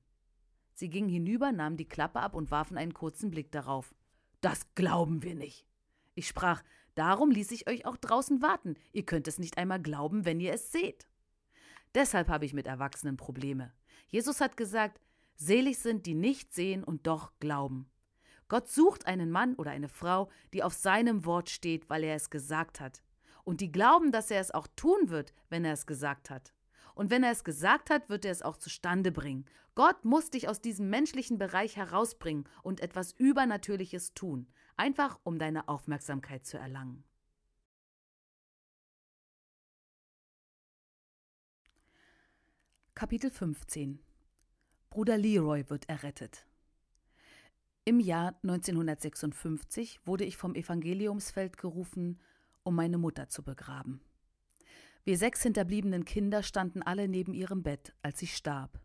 Sie 0.76 0.88
gingen 0.88 1.10
hinüber, 1.10 1.52
nahmen 1.52 1.76
die 1.76 1.88
Klappe 1.88 2.20
ab 2.20 2.36
und 2.36 2.52
warfen 2.52 2.78
einen 2.78 2.94
kurzen 2.94 3.32
Blick 3.32 3.52
darauf. 3.52 3.96
Das 4.40 4.76
glauben 4.76 5.24
wir 5.24 5.34
nicht. 5.34 5.66
Ich 6.14 6.28
sprach, 6.28 6.62
darum 6.94 7.32
ließ 7.32 7.50
ich 7.50 7.68
euch 7.68 7.88
auch 7.88 7.98
draußen 7.98 8.44
warten. 8.44 8.76
Ihr 8.92 9.08
könnt 9.08 9.28
es 9.28 9.40
nicht 9.40 9.58
einmal 9.58 9.82
glauben, 9.82 10.24
wenn 10.24 10.40
ihr 10.40 10.54
es 10.54 10.72
seht. 10.72 11.08
Deshalb 11.96 12.28
habe 12.28 12.46
ich 12.46 12.54
mit 12.54 12.68
Erwachsenen 12.68 13.18
Probleme. 13.18 13.74
Jesus 14.08 14.40
hat 14.40 14.56
gesagt, 14.56 15.02
selig 15.34 15.80
sind, 15.80 16.06
die 16.06 16.14
nicht 16.14 16.54
sehen 16.54 16.84
und 16.84 17.08
doch 17.08 17.32
glauben. 17.40 17.90
Gott 18.50 18.70
sucht 18.70 19.08
einen 19.08 19.32
Mann 19.32 19.56
oder 19.56 19.72
eine 19.72 19.90
Frau, 19.90 20.30
die 20.54 20.62
auf 20.62 20.74
seinem 20.74 21.26
Wort 21.26 21.50
steht, 21.50 21.90
weil 21.90 22.04
er 22.04 22.14
es 22.14 22.30
gesagt 22.30 22.80
hat. 22.80 23.02
Und 23.44 23.62
die 23.62 23.72
glauben, 23.72 24.12
dass 24.12 24.32
er 24.32 24.40
es 24.40 24.52
auch 24.52 24.68
tun 24.76 25.10
wird, 25.10 25.34
wenn 25.50 25.66
er 25.66 25.74
es 25.74 25.86
gesagt 25.86 26.30
hat. 26.30 26.54
Und 26.96 27.10
wenn 27.10 27.24
er 27.24 27.32
es 27.32 27.44
gesagt 27.44 27.90
hat, 27.90 28.10
wird 28.10 28.26
er 28.26 28.32
es 28.32 28.42
auch 28.42 28.58
zustande 28.58 29.12
bringen. 29.12 29.46
Gott 29.76 30.06
muss 30.06 30.30
dich 30.30 30.48
aus 30.48 30.62
diesem 30.62 30.90
menschlichen 30.90 31.40
Bereich 31.40 31.76
herausbringen 31.76 32.48
und 32.62 32.80
etwas 32.80 33.12
Übernatürliches 33.14 34.14
tun, 34.14 34.48
einfach 34.78 35.20
um 35.24 35.40
deine 35.40 35.68
Aufmerksamkeit 35.68 36.46
zu 36.46 36.58
erlangen. 36.58 37.04
Kapitel 42.94 43.32
15 43.32 44.00
Bruder 44.92 45.18
Leroy 45.18 45.68
wird 45.68 45.90
errettet. 45.90 46.46
Im 47.84 48.00
Jahr 48.00 48.40
1956 48.44 50.00
wurde 50.06 50.24
ich 50.24 50.38
vom 50.38 50.54
Evangeliumsfeld 50.54 51.58
gerufen, 51.58 52.22
um 52.64 52.76
meine 52.76 52.98
Mutter 52.98 53.30
zu 53.30 53.44
begraben. 53.44 54.02
Wir 55.04 55.18
sechs 55.18 55.44
hinterbliebenen 55.44 56.06
Kinder 56.06 56.44
standen 56.44 56.82
alle 56.82 57.08
neben 57.08 57.34
ihrem 57.34 57.62
Bett, 57.62 57.94
als 58.02 58.20
sie 58.20 58.28
starb. 58.28 58.80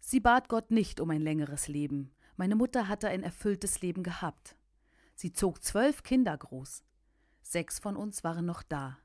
Sie 0.00 0.20
bat 0.20 0.48
Gott 0.48 0.70
nicht 0.70 1.00
um 1.00 1.10
ein 1.10 1.20
längeres 1.20 1.68
Leben. 1.68 2.14
Meine 2.36 2.56
Mutter 2.56 2.88
hatte 2.88 3.08
ein 3.08 3.22
erfülltes 3.22 3.80
Leben 3.80 4.02
gehabt. 4.02 4.56
Sie 5.14 5.32
zog 5.32 5.62
zwölf 5.62 6.02
Kinder 6.02 6.36
groß. 6.36 6.82
Sechs 7.42 7.78
von 7.78 7.96
uns 7.96 8.24
waren 8.24 8.46
noch 8.46 8.62
da. 8.62 8.98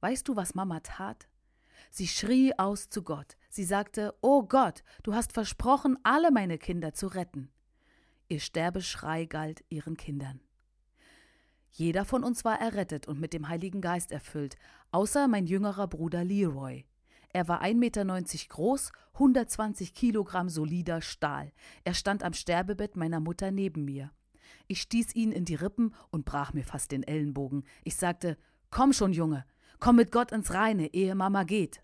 Weißt 0.00 0.28
du, 0.28 0.36
was 0.36 0.54
Mama 0.54 0.80
tat? 0.80 1.28
Sie 1.90 2.06
schrie 2.06 2.56
aus 2.58 2.88
zu 2.88 3.02
Gott. 3.02 3.36
Sie 3.48 3.64
sagte, 3.64 4.14
O 4.20 4.42
Gott, 4.44 4.82
du 5.02 5.14
hast 5.14 5.32
versprochen, 5.32 5.98
alle 6.02 6.30
meine 6.30 6.58
Kinder 6.58 6.92
zu 6.92 7.06
retten. 7.08 7.50
Ihr 8.28 8.40
Sterbeschrei 8.40 9.24
galt 9.24 9.64
ihren 9.70 9.96
Kindern. 9.96 10.40
Jeder 11.70 12.04
von 12.04 12.24
uns 12.24 12.44
war 12.44 12.60
errettet 12.60 13.06
und 13.06 13.20
mit 13.20 13.32
dem 13.32 13.48
Heiligen 13.48 13.80
Geist 13.80 14.12
erfüllt, 14.12 14.56
außer 14.90 15.28
mein 15.28 15.46
jüngerer 15.46 15.86
Bruder 15.86 16.24
Leroy. 16.24 16.84
Er 17.32 17.46
war 17.46 17.62
1,90 17.62 17.74
Meter 17.76 18.04
groß, 18.48 18.90
120 19.14 19.94
Kilogramm 19.94 20.48
solider 20.48 21.00
Stahl. 21.00 21.52
Er 21.84 21.94
stand 21.94 22.24
am 22.24 22.32
Sterbebett 22.32 22.96
meiner 22.96 23.20
Mutter 23.20 23.52
neben 23.52 23.84
mir. 23.84 24.10
Ich 24.66 24.82
stieß 24.82 25.14
ihn 25.14 25.30
in 25.30 25.44
die 25.44 25.54
Rippen 25.54 25.94
und 26.10 26.24
brach 26.24 26.52
mir 26.52 26.64
fast 26.64 26.90
den 26.90 27.04
Ellenbogen. 27.04 27.64
Ich 27.84 27.96
sagte: 27.96 28.36
Komm 28.70 28.92
schon, 28.92 29.12
Junge, 29.12 29.44
komm 29.78 29.96
mit 29.96 30.10
Gott 30.10 30.32
ins 30.32 30.52
Reine, 30.52 30.92
ehe 30.92 31.14
Mama 31.14 31.44
geht. 31.44 31.82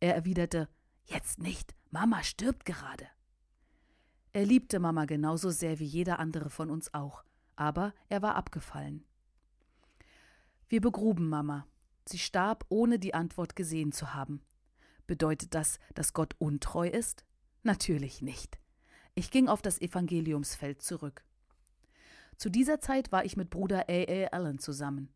Er 0.00 0.14
erwiderte: 0.14 0.68
Jetzt 1.04 1.38
nicht, 1.38 1.74
Mama 1.90 2.22
stirbt 2.22 2.64
gerade. 2.64 3.06
Er 4.32 4.46
liebte 4.46 4.78
Mama 4.80 5.04
genauso 5.04 5.50
sehr 5.50 5.78
wie 5.78 5.84
jeder 5.84 6.18
andere 6.18 6.48
von 6.48 6.70
uns 6.70 6.94
auch 6.94 7.22
aber 7.56 7.94
er 8.08 8.22
war 8.22 8.34
abgefallen. 8.34 9.04
Wir 10.68 10.80
begruben 10.80 11.28
Mama. 11.28 11.66
Sie 12.06 12.18
starb, 12.18 12.64
ohne 12.68 12.98
die 12.98 13.14
Antwort 13.14 13.56
gesehen 13.56 13.92
zu 13.92 14.14
haben. 14.14 14.40
Bedeutet 15.06 15.54
das, 15.54 15.78
dass 15.94 16.14
Gott 16.14 16.34
untreu 16.38 16.88
ist? 16.88 17.24
Natürlich 17.62 18.22
nicht. 18.22 18.58
Ich 19.14 19.30
ging 19.30 19.48
auf 19.48 19.62
das 19.62 19.80
Evangeliumsfeld 19.80 20.80
zurück. 20.80 21.24
Zu 22.36 22.48
dieser 22.48 22.80
Zeit 22.80 23.12
war 23.12 23.24
ich 23.24 23.36
mit 23.36 23.50
Bruder 23.50 23.84
A. 23.88 23.92
A. 23.92 24.26
Allen 24.32 24.58
zusammen. 24.58 25.10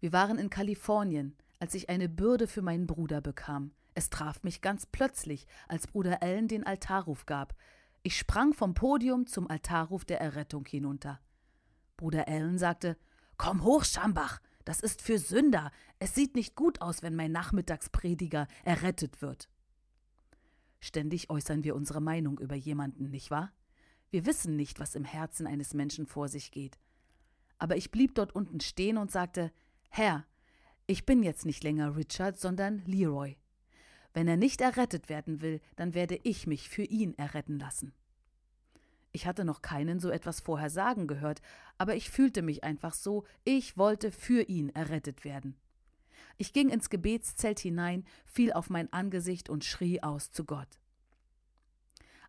Wir 0.00 0.12
waren 0.12 0.38
in 0.38 0.50
Kalifornien, 0.50 1.36
als 1.60 1.74
ich 1.74 1.88
eine 1.88 2.08
Bürde 2.08 2.48
für 2.48 2.62
meinen 2.62 2.88
Bruder 2.88 3.20
bekam. 3.20 3.70
Es 3.94 4.10
traf 4.10 4.42
mich 4.42 4.60
ganz 4.60 4.84
plötzlich, 4.86 5.46
als 5.68 5.86
Bruder 5.86 6.22
Allen 6.22 6.48
den 6.48 6.66
Altarruf 6.66 7.24
gab. 7.24 7.54
Ich 8.02 8.18
sprang 8.18 8.52
vom 8.52 8.74
Podium 8.74 9.26
zum 9.26 9.48
Altarruf 9.48 10.04
der 10.04 10.20
Errettung 10.20 10.66
hinunter. 10.66 11.20
Bruder 12.02 12.26
Allen 12.26 12.58
sagte: 12.58 12.96
Komm 13.36 13.62
hoch, 13.62 13.84
Schambach, 13.84 14.40
das 14.64 14.80
ist 14.80 15.02
für 15.02 15.20
Sünder. 15.20 15.70
Es 16.00 16.16
sieht 16.16 16.34
nicht 16.34 16.56
gut 16.56 16.80
aus, 16.80 17.00
wenn 17.00 17.14
mein 17.14 17.30
Nachmittagsprediger 17.30 18.48
errettet 18.64 19.22
wird. 19.22 19.48
Ständig 20.80 21.30
äußern 21.30 21.62
wir 21.62 21.76
unsere 21.76 22.00
Meinung 22.00 22.40
über 22.40 22.56
jemanden, 22.56 23.10
nicht 23.10 23.30
wahr? 23.30 23.52
Wir 24.10 24.26
wissen 24.26 24.56
nicht, 24.56 24.80
was 24.80 24.96
im 24.96 25.04
Herzen 25.04 25.46
eines 25.46 25.74
Menschen 25.74 26.06
vor 26.06 26.26
sich 26.26 26.50
geht. 26.50 26.76
Aber 27.58 27.76
ich 27.76 27.92
blieb 27.92 28.16
dort 28.16 28.34
unten 28.34 28.58
stehen 28.58 28.98
und 28.98 29.12
sagte: 29.12 29.52
Herr, 29.88 30.26
ich 30.88 31.06
bin 31.06 31.22
jetzt 31.22 31.46
nicht 31.46 31.62
länger 31.62 31.94
Richard, 31.94 32.36
sondern 32.36 32.82
Leroy. 32.84 33.36
Wenn 34.12 34.26
er 34.26 34.36
nicht 34.36 34.60
errettet 34.60 35.08
werden 35.08 35.40
will, 35.40 35.60
dann 35.76 35.94
werde 35.94 36.18
ich 36.24 36.48
mich 36.48 36.68
für 36.68 36.82
ihn 36.82 37.16
erretten 37.16 37.60
lassen. 37.60 37.94
Ich 39.12 39.26
hatte 39.26 39.44
noch 39.44 39.60
keinen 39.60 40.00
so 40.00 40.10
etwas 40.10 40.40
vorher 40.40 40.70
sagen 40.70 41.06
gehört, 41.06 41.42
aber 41.76 41.94
ich 41.94 42.10
fühlte 42.10 42.40
mich 42.42 42.64
einfach 42.64 42.94
so, 42.94 43.24
ich 43.44 43.76
wollte 43.76 44.10
für 44.10 44.42
ihn 44.42 44.70
errettet 44.70 45.24
werden. 45.24 45.54
Ich 46.38 46.54
ging 46.54 46.70
ins 46.70 46.88
Gebetszelt 46.88 47.60
hinein, 47.60 48.04
fiel 48.24 48.52
auf 48.52 48.70
mein 48.70 48.90
Angesicht 48.92 49.50
und 49.50 49.64
schrie 49.64 50.02
aus 50.02 50.30
zu 50.32 50.44
Gott. 50.44 50.80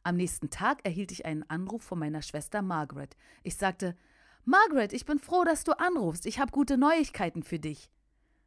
Am 0.03 0.17
nächsten 0.17 0.49
Tag 0.49 0.85
erhielt 0.85 1.13
ich 1.13 1.25
einen 1.25 1.49
Anruf 1.49 1.83
von 1.83 1.97
meiner 1.97 2.21
Schwester 2.21 2.61
Margaret. 2.61 3.15
Ich 3.43 3.55
sagte 3.55 3.95
Margaret, 4.43 4.91
ich 4.91 5.05
bin 5.05 5.19
froh, 5.19 5.45
dass 5.45 5.63
du 5.63 5.71
anrufst, 5.79 6.25
ich 6.25 6.39
habe 6.39 6.51
gute 6.51 6.77
Neuigkeiten 6.77 7.43
für 7.43 7.59
dich. 7.59 7.89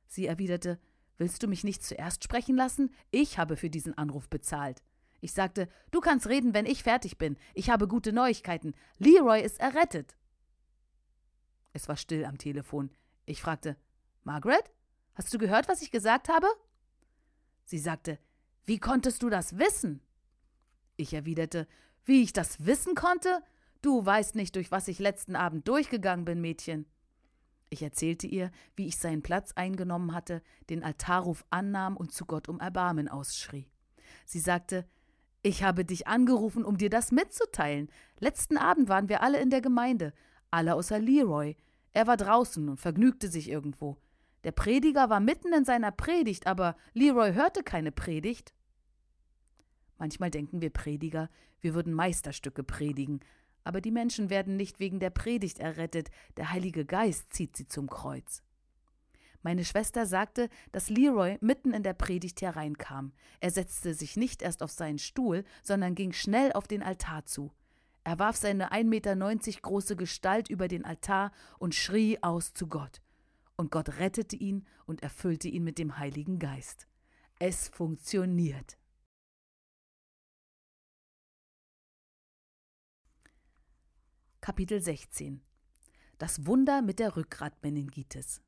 Sie 0.06 0.26
erwiderte 0.26 0.78
Willst 1.18 1.42
du 1.42 1.48
mich 1.48 1.64
nicht 1.64 1.82
zuerst 1.82 2.22
sprechen 2.24 2.56
lassen? 2.56 2.92
Ich 3.10 3.38
habe 3.38 3.56
für 3.56 3.70
diesen 3.70 3.96
Anruf 3.96 4.28
bezahlt. 4.28 4.82
Ich 5.26 5.32
sagte, 5.32 5.68
du 5.90 5.98
kannst 5.98 6.28
reden, 6.28 6.54
wenn 6.54 6.66
ich 6.66 6.84
fertig 6.84 7.18
bin. 7.18 7.36
Ich 7.52 7.68
habe 7.68 7.88
gute 7.88 8.12
Neuigkeiten. 8.12 8.76
Leroy 8.98 9.42
ist 9.42 9.58
errettet. 9.58 10.16
Es 11.72 11.88
war 11.88 11.96
still 11.96 12.24
am 12.24 12.38
Telefon. 12.38 12.92
Ich 13.24 13.42
fragte, 13.42 13.76
Margaret, 14.22 14.70
hast 15.16 15.34
du 15.34 15.38
gehört, 15.38 15.66
was 15.66 15.82
ich 15.82 15.90
gesagt 15.90 16.28
habe? 16.28 16.46
Sie 17.64 17.80
sagte, 17.80 18.20
wie 18.66 18.78
konntest 18.78 19.20
du 19.24 19.28
das 19.28 19.58
wissen? 19.58 20.00
Ich 20.94 21.12
erwiderte, 21.12 21.66
wie 22.04 22.22
ich 22.22 22.32
das 22.32 22.64
wissen 22.64 22.94
konnte? 22.94 23.42
Du 23.82 24.06
weißt 24.06 24.36
nicht, 24.36 24.54
durch 24.54 24.70
was 24.70 24.86
ich 24.86 25.00
letzten 25.00 25.34
Abend 25.34 25.66
durchgegangen 25.66 26.24
bin, 26.24 26.40
Mädchen. 26.40 26.86
Ich 27.68 27.82
erzählte 27.82 28.28
ihr, 28.28 28.52
wie 28.76 28.86
ich 28.86 28.96
seinen 28.96 29.22
Platz 29.22 29.50
eingenommen 29.56 30.14
hatte, 30.14 30.40
den 30.70 30.84
Altarruf 30.84 31.44
annahm 31.50 31.96
und 31.96 32.12
zu 32.12 32.26
Gott 32.26 32.48
um 32.48 32.60
Erbarmen 32.60 33.08
ausschrie. 33.08 33.66
Sie 34.24 34.38
sagte, 34.38 34.88
ich 35.46 35.62
habe 35.62 35.84
dich 35.84 36.08
angerufen, 36.08 36.64
um 36.64 36.76
dir 36.76 36.90
das 36.90 37.12
mitzuteilen. 37.12 37.88
Letzten 38.18 38.56
Abend 38.56 38.88
waren 38.88 39.08
wir 39.08 39.22
alle 39.22 39.40
in 39.40 39.48
der 39.48 39.60
Gemeinde. 39.60 40.12
Alle 40.50 40.74
außer 40.74 40.98
Leroy. 40.98 41.54
Er 41.92 42.08
war 42.08 42.16
draußen 42.16 42.68
und 42.68 42.80
vergnügte 42.80 43.28
sich 43.28 43.48
irgendwo. 43.48 43.96
Der 44.42 44.50
Prediger 44.50 45.08
war 45.08 45.20
mitten 45.20 45.52
in 45.52 45.64
seiner 45.64 45.92
Predigt, 45.92 46.48
aber 46.48 46.76
Leroy 46.94 47.32
hörte 47.32 47.62
keine 47.62 47.92
Predigt. 47.92 48.54
Manchmal 49.98 50.30
denken 50.30 50.60
wir 50.60 50.70
Prediger, 50.70 51.30
wir 51.60 51.74
würden 51.74 51.94
Meisterstücke 51.94 52.64
predigen, 52.64 53.20
aber 53.64 53.80
die 53.80 53.92
Menschen 53.92 54.30
werden 54.30 54.56
nicht 54.56 54.78
wegen 54.80 55.00
der 55.00 55.10
Predigt 55.10 55.58
errettet, 55.58 56.10
der 56.36 56.50
Heilige 56.50 56.84
Geist 56.84 57.32
zieht 57.32 57.56
sie 57.56 57.66
zum 57.66 57.88
Kreuz. 57.88 58.42
Meine 59.46 59.64
Schwester 59.64 60.06
sagte, 60.06 60.48
dass 60.72 60.90
Leroy 60.90 61.38
mitten 61.40 61.72
in 61.72 61.84
der 61.84 61.92
Predigt 61.92 62.42
hereinkam. 62.42 63.12
Er 63.38 63.52
setzte 63.52 63.94
sich 63.94 64.16
nicht 64.16 64.42
erst 64.42 64.60
auf 64.60 64.72
seinen 64.72 64.98
Stuhl, 64.98 65.44
sondern 65.62 65.94
ging 65.94 66.12
schnell 66.12 66.52
auf 66.52 66.66
den 66.66 66.82
Altar 66.82 67.26
zu. 67.26 67.52
Er 68.02 68.18
warf 68.18 68.34
seine 68.34 68.72
1,90 68.72 68.84
Meter 68.86 69.60
große 69.62 69.94
Gestalt 69.94 70.50
über 70.50 70.66
den 70.66 70.84
Altar 70.84 71.30
und 71.60 71.76
schrie 71.76 72.20
aus 72.24 72.54
zu 72.54 72.66
Gott. 72.66 73.00
Und 73.54 73.70
Gott 73.70 74.00
rettete 74.00 74.34
ihn 74.34 74.66
und 74.84 75.04
erfüllte 75.04 75.46
ihn 75.46 75.62
mit 75.62 75.78
dem 75.78 75.96
Heiligen 75.96 76.40
Geist. 76.40 76.88
Es 77.38 77.68
funktioniert. 77.68 78.76
Kapitel 84.40 84.80
16 84.80 85.40
Das 86.18 86.46
Wunder 86.46 86.82
mit 86.82 86.98
der 86.98 87.14
Rückgratmeningitis 87.14 88.42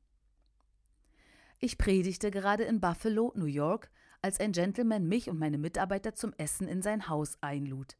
Ich 1.61 1.77
predigte 1.77 2.31
gerade 2.31 2.63
in 2.63 2.79
Buffalo, 2.79 3.33
New 3.35 3.43
York, 3.43 3.91
als 4.21 4.39
ein 4.39 4.53
Gentleman 4.53 5.05
mich 5.09 5.29
und 5.29 5.37
meine 5.37 5.57
Mitarbeiter 5.57 6.15
zum 6.15 6.31
Essen 6.37 6.69
in 6.69 6.81
sein 6.81 7.09
Haus 7.09 7.37
einlud. 7.41 7.97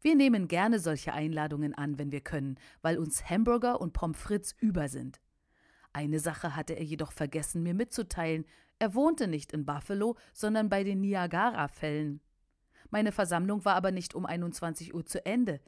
Wir 0.00 0.14
nehmen 0.14 0.46
gerne 0.46 0.78
solche 0.78 1.12
Einladungen 1.12 1.74
an, 1.74 1.98
wenn 1.98 2.12
wir 2.12 2.20
können, 2.20 2.58
weil 2.80 2.98
uns 2.98 3.28
Hamburger 3.28 3.80
und 3.80 3.92
Pommes 3.92 4.18
frites 4.18 4.54
über 4.60 4.88
sind. 4.88 5.20
Eine 5.92 6.20
Sache 6.20 6.54
hatte 6.54 6.74
er 6.74 6.84
jedoch 6.84 7.10
vergessen, 7.10 7.64
mir 7.64 7.74
mitzuteilen. 7.74 8.44
Er 8.78 8.94
wohnte 8.94 9.26
nicht 9.26 9.52
in 9.52 9.66
Buffalo, 9.66 10.16
sondern 10.32 10.68
bei 10.68 10.84
den 10.84 11.00
Niagara-Fällen. 11.00 12.20
Meine 12.90 13.10
Versammlung 13.10 13.64
war 13.64 13.74
aber 13.74 13.90
nicht 13.90 14.14
um 14.14 14.26
21 14.26 14.94
Uhr 14.94 15.04
zu 15.04 15.26
Ende. 15.26 15.60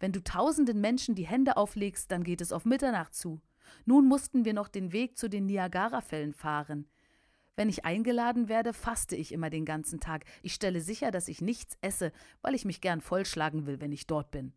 Wenn 0.00 0.10
du 0.10 0.22
tausenden 0.22 0.80
Menschen 0.80 1.14
die 1.14 1.26
Hände 1.26 1.56
auflegst, 1.56 2.10
dann 2.10 2.24
geht 2.24 2.40
es 2.40 2.52
auf 2.52 2.64
Mitternacht 2.64 3.14
zu. 3.14 3.40
Nun 3.84 4.06
mussten 4.06 4.44
wir 4.44 4.54
noch 4.54 4.68
den 4.68 4.92
Weg 4.92 5.16
zu 5.16 5.28
den 5.28 5.46
Niagarafällen 5.46 6.32
fahren. 6.32 6.86
Wenn 7.54 7.68
ich 7.68 7.84
eingeladen 7.84 8.48
werde, 8.48 8.72
faste 8.72 9.14
ich 9.14 9.32
immer 9.32 9.50
den 9.50 9.64
ganzen 9.64 10.00
Tag. 10.00 10.24
Ich 10.42 10.54
stelle 10.54 10.80
sicher, 10.80 11.10
dass 11.10 11.28
ich 11.28 11.40
nichts 11.40 11.76
esse, 11.82 12.12
weil 12.40 12.54
ich 12.54 12.64
mich 12.64 12.80
gern 12.80 13.00
vollschlagen 13.00 13.66
will, 13.66 13.80
wenn 13.80 13.92
ich 13.92 14.06
dort 14.06 14.30
bin. 14.30 14.52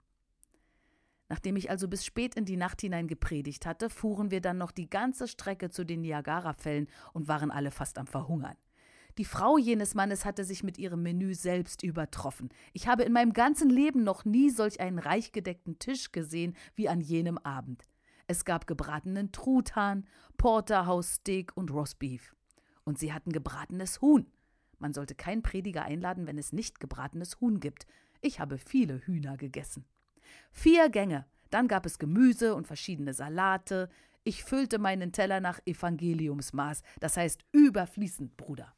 Nachdem 1.28 1.56
ich 1.56 1.70
also 1.70 1.88
bis 1.88 2.06
spät 2.06 2.36
in 2.36 2.46
die 2.46 2.56
Nacht 2.56 2.82
hinein 2.82 3.08
gepredigt 3.08 3.66
hatte, 3.66 3.90
fuhren 3.90 4.32
wir 4.32 4.42
dann 4.42 4.58
noch 4.58 4.72
die 4.72 4.90
ganze 4.90 5.28
Strecke 5.28 5.70
zu 5.70 5.84
den 5.84 6.02
Niagarafällen 6.02 6.88
und 7.14 7.28
waren 7.28 7.52
alle 7.52 7.72
fast 7.72 7.98
am 7.98 8.08
Verhungern. 8.08 8.56
Die 9.18 9.26
Frau 9.26 9.58
jenes 9.58 9.96
Mannes 9.96 10.26
hatte 10.26 10.44
sich 10.44 10.62
mit 10.62 10.78
ihrem 10.78 11.02
Menü 11.02 11.34
selbst 11.34 11.84
übertroffen. 11.84 12.50
Ich 12.74 12.88
habe 12.88 13.04
in 13.04 13.14
meinem 13.14 13.34
ganzen 13.34 13.70
Leben 13.70 14.04
noch 14.04 14.26
nie 14.26 14.50
solch 14.50 14.82
einen 14.82 15.00
reich 15.00 15.32
gedeckten 15.32 15.80
Tisch 15.80 16.12
gesehen 16.12 16.56
wie 16.76 16.90
an 16.90 17.02
jenem 17.02 17.38
Abend. 17.38 17.84
Es 18.28 18.46
gab 18.46 18.68
gebratenen 18.68 19.32
Truthahn, 19.32 20.06
Porterhouse-Steak 20.38 21.56
und 21.56 21.72
Roastbeef. 21.72 22.36
Und 22.84 22.98
sie 22.98 23.14
hatten 23.14 23.32
gebratenes 23.32 24.02
Huhn. 24.02 24.26
Man 24.80 24.94
sollte 24.94 25.16
keinen 25.16 25.42
Prediger 25.42 25.84
einladen, 25.84 26.28
wenn 26.28 26.38
es 26.38 26.54
nicht 26.54 26.80
gebratenes 26.80 27.40
Huhn 27.40 27.60
gibt. 27.60 27.86
Ich 28.22 28.40
habe 28.40 28.58
viele 28.58 29.00
Hühner 29.00 29.38
gegessen. 29.38 29.86
Vier 30.52 30.90
Gänge, 30.90 31.26
dann 31.50 31.68
gab 31.68 31.86
es 31.86 32.00
Gemüse 32.00 32.56
und 32.56 32.68
verschiedene 32.68 33.14
Salate. 33.14 33.90
Ich 34.24 34.44
füllte 34.44 34.80
meinen 34.80 35.12
Teller 35.12 35.40
nach 35.40 35.60
Evangeliumsmaß, 35.66 36.82
das 37.00 37.18
heißt 37.18 37.46
überfließend, 37.52 38.38
Bruder. 38.38 38.74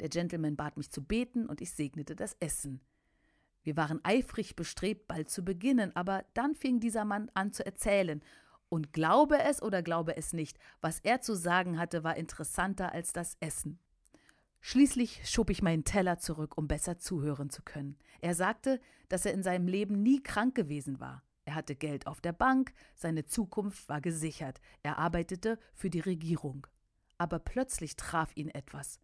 Der 0.00 0.08
Gentleman 0.08 0.56
bat 0.56 0.76
mich 0.76 0.90
zu 0.90 1.02
beten 1.02 1.46
und 1.46 1.60
ich 1.60 1.72
segnete 1.72 2.14
das 2.14 2.36
Essen. 2.40 2.80
Wir 3.62 3.76
waren 3.76 4.00
eifrig 4.02 4.56
bestrebt, 4.56 5.06
bald 5.06 5.30
zu 5.30 5.44
beginnen, 5.44 5.94
aber 5.94 6.24
dann 6.34 6.54
fing 6.54 6.80
dieser 6.80 7.04
Mann 7.04 7.30
an 7.34 7.52
zu 7.52 7.64
erzählen. 7.64 8.22
Und 8.72 8.94
glaube 8.94 9.38
es 9.38 9.60
oder 9.60 9.82
glaube 9.82 10.16
es 10.16 10.32
nicht, 10.32 10.58
was 10.80 10.98
er 11.00 11.20
zu 11.20 11.34
sagen 11.34 11.78
hatte, 11.78 12.04
war 12.04 12.16
interessanter 12.16 12.90
als 12.90 13.12
das 13.12 13.36
Essen. 13.38 13.78
Schließlich 14.62 15.28
schob 15.28 15.50
ich 15.50 15.60
meinen 15.60 15.84
Teller 15.84 16.16
zurück, 16.16 16.56
um 16.56 16.68
besser 16.68 16.98
zuhören 16.98 17.50
zu 17.50 17.60
können. 17.60 17.98
Er 18.22 18.34
sagte, 18.34 18.80
dass 19.10 19.26
er 19.26 19.34
in 19.34 19.42
seinem 19.42 19.68
Leben 19.68 20.02
nie 20.02 20.22
krank 20.22 20.54
gewesen 20.54 21.00
war. 21.00 21.22
Er 21.44 21.54
hatte 21.54 21.76
Geld 21.76 22.06
auf 22.06 22.22
der 22.22 22.32
Bank, 22.32 22.72
seine 22.94 23.26
Zukunft 23.26 23.90
war 23.90 24.00
gesichert, 24.00 24.58
er 24.82 24.96
arbeitete 24.96 25.58
für 25.74 25.90
die 25.90 26.00
Regierung. 26.00 26.66
Aber 27.18 27.40
plötzlich 27.40 27.96
traf 27.96 28.34
ihn 28.36 28.48
etwas. 28.48 29.00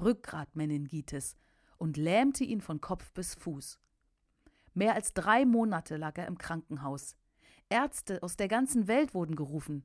Rückgratmeningitis 0.00 1.38
und 1.78 1.96
lähmte 1.96 2.44
ihn 2.44 2.60
von 2.60 2.82
Kopf 2.82 3.10
bis 3.12 3.34
Fuß. 3.36 3.78
Mehr 4.74 4.92
als 4.92 5.14
drei 5.14 5.46
Monate 5.46 5.96
lag 5.96 6.18
er 6.18 6.26
im 6.26 6.36
Krankenhaus. 6.36 7.16
Ärzte 7.70 8.22
aus 8.22 8.36
der 8.36 8.48
ganzen 8.48 8.88
Welt 8.88 9.12
wurden 9.12 9.36
gerufen. 9.36 9.84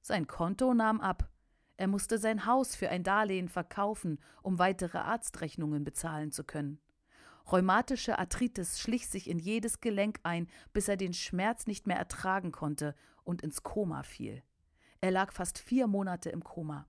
Sein 0.00 0.26
Konto 0.26 0.72
nahm 0.72 1.00
ab. 1.00 1.28
Er 1.76 1.88
musste 1.88 2.18
sein 2.18 2.46
Haus 2.46 2.76
für 2.76 2.88
ein 2.88 3.02
Darlehen 3.02 3.48
verkaufen, 3.48 4.20
um 4.42 4.60
weitere 4.60 4.98
Arztrechnungen 4.98 5.82
bezahlen 5.82 6.30
zu 6.30 6.44
können. 6.44 6.78
Rheumatische 7.50 8.18
Arthritis 8.18 8.78
schlich 8.80 9.08
sich 9.08 9.28
in 9.28 9.38
jedes 9.38 9.80
Gelenk 9.80 10.20
ein, 10.22 10.46
bis 10.72 10.88
er 10.88 10.96
den 10.96 11.12
Schmerz 11.12 11.66
nicht 11.66 11.86
mehr 11.86 11.96
ertragen 11.96 12.52
konnte 12.52 12.94
und 13.24 13.42
ins 13.42 13.64
Koma 13.64 14.04
fiel. 14.04 14.42
Er 15.00 15.10
lag 15.10 15.32
fast 15.32 15.58
vier 15.58 15.86
Monate 15.88 16.30
im 16.30 16.44
Koma. 16.44 16.86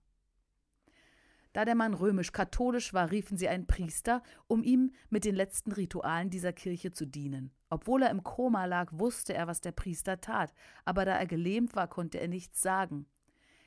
Da 1.53 1.65
der 1.65 1.75
Mann 1.75 1.93
römisch-katholisch 1.93 2.93
war, 2.93 3.11
riefen 3.11 3.37
sie 3.37 3.47
einen 3.47 3.65
Priester, 3.65 4.21
um 4.47 4.63
ihm 4.63 4.91
mit 5.09 5.25
den 5.25 5.35
letzten 5.35 5.71
Ritualen 5.71 6.29
dieser 6.29 6.53
Kirche 6.53 6.91
zu 6.91 7.05
dienen. 7.05 7.51
Obwohl 7.75 8.03
er 8.03 8.09
im 8.09 8.23
Koma 8.23 8.63
lag, 8.63 8.89
wusste 8.93 9.33
er, 9.33 9.47
was 9.47 9.59
der 9.59 9.73
Priester 9.73 10.21
tat, 10.21 10.53
aber 10.85 11.03
da 11.03 11.17
er 11.17 11.25
gelähmt 11.25 11.75
war, 11.75 11.89
konnte 11.89 12.21
er 12.21 12.29
nichts 12.29 12.61
sagen. 12.61 13.05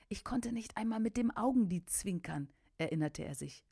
Ich 0.08 0.24
konnte 0.24 0.50
nicht 0.50 0.78
einmal 0.78 0.98
mit 0.98 1.18
dem 1.18 1.30
Augenlid 1.30 1.90
zwinkern, 1.90 2.48
erinnerte 2.78 3.22
er 3.22 3.34
sich. 3.34 3.66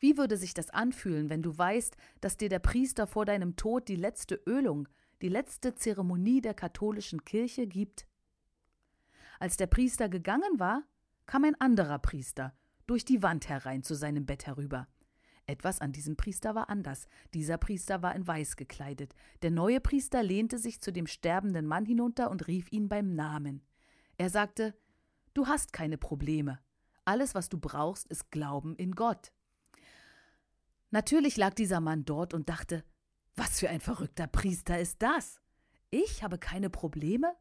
Wie 0.00 0.18
würde 0.18 0.36
sich 0.36 0.54
das 0.54 0.70
anfühlen, 0.70 1.30
wenn 1.30 1.44
du 1.44 1.56
weißt, 1.56 1.96
dass 2.20 2.36
dir 2.36 2.48
der 2.48 2.58
Priester 2.58 3.06
vor 3.06 3.24
deinem 3.26 3.54
Tod 3.54 3.86
die 3.86 3.94
letzte 3.94 4.42
Ölung, 4.44 4.88
die 5.22 5.28
letzte 5.28 5.76
Zeremonie 5.76 6.40
der 6.40 6.54
katholischen 6.54 7.24
Kirche 7.24 7.68
gibt? 7.68 8.08
Als 9.38 9.56
der 9.56 9.68
Priester 9.68 10.08
gegangen 10.08 10.58
war, 10.58 10.82
kam 11.26 11.44
ein 11.44 11.54
anderer 11.60 12.00
Priester 12.00 12.56
durch 12.88 13.04
die 13.04 13.22
Wand 13.22 13.48
herein 13.48 13.84
zu 13.84 13.94
seinem 13.94 14.26
Bett 14.26 14.48
herüber. 14.48 14.88
Etwas 15.50 15.80
an 15.80 15.90
diesem 15.90 16.16
Priester 16.16 16.54
war 16.54 16.70
anders. 16.70 17.08
Dieser 17.34 17.58
Priester 17.58 18.02
war 18.02 18.14
in 18.14 18.24
Weiß 18.24 18.54
gekleidet. 18.54 19.16
Der 19.42 19.50
neue 19.50 19.80
Priester 19.80 20.22
lehnte 20.22 20.58
sich 20.58 20.80
zu 20.80 20.92
dem 20.92 21.08
sterbenden 21.08 21.66
Mann 21.66 21.84
hinunter 21.84 22.30
und 22.30 22.46
rief 22.46 22.70
ihn 22.70 22.88
beim 22.88 23.16
Namen. 23.16 23.60
Er 24.16 24.30
sagte 24.30 24.76
Du 25.34 25.48
hast 25.48 25.72
keine 25.72 25.98
Probleme. 25.98 26.60
Alles, 27.04 27.34
was 27.34 27.48
du 27.48 27.58
brauchst, 27.58 28.06
ist 28.06 28.30
Glauben 28.30 28.76
in 28.76 28.92
Gott. 28.92 29.32
Natürlich 30.92 31.36
lag 31.36 31.54
dieser 31.54 31.80
Mann 31.80 32.04
dort 32.04 32.32
und 32.32 32.48
dachte 32.48 32.84
Was 33.34 33.58
für 33.58 33.70
ein 33.70 33.80
verrückter 33.80 34.28
Priester 34.28 34.78
ist 34.78 35.02
das? 35.02 35.40
Ich 35.90 36.22
habe 36.22 36.38
keine 36.38 36.70
Probleme? 36.70 37.34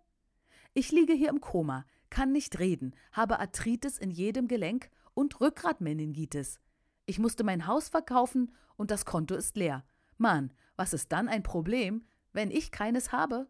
Ich 0.74 0.92
liege 0.92 1.14
hier 1.14 1.30
im 1.30 1.42
Koma, 1.42 1.86
kann 2.10 2.32
nicht 2.32 2.58
reden, 2.58 2.96
habe 3.12 3.38
Arthritis 3.38 4.00
in 4.00 4.10
jedem 4.10 4.48
Gelenk 4.48 4.90
und 5.14 5.40
Rückgratmeningitis. 5.40 6.60
Ich 7.10 7.18
musste 7.18 7.44
mein 7.44 7.66
Haus 7.66 7.90
verkaufen 7.90 8.54
und 8.78 8.92
das 8.92 9.04
Konto 9.04 9.34
ist 9.34 9.58
leer. 9.58 9.84
Mann, 10.20 10.54
was 10.76 10.94
ist 10.94 11.12
dann 11.12 11.28
ein 11.28 11.42
Problem, 11.42 12.06
wenn 12.34 12.52
ich 12.52 12.70
keines 12.70 13.12
habe? 13.12 13.48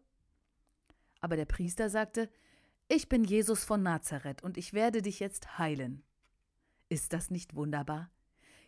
Aber 1.20 1.36
der 1.36 1.44
Priester 1.44 1.90
sagte, 1.90 2.30
ich 2.88 3.10
bin 3.10 3.22
Jesus 3.22 3.62
von 3.62 3.82
Nazareth 3.82 4.42
und 4.42 4.56
ich 4.56 4.72
werde 4.72 5.02
dich 5.02 5.20
jetzt 5.20 5.58
heilen. 5.58 6.02
Ist 6.88 7.12
das 7.12 7.30
nicht 7.30 7.54
wunderbar? 7.54 8.10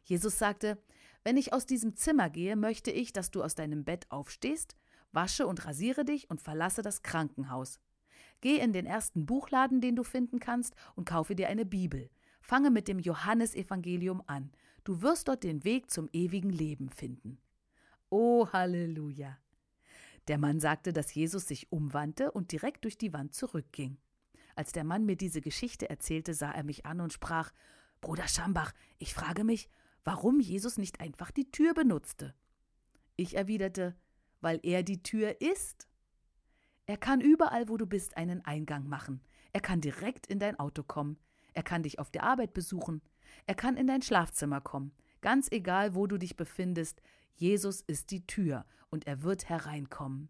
Jesus 0.05 0.39
sagte, 0.39 0.77
wenn 1.25 1.39
ich 1.39 1.55
aus 1.55 1.65
diesem 1.65 1.97
Zimmer 1.97 2.29
gehe, 2.29 2.55
möchte 2.55 2.91
ich, 2.91 3.15
dass 3.15 3.31
du 3.31 3.43
aus 3.43 3.55
deinem 3.55 3.85
Bett 3.85 4.05
aufstehst, 4.11 4.77
wasche 5.11 5.47
und 5.47 5.65
rasiere 5.65 6.05
dich 6.05 6.29
und 6.29 6.43
verlasse 6.43 6.83
das 6.83 7.03
Krankenhaus. 7.03 7.81
Geh 8.43 8.59
in 8.59 8.75
den 8.75 8.85
ersten 8.85 9.25
Buchladen, 9.25 9.81
den 9.81 9.97
du 9.97 10.03
finden 10.03 10.39
kannst, 10.39 10.75
und 10.97 11.09
kaufe 11.09 11.35
dir 11.35 11.49
eine 11.49 11.65
Bibel. 11.65 12.11
Fange 12.43 12.71
mit 12.71 12.89
dem 12.89 12.99
Johannesevangelium 12.99 14.23
an. 14.27 14.53
Du 14.85 15.01
wirst 15.01 15.29
dort 15.29 15.45
den 15.45 15.65
Weg 15.65 15.91
zum 15.91 16.09
ewigen 16.13 16.51
Leben 16.51 16.91
finden. 16.91 17.39
Oh, 18.11 18.49
Halleluja! 18.53 19.39
Der 20.29 20.39
Mann 20.39 20.61
sagte, 20.61 20.93
dass 20.93 21.15
Jesus 21.15 21.47
sich 21.47 21.71
umwandte 21.71 22.31
und 22.33 22.53
direkt 22.53 22.85
durch 22.85 22.99
die 22.99 23.13
Wand 23.13 23.35
zurückging. 23.35 23.99
Als 24.55 24.73
der 24.73 24.85
Mann 24.85 25.05
mir 25.05 25.17
diese 25.17 25.41
Geschichte 25.41 25.89
erzählte, 25.89 26.35
sah 26.35 26.51
er 26.51 26.65
mich 26.65 26.85
an 26.85 27.01
und 27.01 27.13
sprach: 27.13 27.53
Bruder 28.01 28.29
Schambach, 28.29 28.73
ich 28.99 29.15
frage 29.15 29.45
mich, 29.45 29.69
warum 30.05 30.41
Jesus 30.41 30.79
nicht 30.79 31.01
einfach 31.01 31.31
die 31.31 31.51
Tür 31.51 31.75
benutzte. 31.75 32.35
Ich 33.17 33.37
erwiderte: 33.37 33.97
Weil 34.41 34.61
er 34.63 34.83
die 34.83 35.03
Tür 35.03 35.41
ist. 35.41 35.89
Er 36.87 36.97
kann 36.97 37.21
überall, 37.21 37.69
wo 37.69 37.77
du 37.77 37.87
bist, 37.87 38.17
einen 38.17 38.45
Eingang 38.45 38.89
machen. 38.89 39.23
Er 39.53 39.61
kann 39.61 39.81
direkt 39.81 40.27
in 40.27 40.39
dein 40.41 40.59
Auto 40.59 40.83
kommen. 40.83 41.19
Er 41.55 41.63
kann 41.63 41.83
dich 41.83 41.99
auf 41.99 42.11
der 42.11 42.25
Arbeit 42.25 42.55
besuchen. 42.55 43.01
Er 43.47 43.55
kann 43.55 43.77
in 43.77 43.87
dein 43.87 44.03
Schlafzimmer 44.03 44.61
kommen. 44.61 44.93
Ganz 45.21 45.51
egal, 45.51 45.95
wo 45.95 46.07
du 46.07 46.19
dich 46.19 46.37
befindest, 46.37 47.01
Jesus 47.35 47.81
ist 47.81 48.11
die 48.11 48.27
Tür 48.27 48.65
und 48.91 49.07
er 49.07 49.23
wird 49.23 49.49
hereinkommen. 49.49 50.29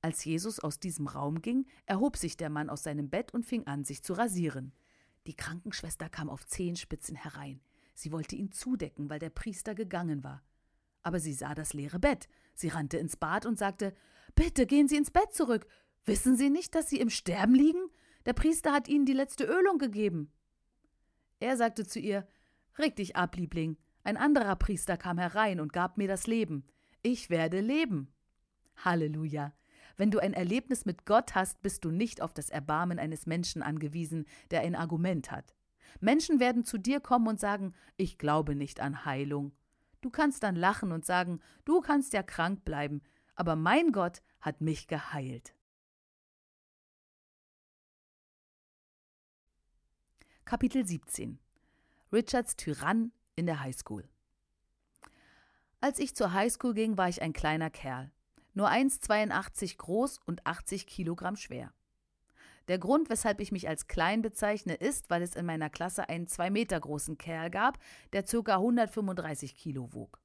Als 0.00 0.24
Jesus 0.24 0.60
aus 0.60 0.78
diesem 0.78 1.06
Raum 1.06 1.40
ging, 1.40 1.66
erhob 1.86 2.16
sich 2.16 2.36
der 2.36 2.50
Mann 2.50 2.68
aus 2.68 2.82
seinem 2.82 3.08
Bett 3.08 3.32
und 3.32 3.46
fing 3.46 3.66
an, 3.66 3.84
sich 3.84 4.02
zu 4.02 4.12
rasieren. 4.12 4.74
Die 5.26 5.34
Krankenschwester 5.34 6.10
kam 6.10 6.28
auf 6.28 6.46
Zehenspitzen 6.46 7.16
herein. 7.16 7.60
Sie 7.94 8.12
wollte 8.12 8.36
ihn 8.36 8.52
zudecken, 8.52 9.08
weil 9.08 9.18
der 9.18 9.30
Priester 9.30 9.74
gegangen 9.74 10.22
war. 10.22 10.42
Aber 11.02 11.20
sie 11.20 11.32
sah 11.32 11.54
das 11.54 11.72
leere 11.72 11.98
Bett. 11.98 12.28
Sie 12.54 12.68
rannte 12.68 12.98
ins 12.98 13.16
Bad 13.16 13.46
und 13.46 13.58
sagte 13.58 13.94
Bitte 14.34 14.66
gehen 14.66 14.88
Sie 14.88 14.96
ins 14.96 15.10
Bett 15.10 15.32
zurück. 15.32 15.66
Wissen 16.04 16.36
Sie 16.36 16.50
nicht, 16.50 16.74
dass 16.74 16.88
Sie 16.90 17.00
im 17.00 17.10
Sterben 17.10 17.54
liegen? 17.54 17.88
Der 18.26 18.32
Priester 18.32 18.72
hat 18.72 18.88
Ihnen 18.88 19.06
die 19.06 19.12
letzte 19.12 19.44
Ölung 19.44 19.78
gegeben. 19.78 20.32
Er 21.44 21.58
sagte 21.58 21.86
zu 21.86 22.00
ihr 22.00 22.26
Reg 22.78 22.96
dich 22.96 23.16
ab, 23.16 23.36
Liebling. 23.36 23.76
Ein 24.02 24.16
anderer 24.16 24.56
Priester 24.56 24.96
kam 24.96 25.18
herein 25.18 25.60
und 25.60 25.74
gab 25.74 25.98
mir 25.98 26.08
das 26.08 26.26
Leben. 26.26 26.64
Ich 27.02 27.28
werde 27.28 27.60
leben. 27.60 28.14
Halleluja. 28.82 29.52
Wenn 29.98 30.10
du 30.10 30.20
ein 30.20 30.32
Erlebnis 30.32 30.86
mit 30.86 31.04
Gott 31.04 31.34
hast, 31.34 31.60
bist 31.60 31.84
du 31.84 31.90
nicht 31.90 32.22
auf 32.22 32.32
das 32.32 32.48
Erbarmen 32.48 32.98
eines 32.98 33.26
Menschen 33.26 33.62
angewiesen, 33.62 34.24
der 34.50 34.62
ein 34.62 34.74
Argument 34.74 35.30
hat. 35.30 35.54
Menschen 36.00 36.40
werden 36.40 36.64
zu 36.64 36.78
dir 36.78 36.98
kommen 36.98 37.28
und 37.28 37.38
sagen, 37.38 37.74
ich 37.98 38.16
glaube 38.16 38.54
nicht 38.54 38.80
an 38.80 39.04
Heilung. 39.04 39.52
Du 40.00 40.08
kannst 40.08 40.44
dann 40.44 40.56
lachen 40.56 40.92
und 40.92 41.04
sagen, 41.04 41.40
du 41.66 41.82
kannst 41.82 42.14
ja 42.14 42.22
krank 42.22 42.64
bleiben, 42.64 43.02
aber 43.34 43.54
mein 43.54 43.92
Gott 43.92 44.22
hat 44.40 44.62
mich 44.62 44.88
geheilt. 44.88 45.54
Kapitel 50.46 50.86
17 50.86 51.38
Richards 52.12 52.54
Tyrann 52.56 53.12
in 53.34 53.46
der 53.46 53.60
Highschool 53.60 54.06
Als 55.80 55.98
ich 55.98 56.14
zur 56.14 56.34
Highschool 56.34 56.74
ging, 56.74 56.98
war 56.98 57.08
ich 57.08 57.22
ein 57.22 57.32
kleiner 57.32 57.70
Kerl, 57.70 58.12
nur 58.52 58.68
1,82 58.68 59.78
groß 59.78 60.18
und 60.26 60.46
80 60.46 60.86
Kilogramm 60.86 61.36
schwer. 61.36 61.72
Der 62.68 62.78
Grund, 62.78 63.08
weshalb 63.08 63.40
ich 63.40 63.52
mich 63.52 63.68
als 63.68 63.86
klein 63.86 64.20
bezeichne, 64.20 64.74
ist, 64.74 65.08
weil 65.08 65.22
es 65.22 65.34
in 65.34 65.46
meiner 65.46 65.70
Klasse 65.70 66.10
einen 66.10 66.26
zwei 66.26 66.50
Meter 66.50 66.78
großen 66.78 67.16
Kerl 67.16 67.48
gab, 67.48 67.78
der 68.12 68.22
ca. 68.22 68.56
135 68.56 69.56
Kilo 69.56 69.94
wog. 69.94 70.20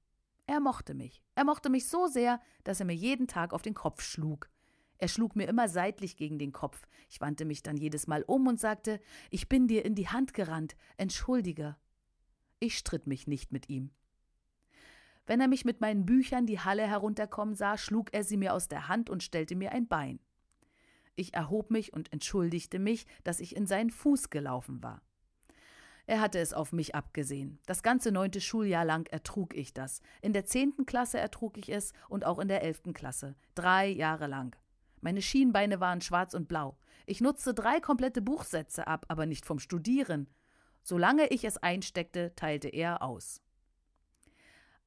Er 0.48 0.60
mochte 0.60 0.96
mich. 0.96 1.24
Er 1.36 1.46
mochte 1.46 1.70
mich 1.70 1.88
so 1.88 2.08
sehr, 2.08 2.42
dass 2.66 2.82
er 2.82 2.86
mir 2.86 2.94
jeden 2.94 3.28
Tag 3.28 3.54
auf 3.54 3.62
den 3.62 3.74
Kopf 3.74 4.02
schlug. 4.02 4.50
Er 5.00 5.08
schlug 5.08 5.36
mir 5.36 5.48
immer 5.48 5.70
seitlich 5.70 6.18
gegen 6.18 6.38
den 6.38 6.52
Kopf. 6.52 6.86
Ich 7.10 7.22
wandte 7.22 7.46
mich 7.46 7.64
dann 7.64 7.78
jedes 7.78 8.06
Mal 8.06 8.22
um 8.24 8.48
und 8.48 8.60
sagte, 8.60 9.00
ich 9.32 9.48
bin 9.48 9.68
dir 9.68 9.86
in 9.86 9.96
die 9.96 10.10
Hand 10.10 10.34
gerannt, 10.34 10.76
entschuldige. 10.98 11.78
Ich 12.60 12.78
stritt 12.78 13.08
mich 13.08 13.26
nicht 13.26 13.54
mit 13.54 13.70
ihm. 13.70 13.92
Wenn 15.26 15.40
er 15.40 15.48
mich 15.48 15.64
mit 15.64 15.80
meinen 15.80 16.06
Büchern 16.06 16.46
die 16.46 16.60
Halle 16.60 16.86
herunterkommen 16.86 17.56
sah, 17.56 17.78
schlug 17.78 18.14
er 18.14 18.24
sie 18.24 18.36
mir 18.36 18.54
aus 18.54 18.68
der 18.68 18.90
Hand 18.90 19.10
und 19.10 19.24
stellte 19.24 19.56
mir 19.56 19.72
ein 19.72 19.88
Bein. 19.88 20.20
Ich 21.16 21.34
erhob 21.34 21.72
mich 21.72 21.94
und 21.94 22.12
entschuldigte 22.12 22.78
mich, 22.78 23.06
dass 23.24 23.40
ich 23.40 23.56
in 23.56 23.68
seinen 23.68 23.92
Fuß 23.92 24.30
gelaufen 24.30 24.84
war. 24.84 25.02
Er 26.08 26.20
hatte 26.20 26.40
es 26.40 26.54
auf 26.54 26.74
mich 26.74 26.96
abgesehen. 26.96 27.60
Das 27.68 27.84
ganze 27.84 28.12
neunte 28.12 28.42
Schuljahr 28.42 28.84
lang 28.84 29.08
ertrug 29.12 29.56
ich 29.56 29.74
das. 29.74 30.02
In 30.22 30.34
der 30.34 30.46
zehnten 30.46 30.86
Klasse 30.86 31.20
ertrug 31.20 31.58
ich 31.58 31.70
es 31.70 31.94
und 32.10 32.26
auch 32.26 32.40
in 32.40 32.48
der 32.48 32.64
elften 32.64 32.94
Klasse. 32.94 33.36
Drei 33.54 33.88
Jahre 33.88 34.28
lang. 34.28 34.56
Meine 35.02 35.22
Schienbeine 35.22 35.80
waren 35.80 36.02
schwarz 36.02 36.34
und 36.34 36.48
blau. 36.48 36.78
Ich 37.06 37.22
nutzte 37.22 37.54
drei 37.54 37.80
komplette 37.80 38.22
Buchsätze 38.22 38.88
ab, 38.88 39.06
aber 39.08 39.26
nicht 39.26 39.46
vom 39.46 39.60
Studieren. 39.60 40.28
Solange 40.84 41.28
ich 41.28 41.44
es 41.44 41.58
einsteckte, 41.58 42.34
teilte 42.36 42.68
er 42.68 43.02
aus. 43.02 43.42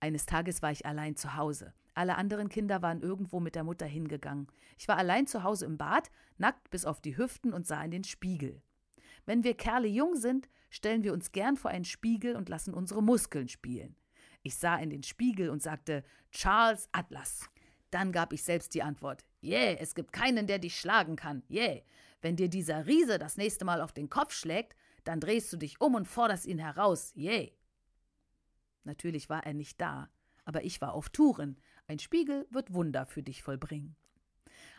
Eines 0.01 0.27
Tages 0.27 0.63
war 0.63 0.73
ich 0.73 0.85
allein 0.85 1.17
zu 1.17 1.37
Hause. 1.37 1.75
Alle 1.95 2.17
anderen 2.17 2.49
Kinder 2.49 2.83
waren 2.83 3.03
irgendwo 3.03 3.39
mit 3.39 3.55
der 3.55 3.65
Mutter 3.65 3.87
hingegangen. 3.87 4.49
Ich 4.79 4.89
war 4.89 4.97
allein 4.97 5.27
zu 5.27 5.43
Hause 5.43 5.67
im 5.67 5.79
Bad, 5.79 6.11
nackt 6.39 6.71
bis 6.71 6.85
auf 6.85 7.01
die 7.01 7.17
Hüften 7.17 7.53
und 7.53 7.67
sah 7.67 7.83
in 7.85 7.91
den 7.91 8.05
Spiegel. 8.05 8.63
Wenn 9.27 9.45
wir 9.45 9.57
Kerle 9.57 9.89
jung 9.89 10.17
sind, 10.17 10.49
stellen 10.71 11.05
wir 11.05 11.13
uns 11.13 11.33
gern 11.33 11.57
vor 11.57 11.71
einen 11.71 11.85
Spiegel 11.85 12.35
und 12.35 12.49
lassen 12.49 12.75
unsere 12.75 13.03
Muskeln 13.03 13.49
spielen. 13.49 13.95
Ich 14.43 14.57
sah 14.57 14.77
in 14.77 14.91
den 14.91 15.03
Spiegel 15.03 15.51
und 15.51 15.63
sagte 15.63 16.03
Charles 16.31 16.89
Atlas. 16.93 17.49
Dann 17.91 18.11
gab 18.11 18.33
ich 18.33 18.43
selbst 18.43 18.75
die 18.75 18.83
Antwort: 18.83 19.25
Yeah, 19.43 19.77
es 19.81 19.95
gibt 19.95 20.13
keinen, 20.13 20.47
der 20.47 20.59
dich 20.59 20.79
schlagen 20.79 21.17
kann. 21.17 21.43
Yeah. 21.51 21.83
Wenn 22.21 22.37
dir 22.37 22.49
dieser 22.49 22.87
Riese 22.87 23.19
das 23.19 23.37
nächste 23.37 23.65
Mal 23.65 23.81
auf 23.81 23.93
den 23.93 24.09
Kopf 24.09 24.33
schlägt, 24.33 24.77
dann 25.05 25.21
drehst 25.21 25.53
du 25.53 25.57
dich 25.57 25.81
um 25.81 25.95
und 25.95 26.07
forderst 26.07 26.47
ihn 26.47 26.59
heraus. 26.59 27.13
Yeah. 27.17 27.49
Natürlich 28.85 29.29
war 29.29 29.45
er 29.45 29.55
nicht 29.55 29.81
da, 29.81 30.09
aber 30.45 30.65
ich 30.65 30.81
war 30.81 30.93
auf 30.93 31.09
Touren. 31.09 31.59
Ein 31.87 31.99
Spiegel 31.99 32.47
wird 32.51 32.73
Wunder 32.73 33.07
für 33.07 33.23
dich 33.23 33.43
vollbringen. 33.43 33.97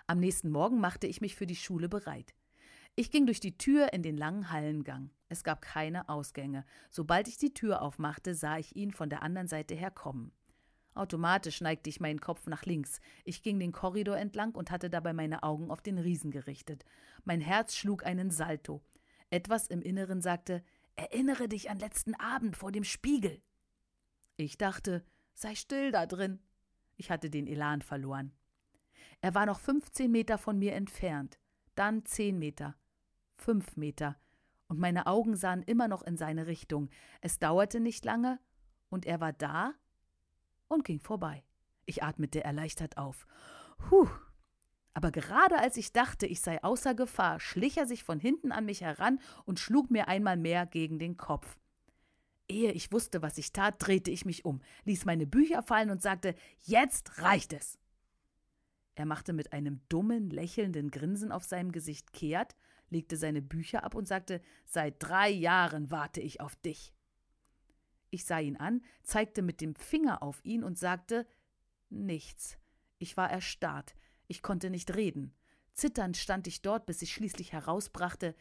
Am 0.07 0.19
nächsten 0.19 0.49
Morgen 0.49 0.79
machte 0.79 1.07
ich 1.07 1.21
mich 1.21 1.35
für 1.35 1.47
die 1.47 1.55
Schule 1.55 1.89
bereit. 1.89 2.33
Ich 2.95 3.09
ging 3.09 3.25
durch 3.25 3.39
die 3.39 3.57
Tür 3.57 3.91
in 3.91 4.03
den 4.03 4.17
langen 4.17 4.51
Hallengang. 4.51 5.09
Es 5.27 5.43
gab 5.43 5.61
keine 5.61 6.09
Ausgänge. 6.09 6.65
Sobald 6.89 7.27
ich 7.27 7.37
die 7.37 7.53
Tür 7.53 7.81
aufmachte, 7.81 8.35
sah 8.35 8.57
ich 8.57 8.75
ihn 8.75 8.91
von 8.91 9.09
der 9.09 9.23
anderen 9.23 9.47
Seite 9.47 9.73
her 9.73 9.91
kommen. 9.91 10.31
Automatisch 10.95 11.61
neigte 11.61 11.89
ich 11.89 11.99
meinen 11.99 12.21
Kopf 12.21 12.45
nach 12.47 12.65
links. 12.65 12.99
Ich 13.23 13.41
ging 13.41 13.59
den 13.59 13.71
Korridor 13.71 14.17
entlang 14.17 14.53
und 14.53 14.69
hatte 14.69 14.89
dabei 14.89 15.13
meine 15.13 15.43
Augen 15.43 15.71
auf 15.71 15.81
den 15.81 15.97
Riesen 15.97 16.29
gerichtet. 16.29 16.85
Mein 17.23 17.41
Herz 17.41 17.75
schlug 17.75 18.05
einen 18.05 18.29
Salto. 18.29 18.81
Etwas 19.29 19.67
im 19.67 19.81
Inneren 19.81 20.21
sagte: 20.21 20.63
Erinnere 20.95 21.47
dich 21.47 21.69
an 21.71 21.79
letzten 21.79 22.13
Abend 22.15 22.55
vor 22.55 22.71
dem 22.71 22.83
Spiegel. 22.83 23.41
Ich 24.37 24.57
dachte: 24.57 25.03
Sei 25.33 25.55
still 25.55 25.91
da 25.91 26.05
drin. 26.05 26.39
Ich 26.95 27.09
hatte 27.09 27.31
den 27.31 27.47
Elan 27.47 27.81
verloren. 27.81 28.31
Er 29.21 29.33
war 29.33 29.45
noch 29.45 29.59
15 29.59 30.11
Meter 30.11 30.37
von 30.37 30.59
mir 30.59 30.73
entfernt, 30.73 31.39
dann 31.75 32.05
10 32.05 32.37
Meter, 32.37 32.75
fünf 33.35 33.77
Meter, 33.77 34.17
und 34.67 34.79
meine 34.79 35.07
Augen 35.07 35.35
sahen 35.35 35.63
immer 35.63 35.87
noch 35.87 36.03
in 36.03 36.17
seine 36.17 36.47
Richtung. 36.47 36.89
Es 37.21 37.39
dauerte 37.39 37.79
nicht 37.79 38.05
lange, 38.05 38.39
und 38.89 39.05
er 39.05 39.19
war 39.21 39.33
da 39.33 39.73
und 40.73 40.83
ging 40.85 40.99
vorbei. 40.99 41.43
Ich 41.85 42.03
atmete 42.03 42.43
erleichtert 42.43 42.97
auf. 42.97 43.27
Huh. 43.89 44.07
Aber 44.93 45.11
gerade 45.11 45.57
als 45.57 45.77
ich 45.77 45.91
dachte, 45.91 46.27
ich 46.27 46.41
sei 46.41 46.63
außer 46.63 46.93
Gefahr, 46.93 47.39
schlich 47.39 47.77
er 47.77 47.87
sich 47.87 48.03
von 48.03 48.19
hinten 48.19 48.51
an 48.51 48.65
mich 48.65 48.81
heran 48.81 49.19
und 49.45 49.59
schlug 49.59 49.89
mir 49.89 50.07
einmal 50.07 50.37
mehr 50.37 50.65
gegen 50.65 50.99
den 50.99 51.17
Kopf. 51.17 51.57
Ehe 52.47 52.71
ich 52.71 52.91
wusste, 52.91 53.21
was 53.21 53.37
ich 53.37 53.53
tat, 53.53 53.75
drehte 53.79 54.11
ich 54.11 54.25
mich 54.25 54.45
um, 54.45 54.61
ließ 54.83 55.05
meine 55.05 55.25
Bücher 55.25 55.63
fallen 55.63 55.89
und 55.89 56.01
sagte: 56.01 56.35
Jetzt 56.65 57.19
reicht 57.19 57.53
es! 57.53 57.79
Er 58.95 59.05
machte 59.05 59.33
mit 59.33 59.53
einem 59.53 59.81
dummen, 59.89 60.29
lächelnden 60.29 60.91
Grinsen 60.91 61.31
auf 61.31 61.43
seinem 61.43 61.71
Gesicht 61.71 62.13
kehrt, 62.13 62.55
legte 62.89 63.17
seine 63.17 63.41
Bücher 63.41 63.83
ab 63.83 63.95
und 63.95 64.07
sagte, 64.07 64.41
seit 64.65 64.95
drei 64.99 65.29
Jahren 65.29 65.89
warte 65.89 66.21
ich 66.21 66.41
auf 66.41 66.55
dich. 66.57 66.93
Ich 68.13 68.25
sah 68.25 68.39
ihn 68.39 68.57
an, 68.57 68.83
zeigte 69.01 69.41
mit 69.41 69.59
dem 69.59 69.73
Finger 69.73 70.21
auf 70.21 70.45
ihn 70.45 70.63
und 70.63 70.77
sagte 70.77 71.25
nichts. 71.89 72.59
Ich 72.99 73.17
war 73.17 73.31
erstarrt, 73.31 73.95
ich 74.27 74.43
konnte 74.43 74.69
nicht 74.69 74.93
reden. 74.95 75.33
Zitternd 75.73 76.15
stand 76.15 76.45
ich 76.45 76.61
dort, 76.61 76.85
bis 76.85 77.01
ich 77.01 77.11
schließlich 77.11 77.53
herausbrachte 77.53 78.35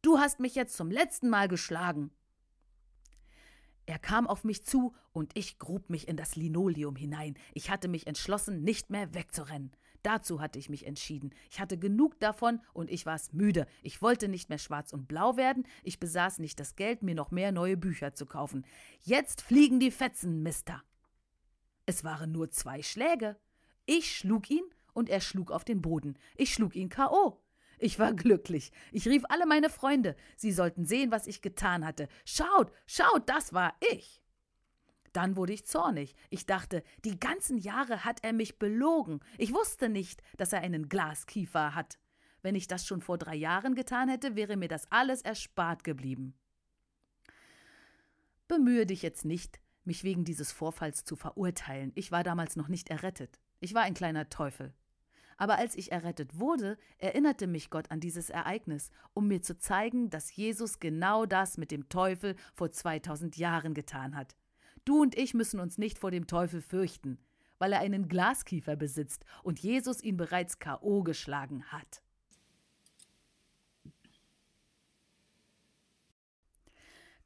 Du 0.00 0.18
hast 0.18 0.40
mich 0.40 0.54
jetzt 0.54 0.78
zum 0.78 0.90
letzten 0.90 1.28
Mal 1.28 1.46
geschlagen. 1.46 2.10
Er 3.84 3.98
kam 3.98 4.26
auf 4.26 4.44
mich 4.44 4.64
zu 4.64 4.94
und 5.12 5.36
ich 5.36 5.58
grub 5.58 5.90
mich 5.90 6.08
in 6.08 6.16
das 6.16 6.34
Linoleum 6.34 6.96
hinein. 6.96 7.34
Ich 7.52 7.68
hatte 7.68 7.88
mich 7.88 8.06
entschlossen, 8.06 8.62
nicht 8.62 8.88
mehr 8.88 9.12
wegzurennen. 9.12 9.72
Dazu 10.02 10.40
hatte 10.40 10.58
ich 10.58 10.68
mich 10.68 10.86
entschieden. 10.86 11.34
Ich 11.50 11.60
hatte 11.60 11.78
genug 11.78 12.18
davon 12.20 12.60
und 12.72 12.90
ich 12.90 13.06
war's 13.06 13.32
müde. 13.32 13.66
Ich 13.82 14.00
wollte 14.00 14.28
nicht 14.28 14.48
mehr 14.48 14.58
schwarz 14.58 14.92
und 14.92 15.08
blau 15.08 15.36
werden. 15.36 15.66
Ich 15.82 16.00
besaß 16.00 16.38
nicht 16.38 16.60
das 16.60 16.76
Geld, 16.76 17.02
mir 17.02 17.14
noch 17.14 17.30
mehr 17.30 17.52
neue 17.52 17.76
Bücher 17.76 18.14
zu 18.14 18.26
kaufen. 18.26 18.64
Jetzt 19.00 19.42
fliegen 19.42 19.80
die 19.80 19.90
Fetzen, 19.90 20.42
Mister. 20.42 20.82
Es 21.86 22.04
waren 22.04 22.32
nur 22.32 22.50
zwei 22.50 22.82
Schläge. 22.82 23.36
Ich 23.86 24.16
schlug 24.16 24.50
ihn 24.50 24.64
und 24.92 25.08
er 25.08 25.20
schlug 25.20 25.50
auf 25.50 25.64
den 25.64 25.80
Boden. 25.80 26.18
Ich 26.36 26.52
schlug 26.52 26.76
ihn 26.76 26.88
K.O. 26.88 27.40
Ich 27.78 27.98
war 27.98 28.12
glücklich. 28.12 28.72
Ich 28.92 29.06
rief 29.06 29.22
alle 29.28 29.46
meine 29.46 29.70
Freunde. 29.70 30.16
Sie 30.36 30.52
sollten 30.52 30.84
sehen, 30.84 31.10
was 31.10 31.26
ich 31.26 31.42
getan 31.42 31.86
hatte. 31.86 32.08
Schaut, 32.24 32.72
schaut, 32.86 33.28
das 33.28 33.52
war 33.52 33.74
ich. 33.92 34.20
Dann 35.12 35.36
wurde 35.36 35.52
ich 35.52 35.64
zornig. 35.64 36.14
Ich 36.30 36.46
dachte, 36.46 36.82
die 37.04 37.18
ganzen 37.18 37.58
Jahre 37.58 38.04
hat 38.04 38.18
er 38.22 38.32
mich 38.32 38.58
belogen. 38.58 39.20
Ich 39.36 39.52
wusste 39.52 39.88
nicht, 39.88 40.22
dass 40.36 40.52
er 40.52 40.60
einen 40.60 40.88
Glaskiefer 40.88 41.74
hat. 41.74 41.98
Wenn 42.42 42.54
ich 42.54 42.68
das 42.68 42.86
schon 42.86 43.00
vor 43.00 43.18
drei 43.18 43.34
Jahren 43.34 43.74
getan 43.74 44.08
hätte, 44.08 44.36
wäre 44.36 44.56
mir 44.56 44.68
das 44.68 44.90
alles 44.90 45.22
erspart 45.22 45.84
geblieben. 45.84 46.34
Bemühe 48.46 48.86
dich 48.86 49.02
jetzt 49.02 49.24
nicht, 49.24 49.60
mich 49.84 50.04
wegen 50.04 50.24
dieses 50.24 50.52
Vorfalls 50.52 51.04
zu 51.04 51.16
verurteilen. 51.16 51.92
Ich 51.94 52.12
war 52.12 52.22
damals 52.22 52.56
noch 52.56 52.68
nicht 52.68 52.88
errettet. 52.88 53.40
Ich 53.60 53.74
war 53.74 53.82
ein 53.82 53.94
kleiner 53.94 54.28
Teufel. 54.28 54.72
Aber 55.36 55.56
als 55.56 55.76
ich 55.76 55.92
errettet 55.92 56.38
wurde, 56.38 56.78
erinnerte 56.98 57.46
mich 57.46 57.70
Gott 57.70 57.90
an 57.90 58.00
dieses 58.00 58.30
Ereignis, 58.30 58.90
um 59.14 59.28
mir 59.28 59.42
zu 59.42 59.56
zeigen, 59.56 60.10
dass 60.10 60.34
Jesus 60.34 60.80
genau 60.80 61.26
das 61.26 61.58
mit 61.58 61.70
dem 61.70 61.88
Teufel 61.88 62.34
vor 62.54 62.70
2000 62.70 63.36
Jahren 63.36 63.74
getan 63.74 64.16
hat. 64.16 64.36
Du 64.88 65.02
und 65.02 65.18
ich 65.18 65.34
müssen 65.34 65.60
uns 65.60 65.76
nicht 65.76 65.98
vor 65.98 66.10
dem 66.10 66.26
Teufel 66.26 66.62
fürchten, 66.62 67.18
weil 67.58 67.74
er 67.74 67.80
einen 67.80 68.08
Glaskiefer 68.08 68.74
besitzt 68.74 69.22
und 69.42 69.58
Jesus 69.58 70.02
ihn 70.02 70.16
bereits 70.16 70.60
K.O. 70.60 71.02
geschlagen 71.02 71.62
hat. 71.64 72.02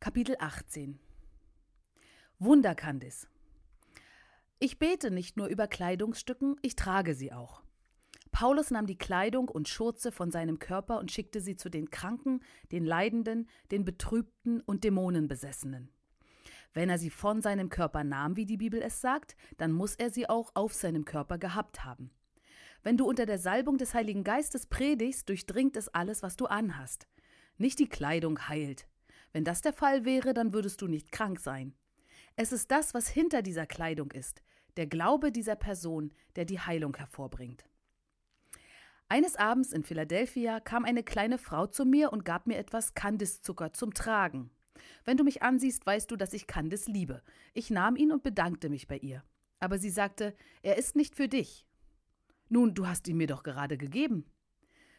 Kapitel 0.01 0.35
18 0.41 0.99
Wunderkandis 2.41 3.29
Ich 4.59 4.81
bete 4.81 5.13
nicht 5.13 5.37
nur 5.37 5.47
über 5.47 5.69
Kleidungsstücken, 5.69 6.57
ich 6.63 6.75
trage 6.75 7.15
sie 7.15 7.33
auch. 7.33 7.63
Paulus 8.33 8.73
nahm 8.73 8.87
die 8.89 8.99
Kleidung 8.99 9.49
und 9.49 9.69
Schurze 9.69 10.11
von 10.11 10.33
seinem 10.33 10.59
Körper 10.59 10.99
und 10.99 11.13
schickte 11.13 11.41
sie 11.41 11.55
zu 11.55 11.69
den 11.69 11.93
Kranken, 11.93 12.41
den 12.73 12.85
Leidenden, 12.85 13.49
den 13.71 13.85
Betrübten 13.85 14.61
und 14.63 14.83
Dämonenbesessenen. 14.83 15.93
Wenn 16.75 16.89
er 16.89 16.99
sie 16.99 17.11
von 17.11 17.43
seinem 17.43 17.69
Körper 17.69 18.05
nahm, 18.05 18.37
wie 18.37 18.47
die 18.47 18.57
Bibel 18.57 18.81
es 18.81 19.01
sagt, 19.01 19.37
dann 19.59 19.73
muss 19.73 19.95
er 19.95 20.11
sie 20.11 20.29
auch 20.29 20.53
auf 20.55 20.73
seinem 20.73 21.05
Körper 21.05 21.39
gehabt 21.39 21.85
haben. 21.85 22.11
Wenn 22.83 22.97
du 22.97 23.07
unter 23.07 23.27
der 23.27 23.39
Salbung 23.39 23.79
des 23.79 23.95
Heiligen 23.95 24.25
Geistes 24.25 24.67
predigst, 24.67 25.29
durchdringt 25.29 25.77
es 25.77 25.89
alles, 25.89 26.23
was 26.23 26.37
du 26.37 26.47
anhast. 26.47 27.07
Nicht 27.59 27.79
die 27.79 27.89
Kleidung 27.89 28.49
heilt. 28.49 28.89
Wenn 29.33 29.45
das 29.45 29.61
der 29.61 29.73
Fall 29.73 30.05
wäre, 30.05 30.35
dann 30.35 30.53
würdest 30.53 30.83
du 30.83 30.89
nicht 30.89 31.13
krank 31.13 31.39
sein. 31.39 31.75
Es 32.35 32.53
ist 32.53 32.71
das, 32.71 32.95
was 32.95 33.09
hinter 33.09 33.43
dieser 33.43 33.67
Kleidung 33.67 34.11
ist, 34.11 34.43
der 34.77 34.87
Glaube 34.87 35.33
dieser 35.33 35.57
Person, 35.57 36.13
der 36.35 36.45
die 36.45 36.61
Heilung 36.61 36.97
hervorbringt. 36.97 37.67
Eines 39.09 39.37
Abends 39.37 39.73
in 39.73 39.85
Philadelphia 39.85 40.59
kam 40.59 40.87
eine 40.87 41.03
kleine 41.03 41.37
Frau 41.37 41.67
zu 41.67 41.85
mir 41.85 42.13
und 42.13 42.25
gab 42.25 42.47
mir 42.47 42.57
etwas 42.57 42.95
Kandiszucker 42.95 43.75
zum 43.75 43.93
Tragen. 43.93 44.51
Wenn 45.05 45.17
du 45.17 45.25
mich 45.25 45.43
ansiehst, 45.43 45.85
weißt 45.87 46.11
du, 46.11 46.17
dass 46.17 46.33
ich 46.33 46.47
Candice 46.47 46.87
liebe. 46.87 47.23
Ich 47.55 47.71
nahm 47.71 47.97
ihn 47.97 48.13
und 48.13 48.23
bedankte 48.23 48.69
mich 48.69 48.89
bei 48.89 48.99
ihr. 48.99 49.23
Aber 49.59 49.79
sie 49.79 49.91
sagte, 49.91 50.35
er 50.63 50.77
ist 50.77 50.97
nicht 50.97 51.15
für 51.17 51.29
dich. 51.29 51.67
Nun, 52.49 52.75
du 52.75 52.87
hast 52.87 53.09
ihn 53.09 53.17
mir 53.17 53.27
doch 53.27 53.43
gerade 53.43 53.79
gegeben. 53.79 54.27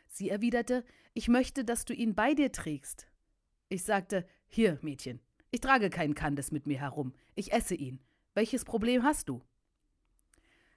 Sie 0.08 0.30
erwiderte, 0.30 0.84
ich 1.14 1.28
möchte, 1.28 1.66
dass 1.66 1.86
du 1.86 1.94
ihn 1.94 2.16
bei 2.16 2.34
dir 2.34 2.52
trägst. 2.52 3.08
Ich 3.70 3.84
sagte, 3.84 4.28
hier, 4.48 4.80
Mädchen, 4.82 5.20
ich 5.52 5.62
trage 5.62 5.90
keinen 5.90 6.16
Candice 6.16 6.52
mit 6.52 6.68
mir 6.68 6.80
herum. 6.80 7.14
Ich 7.36 7.52
esse 7.52 7.76
ihn. 7.76 8.00
Welches 8.34 8.66
Problem 8.66 9.04
hast 9.04 9.30
du? 9.30 9.42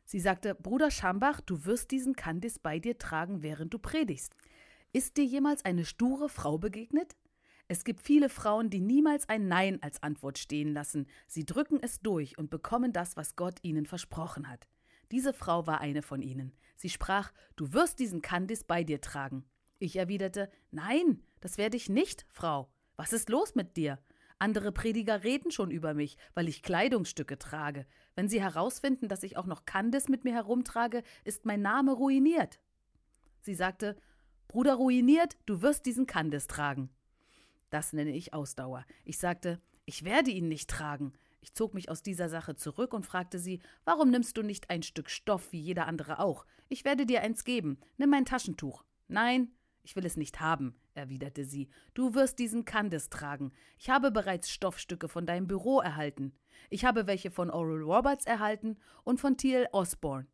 Sie 0.05 0.21
sagte, 0.21 0.55
Bruder 0.55 0.91
Schambach, 0.91 1.41
du 1.41 1.65
wirst 1.65 1.91
diesen 1.91 2.15
Kandis 2.15 2.59
bei 2.59 2.79
dir 2.79 2.97
tragen, 2.97 3.43
während 3.43 3.75
du 3.75 3.79
predigst. 3.79 4.35
Ist 4.93 5.17
dir 5.17 5.25
jemals 5.25 5.65
eine 5.65 5.85
sture 5.85 6.29
Frau 6.29 6.59
begegnet? 6.59 7.17
Es 7.69 7.83
gibt 7.83 8.01
viele 8.01 8.29
Frauen, 8.29 8.71
die 8.71 8.81
niemals 8.81 9.29
ein 9.29 9.49
Nein 9.49 9.83
als 9.83 10.03
Antwort 10.03 10.39
stehen 10.39 10.73
lassen. 10.73 11.07
Sie 11.27 11.45
drücken 11.45 11.79
es 11.83 12.01
durch 12.01 12.39
und 12.39 12.49
bekommen 12.49 12.93
das, 12.93 13.17
was 13.17 13.35
Gott 13.35 13.59
ihnen 13.63 13.87
versprochen 13.87 14.49
hat. 14.49 14.69
Diese 15.11 15.33
Frau 15.33 15.67
war 15.67 15.81
eine 15.81 16.03
von 16.03 16.23
ihnen. 16.23 16.53
Sie 16.77 16.89
sprach, 16.89 17.33
du 17.57 17.73
wirst 17.73 17.99
diesen 17.99 18.23
Kandis 18.23 18.63
bei 18.63 18.85
dir 18.85 19.01
tragen. 19.01 19.45
Ich 19.79 19.97
erwiderte, 19.97 20.51
nein, 20.71 21.23
das 21.41 21.59
werde 21.59 21.77
ich 21.77 21.89
nicht, 21.89 22.25
Frau. 22.29 22.71
Was 22.97 23.13
ist 23.13 23.29
los 23.29 23.55
mit 23.55 23.77
dir? 23.77 23.99
Andere 24.39 24.71
Prediger 24.71 25.25
reden 25.25 25.51
schon 25.51 25.71
über 25.71 25.95
mich, 25.95 26.19
weil 26.35 26.49
ich 26.49 26.63
Kleidungsstücke 26.63 27.39
trage. 27.39 27.87
Wenn 28.15 28.29
sie 28.29 28.41
herausfinden, 28.41 29.09
dass 29.09 29.23
ich 29.23 29.37
auch 29.37 29.47
noch 29.47 29.65
Candice 29.65 30.09
mit 30.09 30.25
mir 30.25 30.35
herumtrage, 30.35 31.03
ist 31.25 31.47
mein 31.47 31.63
Name 31.63 31.93
ruiniert. 31.93 32.61
Sie 33.41 33.55
sagte, 33.55 33.97
Bruder 34.47 34.75
ruiniert, 34.75 35.37
du 35.47 35.63
wirst 35.63 35.87
diesen 35.87 36.07
Candice 36.07 36.47
tragen. 36.47 36.91
Das 37.71 37.93
nenne 37.93 38.13
ich 38.13 38.33
Ausdauer. 38.35 38.85
Ich 39.05 39.19
sagte, 39.19 39.61
ich 39.85 40.05
werde 40.05 40.31
ihn 40.31 40.49
nicht 40.49 40.71
tragen. 40.71 41.13
Ich 41.41 41.53
zog 41.53 41.75
mich 41.75 41.89
aus 41.89 42.03
dieser 42.03 42.29
Sache 42.29 42.57
zurück 42.57 42.93
und 42.93 43.07
fragte 43.07 43.39
sie, 43.39 43.61
warum 43.85 44.11
nimmst 44.11 44.37
du 44.37 44.43
nicht 44.43 44.69
ein 44.71 44.83
Stück 44.83 45.11
Stoff 45.11 45.53
wie 45.53 45.61
jeder 45.61 45.87
andere 45.87 46.19
auch? 46.19 46.45
Ich 46.69 46.85
werde 46.85 47.07
dir 47.07 47.23
eins 47.23 47.45
geben. 47.45 47.79
Nimm 47.97 48.11
mein 48.11 48.25
Taschentuch. 48.25 48.85
Nein, 49.09 49.53
ich 49.85 49.95
will 49.95 50.05
es 50.05 50.17
nicht 50.17 50.41
haben, 50.41 50.75
erwiderte 50.95 51.45
sie. 51.45 51.69
Du 51.95 52.15
wirst 52.15 52.41
diesen 52.41 52.65
Candice 52.65 53.09
tragen. 53.09 53.53
Ich 53.79 53.89
habe 53.89 54.11
bereits 54.11 54.51
Stoffstücke 54.51 55.09
von 55.09 55.27
deinem 55.27 55.47
Büro 55.47 55.79
erhalten. 55.81 56.35
Ich 56.71 56.85
habe 56.85 57.07
welche 57.07 57.31
von 57.31 57.51
Oral 57.51 57.83
Roberts 57.83 58.27
erhalten 58.27 58.79
und 59.05 59.21
von 59.21 59.37
T.L. 59.37 59.69
Osborne. 59.71 60.27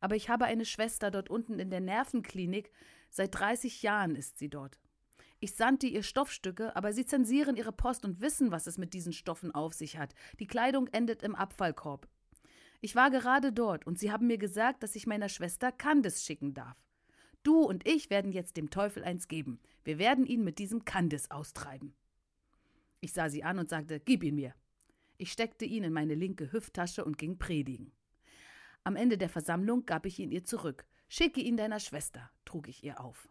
Aber 0.00 0.14
ich 0.14 0.28
habe 0.28 0.44
eine 0.44 0.64
Schwester 0.64 1.10
dort 1.10 1.28
unten 1.28 1.58
in 1.58 1.70
der 1.70 1.80
Nervenklinik. 1.80 2.70
Seit 3.08 3.34
30 3.34 3.82
Jahren 3.82 4.14
ist 4.14 4.38
sie 4.38 4.48
dort. 4.48 4.78
Ich 5.42 5.54
sandte 5.54 5.86
ihr 5.86 6.02
Stoffstücke, 6.02 6.76
aber 6.76 6.92
sie 6.92 7.06
zensieren 7.06 7.56
ihre 7.56 7.72
Post 7.72 8.04
und 8.04 8.20
wissen, 8.20 8.50
was 8.50 8.66
es 8.66 8.76
mit 8.76 8.92
diesen 8.92 9.14
Stoffen 9.14 9.54
auf 9.54 9.72
sich 9.72 9.96
hat. 9.96 10.14
Die 10.38 10.46
Kleidung 10.46 10.86
endet 10.88 11.22
im 11.22 11.34
Abfallkorb. 11.34 12.06
Ich 12.82 12.94
war 12.94 13.10
gerade 13.10 13.50
dort 13.50 13.86
und 13.86 13.98
sie 13.98 14.12
haben 14.12 14.26
mir 14.26 14.38
gesagt, 14.38 14.82
dass 14.82 14.94
ich 14.94 15.06
meiner 15.06 15.30
Schwester 15.30 15.72
Candice 15.72 16.22
schicken 16.22 16.52
darf. 16.52 16.76
Du 17.42 17.62
und 17.62 17.88
ich 17.88 18.10
werden 18.10 18.32
jetzt 18.32 18.58
dem 18.58 18.68
Teufel 18.68 19.02
eins 19.02 19.28
geben. 19.28 19.60
Wir 19.82 19.98
werden 19.98 20.26
ihn 20.26 20.44
mit 20.44 20.58
diesem 20.58 20.84
Candice 20.84 21.30
austreiben. 21.30 21.94
Ich 23.00 23.14
sah 23.14 23.30
sie 23.30 23.42
an 23.42 23.58
und 23.58 23.70
sagte, 23.70 23.98
gib 23.98 24.22
ihn 24.22 24.34
mir. 24.34 24.54
Ich 25.16 25.32
steckte 25.32 25.64
ihn 25.64 25.84
in 25.84 25.92
meine 25.92 26.14
linke 26.14 26.52
Hüfttasche 26.52 27.02
und 27.02 27.16
ging 27.16 27.38
predigen. 27.38 27.92
Am 28.84 28.94
Ende 28.94 29.16
der 29.16 29.30
Versammlung 29.30 29.86
gab 29.86 30.04
ich 30.04 30.18
ihn 30.18 30.30
ihr 30.30 30.44
zurück. 30.44 30.86
Schicke 31.08 31.40
ihn 31.40 31.56
deiner 31.56 31.80
Schwester, 31.80 32.30
trug 32.44 32.68
ich 32.68 32.84
ihr 32.84 33.00
auf. 33.00 33.29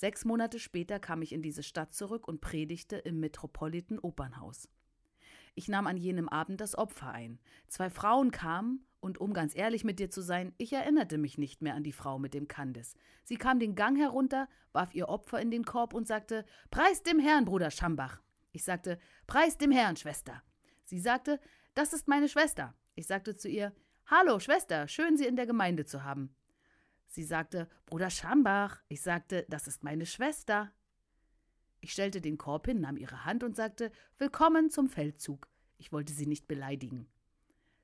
Sechs 0.00 0.24
Monate 0.24 0.58
später 0.58 0.98
kam 0.98 1.20
ich 1.20 1.30
in 1.30 1.42
diese 1.42 1.62
Stadt 1.62 1.92
zurück 1.92 2.26
und 2.26 2.40
predigte 2.40 2.96
im 2.96 3.20
Metropolitan 3.20 3.98
Opernhaus. 3.98 4.66
Ich 5.54 5.68
nahm 5.68 5.86
an 5.86 5.98
jenem 5.98 6.26
Abend 6.26 6.62
das 6.62 6.74
Opfer 6.74 7.10
ein. 7.10 7.38
Zwei 7.68 7.90
Frauen 7.90 8.30
kamen, 8.30 8.86
und 9.00 9.20
um 9.20 9.34
ganz 9.34 9.54
ehrlich 9.54 9.84
mit 9.84 9.98
dir 9.98 10.08
zu 10.08 10.22
sein, 10.22 10.54
ich 10.56 10.72
erinnerte 10.72 11.18
mich 11.18 11.36
nicht 11.36 11.60
mehr 11.60 11.74
an 11.74 11.82
die 11.82 11.92
Frau 11.92 12.18
mit 12.18 12.32
dem 12.32 12.48
Kandis. 12.48 12.94
Sie 13.24 13.36
kam 13.36 13.58
den 13.58 13.74
Gang 13.74 13.98
herunter, 13.98 14.48
warf 14.72 14.94
ihr 14.94 15.10
Opfer 15.10 15.38
in 15.38 15.50
den 15.50 15.66
Korb 15.66 15.92
und 15.92 16.06
sagte: 16.06 16.46
Preis 16.70 17.02
dem 17.02 17.18
Herrn, 17.18 17.44
Bruder 17.44 17.70
Schambach. 17.70 18.22
Ich 18.52 18.64
sagte: 18.64 18.98
Preis 19.26 19.58
dem 19.58 19.70
Herrn, 19.70 19.96
Schwester. 19.96 20.42
Sie 20.82 20.98
sagte: 20.98 21.38
Das 21.74 21.92
ist 21.92 22.08
meine 22.08 22.30
Schwester. 22.30 22.74
Ich 22.94 23.06
sagte 23.06 23.36
zu 23.36 23.50
ihr: 23.50 23.74
Hallo, 24.06 24.38
Schwester, 24.38 24.88
schön, 24.88 25.18
Sie 25.18 25.26
in 25.26 25.36
der 25.36 25.46
Gemeinde 25.46 25.84
zu 25.84 26.04
haben. 26.04 26.34
Sie 27.10 27.24
sagte: 27.24 27.68
Bruder 27.86 28.08
Schambach. 28.08 28.80
Ich 28.88 29.02
sagte: 29.02 29.44
Das 29.48 29.66
ist 29.66 29.82
meine 29.82 30.06
Schwester. 30.06 30.72
Ich 31.80 31.92
stellte 31.92 32.20
den 32.20 32.38
Korb 32.38 32.66
hin, 32.66 32.80
nahm 32.80 32.96
ihre 32.96 33.24
Hand 33.24 33.42
und 33.42 33.56
sagte: 33.56 33.90
Willkommen 34.18 34.70
zum 34.70 34.88
Feldzug. 34.88 35.48
Ich 35.76 35.90
wollte 35.90 36.12
sie 36.12 36.26
nicht 36.26 36.46
beleidigen. 36.46 37.08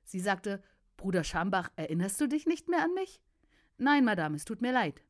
Sie 0.05 0.21
sagte: 0.21 0.63
Bruder 0.95 1.25
Schambach, 1.25 1.69
erinnerst 1.75 2.21
du 2.21 2.27
dich 2.27 2.45
nicht 2.45 2.69
mehr 2.69 2.81
an 2.81 2.93
mich? 2.93 3.21
Nein, 3.77 4.05
Madame, 4.05 4.37
es 4.37 4.45
tut 4.45 4.61
mir 4.61 4.71
leid. 4.71 5.03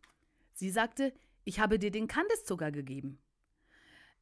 Sie 0.51 0.71
sagte: 0.71 1.13
Ich 1.43 1.59
habe 1.59 1.77
dir 1.77 1.91
den 1.91 2.07
Kandiszucker 2.07 2.71
gegeben. 2.71 3.19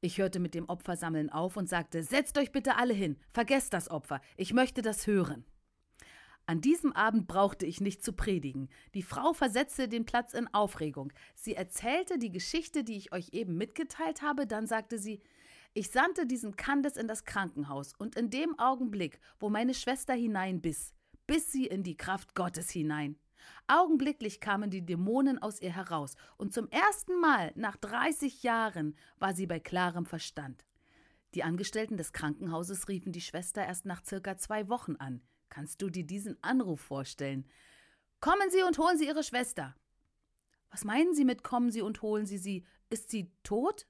Ich 0.01 0.17
hörte 0.17 0.41
mit 0.41 0.55
dem 0.55 0.67
Opfersammeln 0.67 1.29
auf 1.29 1.55
und 1.55 1.69
sagte: 1.69 2.03
Setzt 2.03 2.37
euch 2.37 2.51
bitte 2.51 2.75
alle 2.75 2.93
hin, 2.93 3.17
vergesst 3.31 3.73
das 3.73 3.89
Opfer, 3.89 4.19
ich 4.35 4.51
möchte 4.51 4.81
das 4.81 5.07
hören. 5.07 5.45
An 6.47 6.61
diesem 6.61 6.93
Abend 6.93 7.27
brauchte 7.27 7.65
ich 7.65 7.81
nicht 7.81 8.03
zu 8.03 8.13
predigen. 8.13 8.69
Die 8.93 9.01
Frau 9.01 9.33
versetzte 9.33 9.87
den 9.87 10.05
Platz 10.05 10.33
in 10.35 10.47
Aufregung. 10.53 11.11
Sie 11.33 11.55
erzählte 11.55 12.19
die 12.19 12.31
Geschichte, 12.31 12.83
die 12.83 12.97
ich 12.97 13.11
euch 13.11 13.29
eben 13.31 13.57
mitgeteilt 13.57 14.21
habe, 14.21 14.45
dann 14.45 14.67
sagte 14.67 14.99
sie 14.99 15.21
Ich 15.73 15.89
sandte 15.89 16.27
diesen 16.27 16.55
Candice 16.55 16.97
in 16.97 17.07
das 17.07 17.25
Krankenhaus, 17.25 17.93
und 17.97 18.15
in 18.15 18.29
dem 18.29 18.59
Augenblick, 18.59 19.19
wo 19.39 19.49
meine 19.49 19.73
Schwester 19.73 20.13
hineinbiss, 20.13 20.93
biss 21.25 21.51
sie 21.51 21.65
in 21.65 21.81
die 21.81 21.97
Kraft 21.97 22.35
Gottes 22.35 22.69
hinein. 22.69 23.17
Augenblicklich 23.67 24.39
kamen 24.39 24.69
die 24.69 24.85
Dämonen 24.85 25.41
aus 25.41 25.59
ihr 25.59 25.75
heraus, 25.75 26.15
und 26.37 26.53
zum 26.53 26.69
ersten 26.69 27.19
Mal 27.19 27.53
nach 27.55 27.75
30 27.75 28.43
Jahren 28.43 28.95
war 29.17 29.33
sie 29.33 29.47
bei 29.47 29.59
klarem 29.59 30.05
Verstand. 30.05 30.63
Die 31.33 31.43
Angestellten 31.43 31.97
des 31.97 32.13
Krankenhauses 32.13 32.87
riefen 32.87 33.11
die 33.11 33.21
Schwester 33.21 33.65
erst 33.65 33.85
nach 33.85 34.05
circa 34.05 34.37
zwei 34.37 34.69
Wochen 34.69 34.95
an. 34.97 35.21
Kannst 35.55 35.81
du 35.81 35.89
dir 35.89 36.03
diesen 36.03 36.37
Anruf 36.43 36.81
vorstellen? 36.81 37.47
Kommen 38.19 38.49
Sie 38.51 38.61
und 38.61 38.77
holen 38.77 38.97
Sie 38.97 39.07
Ihre 39.07 39.23
Schwester. 39.23 39.73
Was 40.69 40.83
meinen 40.83 41.15
Sie 41.15 41.23
mit 41.23 41.43
kommen 41.43 41.71
Sie 41.71 41.81
und 41.81 42.01
holen 42.01 42.25
Sie 42.25 42.37
sie? 42.37 42.65
Ist 42.89 43.09
sie 43.09 43.31
tot? 43.41 43.87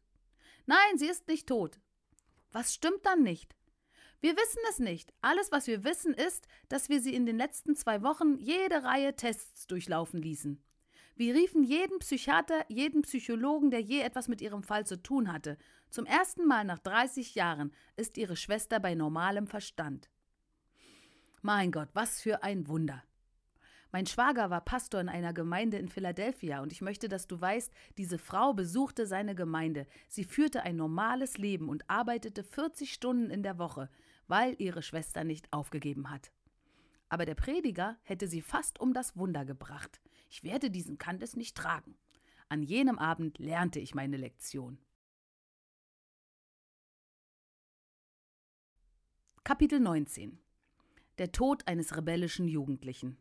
Nein, 0.68 1.00
sie 1.00 1.08
ist 1.08 1.28
nicht 1.28 1.48
tot. 1.48 1.80
Was 2.52 2.76
stimmt 2.76 3.04
dann 3.04 3.24
nicht? 3.24 3.56
Wir 4.22 4.36
wissen 4.36 4.60
es 4.70 4.78
nicht. 4.78 5.12
Alles, 5.22 5.52
was 5.52 5.66
wir 5.66 5.84
wissen, 5.84 6.14
ist, 6.14 6.48
dass 6.70 6.88
wir 6.90 7.02
sie 7.02 7.16
in 7.16 7.26
den 7.26 7.38
letzten 7.38 7.76
zwei 7.76 8.04
Wochen 8.04 8.38
jede 8.38 8.84
Reihe 8.84 9.16
Tests 9.16 9.66
durchlaufen 9.66 10.22
ließen. 10.22 10.64
Wir 11.16 11.34
riefen 11.34 11.64
jeden 11.64 11.98
Psychiater, 11.98 12.64
jeden 12.70 13.02
Psychologen, 13.02 13.72
der 13.72 13.82
je 13.82 14.02
etwas 14.02 14.28
mit 14.28 14.40
ihrem 14.40 14.62
Fall 14.62 14.86
zu 14.86 15.02
tun 15.02 15.34
hatte. 15.34 15.58
Zum 15.90 16.06
ersten 16.06 16.46
Mal 16.46 16.64
nach 16.64 16.78
30 16.78 17.34
Jahren 17.34 17.74
ist 17.96 18.20
ihre 18.20 18.36
Schwester 18.36 18.80
bei 18.80 18.94
normalem 18.94 19.48
Verstand. 19.48 20.12
Mein 21.46 21.72
Gott, 21.72 21.90
was 21.94 22.22
für 22.22 22.42
ein 22.42 22.68
Wunder. 22.68 23.04
Mein 23.92 24.08
Schwager 24.08 24.50
war 24.50 24.62
Pastor 24.62 25.00
in 25.00 25.10
einer 25.10 25.32
Gemeinde 25.32 25.78
in 25.78 25.90
Philadelphia 25.90 26.64
und 26.64 26.72
ich 26.72 26.82
möchte, 26.82 27.08
dass 27.08 27.28
du 27.28 27.40
weißt, 27.40 27.72
diese 28.00 28.18
Frau 28.18 28.56
besuchte 28.56 29.06
seine 29.06 29.36
Gemeinde. 29.36 29.86
Sie 30.08 30.24
führte 30.24 30.64
ein 30.64 30.76
normales 30.76 31.38
Leben 31.38 31.70
und 31.70 31.88
arbeitete 31.88 32.44
40 32.44 32.92
Stunden 32.92 33.30
in 33.30 33.44
der 33.44 33.60
Woche, 33.60 33.92
weil 34.28 34.56
ihre 34.58 34.82
Schwester 34.82 35.24
nicht 35.24 35.54
aufgegeben 35.54 36.10
hat. 36.10 36.32
Aber 37.10 37.26
der 37.26 37.36
Prediger 37.36 37.96
hätte 38.02 38.28
sie 38.28 38.42
fast 38.42 38.80
um 38.80 38.92
das 38.96 39.16
Wunder 39.16 39.46
gebracht. 39.46 40.02
Ich 40.32 40.44
werde 40.44 40.72
diesen 40.72 40.98
Kantes 40.98 41.36
nicht 41.36 41.56
tragen. 41.56 41.96
An 42.50 42.64
jenem 42.64 42.98
Abend 42.98 43.38
lernte 43.38 43.80
ich 43.80 43.94
meine 43.94 44.18
Lektion. 44.18 44.80
Kapitel 49.44 49.80
19 49.80 50.40
Der 51.18 51.32
Tod 51.32 51.68
eines 51.68 51.96
rebellischen 51.96 52.48
Jugendlichen 52.48 53.18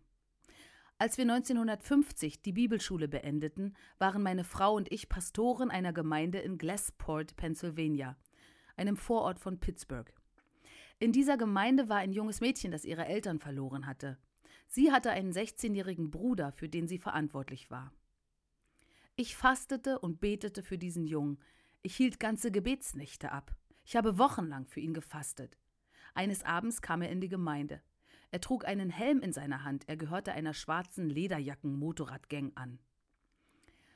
als 0.97 1.19
wir 1.19 1.25
1950 1.25 2.41
die 2.43 2.53
Bibelschule 2.53 3.09
beendeten, 3.09 3.75
waren 3.99 4.23
meine 4.23 4.45
Frau 4.45 4.75
und 4.75 4.91
ich 4.93 5.09
Pastoren 5.09 5.71
einer 5.71 5.93
Gemeinde 5.93 6.39
in 6.39 6.57
Glassport, 6.57 7.37
Pennsylvania, 7.37 8.16
einem 8.77 8.97
Vorort 8.97 9.41
von 9.41 9.59
Pittsburgh. 9.59 10.12
In 11.01 11.12
dieser 11.12 11.37
Gemeinde 11.37 11.89
war 11.89 11.99
ein 11.99 12.12
junges 12.12 12.41
Mädchen, 12.41 12.71
das 12.71 12.85
ihre 12.85 13.07
Eltern 13.07 13.41
verloren 13.41 13.87
hatte. 13.87 14.19
Sie 14.69 14.93
hatte 14.93 15.11
einen 15.11 15.33
16-jährigen 15.33 16.11
Bruder, 16.11 16.53
für 16.53 16.69
den 16.69 16.87
sie 16.87 16.99
verantwortlich 16.99 17.71
war. 17.71 17.93
Ich 19.16 19.37
fastete 19.37 19.99
und 19.99 20.21
betete 20.21 20.62
für 20.62 20.79
diesen 20.79 21.05
Jungen. 21.05 21.39
Ich 21.83 21.97
hielt 21.97 22.21
ganze 22.21 22.53
Gebetsnächte 22.53 23.33
ab. 23.33 23.55
Ich 23.85 23.97
habe 23.97 24.16
wochenlang 24.19 24.66
für 24.66 24.81
ihn 24.81 24.95
gefastet. 24.95 25.59
Eines 26.15 26.45
Abends 26.45 26.81
kam 26.81 27.03
er 27.03 27.11
in 27.11 27.20
die 27.20 27.28
Gemeinde. 27.28 27.82
Er 28.31 28.41
trug 28.41 28.65
einen 28.65 28.91
Helm 28.91 29.20
in 29.20 29.32
seiner 29.32 29.65
Hand, 29.65 29.89
er 29.89 29.97
gehörte 29.97 30.32
einer 30.32 30.55
schwarzen 30.55 31.09
Lederjacken-Motorradgang 31.09 32.53
an. 32.57 32.78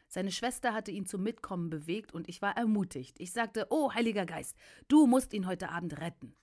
Seine 0.09 0.33
Schwester 0.33 0.75
hatte 0.75 0.91
ihn 0.91 1.07
zum 1.07 1.23
Mitkommen 1.23 1.71
bewegt 1.71 2.13
und 2.13 2.29
ich 2.29 2.41
war 2.41 2.57
ermutigt. 2.57 3.21
Ich 3.21 3.33
sagte: 3.33 3.67
Oh, 3.71 3.93
Heiliger 3.93 4.27
Geist, 4.27 4.57
du 4.89 5.07
musst 5.07 5.33
ihn 5.35 5.47
heute 5.47 5.71
Abend 5.71 6.01
retten. 6.01 6.35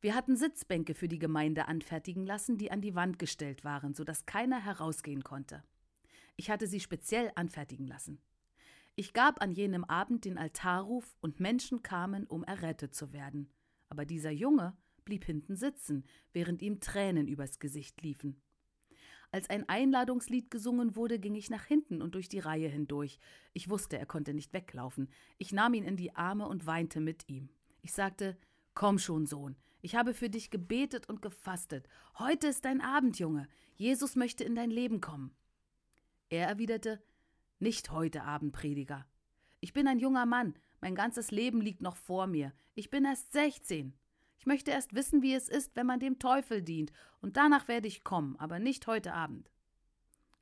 Wir 0.00 0.14
hatten 0.14 0.36
Sitzbänke 0.36 0.94
für 0.94 1.08
die 1.08 1.18
Gemeinde 1.18 1.68
anfertigen 1.68 2.24
lassen, 2.24 2.56
die 2.56 2.70
an 2.70 2.80
die 2.80 2.94
Wand 2.94 3.18
gestellt 3.18 3.64
waren, 3.64 3.94
sodass 3.94 4.26
keiner 4.26 4.64
herausgehen 4.64 5.22
konnte. 5.22 5.62
Ich 6.36 6.50
hatte 6.50 6.66
sie 6.66 6.80
speziell 6.80 7.30
anfertigen 7.34 7.86
lassen. 7.86 8.18
Ich 8.96 9.12
gab 9.12 9.42
an 9.42 9.52
jenem 9.52 9.84
Abend 9.84 10.24
den 10.24 10.38
Altarruf 10.38 11.16
und 11.20 11.38
Menschen 11.38 11.82
kamen, 11.82 12.26
um 12.26 12.44
errettet 12.44 12.94
zu 12.94 13.12
werden. 13.12 13.52
Aber 13.90 14.04
dieser 14.04 14.30
Junge 14.30 14.74
blieb 15.04 15.24
hinten 15.24 15.56
sitzen, 15.56 16.04
während 16.32 16.62
ihm 16.62 16.80
Tränen 16.80 17.28
übers 17.28 17.58
Gesicht 17.58 18.02
liefen. 18.02 18.40
Als 19.32 19.48
ein 19.48 19.68
Einladungslied 19.68 20.50
gesungen 20.50 20.96
wurde, 20.96 21.20
ging 21.20 21.36
ich 21.36 21.50
nach 21.50 21.64
hinten 21.64 22.02
und 22.02 22.16
durch 22.16 22.28
die 22.28 22.40
Reihe 22.40 22.68
hindurch. 22.68 23.18
Ich 23.52 23.70
wusste, 23.70 23.96
er 23.96 24.06
konnte 24.06 24.34
nicht 24.34 24.52
weglaufen. 24.52 25.08
Ich 25.38 25.52
nahm 25.52 25.74
ihn 25.74 25.84
in 25.84 25.96
die 25.96 26.16
Arme 26.16 26.48
und 26.48 26.66
weinte 26.66 27.00
mit 27.00 27.28
ihm. 27.28 27.48
Ich 27.80 27.92
sagte: 27.92 28.36
Komm 28.74 28.98
schon, 28.98 29.26
Sohn. 29.26 29.56
Ich 29.82 29.94
habe 29.94 30.14
für 30.14 30.28
dich 30.28 30.50
gebetet 30.50 31.08
und 31.08 31.22
gefastet. 31.22 31.88
Heute 32.18 32.48
ist 32.48 32.64
dein 32.64 32.80
Abend, 32.80 33.18
Junge. 33.18 33.48
Jesus 33.76 34.16
möchte 34.16 34.42
in 34.42 34.54
dein 34.54 34.70
Leben 34.70 35.00
kommen. 35.00 35.32
Er 36.28 36.48
erwiderte: 36.48 37.00
Nicht 37.60 37.92
heute 37.92 38.24
Abend, 38.24 38.52
Prediger. 38.52 39.06
Ich 39.60 39.72
bin 39.72 39.86
ein 39.86 40.00
junger 40.00 40.26
Mann. 40.26 40.54
Mein 40.80 40.94
ganzes 40.94 41.30
Leben 41.30 41.60
liegt 41.60 41.82
noch 41.82 41.96
vor 41.96 42.26
mir. 42.26 42.52
Ich 42.74 42.90
bin 42.90 43.04
erst 43.04 43.32
sechzehn. 43.32 43.94
Ich 44.40 44.46
möchte 44.46 44.70
erst 44.70 44.94
wissen, 44.94 45.20
wie 45.20 45.34
es 45.34 45.50
ist, 45.50 45.76
wenn 45.76 45.86
man 45.86 46.00
dem 46.00 46.18
Teufel 46.18 46.62
dient, 46.62 46.92
und 47.20 47.36
danach 47.36 47.68
werde 47.68 47.88
ich 47.88 48.04
kommen, 48.04 48.36
aber 48.36 48.58
nicht 48.58 48.86
heute 48.86 49.12
Abend. 49.12 49.50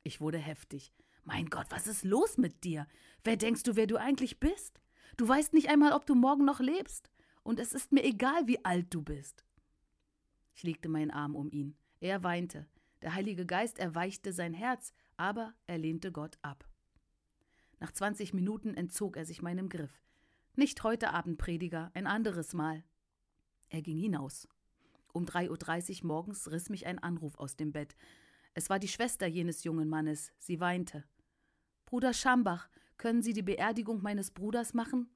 Ich 0.03 0.21
wurde 0.21 0.37
heftig. 0.37 0.93
Mein 1.25 1.47
Gott, 1.47 1.67
was 1.69 1.85
ist 1.85 2.05
los 2.05 2.37
mit 2.37 2.63
dir? 2.63 2.87
Wer 3.25 3.35
denkst 3.35 3.63
du, 3.63 3.75
wer 3.75 3.87
du 3.87 3.97
eigentlich 3.97 4.39
bist? 4.39 4.79
Du 5.17 5.27
weißt 5.27 5.53
nicht 5.53 5.67
einmal, 5.67 5.91
ob 5.91 6.05
du 6.05 6.15
morgen 6.15 6.45
noch 6.45 6.61
lebst. 6.61 7.11
Und 7.43 7.59
es 7.59 7.73
ist 7.73 7.91
mir 7.91 8.05
egal, 8.05 8.47
wie 8.47 8.63
alt 8.63 8.87
du 8.93 9.01
bist. 9.01 9.43
Ich 10.55 10.63
legte 10.63 10.87
meinen 10.87 11.11
Arm 11.11 11.35
um 11.35 11.51
ihn. 11.51 11.75
Er 11.99 12.23
weinte. 12.23 12.67
Der 13.01 13.15
Heilige 13.15 13.45
Geist 13.45 13.79
erweichte 13.79 14.31
sein 14.31 14.53
Herz, 14.53 14.93
aber 15.17 15.53
er 15.67 15.77
lehnte 15.77 16.13
Gott 16.13 16.37
ab. 16.41 16.65
Nach 17.81 17.91
zwanzig 17.91 18.33
Minuten 18.33 18.75
entzog 18.75 19.17
er 19.17 19.25
sich 19.25 19.41
meinem 19.41 19.67
Griff. 19.67 20.01
Nicht 20.55 20.83
heute 20.83 21.11
Abend, 21.11 21.37
Prediger, 21.37 21.91
ein 21.93 22.07
anderes 22.07 22.53
Mal. 22.53 22.85
Er 23.69 23.81
ging 23.81 23.97
hinaus. 23.97 24.47
Um 25.13 25.25
3.30 25.25 26.01
Uhr 26.01 26.07
morgens 26.07 26.49
riss 26.51 26.69
mich 26.69 26.85
ein 26.85 26.99
Anruf 26.99 27.35
aus 27.39 27.55
dem 27.55 27.71
Bett. 27.71 27.95
Es 28.53 28.69
war 28.69 28.79
die 28.79 28.87
Schwester 28.87 29.27
jenes 29.27 29.63
jungen 29.63 29.87
Mannes. 29.87 30.31
Sie 30.37 30.59
weinte. 30.59 31.03
Bruder 31.85 32.13
Schambach, 32.13 32.69
können 32.97 33.21
Sie 33.21 33.33
die 33.33 33.41
Beerdigung 33.41 34.01
meines 34.01 34.31
Bruders 34.31 34.73
machen? 34.73 35.09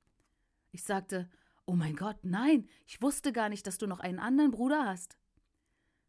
Ich 0.72 0.84
sagte, 0.84 1.30
Oh 1.66 1.74
mein 1.74 1.96
Gott, 1.96 2.18
nein, 2.24 2.68
ich 2.86 3.02
wusste 3.02 3.32
gar 3.32 3.50
nicht, 3.50 3.66
dass 3.68 3.78
du 3.78 3.88
noch 3.88 4.00
einen 4.00 4.20
anderen 4.20 4.52
Bruder 4.52 4.86
hast. 4.86 5.18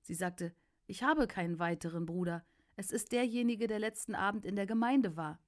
Sie 0.02 0.14
sagte, 0.14 0.54
ich 0.86 1.02
habe 1.02 1.26
keinen 1.26 1.58
weiteren 1.58 2.06
Bruder. 2.06 2.44
Es 2.76 2.90
ist 2.90 3.12
derjenige, 3.12 3.68
der 3.68 3.78
letzten 3.78 4.14
Abend 4.14 4.44
in 4.44 4.56
der 4.56 4.66
Gemeinde 4.66 5.16
war. 5.16 5.38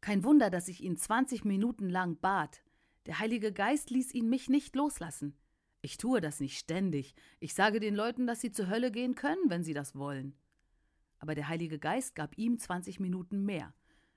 Kein 0.00 0.24
Wunder, 0.24 0.48
dass 0.48 0.68
ich 0.68 0.82
ihn 0.82 0.96
zwanzig 0.96 1.44
Minuten 1.44 1.90
lang 1.90 2.18
bat. 2.18 2.62
Der 3.06 3.18
Heilige 3.18 3.52
Geist 3.52 3.90
ließ 3.90 4.14
ihn 4.14 4.28
mich 4.28 4.48
nicht 4.48 4.74
loslassen. 4.74 5.36
Ich 5.80 5.96
tue 5.96 6.20
das 6.20 6.40
nicht 6.40 6.58
ständig. 6.58 7.14
Ich 7.38 7.54
sage 7.54 7.78
den 7.78 7.94
Leuten, 7.94 8.26
dass 8.26 8.40
sie 8.40 8.50
zur 8.50 8.68
Hölle 8.68 8.90
gehen 8.90 9.14
können, 9.14 9.48
wenn 9.48 9.62
sie 9.62 9.74
das 9.74 9.94
wollen. 9.94 10.34
Aber 11.18 11.34
der 11.34 11.48
Heilige 11.48 11.78
Geist 11.78 12.14
gab 12.14 12.36
ihm 12.36 12.58
20 12.58 13.00
Minuten 13.00 13.44
mehr. 13.44 13.74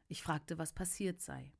Ich 0.07 0.23
fragte, 0.23 0.57
was 0.57 0.73
passiert 0.73 1.21
sei. 1.21 1.53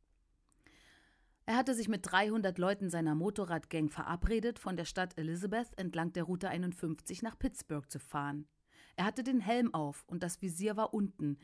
Er 1.46 1.56
hatte 1.56 1.74
sich 1.74 1.88
mit 1.88 2.10
300 2.10 2.58
Leuten 2.58 2.90
seiner 2.90 3.16
Motorradgang 3.16 3.90
verabredet, 3.90 4.60
von 4.60 4.78
der 4.78 4.86
Stadt 4.86 5.18
Elizabeth 5.18 5.78
entlang 5.78 6.14
der 6.14 6.24
Route 6.24 6.50
51 6.50 7.22
nach 7.24 7.38
Pittsburgh 7.38 7.90
zu 7.90 8.00
fahren. 8.00 8.48
Er 8.96 9.06
hatte 9.06 9.24
den 9.24 9.40
Helm 9.40 9.74
auf 9.74 10.04
und 10.08 10.24
das 10.24 10.42
Visier 10.42 10.78
war 10.78 10.94
unten. 10.94 11.38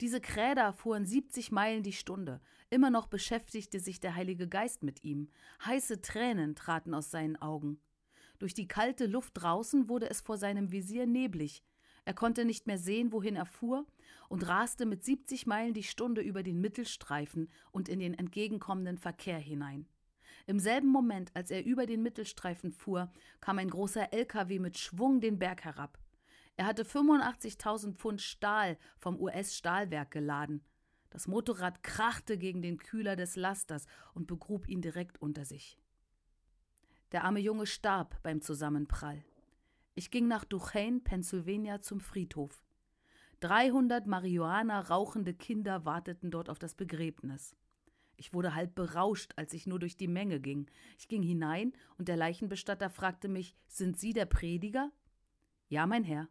Diese 0.00 0.20
Kräder 0.20 0.72
fuhren 0.72 1.06
70 1.06 1.50
Meilen 1.50 1.82
die 1.82 1.92
Stunde. 1.92 2.40
Immer 2.70 2.90
noch 2.90 3.06
beschäftigte 3.06 3.80
sich 3.80 4.00
der 4.00 4.14
Heilige 4.14 4.48
Geist 4.48 4.82
mit 4.82 5.02
ihm. 5.02 5.30
Heiße 5.64 6.00
Tränen 6.00 6.54
traten 6.54 6.94
aus 6.94 7.10
seinen 7.10 7.36
Augen. 7.36 7.80
Durch 8.38 8.54
die 8.54 8.68
kalte 8.68 9.06
Luft 9.06 9.32
draußen 9.34 9.88
wurde 9.88 10.08
es 10.08 10.20
vor 10.20 10.36
seinem 10.36 10.70
Visier 10.70 11.06
neblig. 11.06 11.64
Er 12.04 12.14
konnte 12.14 12.44
nicht 12.44 12.66
mehr 12.66 12.78
sehen, 12.78 13.12
wohin 13.12 13.36
er 13.36 13.46
fuhr, 13.46 13.86
und 14.28 14.46
raste 14.46 14.86
mit 14.86 15.04
70 15.04 15.46
Meilen 15.46 15.74
die 15.74 15.82
Stunde 15.82 16.20
über 16.20 16.42
den 16.42 16.60
Mittelstreifen 16.60 17.50
und 17.72 17.88
in 17.88 17.98
den 17.98 18.14
entgegenkommenden 18.14 18.98
Verkehr 18.98 19.38
hinein. 19.38 19.86
Im 20.46 20.58
selben 20.58 20.88
Moment, 20.88 21.30
als 21.34 21.50
er 21.50 21.64
über 21.64 21.84
den 21.84 22.02
Mittelstreifen 22.02 22.72
fuhr, 22.72 23.12
kam 23.40 23.58
ein 23.58 23.68
großer 23.68 24.12
LKW 24.12 24.58
mit 24.58 24.78
Schwung 24.78 25.20
den 25.20 25.38
Berg 25.38 25.64
herab. 25.64 25.98
Er 26.56 26.66
hatte 26.66 26.84
85.000 26.84 27.94
Pfund 27.94 28.22
Stahl 28.22 28.78
vom 28.98 29.20
US-Stahlwerk 29.20 30.10
geladen. 30.10 30.64
Das 31.10 31.26
Motorrad 31.26 31.82
krachte 31.82 32.38
gegen 32.38 32.62
den 32.62 32.78
Kühler 32.78 33.16
des 33.16 33.36
Lasters 33.36 33.86
und 34.14 34.26
begrub 34.26 34.68
ihn 34.68 34.80
direkt 34.80 35.20
unter 35.20 35.44
sich. 35.44 35.78
Der 37.12 37.24
arme 37.24 37.40
Junge 37.40 37.66
starb 37.66 38.22
beim 38.22 38.42
Zusammenprall. 38.42 39.24
Ich 39.94 40.10
ging 40.10 40.28
nach 40.28 40.44
Duchesne, 40.44 41.00
Pennsylvania, 41.00 41.80
zum 41.80 42.00
Friedhof. 42.00 42.62
300 43.40 44.06
Marihuana 44.06 44.80
rauchende 44.80 45.32
Kinder 45.32 45.84
warteten 45.84 46.30
dort 46.30 46.50
auf 46.50 46.58
das 46.58 46.74
Begräbnis. 46.74 47.56
Ich 48.16 48.34
wurde 48.34 48.54
halb 48.54 48.74
berauscht, 48.74 49.32
als 49.36 49.54
ich 49.54 49.66
nur 49.66 49.78
durch 49.78 49.96
die 49.96 50.08
Menge 50.08 50.40
ging. 50.40 50.68
Ich 50.98 51.08
ging 51.08 51.22
hinein 51.22 51.72
und 51.96 52.08
der 52.08 52.16
Leichenbestatter 52.16 52.90
fragte 52.90 53.28
mich: 53.28 53.56
Sind 53.68 53.96
Sie 53.96 54.12
der 54.12 54.26
Prediger? 54.26 54.90
Ja, 55.68 55.86
mein 55.86 56.04
Herr. 56.04 56.28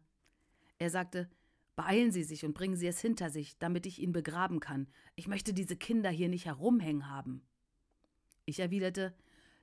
Er 0.78 0.90
sagte: 0.90 1.28
Beeilen 1.74 2.12
Sie 2.12 2.24
sich 2.24 2.44
und 2.44 2.54
bringen 2.54 2.76
Sie 2.76 2.86
es 2.86 3.00
hinter 3.00 3.30
sich, 3.30 3.58
damit 3.58 3.86
ich 3.86 4.00
ihn 4.00 4.12
begraben 4.12 4.60
kann. 4.60 4.86
Ich 5.16 5.28
möchte 5.28 5.54
diese 5.54 5.76
Kinder 5.76 6.10
hier 6.10 6.28
nicht 6.28 6.44
herumhängen 6.44 7.10
haben. 7.10 7.42
Ich 8.44 8.60
erwiderte: 8.60 9.14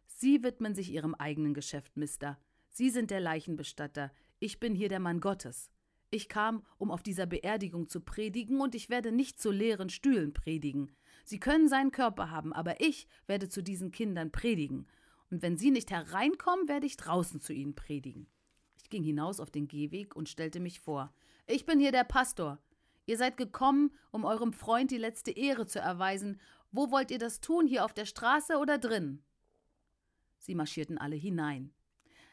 Sie 0.07 0.44
widmen 0.44 0.76
sich 0.76 0.91
Ihrem 0.91 1.15
eigenen 1.15 1.53
Geschäft, 1.53 1.98
Mister. 1.98 2.40
Sie 2.69 2.90
sind 2.90 3.11
der 3.11 3.19
Leichenbestatter. 3.19 4.11
Ich 4.40 4.60
bin 4.60 4.76
hier 4.76 4.90
der 4.90 4.99
Mann 4.99 5.19
Gottes. 5.19 5.69
Ich 6.11 6.30
kam, 6.30 6.64
um 6.77 6.91
auf 6.91 7.03
dieser 7.03 7.26
Beerdigung 7.26 7.90
zu 7.90 7.99
predigen, 7.99 8.61
und 8.61 8.76
ich 8.76 8.90
werde 8.90 9.11
nicht 9.11 9.41
zu 9.41 9.52
leeren 9.52 9.90
Stühlen 9.90 10.34
predigen. 10.34 10.91
Sie 11.23 11.40
können 11.40 11.68
seinen 11.68 11.91
Körper 11.91 12.30
haben, 12.30 12.53
aber 12.53 12.80
ich 12.80 13.07
werde 13.27 13.49
zu 13.49 13.64
diesen 13.64 13.91
Kindern 13.91 14.32
predigen. 14.32 14.88
Und 15.32 15.41
wenn 15.41 15.57
sie 15.57 15.72
nicht 15.72 15.91
hereinkommen, 15.91 16.68
werde 16.68 16.86
ich 16.86 16.98
draußen 16.98 17.41
zu 17.41 17.52
ihnen 17.52 17.76
predigen. 17.76 18.27
Ich 18.77 18.90
ging 18.90 19.03
hinaus 19.03 19.40
auf 19.40 19.49
den 19.49 19.68
Gehweg 19.68 20.15
und 20.15 20.30
stellte 20.30 20.60
mich 20.60 20.80
vor. 20.80 21.11
Ich 21.48 21.65
bin 21.65 21.80
hier 21.80 21.91
der 21.91 22.03
Pastor. 22.03 22.60
Ihr 23.07 23.18
seid 23.18 23.36
gekommen, 23.36 23.91
um 24.11 24.23
eurem 24.23 24.53
Freund 24.53 24.91
die 24.91 24.98
letzte 24.98 25.32
Ehre 25.32 25.65
zu 25.65 25.80
erweisen. 25.80 26.40
Wo 26.72 26.91
wollt 26.91 27.11
ihr 27.11 27.19
das 27.19 27.41
tun, 27.41 27.68
hier 27.68 27.84
auf 27.84 27.94
der 27.94 28.06
Straße 28.06 28.57
oder 28.57 28.77
drin? 28.77 29.23
Sie 30.46 30.54
marschierten 30.54 31.00
alle 31.00 31.16
hinein. 31.16 31.74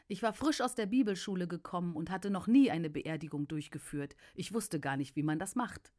Ich 0.07 0.21
war 0.21 0.33
frisch 0.33 0.61
aus 0.61 0.75
der 0.75 0.85
Bibelschule 0.85 1.47
gekommen 1.47 1.95
und 1.95 2.11
hatte 2.11 2.29
noch 2.29 2.45
nie 2.45 2.69
eine 2.69 2.91
Beerdigung 2.91 3.47
durchgeführt. 3.47 4.15
Ich 4.35 4.53
wusste 4.53 4.79
gar 4.79 4.97
nicht, 4.97 5.15
wie 5.15 5.23
man 5.23 5.39
das 5.39 5.55
macht. 5.55 5.91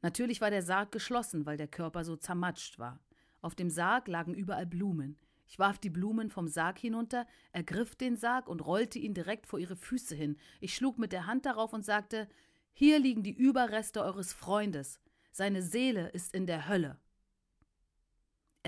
Natürlich 0.00 0.40
war 0.40 0.50
der 0.50 0.62
Sarg 0.62 0.92
geschlossen, 0.92 1.44
weil 1.44 1.56
der 1.56 1.66
Körper 1.66 2.04
so 2.04 2.14
zermatscht 2.14 2.78
war. 2.78 3.00
Auf 3.40 3.56
dem 3.56 3.68
Sarg 3.68 4.06
lagen 4.06 4.32
überall 4.32 4.66
Blumen. 4.66 5.18
Ich 5.48 5.58
warf 5.58 5.80
die 5.80 5.90
Blumen 5.90 6.30
vom 6.30 6.46
Sarg 6.46 6.78
hinunter, 6.78 7.26
ergriff 7.50 7.96
den 7.96 8.14
Sarg 8.14 8.46
und 8.46 8.64
rollte 8.64 9.00
ihn 9.00 9.14
direkt 9.14 9.48
vor 9.48 9.58
ihre 9.58 9.74
Füße 9.74 10.14
hin. 10.14 10.36
Ich 10.60 10.76
schlug 10.76 10.98
mit 10.98 11.10
der 11.10 11.26
Hand 11.26 11.46
darauf 11.46 11.72
und 11.72 11.84
sagte: 11.84 12.28
Hier 12.72 13.00
liegen 13.00 13.24
die 13.24 13.34
Überreste 13.34 14.04
eures 14.04 14.32
Freundes. 14.32 15.00
Seine 15.32 15.62
Seele 15.62 16.10
ist 16.10 16.32
in 16.32 16.46
der 16.46 16.68
Hölle. 16.68 17.00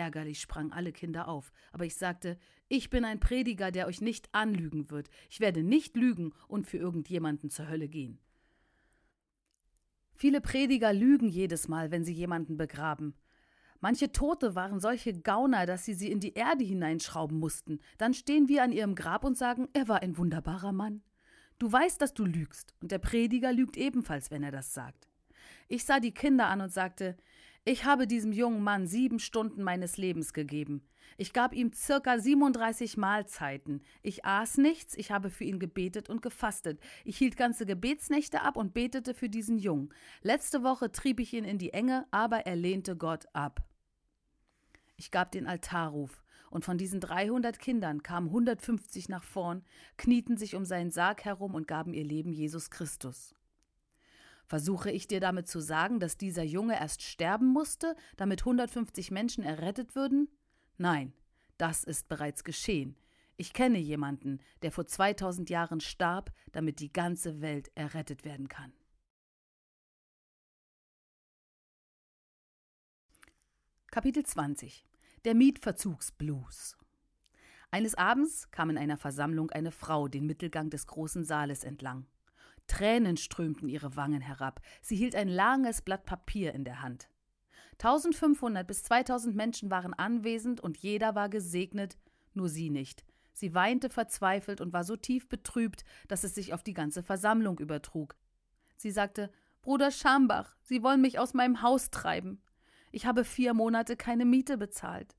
Ärgerlich 0.00 0.40
sprangen 0.40 0.72
alle 0.72 0.92
Kinder 0.92 1.28
auf, 1.28 1.52
aber 1.72 1.84
ich 1.84 1.94
sagte: 1.94 2.38
Ich 2.68 2.88
bin 2.88 3.04
ein 3.04 3.20
Prediger, 3.20 3.70
der 3.70 3.86
euch 3.86 4.00
nicht 4.00 4.34
anlügen 4.34 4.90
wird. 4.90 5.10
Ich 5.28 5.40
werde 5.40 5.62
nicht 5.62 5.94
lügen 5.94 6.32
und 6.48 6.66
für 6.66 6.78
irgendjemanden 6.78 7.50
zur 7.50 7.68
Hölle 7.68 7.86
gehen. 7.86 8.18
Viele 10.14 10.40
Prediger 10.40 10.94
lügen 10.94 11.28
jedes 11.28 11.68
Mal, 11.68 11.90
wenn 11.90 12.02
sie 12.02 12.14
jemanden 12.14 12.56
begraben. 12.56 13.14
Manche 13.80 14.10
Tote 14.10 14.54
waren 14.54 14.80
solche 14.80 15.20
Gauner, 15.20 15.66
dass 15.66 15.84
sie 15.84 15.92
sie 15.92 16.10
in 16.10 16.20
die 16.20 16.32
Erde 16.32 16.64
hineinschrauben 16.64 17.38
mussten. 17.38 17.78
Dann 17.98 18.14
stehen 18.14 18.48
wir 18.48 18.62
an 18.62 18.72
ihrem 18.72 18.94
Grab 18.94 19.22
und 19.22 19.36
sagen, 19.36 19.68
er 19.74 19.86
war 19.86 20.00
ein 20.00 20.16
wunderbarer 20.16 20.72
Mann. 20.72 21.02
Du 21.58 21.70
weißt, 21.70 22.00
dass 22.00 22.14
du 22.14 22.24
lügst, 22.24 22.74
und 22.80 22.90
der 22.90 22.98
Prediger 22.98 23.52
lügt 23.52 23.76
ebenfalls, 23.76 24.30
wenn 24.30 24.42
er 24.42 24.50
das 24.50 24.72
sagt. 24.72 25.10
Ich 25.68 25.84
sah 25.84 26.00
die 26.00 26.14
Kinder 26.14 26.48
an 26.48 26.62
und 26.62 26.72
sagte, 26.72 27.18
ich 27.64 27.84
habe 27.84 28.06
diesem 28.06 28.32
jungen 28.32 28.62
Mann 28.62 28.86
sieben 28.86 29.18
Stunden 29.18 29.62
meines 29.62 29.96
Lebens 29.96 30.32
gegeben. 30.32 30.82
Ich 31.18 31.32
gab 31.32 31.52
ihm 31.52 31.72
circa 31.72 32.18
37 32.18 32.96
Mahlzeiten. 32.96 33.82
Ich 34.02 34.24
aß 34.24 34.56
nichts, 34.56 34.96
ich 34.96 35.10
habe 35.10 35.28
für 35.28 35.44
ihn 35.44 35.58
gebetet 35.58 36.08
und 36.08 36.22
gefastet. 36.22 36.80
Ich 37.04 37.18
hielt 37.18 37.36
ganze 37.36 37.66
Gebetsnächte 37.66 38.40
ab 38.40 38.56
und 38.56 38.72
betete 38.72 39.12
für 39.12 39.28
diesen 39.28 39.58
Jungen. 39.58 39.92
Letzte 40.22 40.62
Woche 40.62 40.90
trieb 40.90 41.20
ich 41.20 41.34
ihn 41.34 41.44
in 41.44 41.58
die 41.58 41.74
Enge, 41.74 42.06
aber 42.10 42.46
er 42.46 42.56
lehnte 42.56 42.96
Gott 42.96 43.26
ab. 43.34 43.62
Ich 44.96 45.10
gab 45.10 45.32
den 45.32 45.46
Altarruf, 45.46 46.22
und 46.50 46.64
von 46.64 46.78
diesen 46.78 47.00
300 47.00 47.58
Kindern 47.58 48.02
kamen 48.02 48.28
150 48.28 49.08
nach 49.08 49.22
vorn, 49.22 49.62
knieten 49.96 50.36
sich 50.36 50.56
um 50.56 50.64
seinen 50.64 50.90
Sarg 50.90 51.24
herum 51.24 51.54
und 51.54 51.68
gaben 51.68 51.94
ihr 51.94 52.04
Leben 52.04 52.32
Jesus 52.32 52.70
Christus. 52.70 53.34
Versuche 54.50 54.90
ich 54.90 55.06
dir 55.06 55.20
damit 55.20 55.46
zu 55.46 55.60
sagen, 55.60 56.00
dass 56.00 56.16
dieser 56.16 56.42
Junge 56.42 56.74
erst 56.74 57.02
sterben 57.02 57.46
musste, 57.46 57.94
damit 58.16 58.40
150 58.40 59.12
Menschen 59.12 59.44
errettet 59.44 59.94
würden? 59.94 60.28
Nein, 60.76 61.12
das 61.56 61.84
ist 61.84 62.08
bereits 62.08 62.42
geschehen. 62.42 62.96
Ich 63.36 63.52
kenne 63.52 63.78
jemanden, 63.78 64.40
der 64.62 64.72
vor 64.72 64.86
2000 64.86 65.50
Jahren 65.50 65.80
starb, 65.80 66.32
damit 66.50 66.80
die 66.80 66.92
ganze 66.92 67.40
Welt 67.40 67.70
errettet 67.76 68.24
werden 68.24 68.48
kann. 68.48 68.72
Kapitel 73.92 74.26
20 74.26 74.84
der 75.26 75.36
Mietverzugsblues. 75.36 76.76
Eines 77.70 77.94
Abends 77.94 78.50
kam 78.50 78.70
in 78.70 78.78
einer 78.78 78.96
Versammlung 78.96 79.52
eine 79.52 79.70
Frau 79.70 80.08
den 80.08 80.26
Mittelgang 80.26 80.70
des 80.70 80.88
großen 80.88 81.22
Saales 81.22 81.62
entlang. 81.62 82.08
Tränen 82.70 83.16
strömten 83.16 83.68
ihre 83.68 83.96
Wangen 83.96 84.20
herab. 84.20 84.60
Sie 84.80 84.94
hielt 84.94 85.16
ein 85.16 85.26
langes 85.26 85.82
Blatt 85.82 86.06
Papier 86.06 86.54
in 86.54 86.62
der 86.62 86.82
Hand. 86.82 87.10
1500 87.72 88.64
bis 88.64 88.84
2000 88.84 89.34
Menschen 89.34 89.70
waren 89.70 89.92
anwesend 89.92 90.60
und 90.60 90.76
jeder 90.76 91.16
war 91.16 91.28
gesegnet, 91.28 91.98
nur 92.32 92.48
sie 92.48 92.70
nicht. 92.70 93.04
Sie 93.32 93.54
weinte 93.54 93.90
verzweifelt 93.90 94.60
und 94.60 94.72
war 94.72 94.84
so 94.84 94.94
tief 94.94 95.28
betrübt, 95.28 95.84
dass 96.06 96.22
es 96.22 96.36
sich 96.36 96.54
auf 96.54 96.62
die 96.62 96.72
ganze 96.72 97.02
Versammlung 97.02 97.58
übertrug. 97.58 98.14
Sie 98.76 98.92
sagte: 98.92 99.32
Bruder 99.62 99.90
Schambach, 99.90 100.56
Sie 100.62 100.84
wollen 100.84 101.00
mich 101.00 101.18
aus 101.18 101.34
meinem 101.34 101.62
Haus 101.62 101.90
treiben. 101.90 102.40
Ich 102.92 103.04
habe 103.04 103.24
vier 103.24 103.52
Monate 103.52 103.96
keine 103.96 104.24
Miete 104.24 104.56
bezahlt. 104.56 105.16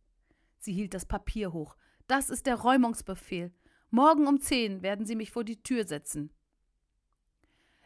Sie 0.57 0.72
hielt 0.72 0.94
das 0.94 1.06
Papier 1.06 1.52
hoch. 1.52 1.76
Das 2.07 2.30
ist 2.30 2.45
der 2.45 2.56
Räumungsbefehl. 2.56 3.52
Morgen 3.90 4.26
um 4.26 4.40
zehn 4.40 4.82
werden 4.84 5.06
Sie 5.06 5.18
mich 5.18 5.32
vor 5.32 5.44
die 5.44 5.61
Tür 5.61 5.86
setzen. 5.86 6.32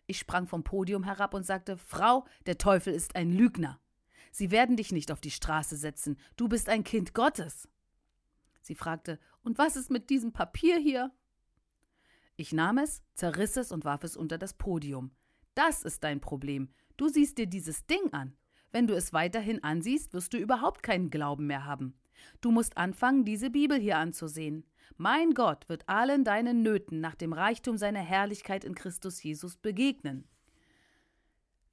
Ich 0.08 0.20
sprang 0.20 0.48
vom 0.48 0.64
Podium 0.64 1.04
herab 1.04 1.34
und 1.34 1.46
sagte 1.46 1.78
Frau, 1.78 2.26
der 2.46 2.58
Teufel 2.58 2.94
ist 2.94 3.16
ein 3.16 3.32
Lügner. 3.32 3.80
Sie 4.32 4.52
werden 4.52 4.76
dich 4.76 4.92
nicht 4.92 5.12
auf 5.12 5.22
die 5.22 5.32
Straße 5.32 5.78
setzen. 5.78 6.18
Du 6.36 6.48
bist 6.48 6.70
ein 6.70 6.84
Kind 6.84 7.14
Gottes. 7.14 7.68
Sie 8.62 8.76
fragte 8.76 9.20
Und 9.44 9.58
was 9.58 9.76
ist 9.76 9.90
mit 9.90 10.10
diesem 10.10 10.34
Papier 10.34 10.78
hier? 10.78 11.12
Ich 12.36 12.52
nahm 12.52 12.78
es, 12.78 13.02
zerriss 13.14 13.56
es 13.56 13.72
und 13.72 13.86
warf 13.86 14.04
es 14.04 14.18
unter 14.18 14.38
das 14.38 14.54
Podium. 14.54 15.12
Das 15.54 15.84
ist 15.84 16.04
dein 16.04 16.20
Problem. 16.20 16.70
Du 16.98 17.08
siehst 17.08 17.38
dir 17.38 17.48
dieses 17.48 17.86
Ding 17.86 18.12
an. 18.12 18.36
Wenn 18.72 18.88
du 18.88 18.94
es 18.94 19.14
weiterhin 19.14 19.64
ansiehst, 19.64 20.14
wirst 20.14 20.34
du 20.34 20.38
überhaupt 20.38 20.84
keinen 20.84 21.10
Glauben 21.10 21.48
mehr 21.48 21.64
haben. 21.64 21.98
Du 22.42 22.52
musst 22.52 22.76
anfangen, 22.76 23.24
diese 23.24 23.50
Bibel 23.50 23.80
hier 23.80 23.98
anzusehen. 23.98 24.66
Mein 24.98 25.34
Gott 25.34 25.68
wird 25.70 25.88
allen 25.90 26.24
deinen 26.24 26.62
Nöten 26.62 27.02
nach 27.02 27.16
dem 27.16 27.34
Reichtum 27.34 27.78
seiner 27.78 28.00
Herrlichkeit 28.00 28.64
in 28.64 28.76
Christus 28.76 29.22
Jesus 29.22 29.58
begegnen. 29.58 30.28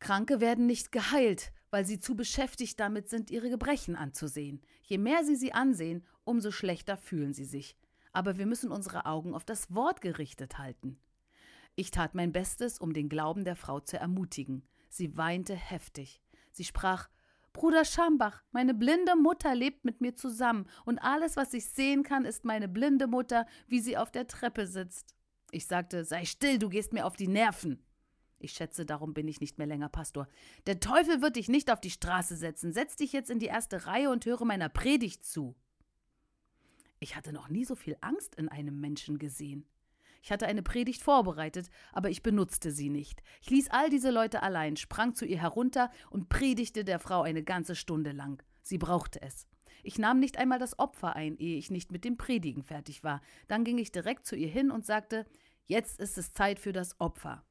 Kranke 0.01 0.41
werden 0.41 0.67
nicht 0.67 0.91
geheilt, 0.91 1.53
weil 1.71 1.87
sie 1.87 2.01
zu 2.01 2.17
beschäftigt 2.17 2.79
damit 2.81 3.09
sind, 3.09 3.31
ihre 3.31 3.51
Gebrechen 3.51 3.97
anzusehen. 3.97 4.61
Je 4.83 4.99
mehr 4.99 5.25
sie 5.25 5.37
sie 5.37 5.53
ansehen, 5.53 6.05
umso 6.25 6.51
schlechter 6.51 6.97
fühlen 6.97 7.33
sie 7.33 7.45
sich. 7.45 7.77
Aber 8.13 8.37
wir 8.37 8.47
müssen 8.47 8.71
unsere 8.71 9.07
Augen 9.07 9.35
auf 9.35 9.45
das 9.45 9.75
Wort 9.75 10.01
gerichtet 10.01 10.59
halten. 10.59 10.99
Ich 11.75 11.91
tat 11.91 12.15
mein 12.15 12.33
Bestes, 12.33 12.79
um 12.79 12.93
den 12.93 13.09
Glauben 13.09 13.45
der 13.45 13.57
Frau 13.57 13.81
zu 13.81 13.99
ermutigen. 13.99 14.63
Sie 14.91 15.17
weinte 15.17 15.55
heftig. 15.55 16.21
Sie 16.51 16.65
sprach 16.65 17.09
Bruder 17.53 17.85
Schambach, 17.85 18.43
meine 18.51 18.75
blinde 18.75 19.15
Mutter 19.15 19.55
lebt 19.55 19.85
mit 19.85 20.01
mir 20.01 20.15
zusammen, 20.15 20.67
und 20.85 20.99
alles, 20.99 21.37
was 21.37 21.53
ich 21.53 21.67
sehen 21.67 22.03
kann, 22.03 22.25
ist 22.25 22.45
meine 22.45 22.69
blinde 22.69 23.07
Mutter, 23.07 23.47
wie 23.67 23.81
sie 23.81 23.97
auf 23.97 24.11
der 24.11 24.27
Treppe 24.27 24.67
sitzt. 24.67 25.15
Ich 25.51 25.67
sagte, 25.67 26.05
sei 26.05 26.25
still, 26.25 26.59
du 26.59 26.69
gehst 26.71 26.93
mir 26.93 27.05
auf 27.05 27.17
die 27.17 27.29
Nerven. 27.29 27.83
Ich 28.39 28.53
schätze, 28.53 28.85
darum 28.85 29.15
bin 29.15 29.29
ich 29.29 29.41
nicht 29.41 29.59
mehr 29.59 29.67
länger 29.67 29.89
Pastor. 29.89 30.27
Der 30.67 30.81
Teufel 30.81 31.23
wird 31.23 31.37
dich 31.37 31.49
nicht 31.49 31.71
auf 31.71 31.81
die 31.81 31.91
Straße 31.91 32.37
setzen. 32.37 32.73
Setz 32.73 32.97
dich 32.97 33.13
jetzt 33.13 33.31
in 33.31 33.39
die 33.39 33.47
erste 33.47 33.87
Reihe 33.87 34.11
und 34.11 34.27
höre 34.27 34.45
meiner 34.45 34.69
Predigt 34.69 35.25
zu. 35.25 35.55
Ich 36.99 37.15
hatte 37.15 37.33
noch 37.33 37.49
nie 37.49 37.65
so 37.65 37.77
viel 37.77 37.97
Angst 38.01 38.35
in 38.35 38.49
einem 38.49 38.81
Menschen 38.81 39.19
gesehen. 39.19 39.67
Ich 40.23 40.31
hatte 40.31 40.47
eine 40.47 40.63
Predigt 40.63 41.03
vorbereitet, 41.03 41.69
aber 41.93 42.09
ich 42.09 42.23
benutzte 42.23 42.71
sie 42.71 42.89
nicht. 42.89 43.23
Ich 43.41 43.51
ließ 43.51 43.71
all 43.71 43.91
diese 43.91 44.11
Leute 44.11 44.43
allein, 44.43 44.77
sprang 44.77 45.15
zu 45.15 45.27
ihr 45.27 45.41
herunter 45.41 45.91
und 46.11 46.29
predigte 46.29 46.85
der 46.85 47.01
Frau 47.01 47.23
eine 47.23 47.43
ganze 47.43 47.75
Stunde 47.75 48.13
lang. 48.13 48.43
Sie 48.63 48.79
brauchte 48.79 49.21
es. 49.21 49.49
Ich 49.83 49.99
nahm 49.99 50.21
nicht 50.21 50.39
einmal 50.39 50.61
das 50.61 50.79
Opfer 50.79 51.17
ein, 51.17 51.37
ehe 51.39 51.59
ich 51.59 51.71
nicht 51.71 51.91
mit 51.91 52.05
dem 52.05 52.17
Predigen 52.17 52.63
fertig 52.63 53.03
war. 53.03 53.21
Dann 53.49 53.65
ging 53.65 53.79
ich 53.79 53.91
direkt 53.91 54.25
zu 54.25 54.37
ihr 54.37 54.49
hin 54.49 54.71
und 54.71 54.87
sagte, 54.87 55.27
jetzt 55.67 55.99
ist 55.99 56.17
es 56.17 56.33
Zeit 56.33 56.61
für 56.61 56.73
das 56.73 57.01
Opfer. 57.01 57.45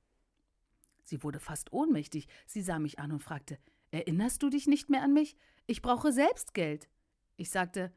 Sie 1.03 1.23
wurde 1.23 1.41
fast 1.41 1.73
ohnmächtig. 1.73 2.27
Sie 2.45 2.61
sah 2.61 2.79
mich 2.79 2.99
an 2.99 3.11
und 3.11 3.21
fragte, 3.21 3.59
Erinnerst 3.91 4.41
du 4.41 4.49
dich 4.49 4.67
nicht 4.67 4.89
mehr 4.89 5.03
an 5.03 5.11
mich? 5.11 5.35
Ich 5.67 5.81
brauche 5.81 6.13
selbst 6.13 6.53
Geld. 6.53 6.89
Ich 7.35 7.49
sagte, 7.49 7.91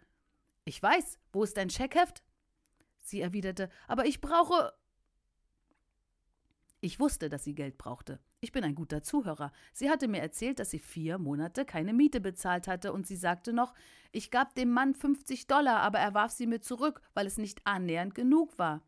ich 0.64 0.82
weiß, 0.82 1.20
wo 1.32 1.44
ist 1.44 1.56
dein 1.56 1.70
Scheckheft? 1.70 2.24
Sie 3.04 3.20
erwiderte, 3.20 3.68
aber 3.86 4.06
ich 4.06 4.22
brauche. 4.22 4.72
Ich 6.80 6.98
wusste, 6.98 7.28
dass 7.28 7.44
sie 7.44 7.54
Geld 7.54 7.76
brauchte. 7.76 8.18
Ich 8.40 8.50
bin 8.50 8.64
ein 8.64 8.74
guter 8.74 9.02
Zuhörer. 9.02 9.52
Sie 9.74 9.90
hatte 9.90 10.08
mir 10.08 10.20
erzählt, 10.20 10.58
dass 10.58 10.70
sie 10.70 10.78
vier 10.78 11.18
Monate 11.18 11.66
keine 11.66 11.92
Miete 11.92 12.20
bezahlt 12.20 12.66
hatte, 12.66 12.94
und 12.94 13.06
sie 13.06 13.16
sagte 13.16 13.52
noch, 13.52 13.74
ich 14.10 14.30
gab 14.30 14.54
dem 14.54 14.70
Mann 14.70 14.94
50 14.94 15.46
Dollar, 15.46 15.80
aber 15.80 15.98
er 15.98 16.14
warf 16.14 16.32
sie 16.32 16.46
mir 16.46 16.60
zurück, 16.60 17.02
weil 17.12 17.26
es 17.26 17.36
nicht 17.36 17.66
annähernd 17.66 18.14
genug 18.14 18.58
war. 18.58 18.82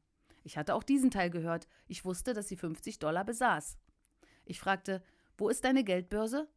Ich 0.44 0.56
hatte 0.56 0.74
auch 0.74 0.82
diesen 0.82 1.10
Teil 1.10 1.28
gehört. 1.28 1.68
Ich 1.86 2.04
wusste, 2.04 2.32
dass 2.32 2.48
sie 2.48 2.56
50 2.56 2.98
Dollar 2.98 3.24
besaß. 3.24 3.78
Ich 4.46 4.60
fragte, 4.60 5.02
wo 5.36 5.50
ist 5.50 5.64
deine 5.64 5.84
Geldbörse? 5.84 6.48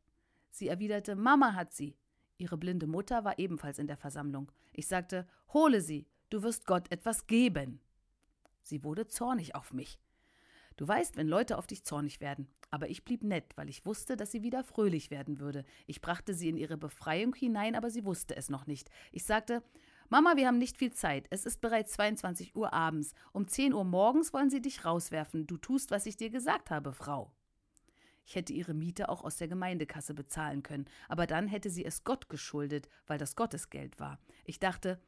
Sie 0.49 0.69
erwiderte, 0.69 1.15
Mama 1.15 1.56
hat 1.56 1.73
sie. 1.73 1.98
Ihre 2.38 2.57
blinde 2.57 2.88
Mutter 2.88 3.26
war 3.26 3.38
ebenfalls 3.38 3.80
in 3.80 3.88
der 3.88 3.98
Versammlung. 3.98 4.49
Ich 4.72 4.88
sagte, 4.88 5.27
hole 5.52 5.81
sie 5.81 6.07
du 6.30 6.43
wirst 6.43 6.65
Gott 6.65 6.91
etwas 6.91 7.27
geben. 7.27 7.80
Sie 8.61 8.84
wurde 8.84 9.07
zornig 9.07 9.56
auf 9.56 9.73
mich. 9.73 9.99
Du 10.77 10.88
weißt, 10.88 11.18
wenn 11.18 11.27
Leute 11.27 11.57
auf 11.57 11.68
dich 11.68 11.84
zornig 11.84 12.22
werden. 12.22 12.47
Aber 12.72 12.89
ich 12.89 13.03
blieb 13.03 13.23
nett, 13.23 13.51
weil 13.57 13.68
ich 13.68 13.85
wusste, 13.85 14.15
dass 14.15 14.31
sie 14.31 14.43
wieder 14.43 14.64
fröhlich 14.64 15.11
werden 15.11 15.39
würde. 15.39 15.65
Ich 15.88 15.99
brachte 16.01 16.34
sie 16.34 16.47
in 16.47 16.56
ihre 16.56 16.77
Befreiung 16.77 17.35
hinein, 17.35 17.76
aber 17.76 17.89
sie 17.89 18.06
wusste 18.06 18.35
es 18.38 18.49
noch 18.49 18.65
nicht. 18.65 18.89
Ich 19.11 19.26
sagte, 19.26 19.61
Mama, 20.07 20.38
wir 20.38 20.47
haben 20.47 20.57
nicht 20.57 20.77
viel 20.77 20.93
Zeit. 20.93 21.27
Es 21.31 21.45
ist 21.45 21.60
bereits 21.60 21.91
22 21.93 22.56
Uhr 22.56 22.72
abends. 22.72 23.14
Um 23.34 23.47
10 23.47 23.73
Uhr 23.73 23.84
morgens 23.84 24.34
wollen 24.34 24.49
sie 24.49 24.61
dich 24.61 24.85
rauswerfen. 24.85 25.47
Du 25.47 25.57
tust, 25.57 25.91
was 25.91 26.06
ich 26.06 26.15
dir 26.15 26.30
gesagt 26.30 26.72
habe, 26.72 26.93
Frau. 26.93 27.31
Ich 28.26 28.35
hätte 28.35 28.53
ihre 28.53 28.73
Miete 28.73 29.10
auch 29.10 29.23
aus 29.23 29.38
der 29.38 29.47
Gemeindekasse 29.47 30.14
bezahlen 30.14 30.61
können, 30.61 30.85
aber 31.07 31.26
dann 31.26 31.47
hätte 31.47 31.72
sie 31.72 31.84
es 31.84 32.03
Gott 32.03 32.30
geschuldet, 32.30 32.88
weil 33.07 33.18
das 33.18 33.35
Gottesgeld 33.35 33.99
war. 33.99 34.19
Ich 34.45 34.60
dachte, 34.60 35.01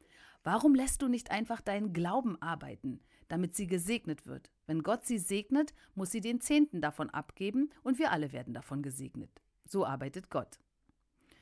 Warum 0.44 0.74
lässt 0.74 1.02
du 1.02 1.08
nicht 1.08 1.30
einfach 1.30 1.60
deinen 1.60 1.92
Glauben 1.92 2.40
arbeiten? 2.40 3.00
damit 3.32 3.54
sie 3.54 3.66
gesegnet 3.66 4.26
wird. 4.26 4.50
Wenn 4.66 4.82
Gott 4.82 5.06
sie 5.06 5.16
segnet, 5.16 5.72
muss 5.94 6.10
sie 6.10 6.20
den 6.20 6.42
Zehnten 6.42 6.82
davon 6.82 7.08
abgeben 7.08 7.70
und 7.82 7.98
wir 7.98 8.12
alle 8.12 8.30
werden 8.30 8.52
davon 8.52 8.82
gesegnet. 8.82 9.30
So 9.64 9.86
arbeitet 9.86 10.28
Gott. 10.28 10.58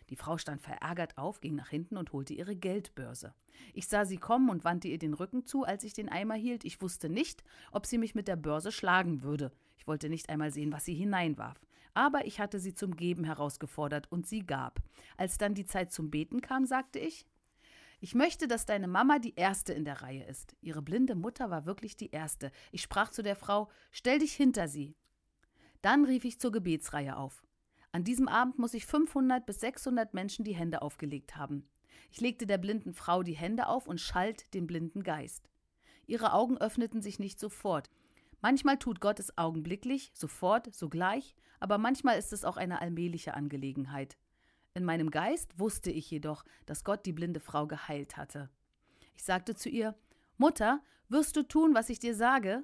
Die 0.09 0.14
Frau 0.14 0.39
stand 0.39 0.62
verärgert 0.62 1.18
auf, 1.18 1.40
ging 1.40 1.56
nach 1.56 1.68
hinten 1.68 1.97
und 1.97 2.12
holte 2.12 2.32
ihre 2.32 2.55
Geldbörse. 2.55 3.35
Ich 3.74 3.89
sah 3.89 4.05
sie 4.05 4.18
kommen 4.18 4.51
und 4.51 4.62
wandte 4.62 4.86
ihr 4.86 4.98
den 4.98 5.14
Rücken 5.14 5.44
zu, 5.44 5.64
als 5.64 5.82
ich 5.82 5.93
den 5.93 6.09
Eimer 6.09 6.35
hielt. 6.35 6.64
Ich 6.64 6.81
wusste 6.81 7.09
nicht, 7.09 7.43
ob 7.72 7.86
sie 7.86 7.98
mich 7.98 8.14
mit 8.14 8.28
der 8.28 8.36
Börse 8.36 8.70
schlagen 8.70 9.24
würde. 9.24 9.51
Ich 9.77 9.89
wollte 9.89 10.09
nicht 10.09 10.28
einmal 10.28 10.52
sehen, 10.52 10.70
was 10.70 10.85
sie 10.85 10.94
hineinwarf. 10.94 11.60
Aber 11.93 12.24
ich 12.24 12.39
hatte 12.39 12.60
sie 12.60 12.72
zum 12.72 12.94
Geben 12.94 13.24
herausgefordert 13.24 14.06
und 14.12 14.28
sie 14.28 14.47
gab. 14.47 14.81
Als 15.16 15.39
dann 15.39 15.55
die 15.55 15.66
Zeit 15.66 15.90
zum 15.90 16.09
Beten 16.09 16.40
kam, 16.40 16.66
sagte 16.66 17.01
ich, 17.01 17.27
ich 18.02 18.14
möchte, 18.14 18.48
dass 18.48 18.64
deine 18.64 18.89
Mama 18.89 19.18
die 19.18 19.35
Erste 19.35 19.74
in 19.74 19.85
der 19.85 20.01
Reihe 20.01 20.24
ist. 20.24 20.56
Ihre 20.62 20.81
blinde 20.81 21.14
Mutter 21.14 21.51
war 21.51 21.66
wirklich 21.66 21.97
die 21.97 22.10
Erste. 22.10 22.51
Ich 22.72 22.81
sprach 22.81 23.10
zu 23.10 23.22
der 23.22 23.36
Frau, 23.36 23.70
stell 23.90 24.18
dich 24.18 24.32
hinter 24.32 24.68
sie. 24.68 24.97
Dann 25.82 26.06
rief 26.06 26.24
ich 26.24 26.40
zur 26.40 26.51
Gebetsreihe 26.51 27.16
auf. 27.16 27.43
An 27.93 28.02
diesem 28.02 28.27
Abend 28.27 28.59
muss 28.59 28.72
ich 28.72 28.86
500 28.86 29.44
bis 29.44 29.60
600 29.60 30.14
Menschen 30.14 30.47
die 30.47 30.55
Hände 30.55 30.81
aufgelegt 30.81 31.36
haben. 31.36 31.68
Ich 32.10 32.22
legte 32.22 32.47
der 32.47 32.59
blinden 32.59 32.94
Frau 32.94 33.22
die 33.22 33.36
Hände 33.36 33.66
auf 33.66 33.86
und 33.86 34.01
schalt 34.01 34.52
den 34.55 34.66
blinden 34.66 35.02
Geist. 35.02 35.51
Ihre 36.06 36.32
Augen 36.32 36.56
öffneten 36.56 37.02
sich 37.02 37.18
nicht 37.18 37.39
sofort. 37.39 37.90
Manchmal 38.40 38.78
tut 38.78 39.01
Gott 39.01 39.20
es 39.20 39.36
augenblicklich, 39.36 40.10
sofort, 40.14 40.74
sogleich, 40.74 41.35
aber 41.59 41.77
manchmal 41.77 42.18
ist 42.18 42.32
es 42.32 42.47
auch 42.47 42.56
eine 42.56 42.81
allmähliche 42.81 43.35
Angelegenheit. 43.35 44.16
In 44.74 44.84
meinem 44.84 45.10
Geist 45.10 45.59
wusste 45.59 45.90
ich 45.90 46.10
jedoch, 46.10 46.44
dass 46.66 46.84
Gott 46.84 47.05
die 47.05 47.12
blinde 47.12 47.40
Frau 47.40 47.66
geheilt 47.66 48.16
hatte. 48.16 48.48
Ich 49.16 49.24
sagte 49.24 49.55
zu 49.55 49.68
ihr 49.68 49.97
Mutter, 50.36 50.80
wirst 51.09 51.36
du 51.36 51.42
tun, 51.42 51.74
was 51.74 51.90
ich 51.90 51.98
dir 51.98 52.14
sage? 52.14 52.62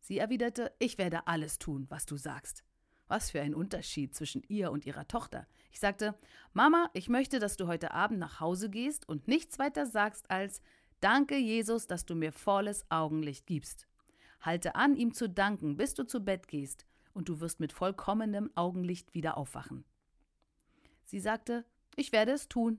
Sie 0.00 0.18
erwiderte 0.18 0.72
Ich 0.78 0.98
werde 0.98 1.26
alles 1.26 1.58
tun, 1.58 1.86
was 1.88 2.06
du 2.06 2.16
sagst. 2.16 2.64
Was 3.08 3.30
für 3.32 3.40
ein 3.40 3.54
Unterschied 3.56 4.14
zwischen 4.14 4.44
ihr 4.46 4.70
und 4.70 4.86
ihrer 4.86 5.08
Tochter. 5.08 5.48
Ich 5.72 5.80
sagte 5.80 6.14
Mama, 6.52 6.88
ich 6.94 7.08
möchte, 7.08 7.40
dass 7.40 7.56
du 7.56 7.66
heute 7.66 7.90
Abend 7.92 8.20
nach 8.20 8.38
Hause 8.38 8.70
gehst 8.70 9.08
und 9.08 9.26
nichts 9.26 9.58
weiter 9.58 9.86
sagst 9.86 10.30
als 10.30 10.62
Danke, 11.00 11.36
Jesus, 11.36 11.86
dass 11.86 12.04
du 12.04 12.14
mir 12.14 12.30
volles 12.30 12.84
Augenlicht 12.88 13.46
gibst. 13.46 13.88
Halte 14.40 14.76
an, 14.76 14.96
ihm 14.96 15.12
zu 15.12 15.28
danken, 15.28 15.76
bis 15.76 15.94
du 15.94 16.04
zu 16.04 16.20
Bett 16.20 16.46
gehst, 16.46 16.86
und 17.14 17.28
du 17.28 17.40
wirst 17.40 17.58
mit 17.58 17.72
vollkommenem 17.72 18.50
Augenlicht 18.54 19.12
wieder 19.12 19.36
aufwachen. 19.36 19.84
Sie 21.10 21.18
sagte, 21.18 21.64
ich 21.96 22.12
werde 22.12 22.30
es 22.30 22.48
tun. 22.48 22.78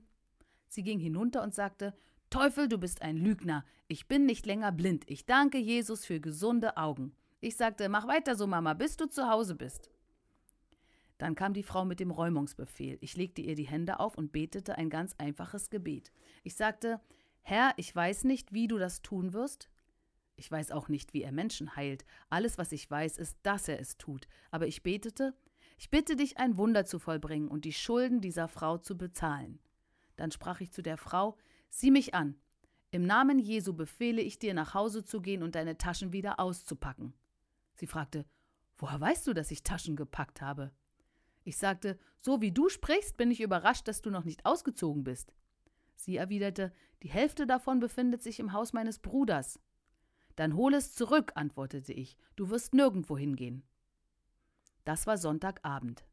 Sie 0.66 0.82
ging 0.82 0.98
hinunter 0.98 1.42
und 1.42 1.54
sagte, 1.54 1.94
Teufel, 2.30 2.66
du 2.66 2.78
bist 2.78 3.02
ein 3.02 3.18
Lügner. 3.18 3.62
Ich 3.88 4.08
bin 4.08 4.24
nicht 4.24 4.46
länger 4.46 4.72
blind. 4.72 5.04
Ich 5.06 5.26
danke 5.26 5.58
Jesus 5.58 6.06
für 6.06 6.18
gesunde 6.18 6.78
Augen. 6.78 7.14
Ich 7.40 7.58
sagte, 7.58 7.90
mach 7.90 8.08
weiter 8.08 8.34
so, 8.34 8.46
Mama, 8.46 8.72
bis 8.72 8.96
du 8.96 9.04
zu 9.04 9.28
Hause 9.28 9.54
bist. 9.54 9.90
Dann 11.18 11.34
kam 11.34 11.52
die 11.52 11.62
Frau 11.62 11.84
mit 11.84 12.00
dem 12.00 12.10
Räumungsbefehl. 12.10 12.96
Ich 13.02 13.18
legte 13.18 13.42
ihr 13.42 13.54
die 13.54 13.68
Hände 13.68 14.00
auf 14.00 14.16
und 14.16 14.32
betete 14.32 14.78
ein 14.78 14.88
ganz 14.88 15.14
einfaches 15.18 15.68
Gebet. 15.68 16.10
Ich 16.42 16.54
sagte, 16.54 17.02
Herr, 17.42 17.74
ich 17.76 17.94
weiß 17.94 18.24
nicht, 18.24 18.54
wie 18.54 18.66
du 18.66 18.78
das 18.78 19.02
tun 19.02 19.34
wirst. 19.34 19.68
Ich 20.36 20.50
weiß 20.50 20.70
auch 20.70 20.88
nicht, 20.88 21.12
wie 21.12 21.22
er 21.22 21.32
Menschen 21.32 21.76
heilt. 21.76 22.06
Alles, 22.30 22.56
was 22.56 22.72
ich 22.72 22.90
weiß, 22.90 23.18
ist, 23.18 23.36
dass 23.42 23.68
er 23.68 23.78
es 23.78 23.98
tut. 23.98 24.26
Aber 24.50 24.66
ich 24.66 24.82
betete, 24.82 25.34
ich 25.82 25.90
bitte 25.90 26.14
dich, 26.14 26.38
ein 26.38 26.58
Wunder 26.58 26.84
zu 26.84 27.00
vollbringen 27.00 27.48
und 27.48 27.64
die 27.64 27.72
Schulden 27.72 28.20
dieser 28.20 28.46
Frau 28.46 28.78
zu 28.78 28.96
bezahlen. 28.96 29.58
Dann 30.14 30.30
sprach 30.30 30.60
ich 30.60 30.70
zu 30.70 30.80
der 30.80 30.96
Frau, 30.96 31.36
sieh 31.70 31.90
mich 31.90 32.14
an. 32.14 32.36
Im 32.92 33.04
Namen 33.04 33.40
Jesu 33.40 33.72
befehle 33.74 34.22
ich 34.22 34.38
dir, 34.38 34.54
nach 34.54 34.74
Hause 34.74 35.02
zu 35.02 35.20
gehen 35.20 35.42
und 35.42 35.56
deine 35.56 35.76
Taschen 35.78 36.12
wieder 36.12 36.38
auszupacken. 36.38 37.14
Sie 37.74 37.88
fragte, 37.88 38.24
woher 38.76 39.00
weißt 39.00 39.26
du, 39.26 39.32
dass 39.32 39.50
ich 39.50 39.64
Taschen 39.64 39.96
gepackt 39.96 40.40
habe? 40.40 40.70
Ich 41.42 41.56
sagte, 41.56 41.98
so 42.16 42.40
wie 42.40 42.52
du 42.52 42.68
sprichst, 42.68 43.16
bin 43.16 43.32
ich 43.32 43.40
überrascht, 43.40 43.88
dass 43.88 44.02
du 44.02 44.10
noch 44.10 44.22
nicht 44.22 44.46
ausgezogen 44.46 45.02
bist. 45.02 45.34
Sie 45.96 46.16
erwiderte, 46.16 46.72
die 47.02 47.10
Hälfte 47.10 47.44
davon 47.44 47.80
befindet 47.80 48.22
sich 48.22 48.38
im 48.38 48.52
Haus 48.52 48.72
meines 48.72 49.00
Bruders. 49.00 49.58
Dann 50.36 50.54
hol 50.54 50.74
es 50.74 50.94
zurück, 50.94 51.32
antwortete 51.34 51.92
ich, 51.92 52.16
du 52.36 52.50
wirst 52.50 52.72
nirgendwo 52.72 53.18
hingehen. 53.18 53.64
Das 54.84 55.06
war 55.06 55.16
Sonntagabend. 55.16 56.04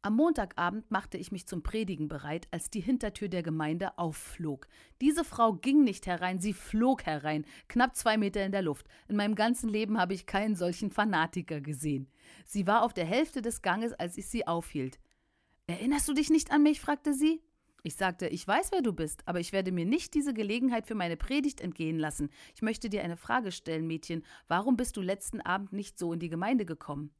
Am 0.00 0.14
Montagabend 0.14 0.90
machte 0.90 1.18
ich 1.18 1.32
mich 1.32 1.46
zum 1.46 1.62
Predigen 1.62 2.08
bereit, 2.08 2.46
als 2.52 2.70
die 2.70 2.80
Hintertür 2.80 3.28
der 3.28 3.42
Gemeinde 3.42 3.98
aufflog. 3.98 4.68
Diese 5.00 5.24
Frau 5.24 5.54
ging 5.54 5.82
nicht 5.82 6.06
herein, 6.06 6.38
sie 6.38 6.52
flog 6.52 7.04
herein, 7.04 7.44
knapp 7.66 7.96
zwei 7.96 8.16
Meter 8.16 8.44
in 8.44 8.52
der 8.52 8.62
Luft. 8.62 8.86
In 9.08 9.16
meinem 9.16 9.34
ganzen 9.34 9.68
Leben 9.68 9.98
habe 9.98 10.14
ich 10.14 10.24
keinen 10.24 10.54
solchen 10.54 10.92
Fanatiker 10.92 11.60
gesehen. 11.60 12.08
Sie 12.46 12.66
war 12.66 12.84
auf 12.84 12.94
der 12.94 13.06
Hälfte 13.06 13.42
des 13.42 13.60
Ganges, 13.60 13.92
als 13.92 14.16
ich 14.16 14.28
sie 14.28 14.46
aufhielt. 14.46 15.00
Erinnerst 15.66 16.08
du 16.08 16.14
dich 16.14 16.30
nicht 16.30 16.52
an 16.52 16.62
mich? 16.62 16.80
fragte 16.80 17.12
sie. 17.12 17.42
Ich 17.82 17.96
sagte, 17.96 18.28
ich 18.28 18.46
weiß, 18.46 18.70
wer 18.72 18.82
du 18.82 18.92
bist, 18.92 19.26
aber 19.26 19.40
ich 19.40 19.52
werde 19.52 19.72
mir 19.72 19.84
nicht 19.84 20.14
diese 20.14 20.32
Gelegenheit 20.32 20.86
für 20.86 20.94
meine 20.94 21.16
Predigt 21.16 21.60
entgehen 21.60 21.98
lassen. 21.98 22.30
Ich 22.54 22.62
möchte 22.62 22.88
dir 22.88 23.02
eine 23.02 23.16
Frage 23.16 23.52
stellen, 23.52 23.86
Mädchen. 23.86 24.24
Warum 24.46 24.76
bist 24.76 24.96
du 24.96 25.00
letzten 25.00 25.40
Abend 25.40 25.72
nicht 25.72 25.98
so 25.98 26.12
in 26.12 26.20
die 26.20 26.28
Gemeinde 26.28 26.64
gekommen? 26.64 27.10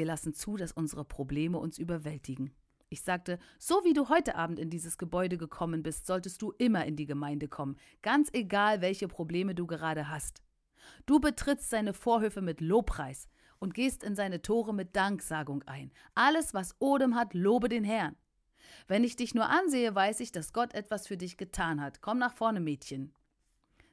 Wir 0.00 0.06
lassen 0.06 0.32
zu, 0.32 0.56
dass 0.56 0.72
unsere 0.72 1.04
Probleme 1.04 1.58
uns 1.58 1.76
überwältigen. 1.76 2.54
Ich 2.88 3.02
sagte, 3.02 3.38
so 3.58 3.84
wie 3.84 3.92
du 3.92 4.08
heute 4.08 4.34
Abend 4.34 4.58
in 4.58 4.70
dieses 4.70 4.96
Gebäude 4.96 5.36
gekommen 5.36 5.82
bist, 5.82 6.06
solltest 6.06 6.40
du 6.40 6.52
immer 6.52 6.86
in 6.86 6.96
die 6.96 7.04
Gemeinde 7.04 7.48
kommen, 7.48 7.76
ganz 8.00 8.30
egal, 8.32 8.80
welche 8.80 9.08
Probleme 9.08 9.54
du 9.54 9.66
gerade 9.66 10.08
hast. 10.08 10.42
Du 11.04 11.20
betrittst 11.20 11.68
seine 11.68 11.92
Vorhöfe 11.92 12.40
mit 12.40 12.62
Lobpreis 12.62 13.28
und 13.58 13.74
gehst 13.74 14.02
in 14.02 14.14
seine 14.14 14.40
Tore 14.40 14.72
mit 14.72 14.96
Danksagung 14.96 15.64
ein. 15.64 15.92
Alles, 16.14 16.54
was 16.54 16.76
Odem 16.78 17.14
hat, 17.14 17.34
lobe 17.34 17.68
den 17.68 17.84
Herrn. 17.84 18.16
Wenn 18.88 19.04
ich 19.04 19.16
dich 19.16 19.34
nur 19.34 19.50
ansehe, 19.50 19.94
weiß 19.94 20.20
ich, 20.20 20.32
dass 20.32 20.54
Gott 20.54 20.72
etwas 20.72 21.08
für 21.08 21.18
dich 21.18 21.36
getan 21.36 21.82
hat. 21.82 22.00
Komm 22.00 22.16
nach 22.16 22.32
vorne, 22.32 22.60
Mädchen. 22.60 23.12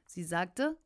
Sie 0.06 0.24
sagte, 0.24 0.78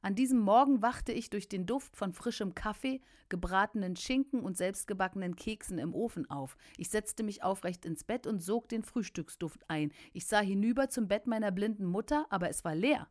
an 0.00 0.14
diesem 0.14 0.38
Morgen 0.38 0.80
wachte 0.80 1.12
ich 1.12 1.28
durch 1.28 1.48
den 1.48 1.66
Duft 1.66 1.96
von 1.96 2.12
frischem 2.12 2.54
Kaffee, 2.54 3.00
gebratenen 3.28 3.96
Schinken 3.96 4.40
und 4.40 4.56
selbstgebackenen 4.56 5.34
Keksen 5.34 5.78
im 5.78 5.94
Ofen 5.94 6.30
auf. 6.30 6.56
Ich 6.76 6.88
setzte 6.88 7.24
mich 7.24 7.42
aufrecht 7.42 7.84
ins 7.84 8.04
Bett 8.04 8.26
und 8.26 8.38
sog 8.38 8.68
den 8.68 8.84
Frühstücksduft 8.84 9.68
ein. 9.68 9.92
Ich 10.12 10.26
sah 10.26 10.40
hinüber 10.40 10.88
zum 10.88 11.08
Bett 11.08 11.26
meiner 11.26 11.50
blinden 11.50 11.84
Mutter, 11.84 12.26
aber 12.30 12.48
es 12.48 12.64
war 12.64 12.76
leer. 12.76 13.08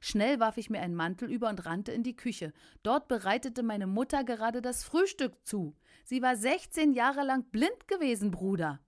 Schnell 0.00 0.40
warf 0.40 0.56
ich 0.56 0.68
mir 0.68 0.80
einen 0.80 0.96
Mantel 0.96 1.30
über 1.30 1.48
und 1.48 1.64
rannte 1.64 1.92
in 1.92 2.02
die 2.02 2.16
Küche. 2.16 2.52
Dort 2.82 3.06
bereitete 3.06 3.62
meine 3.62 3.86
Mutter 3.86 4.24
gerade 4.24 4.62
das 4.62 4.82
Frühstück 4.82 5.44
zu. 5.44 5.76
Sie 6.04 6.22
war 6.22 6.36
16 6.36 6.92
Jahre 6.92 7.24
lang 7.24 7.44
blind 7.50 7.86
gewesen, 7.86 8.32
Bruder. 8.32 8.80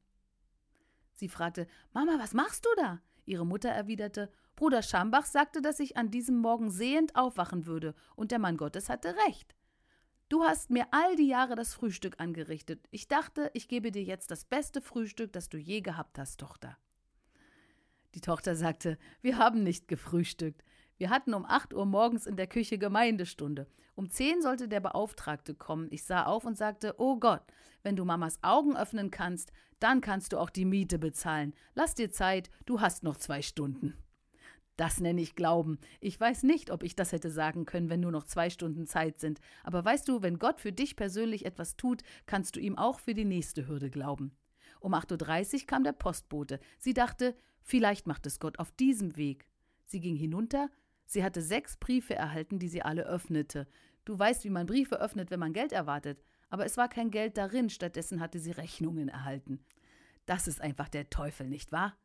Sie 1.15 1.29
fragte: 1.29 1.67
Mama, 1.93 2.17
was 2.19 2.35
machst 2.35 2.65
du 2.65 2.71
da? 2.77 3.01
Ihre 3.27 3.47
Mutter 3.47 3.69
erwiderte: 3.69 4.31
Bruder 4.59 4.83
Schambach 4.83 5.25
sagte, 5.25 5.63
dass 5.63 5.79
ich 5.79 5.97
an 5.97 6.11
diesem 6.11 6.39
Morgen 6.39 6.69
sehend 6.73 7.15
aufwachen 7.15 7.67
würde, 7.67 7.95
und 8.17 8.33
der 8.33 8.41
Mann 8.41 8.57
Gottes 8.57 8.89
hatte 8.89 9.15
recht. 9.29 9.55
Du 10.29 10.43
hast 10.43 10.71
mir 10.71 10.89
all 10.91 11.15
die 11.15 11.29
Jahre 11.29 11.55
das 11.55 11.75
Frühstück 11.75 12.19
angerichtet. 12.19 12.85
Ich 12.91 13.07
dachte, 13.07 13.53
ich 13.55 13.69
gebe 13.69 13.93
dir 13.93 14.03
jetzt 14.03 14.33
das 14.33 14.45
beste 14.45 14.81
Frühstück, 14.81 15.33
das 15.33 15.49
du 15.49 15.59
je 15.59 15.81
gehabt 15.81 16.19
hast, 16.19 16.41
Tochter. 16.41 16.77
Die 18.17 18.21
Tochter 18.21 18.57
sagte, 18.57 18.99
wir 19.21 19.39
haben 19.39 19.63
nicht 19.63 19.87
gefrühstückt. 19.87 20.65
Wir 20.97 21.11
hatten 21.11 21.35
um 21.35 21.45
acht 21.45 21.73
Uhr 21.73 21.87
morgens 21.87 22.27
in 22.27 22.35
der 22.35 22.49
Küche 22.49 22.79
Gemeindestunde. 22.79 23.69
Um 23.95 24.11
zehn 24.11 24.43
sollte 24.43 24.67
der 24.67 24.81
Beauftragte 24.81 25.55
kommen. 25.55 25.87
Ich 25.93 26.03
sah 26.03 26.25
auf 26.25 26.45
und 26.45 26.59
sagte, 26.59 26.97
oh 26.99 27.21
Gott, 27.21 27.45
wenn 27.85 27.95
du 27.95 28.05
Mamas 28.05 28.41
Augen 28.43 28.77
öffnen 28.77 29.13
kannst, 29.13 29.53
dann 29.79 30.01
kannst 30.01 30.33
du 30.33 30.39
auch 30.39 30.51
die 30.51 30.65
Miete 30.65 30.99
bezahlen. 30.99 31.55
Lass 31.77 31.95
dir 31.95 32.11
Zeit, 32.11 32.51
du 32.67 32.81
hast 32.81 33.05
noch 33.05 33.19
zwei 33.19 33.41
Stunden. 33.41 33.97
Das 34.79 35.01
nenne 35.01 35.21
ich 35.21 35.35
Glauben. 35.35 35.81
Ich 36.01 36.21
weiß 36.21 36.45
nicht, 36.45 36.71
ob 36.71 36.85
ich 36.85 36.95
das 36.95 37.11
hätte 37.11 37.31
sagen 37.33 37.65
können, 37.65 37.91
wenn 37.91 37.99
nur 37.99 38.13
noch 38.13 38.23
zwei 38.23 38.49
Stunden 38.49 38.87
Zeit 38.87 39.19
sind. 39.19 39.41
Aber 39.65 39.85
weißt 39.85 40.07
du, 40.09 40.23
wenn 40.23 40.39
Gott 40.39 40.61
für 40.61 40.73
dich 40.73 40.95
persönlich 40.95 41.45
etwas 41.45 41.77
tut, 41.77 42.03
kannst 42.27 42.55
du 42.55 42.61
ihm 42.61 42.79
auch 42.79 43.01
für 43.01 43.13
die 43.13 43.25
nächste 43.25 43.67
Hürde 43.67 43.91
glauben. 43.91 44.31
Um 44.79 44.95
8.30 44.95 45.63
Uhr 45.63 45.67
kam 45.67 45.83
der 45.83 45.95
Postbote. 45.95 46.61
Sie 46.79 46.95
dachte, 46.95 47.35
vielleicht 47.61 48.07
macht 48.07 48.25
es 48.27 48.39
Gott 48.39 48.61
auf 48.61 48.71
diesem 48.71 49.17
Weg. 49.17 49.49
Sie 49.85 49.99
ging 49.99 50.15
hinunter. 50.15 50.71
Sie 51.07 51.25
hatte 51.25 51.43
sechs 51.43 51.77
Briefe 51.77 52.15
erhalten, 52.15 52.61
die 52.61 52.69
sie 52.69 52.83
alle 52.83 53.05
öffnete. 53.05 53.67
Du 54.05 54.17
weißt, 54.17 54.45
wie 54.45 54.51
man 54.51 54.67
Briefe 54.67 55.01
öffnet, 55.01 55.33
wenn 55.33 55.41
man 55.41 55.55
Geld 55.55 55.73
erwartet. 55.73 56.23
Aber 56.51 56.65
es 56.65 56.77
war 56.77 56.89
kein 56.89 57.11
Geld 57.11 57.37
darin, 57.37 57.69
stattdessen 57.69 58.21
hatte 58.21 58.39
sie 58.39 58.53
Rechnungen 58.53 59.09
erhalten. 59.09 59.59
Das 60.25 60.47
ist 60.47 60.61
einfach 60.61 60.89
der 60.89 61.11
Teufel, 61.11 61.49
nicht 61.49 61.73
wahr? 61.73 61.97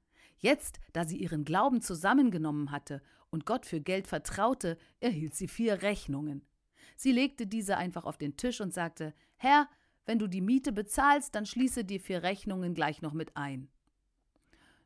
Jetzt, 0.44 0.82
da 0.92 1.06
sie 1.06 1.16
ihren 1.16 1.46
Glauben 1.46 1.82
zusammengenommen 1.82 2.70
hatte 2.70 3.02
und 3.30 3.46
Gott 3.46 3.66
für 3.66 3.80
Geld 3.80 4.08
vertraute, 4.08 4.78
erhielt 5.00 5.34
sie 5.36 5.48
vier 5.48 5.82
Rechnungen. 5.82 6.46
Sie 6.98 7.14
legte 7.14 7.48
diese 7.48 7.78
einfach 7.78 8.04
auf 8.04 8.18
den 8.18 8.36
Tisch 8.36 8.60
und 8.60 8.74
sagte 8.74 9.14
Herr, 9.38 9.70
wenn 10.06 10.20
du 10.20 10.28
die 10.28 10.42
Miete 10.42 10.74
bezahlst, 10.74 11.34
dann 11.34 11.46
schließe 11.46 11.86
die 11.86 11.98
vier 11.98 12.24
Rechnungen 12.24 12.74
gleich 12.74 13.02
noch 13.02 13.14
mit 13.14 13.38
ein. 13.38 13.70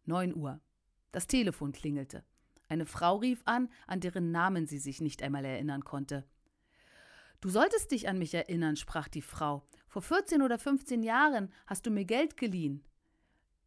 Neun 0.06 0.36
Uhr. 0.36 0.62
Das 1.12 1.26
Telefon 1.26 1.72
klingelte. 1.72 2.24
Eine 2.70 2.86
Frau 2.86 3.16
rief 3.16 3.42
an, 3.46 3.68
an 3.88 4.00
deren 4.00 4.30
Namen 4.30 4.68
sie 4.68 4.78
sich 4.78 5.02
nicht 5.02 5.24
einmal 5.24 5.44
erinnern 5.44 5.84
konnte. 5.84 6.24
Du 7.42 7.50
solltest 7.50 7.90
dich 7.90 8.08
an 8.08 8.20
mich 8.20 8.36
erinnern, 8.36 8.76
sprach 8.76 9.08
die 9.08 9.24
Frau. 9.24 9.64
Vor 9.88 10.04
14 10.04 10.44
oder 10.44 10.60
15 10.60 11.02
Jahren 11.02 11.52
hast 11.66 11.88
du 11.88 11.90
mir 11.90 12.06
Geld 12.06 12.38
geliehen. 12.38 12.84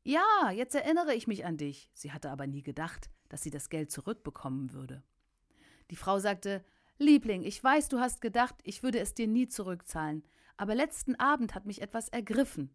Ja, 0.03 0.51
jetzt 0.51 0.75
erinnere 0.75 1.15
ich 1.15 1.27
mich 1.27 1.45
an 1.45 1.57
dich. 1.57 1.91
Sie 1.93 2.13
hatte 2.13 2.31
aber 2.31 2.47
nie 2.47 2.63
gedacht, 2.63 3.11
dass 3.29 3.43
sie 3.43 3.51
das 3.51 3.69
Geld 3.69 3.91
zurückbekommen 3.91 4.73
würde. 4.73 5.03
Die 5.91 5.97
Frau 5.97 6.19
sagte 6.19 6.65
Liebling, 6.99 7.43
ich 7.43 7.63
weiß, 7.63 7.89
du 7.89 7.99
hast 7.99 8.21
gedacht, 8.21 8.57
ich 8.63 8.83
würde 8.83 8.99
es 8.99 9.15
dir 9.15 9.27
nie 9.27 9.49
zurückzahlen, 9.49 10.23
aber 10.57 10.75
letzten 10.75 11.15
Abend 11.17 11.55
hat 11.55 11.67
mich 11.67 11.81
etwas 11.81 12.09
ergriffen. 12.09 12.75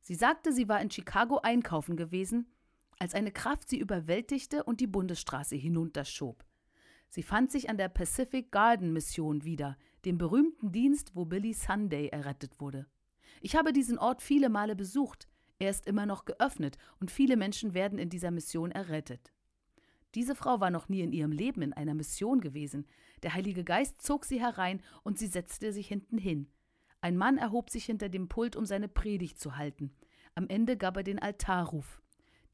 Sie 0.00 0.14
sagte, 0.14 0.52
sie 0.52 0.68
war 0.68 0.80
in 0.80 0.90
Chicago 0.90 1.38
einkaufen 1.38 1.96
gewesen, 1.96 2.52
als 2.98 3.14
eine 3.14 3.32
Kraft 3.32 3.68
sie 3.68 3.78
überwältigte 3.78 4.64
und 4.64 4.80
die 4.80 4.86
Bundesstraße 4.86 5.56
hinunterschob. 5.56 6.44
Sie 7.08 7.22
fand 7.22 7.50
sich 7.50 7.70
an 7.70 7.76
der 7.76 7.88
Pacific 7.88 8.52
Garden 8.52 8.92
Mission 8.92 9.44
wieder, 9.44 9.76
dem 10.04 10.18
berühmten 10.18 10.72
Dienst, 10.72 11.14
wo 11.14 11.24
Billy 11.24 11.52
Sunday 11.52 12.08
errettet 12.08 12.60
wurde. 12.60 12.86
Ich 13.40 13.56
habe 13.56 13.72
diesen 13.72 13.98
Ort 13.98 14.22
viele 14.22 14.48
Male 14.48 14.76
besucht. 14.76 15.28
Er 15.60 15.70
ist 15.70 15.86
immer 15.86 16.06
noch 16.06 16.24
geöffnet 16.24 16.78
und 17.00 17.10
viele 17.10 17.36
Menschen 17.36 17.74
werden 17.74 17.98
in 17.98 18.08
dieser 18.08 18.30
Mission 18.30 18.72
errettet. 18.72 19.30
Diese 20.14 20.34
Frau 20.34 20.58
war 20.58 20.70
noch 20.70 20.88
nie 20.88 21.02
in 21.02 21.12
ihrem 21.12 21.32
Leben 21.32 21.60
in 21.60 21.74
einer 21.74 21.94
Mission 21.94 22.40
gewesen. 22.40 22.86
Der 23.22 23.34
Heilige 23.34 23.62
Geist 23.62 24.02
zog 24.02 24.24
sie 24.24 24.40
herein 24.40 24.82
und 25.04 25.18
sie 25.18 25.26
setzte 25.26 25.72
sich 25.72 25.86
hinten 25.86 26.16
hin. 26.16 26.48
Ein 27.02 27.16
Mann 27.16 27.36
erhob 27.36 27.68
sich 27.70 27.84
hinter 27.84 28.08
dem 28.08 28.28
Pult, 28.28 28.56
um 28.56 28.64
seine 28.64 28.88
Predigt 28.88 29.38
zu 29.38 29.56
halten. 29.56 29.94
Am 30.34 30.48
Ende 30.48 30.78
gab 30.78 30.96
er 30.96 31.02
den 31.02 31.18
Altarruf. 31.18 32.00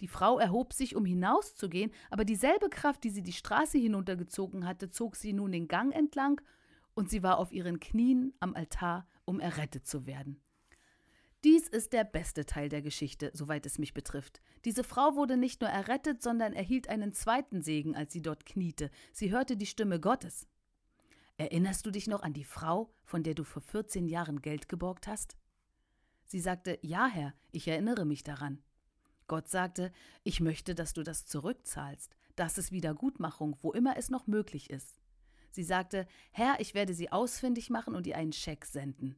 Die 0.00 0.08
Frau 0.08 0.38
erhob 0.38 0.72
sich, 0.72 0.96
um 0.96 1.04
hinauszugehen, 1.04 1.92
aber 2.10 2.24
dieselbe 2.24 2.68
Kraft, 2.68 3.04
die 3.04 3.10
sie 3.10 3.22
die 3.22 3.32
Straße 3.32 3.78
hinuntergezogen 3.78 4.66
hatte, 4.66 4.90
zog 4.90 5.14
sie 5.14 5.32
nun 5.32 5.52
den 5.52 5.68
Gang 5.68 5.94
entlang, 5.94 6.40
und 6.94 7.08
sie 7.08 7.22
war 7.22 7.38
auf 7.38 7.52
ihren 7.52 7.78
Knien 7.78 8.34
am 8.40 8.54
Altar, 8.54 9.06
um 9.24 9.38
errettet 9.38 9.86
zu 9.86 10.06
werden. 10.06 10.40
Dies 11.46 11.68
ist 11.68 11.92
der 11.92 12.02
beste 12.02 12.44
Teil 12.44 12.68
der 12.68 12.82
Geschichte, 12.82 13.30
soweit 13.32 13.66
es 13.66 13.78
mich 13.78 13.94
betrifft. 13.94 14.40
Diese 14.64 14.82
Frau 14.82 15.14
wurde 15.14 15.36
nicht 15.36 15.60
nur 15.60 15.70
errettet, 15.70 16.20
sondern 16.20 16.52
erhielt 16.52 16.88
einen 16.88 17.12
zweiten 17.12 17.62
Segen, 17.62 17.94
als 17.94 18.12
sie 18.12 18.20
dort 18.20 18.46
kniete. 18.46 18.90
Sie 19.12 19.30
hörte 19.30 19.56
die 19.56 19.66
Stimme 19.66 20.00
Gottes. 20.00 20.48
Erinnerst 21.36 21.86
du 21.86 21.92
dich 21.92 22.08
noch 22.08 22.22
an 22.22 22.32
die 22.32 22.42
Frau, 22.42 22.92
von 23.04 23.22
der 23.22 23.34
du 23.34 23.44
vor 23.44 23.62
14 23.62 24.08
Jahren 24.08 24.42
Geld 24.42 24.68
geborgt 24.68 25.06
hast? 25.06 25.36
Sie 26.24 26.40
sagte, 26.40 26.80
Ja, 26.82 27.06
Herr, 27.06 27.32
ich 27.52 27.68
erinnere 27.68 28.06
mich 28.06 28.24
daran. 28.24 28.60
Gott 29.28 29.48
sagte, 29.48 29.92
ich 30.24 30.40
möchte, 30.40 30.74
dass 30.74 30.94
du 30.94 31.04
das 31.04 31.26
zurückzahlst. 31.26 32.16
Das 32.34 32.58
ist 32.58 32.72
Wiedergutmachung, 32.72 33.56
wo 33.60 33.70
immer 33.70 33.96
es 33.96 34.10
noch 34.10 34.26
möglich 34.26 34.68
ist. 34.68 35.00
Sie 35.52 35.62
sagte, 35.62 36.08
Herr, 36.32 36.58
ich 36.58 36.74
werde 36.74 36.92
sie 36.92 37.12
ausfindig 37.12 37.70
machen 37.70 37.94
und 37.94 38.08
ihr 38.08 38.16
einen 38.16 38.32
Scheck 38.32 38.64
senden. 38.64 39.14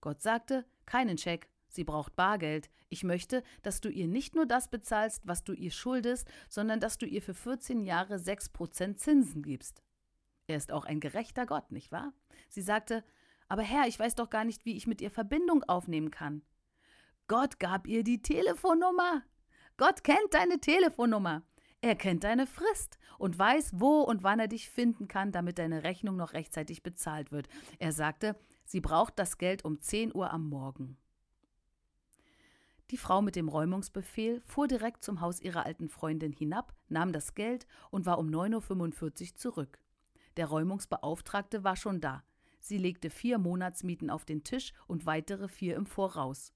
Gott 0.00 0.22
sagte, 0.22 0.64
keinen 0.86 1.18
Scheck, 1.18 1.50
sie 1.68 1.84
braucht 1.84 2.16
Bargeld. 2.16 2.70
Ich 2.88 3.04
möchte, 3.04 3.42
dass 3.62 3.80
du 3.80 3.88
ihr 3.88 4.08
nicht 4.08 4.34
nur 4.34 4.46
das 4.46 4.68
bezahlst, 4.68 5.26
was 5.26 5.44
du 5.44 5.52
ihr 5.52 5.70
schuldest, 5.70 6.28
sondern 6.48 6.80
dass 6.80 6.98
du 6.98 7.06
ihr 7.06 7.22
für 7.22 7.34
14 7.34 7.84
Jahre 7.84 8.16
6% 8.16 8.96
Zinsen 8.96 9.42
gibst. 9.42 9.82
Er 10.46 10.56
ist 10.56 10.72
auch 10.72 10.86
ein 10.86 11.00
gerechter 11.00 11.46
Gott, 11.46 11.70
nicht 11.70 11.92
wahr? 11.92 12.12
Sie 12.48 12.62
sagte, 12.62 13.04
aber 13.48 13.62
Herr, 13.62 13.86
ich 13.86 13.98
weiß 13.98 14.14
doch 14.14 14.30
gar 14.30 14.44
nicht, 14.44 14.64
wie 14.64 14.76
ich 14.76 14.86
mit 14.86 15.00
ihr 15.00 15.10
Verbindung 15.10 15.62
aufnehmen 15.64 16.10
kann. 16.10 16.42
Gott 17.26 17.58
gab 17.58 17.86
ihr 17.86 18.04
die 18.04 18.22
Telefonnummer. 18.22 19.22
Gott 19.76 20.02
kennt 20.02 20.32
deine 20.32 20.60
Telefonnummer. 20.60 21.42
Er 21.80 21.94
kennt 21.94 22.24
deine 22.24 22.46
Frist 22.46 22.98
und 23.18 23.38
weiß, 23.38 23.72
wo 23.74 24.00
und 24.00 24.22
wann 24.22 24.40
er 24.40 24.48
dich 24.48 24.68
finden 24.68 25.06
kann, 25.06 25.30
damit 25.30 25.58
deine 25.58 25.84
Rechnung 25.84 26.16
noch 26.16 26.32
rechtzeitig 26.32 26.82
bezahlt 26.82 27.30
wird. 27.30 27.48
Er 27.78 27.92
sagte, 27.92 28.34
sie 28.64 28.80
braucht 28.80 29.18
das 29.18 29.38
Geld 29.38 29.64
um 29.64 29.80
10 29.80 30.14
Uhr 30.14 30.32
am 30.32 30.48
Morgen. 30.48 30.96
Die 32.90 32.96
Frau 32.96 33.20
mit 33.20 33.36
dem 33.36 33.48
Räumungsbefehl 33.48 34.40
fuhr 34.46 34.66
direkt 34.66 35.04
zum 35.04 35.20
Haus 35.20 35.40
ihrer 35.40 35.66
alten 35.66 35.90
Freundin 35.90 36.32
hinab, 36.32 36.74
nahm 36.88 37.12
das 37.12 37.34
Geld 37.34 37.66
und 37.90 38.06
war 38.06 38.18
um 38.18 38.28
9.45 38.28 39.02
Uhr 39.02 39.34
zurück. 39.36 39.78
Der 40.38 40.46
Räumungsbeauftragte 40.46 41.64
war 41.64 41.76
schon 41.76 42.00
da. 42.00 42.24
Sie 42.60 42.78
legte 42.78 43.10
vier 43.10 43.38
Monatsmieten 43.38 44.08
auf 44.08 44.24
den 44.24 44.42
Tisch 44.42 44.72
und 44.86 45.04
weitere 45.04 45.48
vier 45.48 45.76
im 45.76 45.84
Voraus. 45.84 46.54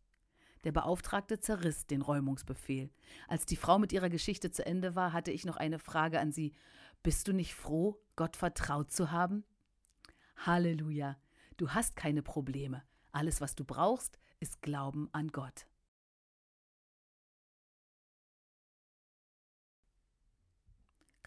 Der 0.65 0.73
Beauftragte 0.73 1.41
zerriss 1.41 1.87
den 1.87 2.03
Räumungsbefehl. 2.03 2.91
Als 3.29 3.45
die 3.47 3.57
Frau 3.57 3.79
mit 3.79 3.93
ihrer 3.93 4.09
Geschichte 4.09 4.51
zu 4.51 4.65
Ende 4.65 4.95
war, 4.95 5.13
hatte 5.13 5.33
ich 5.33 5.45
noch 5.45 5.57
eine 5.57 5.79
Frage 5.79 6.21
an 6.21 6.33
sie. 6.33 6.55
Bist 7.03 7.29
du 7.29 7.33
nicht 7.33 7.55
froh, 7.55 8.01
Gott 8.17 8.37
vertraut 8.37 8.91
zu 8.91 9.11
haben? 9.11 9.45
Halleluja. 10.37 11.19
Du 11.57 11.71
hast 11.71 11.97
keine 11.97 12.23
Probleme. 12.23 12.83
Alles, 13.11 13.41
was 13.41 13.55
du 13.55 13.65
brauchst, 13.65 14.19
ist 14.41 14.63
Glauben 14.63 15.09
an 15.13 15.29
Gott. 15.29 15.67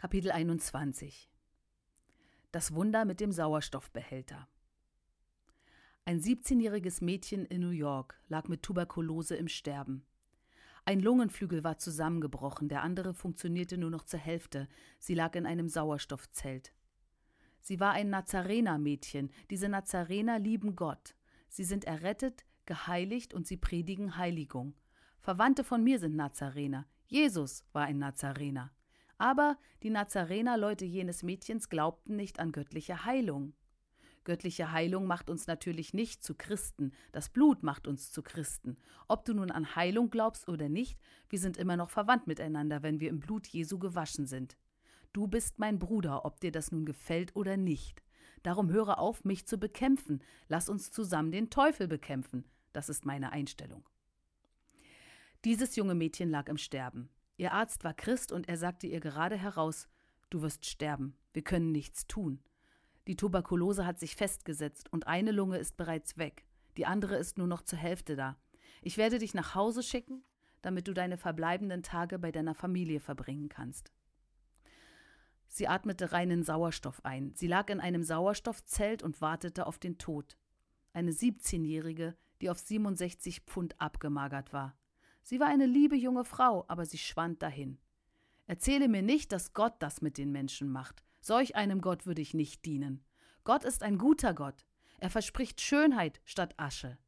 Kapitel 0.06 0.30
21 0.30 1.32
das 2.52 2.76
Wunder 2.76 3.06
mit 3.06 3.20
dem 3.20 3.32
Sauerstoffbehälter. 3.32 4.48
Ein 6.06 6.22
17-jähriges 6.22 7.04
Mädchen 7.04 7.44
in 7.48 7.62
New 7.62 7.72
York 7.72 8.22
lag 8.28 8.48
mit 8.48 8.62
Tuberkulose 8.62 9.36
im 9.36 9.48
Sterben. 9.48 10.06
Ein 10.86 11.00
Lungenflügel 11.00 11.64
war 11.64 11.80
zusammengebrochen, 11.80 12.70
der 12.70 12.84
andere 12.84 13.16
funktionierte 13.16 13.80
nur 13.80 13.90
noch 13.90 14.04
zur 14.04 14.20
Hälfte. 14.20 14.68
Sie 15.00 15.16
lag 15.16 15.34
in 15.34 15.48
einem 15.48 15.70
Sauerstoffzelt. 15.70 16.72
Sie 17.60 17.80
war 17.80 17.94
ein 17.94 18.12
Nazarener-Mädchen. 18.12 19.32
Diese 19.50 19.70
Nazarener 19.70 20.38
lieben 20.38 20.76
Gott. 20.76 21.16
Sie 21.50 21.64
sind 21.64 21.84
errettet, 21.86 22.46
geheiligt 22.68 23.34
und 23.34 23.48
sie 23.48 23.58
predigen 23.58 24.18
Heiligung. 24.18 24.76
Verwandte 25.20 25.64
von 25.64 25.84
mir 25.84 25.98
sind 25.98 26.16
Nazarener. 26.16 26.86
Jesus 27.08 27.66
war 27.74 27.86
ein 27.86 27.98
Nazarener. 27.98 28.72
Aber 29.18 29.58
die 29.84 29.90
Nazarener-Leute 29.90 30.86
jenes 30.86 31.24
Mädchens 31.24 31.70
glaubten 31.70 32.16
nicht 32.16 32.40
an 32.40 32.52
göttliche 32.52 33.06
Heilung. 33.06 33.54
Göttliche 34.26 34.72
Heilung 34.72 35.06
macht 35.06 35.30
uns 35.30 35.46
natürlich 35.46 35.94
nicht 35.94 36.24
zu 36.24 36.34
Christen, 36.34 36.92
das 37.12 37.30
Blut 37.30 37.62
macht 37.62 37.88
uns 37.88 38.12
zu 38.12 38.24
Christen. 38.24 38.78
Ob 39.08 39.24
du 39.24 39.36
nun 39.36 39.52
an 39.52 39.76
Heilung 39.76 40.10
glaubst 40.10 40.50
oder 40.50 40.68
nicht, 40.68 41.00
wir 41.30 41.38
sind 41.38 41.58
immer 41.58 41.78
noch 41.78 41.92
verwandt 41.92 42.26
miteinander, 42.26 42.82
wenn 42.82 43.00
wir 43.00 43.10
im 43.10 43.20
Blut 43.20 43.46
Jesu 43.46 43.78
gewaschen 43.78 44.26
sind. 44.26 44.58
Du 45.14 45.28
bist 45.28 45.60
mein 45.60 45.78
Bruder, 45.78 46.26
ob 46.26 46.40
dir 46.40 46.52
das 46.52 46.72
nun 46.72 46.86
gefällt 46.86 47.36
oder 47.36 47.56
nicht. 47.56 48.02
Darum 48.42 48.70
höre 48.70 49.00
auf, 49.00 49.24
mich 49.24 49.48
zu 49.48 49.58
bekämpfen. 49.58 50.22
Lass 50.50 50.70
uns 50.70 50.92
zusammen 50.92 51.32
den 51.32 51.50
Teufel 51.50 51.88
bekämpfen. 51.88 52.46
Das 52.74 52.90
ist 52.90 53.06
meine 53.06 53.32
Einstellung. 53.32 53.88
Dieses 55.46 55.76
junge 55.76 55.96
Mädchen 55.96 56.32
lag 56.32 56.50
im 56.50 56.58
Sterben. 56.58 57.10
Ihr 57.38 57.52
Arzt 57.52 57.84
war 57.84 57.94
Christ 57.94 58.32
und 58.32 58.48
er 58.48 58.58
sagte 58.58 58.88
ihr 58.88 59.00
gerade 59.00 59.38
heraus 59.38 59.88
Du 60.30 60.42
wirst 60.42 60.66
sterben, 60.66 61.16
wir 61.34 61.44
können 61.44 61.72
nichts 61.72 62.08
tun. 62.08 62.40
Die 63.08 63.16
Tuberkulose 63.16 63.86
hat 63.86 64.00
sich 64.00 64.16
festgesetzt 64.16 64.92
und 64.92 65.08
eine 65.08 65.32
Lunge 65.32 65.58
ist 65.58 65.78
bereits 65.78 66.18
weg, 66.18 66.46
die 66.78 66.86
andere 66.86 67.16
ist 67.18 67.38
nur 67.38 67.48
noch 67.48 67.62
zur 67.62 67.80
Hälfte 67.80 68.16
da. 68.16 68.38
Ich 68.82 68.98
werde 68.98 69.20
dich 69.20 69.34
nach 69.34 69.56
Hause 69.56 69.84
schicken, 69.84 70.24
damit 70.62 70.88
du 70.88 70.94
deine 70.94 71.18
verbleibenden 71.18 71.84
Tage 71.84 72.18
bei 72.18 72.32
deiner 72.32 72.56
Familie 72.56 73.00
verbringen 73.00 73.50
kannst. 73.50 73.92
Sie 75.48 75.68
atmete 75.68 76.12
reinen 76.12 76.44
Sauerstoff 76.44 77.06
ein. 77.06 77.34
Sie 77.36 77.48
lag 77.48 77.70
in 77.70 77.80
einem 77.80 78.04
Sauerstoffzelt 78.04 79.04
und 79.04 79.22
wartete 79.22 79.68
auf 79.68 79.78
den 79.78 79.98
Tod. 79.98 80.38
Eine 80.92 81.12
17-Jährige, 81.12 82.18
die 82.42 82.50
auf 82.50 82.60
67 82.60 83.42
Pfund 83.42 83.80
abgemagert 83.80 84.54
war. 84.54 84.76
Sie 85.26 85.40
war 85.40 85.48
eine 85.48 85.66
liebe 85.66 85.96
junge 85.96 86.24
Frau, 86.24 86.66
aber 86.68 86.86
sie 86.86 87.00
schwand 87.00 87.42
dahin. 87.42 87.80
Erzähle 88.46 88.88
mir 88.88 89.02
nicht, 89.02 89.32
dass 89.32 89.54
Gott 89.54 89.74
das 89.80 90.04
mit 90.04 90.20
den 90.20 90.32
Menschen 90.32 90.72
macht. 90.72 91.04
Solch 91.20 91.56
einem 91.56 91.82
Gott 91.82 92.06
würde 92.06 92.22
ich 92.22 92.36
nicht 92.36 92.64
dienen. 92.64 93.04
Gott 93.44 93.64
ist 93.64 93.82
ein 93.82 93.98
guter 93.98 94.36
Gott. 94.36 94.68
Er 95.00 95.10
verspricht 95.10 95.62
Schönheit 95.62 96.22
statt 96.26 96.54
Asche. 96.58 97.00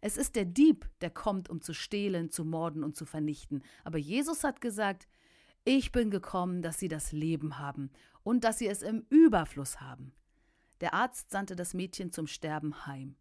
Es 0.00 0.16
ist 0.16 0.34
der 0.34 0.44
Dieb, 0.44 0.90
der 1.02 1.10
kommt, 1.10 1.48
um 1.48 1.60
zu 1.60 1.72
stehlen, 1.72 2.30
zu 2.30 2.44
morden 2.44 2.82
und 2.82 2.96
zu 2.96 3.06
vernichten. 3.06 3.62
Aber 3.84 3.98
Jesus 3.98 4.42
hat 4.42 4.60
gesagt, 4.60 5.06
ich 5.64 5.92
bin 5.92 6.10
gekommen, 6.10 6.62
dass 6.62 6.80
sie 6.80 6.88
das 6.88 7.12
Leben 7.12 7.60
haben 7.60 7.92
und 8.24 8.42
dass 8.42 8.58
sie 8.58 8.66
es 8.66 8.82
im 8.82 9.06
Überfluss 9.08 9.80
haben. 9.80 10.12
Der 10.80 10.94
Arzt 10.94 11.30
sandte 11.30 11.54
das 11.54 11.74
Mädchen 11.74 12.10
zum 12.10 12.26
Sterben 12.26 12.86
heim. 12.86 13.14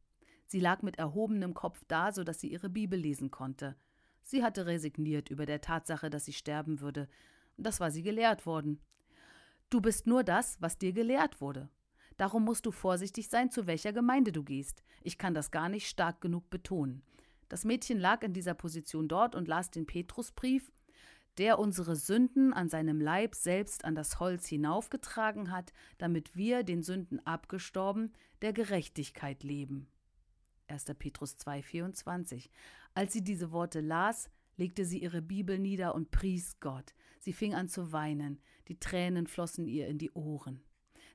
Sie 0.47 0.59
lag 0.59 0.81
mit 0.81 0.97
erhobenem 0.97 1.53
Kopf 1.53 1.85
da, 1.88 2.11
so 2.11 2.23
dass 2.23 2.39
sie 2.39 2.51
ihre 2.51 2.72
Bibel 2.72 2.97
lesen 2.97 3.30
konnte. 3.30 3.76
Sie 4.31 4.45
hatte 4.45 4.65
resigniert 4.65 5.29
über 5.29 5.45
der 5.45 5.59
Tatsache, 5.59 6.09
dass 6.09 6.23
sie 6.23 6.31
sterben 6.31 6.79
würde. 6.79 7.09
Das 7.57 7.81
war 7.81 7.91
sie 7.91 8.01
gelehrt 8.01 8.45
worden. 8.45 8.79
Du 9.69 9.81
bist 9.81 10.07
nur 10.07 10.23
das, 10.23 10.55
was 10.61 10.77
dir 10.77 10.93
gelehrt 10.93 11.41
wurde. 11.41 11.67
Darum 12.15 12.45
musst 12.45 12.65
du 12.65 12.71
vorsichtig 12.71 13.27
sein, 13.27 13.51
zu 13.51 13.67
welcher 13.67 13.91
Gemeinde 13.91 14.31
du 14.31 14.41
gehst. 14.45 14.85
Ich 15.01 15.17
kann 15.17 15.33
das 15.33 15.51
gar 15.51 15.67
nicht 15.67 15.85
stark 15.85 16.21
genug 16.21 16.49
betonen. 16.49 17.01
Das 17.49 17.65
Mädchen 17.65 17.99
lag 17.99 18.23
in 18.23 18.31
dieser 18.31 18.53
Position 18.53 19.09
dort 19.09 19.35
und 19.35 19.49
las 19.49 19.69
den 19.69 19.85
Petrusbrief. 19.85 20.71
der 21.37 21.59
unsere 21.59 21.97
Sünden 21.97 22.53
an 22.53 22.69
seinem 22.69 23.01
Leib 23.01 23.35
selbst 23.35 23.83
an 23.83 23.95
das 23.95 24.21
Holz 24.21 24.47
hinaufgetragen 24.47 25.51
hat, 25.51 25.73
damit 25.97 26.37
wir, 26.37 26.63
den 26.63 26.83
Sünden 26.83 27.19
abgestorben, 27.25 28.13
der 28.41 28.53
Gerechtigkeit 28.53 29.43
leben. 29.43 29.87
1. 30.71 30.85
Petrus 30.97 31.35
2,24. 31.35 32.49
Als 32.93 33.13
sie 33.13 33.23
diese 33.23 33.51
Worte 33.51 33.81
las, 33.81 34.30
legte 34.57 34.85
sie 34.85 35.01
ihre 35.01 35.22
Bibel 35.22 35.57
nieder 35.57 35.95
und 35.95 36.11
pries 36.11 36.59
Gott. 36.59 36.93
Sie 37.19 37.34
fing 37.34 37.53
an 37.53 37.68
zu 37.68 37.91
weinen, 37.91 38.41
die 38.68 38.80
Tränen 38.80 39.27
flossen 39.27 39.68
ihr 39.68 39.88
in 39.88 39.97
die 39.97 40.11
Ohren. 40.11 40.61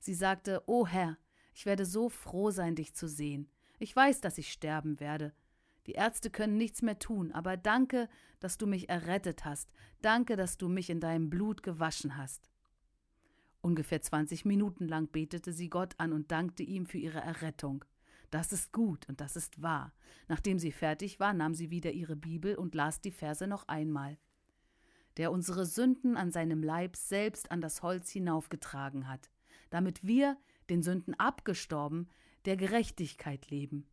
Sie 0.00 0.14
sagte, 0.14 0.62
O 0.66 0.86
Herr, 0.86 1.18
ich 1.52 1.66
werde 1.66 1.84
so 1.84 2.08
froh 2.08 2.50
sein, 2.50 2.74
dich 2.74 2.94
zu 2.94 3.08
sehen. 3.08 3.48
Ich 3.78 3.94
weiß, 3.94 4.20
dass 4.20 4.38
ich 4.38 4.52
sterben 4.52 5.00
werde, 5.00 5.32
die 5.86 5.92
Ärzte 5.92 6.30
können 6.30 6.56
nichts 6.56 6.82
mehr 6.82 6.98
tun, 6.98 7.30
aber 7.32 7.56
danke, 7.56 8.08
dass 8.40 8.58
du 8.58 8.66
mich 8.66 8.88
errettet 8.88 9.44
hast. 9.44 9.72
Danke, 10.02 10.36
dass 10.36 10.58
du 10.58 10.68
mich 10.68 10.90
in 10.90 11.00
deinem 11.00 11.30
Blut 11.30 11.62
gewaschen 11.62 12.16
hast. 12.16 12.50
Ungefähr 13.60 14.02
20 14.02 14.44
Minuten 14.44 14.86
lang 14.88 15.08
betete 15.10 15.52
sie 15.52 15.68
Gott 15.68 15.94
an 15.98 16.12
und 16.12 16.30
dankte 16.30 16.62
ihm 16.62 16.86
für 16.86 16.98
ihre 16.98 17.20
Errettung. 17.20 17.84
Das 18.30 18.52
ist 18.52 18.72
gut 18.72 19.08
und 19.08 19.20
das 19.20 19.36
ist 19.36 19.62
wahr. 19.62 19.92
Nachdem 20.28 20.58
sie 20.58 20.72
fertig 20.72 21.20
war, 21.20 21.32
nahm 21.32 21.54
sie 21.54 21.70
wieder 21.70 21.92
ihre 21.92 22.16
Bibel 22.16 22.56
und 22.56 22.74
las 22.74 23.00
die 23.00 23.10
Verse 23.12 23.46
noch 23.46 23.68
einmal. 23.68 24.18
Der 25.16 25.32
unsere 25.32 25.64
Sünden 25.64 26.16
an 26.16 26.30
seinem 26.30 26.62
Leib 26.62 26.96
selbst 26.96 27.50
an 27.50 27.60
das 27.60 27.82
Holz 27.82 28.10
hinaufgetragen 28.10 29.08
hat, 29.08 29.30
damit 29.70 30.06
wir, 30.06 30.36
den 30.68 30.82
Sünden 30.82 31.14
abgestorben, 31.14 32.08
der 32.44 32.56
Gerechtigkeit 32.56 33.50
leben 33.50 33.86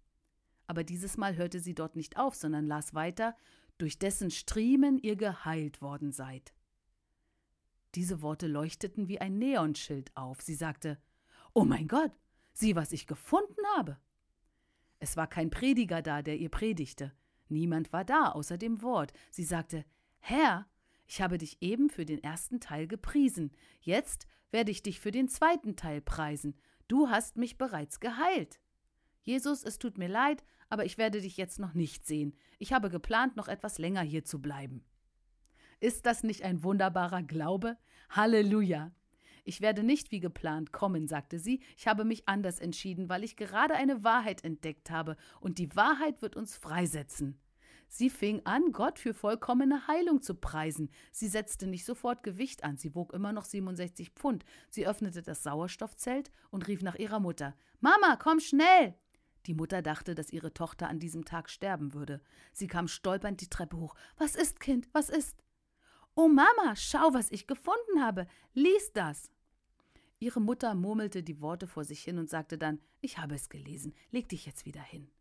aber 0.67 0.83
dieses 0.83 1.17
Mal 1.17 1.35
hörte 1.35 1.59
sie 1.59 1.75
dort 1.75 1.95
nicht 1.95 2.17
auf, 2.17 2.35
sondern 2.35 2.65
las 2.65 2.93
weiter, 2.93 3.35
durch 3.77 3.99
dessen 3.99 4.31
Striemen 4.31 4.97
ihr 4.97 5.15
geheilt 5.15 5.81
worden 5.81 6.11
seid. 6.11 6.53
Diese 7.95 8.21
Worte 8.21 8.47
leuchteten 8.47 9.07
wie 9.07 9.21
ein 9.21 9.37
Neonschild 9.37 10.15
auf. 10.15 10.41
Sie 10.41 10.55
sagte, 10.55 10.99
Oh 11.53 11.63
mein 11.63 11.87
Gott, 11.87 12.11
sieh, 12.53 12.75
was 12.75 12.91
ich 12.91 13.07
gefunden 13.07 13.63
habe. 13.75 13.99
Es 15.03 15.17
war 15.17 15.27
kein 15.27 15.49
Prediger 15.49 16.01
da, 16.01 16.21
der 16.21 16.37
ihr 16.37 16.47
predigte. 16.47 17.11
Niemand 17.49 17.91
war 17.91 18.05
da, 18.05 18.29
außer 18.29 18.57
dem 18.57 18.81
Wort. 18.81 19.11
Sie 19.31 19.43
sagte, 19.43 19.83
Herr, 20.19 20.65
ich 21.05 21.21
habe 21.21 21.37
dich 21.37 21.61
eben 21.61 21.89
für 21.89 22.05
den 22.05 22.23
ersten 22.23 22.61
Teil 22.61 22.87
gepriesen. 22.87 23.51
Jetzt 23.81 24.27
werde 24.51 24.71
ich 24.71 24.81
dich 24.81 25.01
für 25.01 25.11
den 25.11 25.27
zweiten 25.27 25.75
Teil 25.75 25.99
preisen. 25.99 26.55
Du 26.87 27.09
hast 27.09 27.35
mich 27.35 27.57
bereits 27.57 27.99
geheilt. 27.99 28.61
Jesus, 29.23 29.65
es 29.65 29.77
tut 29.77 29.97
mir 29.97 30.07
leid, 30.07 30.41
aber 30.69 30.85
ich 30.85 30.97
werde 30.97 31.19
dich 31.19 31.35
jetzt 31.35 31.59
noch 31.59 31.73
nicht 31.73 32.05
sehen. 32.05 32.33
Ich 32.57 32.71
habe 32.71 32.89
geplant, 32.89 33.35
noch 33.35 33.49
etwas 33.49 33.79
länger 33.79 34.03
hier 34.03 34.23
zu 34.23 34.41
bleiben. 34.41 34.85
Ist 35.81 36.05
das 36.05 36.23
nicht 36.23 36.43
ein 36.43 36.63
wunderbarer 36.63 37.23
Glaube? 37.23 37.77
Halleluja! 38.09 38.93
Ich 39.43 39.61
werde 39.61 39.83
nicht 39.83 40.11
wie 40.11 40.19
geplant 40.19 40.71
kommen, 40.71 41.07
sagte 41.07 41.39
sie, 41.39 41.61
ich 41.77 41.87
habe 41.87 42.05
mich 42.05 42.27
anders 42.27 42.59
entschieden, 42.59 43.09
weil 43.09 43.23
ich 43.23 43.35
gerade 43.35 43.75
eine 43.75 44.03
Wahrheit 44.03 44.43
entdeckt 44.43 44.89
habe, 44.89 45.17
und 45.39 45.57
die 45.57 45.75
Wahrheit 45.75 46.21
wird 46.21 46.35
uns 46.35 46.55
freisetzen. 46.55 47.37
Sie 47.95 48.09
fing 48.09 48.41
an, 48.45 48.71
Gott 48.71 48.97
für 48.97 49.13
vollkommene 49.13 49.87
Heilung 49.87 50.21
zu 50.21 50.33
preisen. 50.33 50.89
Sie 51.11 51.27
setzte 51.27 51.67
nicht 51.67 51.85
sofort 51.85 52.23
Gewicht 52.23 52.63
an, 52.63 52.75
sie 52.75 52.95
wog 52.95 53.13
immer 53.13 53.33
noch 53.33 53.45
67 53.45 54.09
Pfund. 54.11 54.45
Sie 54.69 54.87
öffnete 54.87 55.21
das 55.21 55.43
Sauerstoffzelt 55.43 56.31
und 56.49 56.67
rief 56.67 56.81
nach 56.81 56.95
ihrer 56.95 57.19
Mutter 57.19 57.55
Mama, 57.81 58.15
komm 58.15 58.39
schnell. 58.39 58.95
Die 59.45 59.53
Mutter 59.53 59.81
dachte, 59.81 60.15
dass 60.15 60.31
ihre 60.31 60.53
Tochter 60.53 60.87
an 60.87 60.99
diesem 60.99 61.25
Tag 61.25 61.49
sterben 61.49 61.93
würde. 61.93 62.21
Sie 62.51 62.67
kam 62.67 62.87
stolpernd 62.87 63.41
die 63.41 63.49
Treppe 63.49 63.77
hoch. 63.77 63.93
Was 64.17 64.35
ist, 64.35 64.59
Kind? 64.59 64.87
Was 64.93 65.09
ist? 65.09 65.43
Oh 66.15 66.29
Mama, 66.29 66.75
schau, 66.75 67.13
was 67.13 67.31
ich 67.31 67.45
gefunden 67.45 68.01
habe. 68.01 68.25
Lies 68.53 68.93
das. 68.93 69.29
Ihre 70.23 70.39
Mutter 70.39 70.73
murmelte 70.73 71.21
die 71.21 71.41
Worte 71.41 71.67
vor 71.67 71.83
sich 71.83 72.01
hin 72.01 72.17
und 72.17 72.29
sagte 72.29 72.57
dann 72.57 72.79
Ich 73.01 73.17
habe 73.17 73.35
es 73.35 73.49
gelesen, 73.49 73.93
leg 74.09 74.29
dich 74.29 74.45
jetzt 74.45 74.65
wieder 74.65 74.81
hin. 74.81 75.11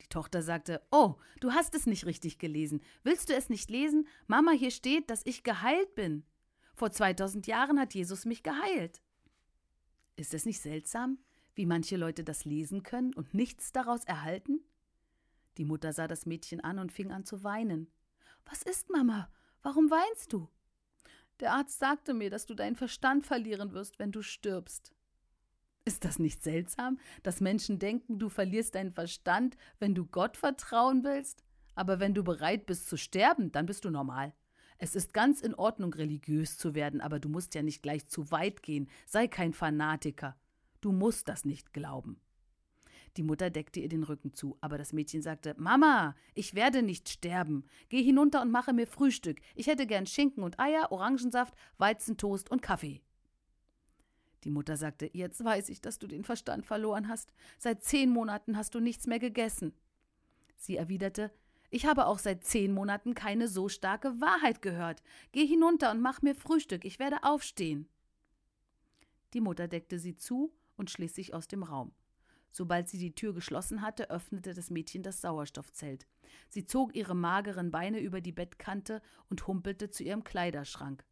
Die 0.00 0.06
Tochter 0.06 0.42
sagte 0.42 0.80
Oh, 0.92 1.16
du 1.40 1.50
hast 1.50 1.74
es 1.74 1.86
nicht 1.86 2.06
richtig 2.06 2.38
gelesen. 2.38 2.80
Willst 3.02 3.28
du 3.28 3.34
es 3.34 3.48
nicht 3.48 3.68
lesen? 3.68 4.06
Mama, 4.28 4.52
hier 4.52 4.70
steht, 4.70 5.10
dass 5.10 5.26
ich 5.26 5.42
geheilt 5.42 5.96
bin. 5.96 6.22
Vor 6.72 6.92
2000 6.92 7.48
Jahren 7.48 7.80
hat 7.80 7.94
Jesus 7.94 8.26
mich 8.26 8.44
geheilt. 8.44 9.02
Ist 10.14 10.34
es 10.34 10.46
nicht 10.46 10.60
seltsam? 10.60 11.18
wie 11.56 11.66
manche 11.66 11.96
Leute 11.96 12.24
das 12.24 12.44
lesen 12.44 12.82
können 12.82 13.14
und 13.14 13.34
nichts 13.34 13.72
daraus 13.72 14.04
erhalten? 14.04 14.60
Die 15.56 15.64
Mutter 15.64 15.92
sah 15.92 16.08
das 16.08 16.26
Mädchen 16.26 16.60
an 16.60 16.78
und 16.78 16.90
fing 16.92 17.12
an 17.12 17.24
zu 17.24 17.44
weinen. 17.44 17.90
Was 18.44 18.62
ist, 18.62 18.90
Mama? 18.90 19.30
Warum 19.62 19.90
weinst 19.90 20.32
du? 20.32 20.48
Der 21.40 21.52
Arzt 21.52 21.78
sagte 21.78 22.14
mir, 22.14 22.30
dass 22.30 22.46
du 22.46 22.54
deinen 22.54 22.76
Verstand 22.76 23.26
verlieren 23.26 23.72
wirst, 23.72 23.98
wenn 23.98 24.12
du 24.12 24.22
stirbst. 24.22 24.92
Ist 25.84 26.04
das 26.04 26.18
nicht 26.18 26.42
seltsam, 26.42 26.98
dass 27.22 27.40
Menschen 27.40 27.78
denken, 27.78 28.18
du 28.18 28.28
verlierst 28.28 28.74
deinen 28.74 28.92
Verstand, 28.92 29.56
wenn 29.78 29.94
du 29.94 30.06
Gott 30.06 30.36
vertrauen 30.36 31.04
willst? 31.04 31.44
Aber 31.74 32.00
wenn 32.00 32.14
du 32.14 32.22
bereit 32.22 32.66
bist 32.66 32.88
zu 32.88 32.96
sterben, 32.96 33.52
dann 33.52 33.66
bist 33.66 33.84
du 33.84 33.90
normal. 33.90 34.32
Es 34.78 34.96
ist 34.96 35.12
ganz 35.12 35.40
in 35.40 35.54
Ordnung, 35.54 35.92
religiös 35.92 36.56
zu 36.56 36.74
werden, 36.74 37.00
aber 37.00 37.20
du 37.20 37.28
musst 37.28 37.54
ja 37.54 37.62
nicht 37.62 37.82
gleich 37.82 38.08
zu 38.08 38.30
weit 38.30 38.62
gehen. 38.62 38.88
Sei 39.06 39.28
kein 39.28 39.52
Fanatiker. 39.52 40.36
Du 40.80 40.92
musst 40.92 41.28
das 41.28 41.44
nicht 41.44 41.72
glauben. 41.72 42.20
Die 43.16 43.22
Mutter 43.22 43.48
deckte 43.48 43.78
ihr 43.78 43.88
den 43.88 44.02
Rücken 44.02 44.32
zu, 44.32 44.56
aber 44.60 44.76
das 44.76 44.92
Mädchen 44.92 45.22
sagte 45.22 45.54
Mama, 45.56 46.16
ich 46.34 46.54
werde 46.54 46.82
nicht 46.82 47.08
sterben. 47.08 47.64
Geh 47.88 48.02
hinunter 48.02 48.42
und 48.42 48.50
mache 48.50 48.72
mir 48.72 48.86
Frühstück. 48.86 49.40
Ich 49.54 49.68
hätte 49.68 49.86
gern 49.86 50.06
Schinken 50.06 50.42
und 50.42 50.58
Eier, 50.58 50.90
Orangensaft, 50.90 51.54
Weizentoast 51.78 52.50
und 52.50 52.60
Kaffee. 52.60 53.02
Die 54.42 54.50
Mutter 54.50 54.76
sagte 54.76 55.08
Jetzt 55.12 55.44
weiß 55.44 55.68
ich, 55.68 55.80
dass 55.80 55.98
du 55.98 56.06
den 56.06 56.24
Verstand 56.24 56.66
verloren 56.66 57.08
hast. 57.08 57.32
Seit 57.58 57.82
zehn 57.82 58.10
Monaten 58.10 58.56
hast 58.56 58.74
du 58.74 58.80
nichts 58.80 59.06
mehr 59.06 59.20
gegessen. 59.20 59.72
Sie 60.56 60.76
erwiderte 60.76 61.32
Ich 61.70 61.86
habe 61.86 62.06
auch 62.06 62.18
seit 62.18 62.44
zehn 62.44 62.72
Monaten 62.72 63.14
keine 63.14 63.46
so 63.46 63.68
starke 63.68 64.20
Wahrheit 64.20 64.60
gehört. 64.60 65.02
Geh 65.30 65.46
hinunter 65.46 65.92
und 65.92 66.00
mach 66.00 66.20
mir 66.20 66.34
Frühstück. 66.34 66.84
Ich 66.84 66.98
werde 66.98 67.22
aufstehen. 67.22 67.88
Die 69.34 69.40
Mutter 69.40 69.68
deckte 69.68 69.98
sie 69.98 70.16
zu 70.16 70.52
und 70.76 70.90
schlich 70.90 71.12
sich 71.12 71.32
aus 71.32 71.46
dem 71.46 71.62
Raum. 71.62 71.92
Sobald 72.56 72.88
sie 72.88 72.98
die 72.98 73.16
Tür 73.16 73.34
geschlossen 73.34 73.82
hatte, 73.82 74.10
öffnete 74.10 74.54
das 74.54 74.70
Mädchen 74.70 75.02
das 75.02 75.20
Sauerstoffzelt. 75.20 76.06
Sie 76.48 76.64
zog 76.64 76.94
ihre 76.94 77.16
mageren 77.16 77.72
Beine 77.72 77.98
über 77.98 78.20
die 78.20 78.30
Bettkante 78.30 79.02
und 79.28 79.48
humpelte 79.48 79.90
zu 79.90 80.04
ihrem 80.04 80.22
Kleiderschrank. 80.22 81.04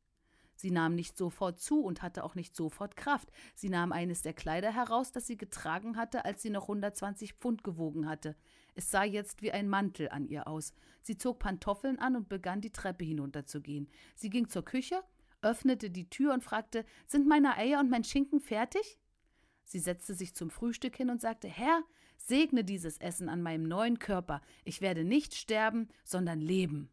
Sie 0.54 0.70
nahm 0.70 0.94
nicht 0.94 1.16
sofort 1.16 1.58
zu 1.58 1.82
und 1.82 2.00
hatte 2.00 2.22
auch 2.22 2.36
nicht 2.36 2.54
sofort 2.54 2.94
Kraft. 2.94 3.32
Sie 3.56 3.70
nahm 3.70 3.90
eines 3.90 4.22
der 4.22 4.34
Kleider 4.34 4.72
heraus, 4.72 5.10
das 5.10 5.26
sie 5.26 5.36
getragen 5.36 5.96
hatte, 5.96 6.24
als 6.24 6.42
sie 6.42 6.50
noch 6.50 6.68
120 6.68 7.32
Pfund 7.32 7.64
gewogen 7.64 8.08
hatte. 8.08 8.36
Es 8.76 8.92
sah 8.92 9.02
jetzt 9.02 9.42
wie 9.42 9.50
ein 9.50 9.68
Mantel 9.68 10.10
an 10.10 10.24
ihr 10.24 10.46
aus. 10.46 10.72
Sie 11.00 11.16
zog 11.16 11.40
Pantoffeln 11.40 11.98
an 11.98 12.14
und 12.14 12.28
begann 12.28 12.60
die 12.60 12.70
Treppe 12.70 13.04
hinunterzugehen. 13.04 13.88
Sie 14.14 14.30
ging 14.30 14.46
zur 14.46 14.64
Küche, 14.64 15.02
öffnete 15.40 15.90
die 15.90 16.08
Tür 16.08 16.34
und 16.34 16.44
fragte: 16.44 16.84
Sind 17.04 17.26
meine 17.26 17.56
Eier 17.56 17.80
und 17.80 17.90
mein 17.90 18.04
Schinken 18.04 18.38
fertig? 18.38 19.00
Sie 19.72 19.78
setzte 19.78 20.12
sich 20.12 20.34
zum 20.34 20.50
Frühstück 20.50 20.94
hin 20.98 21.08
und 21.08 21.22
sagte 21.22 21.48
Herr, 21.48 21.82
segne 22.18 22.62
dieses 22.62 22.98
Essen 22.98 23.30
an 23.30 23.40
meinem 23.40 23.62
neuen 23.62 23.98
Körper, 23.98 24.42
ich 24.64 24.82
werde 24.82 25.02
nicht 25.02 25.34
sterben, 25.34 25.88
sondern 26.04 26.42
leben. 26.42 26.90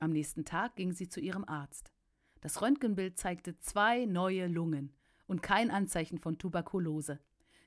Am 0.00 0.10
nächsten 0.10 0.44
Tag 0.44 0.74
ging 0.74 0.90
sie 0.90 1.08
zu 1.08 1.20
ihrem 1.20 1.44
Arzt. 1.44 1.92
Das 2.40 2.62
Röntgenbild 2.62 3.16
zeigte 3.16 3.56
zwei 3.60 4.06
neue 4.06 4.48
Lungen 4.48 4.92
und 5.28 5.40
kein 5.40 5.70
Anzeichen 5.70 6.18
von 6.18 6.36
Tuberkulose. 6.36 7.20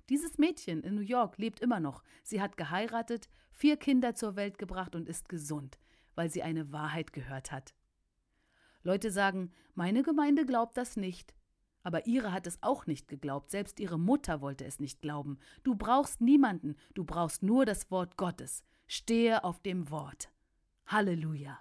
Dieses 0.09 0.37
Mädchen 0.37 0.83
in 0.83 0.95
New 0.95 1.01
York 1.01 1.37
lebt 1.37 1.61
immer 1.61 1.79
noch. 1.79 2.03
Sie 2.21 2.41
hat 2.41 2.57
geheiratet, 2.57 3.29
vier 3.53 3.77
Kinder 3.77 4.13
zur 4.13 4.35
Welt 4.35 4.57
gebracht 4.57 4.93
und 4.93 5.07
ist 5.07 5.29
gesund, 5.29 5.79
weil 6.15 6.29
sie 6.29 6.43
eine 6.43 6.73
Wahrheit 6.73 7.13
gehört 7.13 7.53
hat. 7.53 7.73
Leute 8.83 9.09
sagen, 9.09 9.53
meine 9.73 10.03
Gemeinde 10.03 10.45
glaubt 10.45 10.75
das 10.75 10.97
nicht. 10.97 11.33
Aber 11.83 12.05
ihre 12.07 12.31
hat 12.31 12.45
es 12.45 12.61
auch 12.61 12.85
nicht 12.85 13.07
geglaubt, 13.07 13.51
selbst 13.51 13.79
ihre 13.79 13.97
Mutter 13.97 14.41
wollte 14.41 14.65
es 14.65 14.79
nicht 14.79 15.01
glauben. 15.01 15.39
Du 15.63 15.75
brauchst 15.75 16.21
niemanden, 16.21 16.75
du 16.93 17.05
brauchst 17.05 17.43
nur 17.43 17.65
das 17.65 17.89
Wort 17.89 18.17
Gottes. 18.17 18.63
Stehe 18.87 19.43
auf 19.43 19.61
dem 19.61 19.89
Wort. 19.89 20.31
Halleluja. 20.87 21.59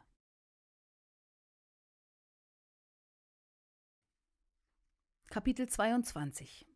Kapitel 5.30 5.68
22 5.68 6.66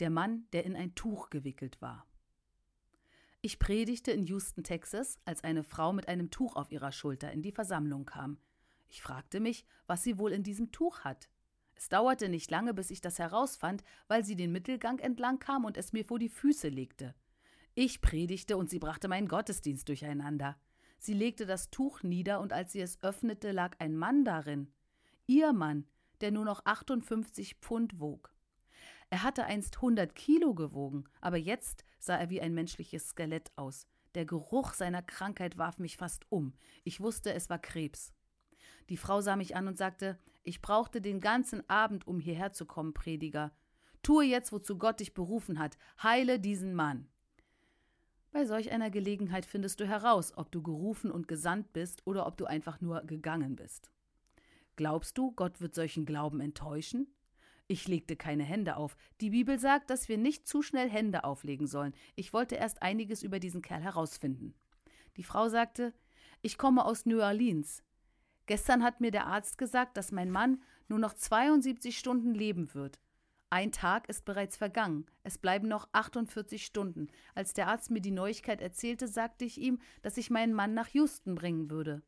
Der 0.00 0.10
Mann, 0.10 0.48
der 0.52 0.64
in 0.64 0.74
ein 0.74 0.96
Tuch 0.96 1.30
gewickelt 1.30 1.80
war. 1.80 2.04
Ich 3.40 3.60
predigte 3.60 4.10
in 4.10 4.24
Houston, 4.24 4.64
Texas, 4.64 5.20
als 5.24 5.44
eine 5.44 5.62
Frau 5.62 5.92
mit 5.92 6.08
einem 6.08 6.30
Tuch 6.30 6.56
auf 6.56 6.72
ihrer 6.72 6.90
Schulter 6.90 7.30
in 7.30 7.40
die 7.40 7.52
Versammlung 7.52 8.04
kam. 8.04 8.38
Ich 8.88 9.00
fragte 9.00 9.38
mich, 9.38 9.64
was 9.86 10.02
sie 10.02 10.18
wohl 10.18 10.32
in 10.32 10.42
diesem 10.42 10.72
Tuch 10.72 11.00
hat. 11.00 11.28
Es 11.78 11.88
dauerte 11.88 12.28
nicht 12.28 12.50
lange, 12.50 12.74
bis 12.74 12.90
ich 12.90 13.00
das 13.00 13.20
herausfand, 13.20 13.84
weil 14.08 14.24
sie 14.24 14.34
den 14.34 14.50
Mittelgang 14.50 14.98
entlang 14.98 15.38
kam 15.38 15.64
und 15.64 15.76
es 15.76 15.92
mir 15.92 16.04
vor 16.04 16.18
die 16.18 16.28
Füße 16.28 16.68
legte. 16.68 17.14
Ich 17.76 18.00
predigte 18.00 18.56
und 18.56 18.68
sie 18.68 18.80
brachte 18.80 19.06
meinen 19.06 19.28
Gottesdienst 19.28 19.88
durcheinander. 19.88 20.56
Sie 20.98 21.14
legte 21.14 21.46
das 21.46 21.70
Tuch 21.70 22.02
nieder, 22.02 22.40
und 22.40 22.52
als 22.52 22.72
sie 22.72 22.80
es 22.80 23.00
öffnete, 23.04 23.52
lag 23.52 23.76
ein 23.78 23.96
Mann 23.96 24.24
darin. 24.24 24.72
Ihr 25.28 25.52
Mann, 25.52 25.86
der 26.20 26.32
nur 26.32 26.44
noch 26.44 26.66
58 26.66 27.54
Pfund 27.60 28.00
wog. 28.00 28.34
Er 29.08 29.22
hatte 29.22 29.44
einst 29.44 29.76
100 29.76 30.16
Kilo 30.16 30.54
gewogen, 30.54 31.04
aber 31.20 31.36
jetzt 31.36 31.84
sah 32.00 32.16
er 32.16 32.28
wie 32.28 32.40
ein 32.40 32.54
menschliches 32.54 33.10
Skelett 33.10 33.52
aus. 33.54 33.86
Der 34.16 34.26
Geruch 34.26 34.74
seiner 34.74 35.02
Krankheit 35.02 35.58
warf 35.58 35.78
mich 35.78 35.96
fast 35.96 36.26
um. 36.28 36.54
Ich 36.82 37.00
wusste, 37.00 37.32
es 37.32 37.48
war 37.48 37.60
Krebs. 37.60 38.12
Die 38.88 38.96
Frau 38.96 39.20
sah 39.20 39.36
mich 39.36 39.54
an 39.54 39.68
und 39.68 39.78
sagte: 39.78 40.18
Ich 40.48 40.62
brauchte 40.62 41.02
den 41.02 41.20
ganzen 41.20 41.68
Abend, 41.68 42.06
um 42.06 42.20
hierher 42.20 42.52
zu 42.52 42.64
kommen, 42.64 42.94
Prediger. 42.94 43.52
Tue 44.02 44.24
jetzt, 44.24 44.50
wozu 44.50 44.78
Gott 44.78 45.00
dich 45.00 45.12
berufen 45.12 45.58
hat. 45.58 45.76
Heile 46.02 46.40
diesen 46.40 46.72
Mann. 46.72 47.06
Bei 48.30 48.46
solch 48.46 48.70
einer 48.70 48.88
Gelegenheit 48.88 49.44
findest 49.44 49.78
du 49.78 49.86
heraus, 49.86 50.32
ob 50.38 50.50
du 50.50 50.62
gerufen 50.62 51.10
und 51.10 51.28
gesandt 51.28 51.74
bist 51.74 52.06
oder 52.06 52.26
ob 52.26 52.38
du 52.38 52.46
einfach 52.46 52.80
nur 52.80 53.02
gegangen 53.02 53.56
bist. 53.56 53.90
Glaubst 54.76 55.18
du, 55.18 55.32
Gott 55.32 55.60
wird 55.60 55.74
solchen 55.74 56.06
Glauben 56.06 56.40
enttäuschen? 56.40 57.08
Ich 57.66 57.86
legte 57.86 58.16
keine 58.16 58.44
Hände 58.44 58.76
auf. 58.76 58.96
Die 59.20 59.28
Bibel 59.28 59.58
sagt, 59.58 59.90
dass 59.90 60.08
wir 60.08 60.16
nicht 60.16 60.48
zu 60.48 60.62
schnell 60.62 60.88
Hände 60.88 61.24
auflegen 61.24 61.66
sollen. 61.66 61.92
Ich 62.16 62.32
wollte 62.32 62.54
erst 62.54 62.80
einiges 62.80 63.22
über 63.22 63.38
diesen 63.38 63.60
Kerl 63.60 63.82
herausfinden. 63.82 64.54
Die 65.18 65.24
Frau 65.24 65.50
sagte, 65.50 65.92
ich 66.40 66.56
komme 66.56 66.86
aus 66.86 67.04
New 67.04 67.20
Orleans. 67.20 67.82
Gestern 68.48 68.82
hat 68.82 69.02
mir 69.02 69.10
der 69.10 69.26
Arzt 69.26 69.58
gesagt, 69.58 69.98
dass 69.98 70.10
mein 70.10 70.30
Mann 70.30 70.62
nur 70.88 70.98
noch 70.98 71.12
72 71.12 71.98
Stunden 71.98 72.32
leben 72.32 72.72
wird. 72.72 72.98
Ein 73.50 73.72
Tag 73.72 74.08
ist 74.08 74.24
bereits 74.24 74.56
vergangen. 74.56 75.04
Es 75.22 75.36
bleiben 75.36 75.68
noch 75.68 75.86
48 75.92 76.64
Stunden. 76.64 77.08
Als 77.34 77.52
der 77.52 77.68
Arzt 77.68 77.90
mir 77.90 78.00
die 78.00 78.10
Neuigkeit 78.10 78.62
erzählte, 78.62 79.06
sagte 79.06 79.44
ich 79.44 79.58
ihm, 79.58 79.78
dass 80.00 80.16
ich 80.16 80.30
meinen 80.30 80.54
Mann 80.54 80.72
nach 80.72 80.88
Houston 80.88 81.34
bringen 81.34 81.70
würde. 81.70 82.02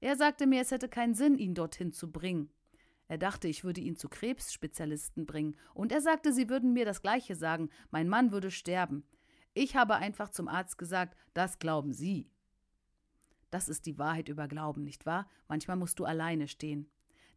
Er 0.00 0.16
sagte 0.16 0.46
mir, 0.46 0.60
es 0.60 0.70
hätte 0.70 0.90
keinen 0.90 1.14
Sinn, 1.14 1.38
ihn 1.38 1.54
dorthin 1.54 1.92
zu 1.92 2.12
bringen. 2.12 2.50
Er 3.08 3.16
dachte, 3.16 3.48
ich 3.48 3.64
würde 3.64 3.80
ihn 3.80 3.96
zu 3.96 4.10
Krebsspezialisten 4.10 5.24
bringen, 5.24 5.56
und 5.72 5.92
er 5.92 6.02
sagte, 6.02 6.34
sie 6.34 6.50
würden 6.50 6.74
mir 6.74 6.84
das 6.84 7.00
Gleiche 7.00 7.36
sagen, 7.36 7.70
mein 7.90 8.08
Mann 8.08 8.32
würde 8.32 8.50
sterben. 8.50 9.02
Ich 9.54 9.76
habe 9.76 9.96
einfach 9.96 10.28
zum 10.28 10.46
Arzt 10.46 10.76
gesagt, 10.76 11.16
das 11.32 11.58
glauben 11.58 11.94
Sie. 11.94 12.29
Das 13.50 13.68
ist 13.68 13.86
die 13.86 13.98
Wahrheit 13.98 14.28
über 14.28 14.48
Glauben, 14.48 14.84
nicht 14.84 15.06
wahr? 15.06 15.28
Manchmal 15.48 15.76
musst 15.76 15.98
du 15.98 16.04
alleine 16.04 16.48
stehen. 16.48 16.88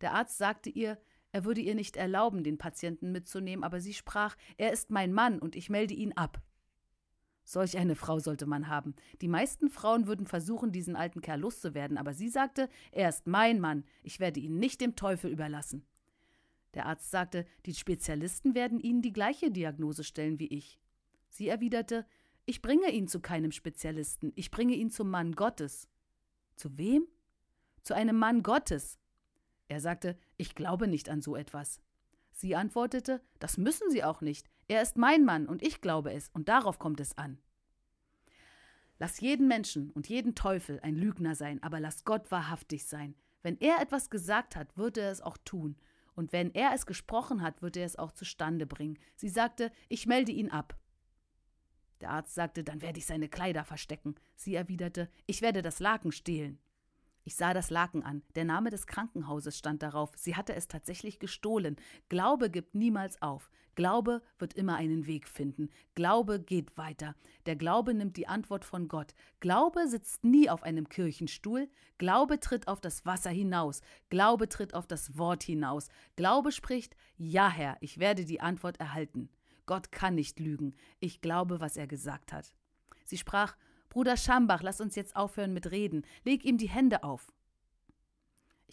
Der 0.02 0.14
Arzt 0.14 0.38
sagte 0.38 0.70
ihr, 0.70 0.98
er 1.32 1.46
würde 1.46 1.62
ihr 1.62 1.74
nicht 1.74 1.98
erlauben, 1.98 2.44
den 2.44 2.60
Patienten 2.60 3.12
mitzunehmen, 3.12 3.64
aber 3.64 3.82
sie 3.82 3.94
sprach, 3.94 4.36
er 4.58 4.72
ist 4.72 4.92
mein 4.92 5.12
Mann 5.12 5.40
und 5.40 5.56
ich 5.56 5.70
melde 5.70 5.96
ihn 5.96 6.14
ab. 6.14 6.42
Solch 7.46 7.78
eine 7.78 7.96
Frau 7.96 8.20
sollte 8.20 8.46
man 8.46 8.68
haben. 8.68 8.96
Die 9.22 9.28
meisten 9.28 9.70
Frauen 9.70 10.08
würden 10.08 10.28
versuchen, 10.28 10.72
diesen 10.72 10.96
alten 10.96 11.22
Kerl 11.22 11.42
loszuwerden, 11.42 11.98
aber 11.98 12.14
sie 12.14 12.30
sagte, 12.30 12.70
er 12.92 13.10
ist 13.10 13.28
mein 13.28 13.60
Mann, 13.60 13.84
ich 14.02 14.20
werde 14.20 14.40
ihn 14.40 14.60
nicht 14.60 14.80
dem 14.80 14.96
Teufel 14.96 15.32
überlassen. 15.32 15.86
Der 16.74 16.86
Arzt 16.86 17.12
sagte, 17.12 17.46
die 17.66 17.74
Spezialisten 17.74 18.56
werden 18.56 18.80
Ihnen 18.80 19.02
die 19.02 19.14
gleiche 19.14 19.52
Diagnose 19.52 20.04
stellen 20.04 20.40
wie 20.40 20.48
ich. 20.48 20.80
Sie 21.30 21.48
erwiderte, 21.48 22.06
ich 22.46 22.62
bringe 22.62 22.92
ihn 22.92 23.08
zu 23.08 23.20
keinem 23.20 23.52
Spezialisten, 23.52 24.32
ich 24.36 24.50
bringe 24.52 24.74
ihn 24.74 24.90
zum 24.90 25.10
Mann 25.10 25.34
Gottes. 25.34 25.88
Zu 26.56 26.78
wem? 26.78 27.08
Zu 27.82 27.96
einem 27.96 28.18
Mann 28.18 28.44
Gottes. 28.44 29.00
Er 29.68 29.80
sagte, 29.80 30.18
ich 30.38 30.56
glaube 30.56 30.88
nicht 30.88 31.10
an 31.10 31.22
so 31.22 31.36
etwas. 31.36 31.82
Sie 32.32 32.56
antwortete, 32.56 33.22
das 33.40 33.58
müssen 33.58 33.90
Sie 33.92 34.04
auch 34.04 34.22
nicht. 34.22 34.50
Er 34.68 34.82
ist 34.82 34.98
mein 34.98 35.24
Mann 35.24 35.48
und 35.48 35.62
ich 35.62 35.82
glaube 35.82 36.14
es, 36.14 36.30
und 36.30 36.50
darauf 36.50 36.80
kommt 36.80 37.00
es 37.00 37.18
an. 37.18 37.38
Lass 39.00 39.20
jeden 39.20 39.48
Menschen 39.48 39.92
und 39.92 40.08
jeden 40.08 40.36
Teufel 40.36 40.80
ein 40.82 40.96
Lügner 40.96 41.36
sein, 41.36 41.62
aber 41.62 41.80
lass 41.80 42.06
Gott 42.06 42.32
wahrhaftig 42.32 42.86
sein. 42.86 43.16
Wenn 43.42 43.60
er 43.60 43.82
etwas 43.82 44.10
gesagt 44.10 44.56
hat, 44.56 44.78
wird 44.78 44.98
er 44.98 45.12
es 45.12 45.22
auch 45.22 45.38
tun. 45.44 45.76
Und 46.16 46.32
wenn 46.32 46.54
er 46.54 46.72
es 46.74 46.86
gesprochen 46.86 47.42
hat, 47.42 47.62
wird 47.62 47.76
er 47.76 47.86
es 47.86 47.98
auch 47.98 48.12
zustande 48.12 48.66
bringen. 48.66 48.98
Sie 49.16 49.30
sagte, 49.30 49.72
ich 49.90 50.06
melde 50.06 50.32
ihn 50.32 50.50
ab. 50.50 50.78
Der 52.02 52.12
Arzt 52.12 52.34
sagte, 52.34 52.64
dann 52.64 52.82
werde 52.82 53.00
ich 53.00 53.06
seine 53.06 53.30
Kleider 53.30 53.64
verstecken. 53.64 54.16
Sie 54.36 54.56
erwiderte, 54.56 55.10
ich 55.26 55.42
werde 55.42 55.62
das 55.62 55.80
Laken 55.80 56.12
stehlen. 56.12 56.60
Ich 57.26 57.36
sah 57.36 57.54
das 57.54 57.70
Laken 57.70 58.04
an. 58.04 58.22
Der 58.36 58.44
Name 58.44 58.70
des 58.70 58.86
Krankenhauses 58.86 59.58
stand 59.58 59.82
darauf. 59.82 60.12
Sie 60.16 60.36
hatte 60.36 60.54
es 60.56 60.68
tatsächlich 60.68 61.20
gestohlen. 61.20 61.78
Glaube 62.10 62.50
gibt 62.50 62.76
niemals 62.76 63.22
auf. 63.22 63.50
Glaube 63.76 64.22
wird 64.38 64.54
immer 64.54 64.76
einen 64.76 65.08
Weg 65.08 65.28
finden. 65.28 65.70
Glaube 65.96 66.40
geht 66.40 66.78
weiter. 66.78 67.16
Der 67.46 67.56
Glaube 67.56 67.94
nimmt 67.94 68.18
die 68.18 68.28
Antwort 68.28 68.66
von 68.66 68.90
Gott. 68.90 69.16
Glaube 69.40 69.88
sitzt 69.88 70.24
nie 70.26 70.50
auf 70.50 70.64
einem 70.64 70.90
Kirchenstuhl. 70.90 71.70
Glaube 71.98 72.40
tritt 72.40 72.68
auf 72.68 72.82
das 72.82 73.06
Wasser 73.06 73.32
hinaus. 73.32 73.82
Glaube 74.10 74.50
tritt 74.50 74.74
auf 74.74 74.86
das 74.86 75.18
Wort 75.18 75.44
hinaus. 75.44 75.88
Glaube 76.18 76.52
spricht, 76.52 76.96
ja 77.18 77.50
Herr, 77.50 77.78
ich 77.80 78.00
werde 78.00 78.26
die 78.26 78.42
Antwort 78.42 78.80
erhalten. 78.82 79.30
Gott 79.66 79.92
kann 79.92 80.16
nicht 80.16 80.40
lügen. 80.40 80.76
Ich 81.00 81.22
glaube, 81.22 81.60
was 81.60 81.78
er 81.78 81.88
gesagt 81.88 82.34
hat. 82.34 82.54
Sie 83.06 83.18
sprach, 83.18 83.56
Bruder 83.90 84.18
Schambach, 84.18 84.64
lass 84.64 84.82
uns 84.82 84.96
jetzt 84.96 85.16
aufhören 85.16 85.54
mit 85.54 85.72
Reden. 85.72 86.04
Leg 86.24 86.46
ihm 86.46 86.58
die 86.58 86.70
Hände 86.70 87.04
auf. 87.04 87.32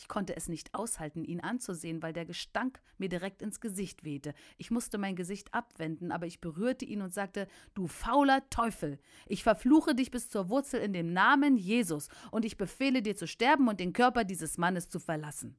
Ich 0.00 0.08
konnte 0.08 0.34
es 0.34 0.48
nicht 0.48 0.74
aushalten, 0.74 1.24
ihn 1.24 1.40
anzusehen, 1.40 2.02
weil 2.02 2.14
der 2.14 2.24
Gestank 2.24 2.80
mir 2.96 3.10
direkt 3.10 3.42
ins 3.42 3.60
Gesicht 3.60 4.02
wehte. 4.02 4.32
Ich 4.56 4.70
musste 4.70 4.96
mein 4.96 5.14
Gesicht 5.14 5.52
abwenden, 5.52 6.10
aber 6.10 6.24
ich 6.24 6.40
berührte 6.40 6.86
ihn 6.86 7.02
und 7.02 7.12
sagte: 7.12 7.46
Du 7.74 7.86
fauler 7.86 8.48
Teufel! 8.48 8.98
Ich 9.26 9.42
verfluche 9.42 9.94
dich 9.94 10.10
bis 10.10 10.30
zur 10.30 10.48
Wurzel 10.48 10.80
in 10.80 10.94
dem 10.94 11.12
Namen 11.12 11.58
Jesus, 11.58 12.08
und 12.30 12.46
ich 12.46 12.56
befehle 12.56 13.02
dir 13.02 13.14
zu 13.14 13.26
sterben 13.26 13.68
und 13.68 13.78
den 13.78 13.92
Körper 13.92 14.24
dieses 14.24 14.56
Mannes 14.56 14.88
zu 14.88 15.00
verlassen. 15.00 15.54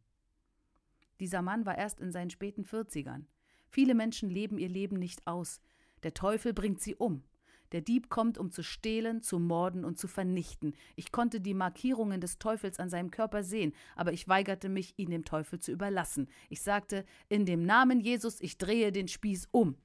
Dieser 1.19 1.43
Mann 1.43 1.67
war 1.67 1.77
erst 1.77 1.99
in 1.99 2.11
seinen 2.11 2.31
späten 2.31 2.65
Vierzigern. 2.65 3.27
Viele 3.71 3.95
Menschen 3.95 4.29
leben 4.29 4.57
ihr 4.57 4.69
Leben 4.69 4.97
nicht 4.99 5.25
aus. 5.25 5.61
Der 6.03 6.13
Teufel 6.13 6.53
bringt 6.53 6.81
sie 6.81 6.95
um. 6.95 7.23
Der 7.71 7.79
Dieb 7.79 8.09
kommt, 8.09 8.37
um 8.37 8.51
zu 8.51 8.63
stehlen, 8.63 9.21
zu 9.21 9.39
morden 9.39 9.85
und 9.85 9.97
zu 9.97 10.09
vernichten. 10.09 10.75
Ich 10.97 11.13
konnte 11.13 11.39
die 11.39 11.53
Markierungen 11.53 12.19
des 12.19 12.37
Teufels 12.37 12.79
an 12.79 12.89
seinem 12.89 13.11
Körper 13.11 13.43
sehen, 13.43 13.73
aber 13.95 14.11
ich 14.11 14.27
weigerte 14.27 14.67
mich, 14.67 14.93
ihn 14.97 15.09
dem 15.09 15.23
Teufel 15.23 15.59
zu 15.59 15.71
überlassen. 15.71 16.27
Ich 16.49 16.61
sagte, 16.61 17.05
in 17.29 17.45
dem 17.45 17.63
Namen 17.63 18.01
Jesus, 18.01 18.41
ich 18.41 18.57
drehe 18.57 18.91
den 18.91 19.07
Spieß 19.07 19.47
um. 19.51 19.77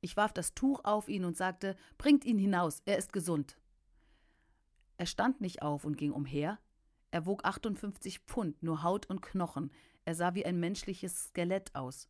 Ich 0.00 0.16
warf 0.16 0.32
das 0.32 0.54
Tuch 0.54 0.84
auf 0.84 1.08
ihn 1.08 1.24
und 1.24 1.36
sagte, 1.36 1.76
bringt 1.98 2.24
ihn 2.24 2.38
hinaus, 2.38 2.80
er 2.84 2.96
ist 2.96 3.12
gesund. 3.12 3.58
Er 4.98 5.06
stand 5.06 5.40
nicht 5.40 5.62
auf 5.62 5.84
und 5.84 5.96
ging 5.96 6.12
umher. 6.12 6.60
Er 7.10 7.26
wog 7.26 7.44
58 7.44 8.20
Pfund, 8.20 8.62
nur 8.62 8.84
Haut 8.84 9.06
und 9.06 9.20
Knochen. 9.20 9.72
Er 10.04 10.14
sah 10.14 10.34
wie 10.34 10.46
ein 10.46 10.60
menschliches 10.60 11.24
Skelett 11.28 11.74
aus. 11.74 12.08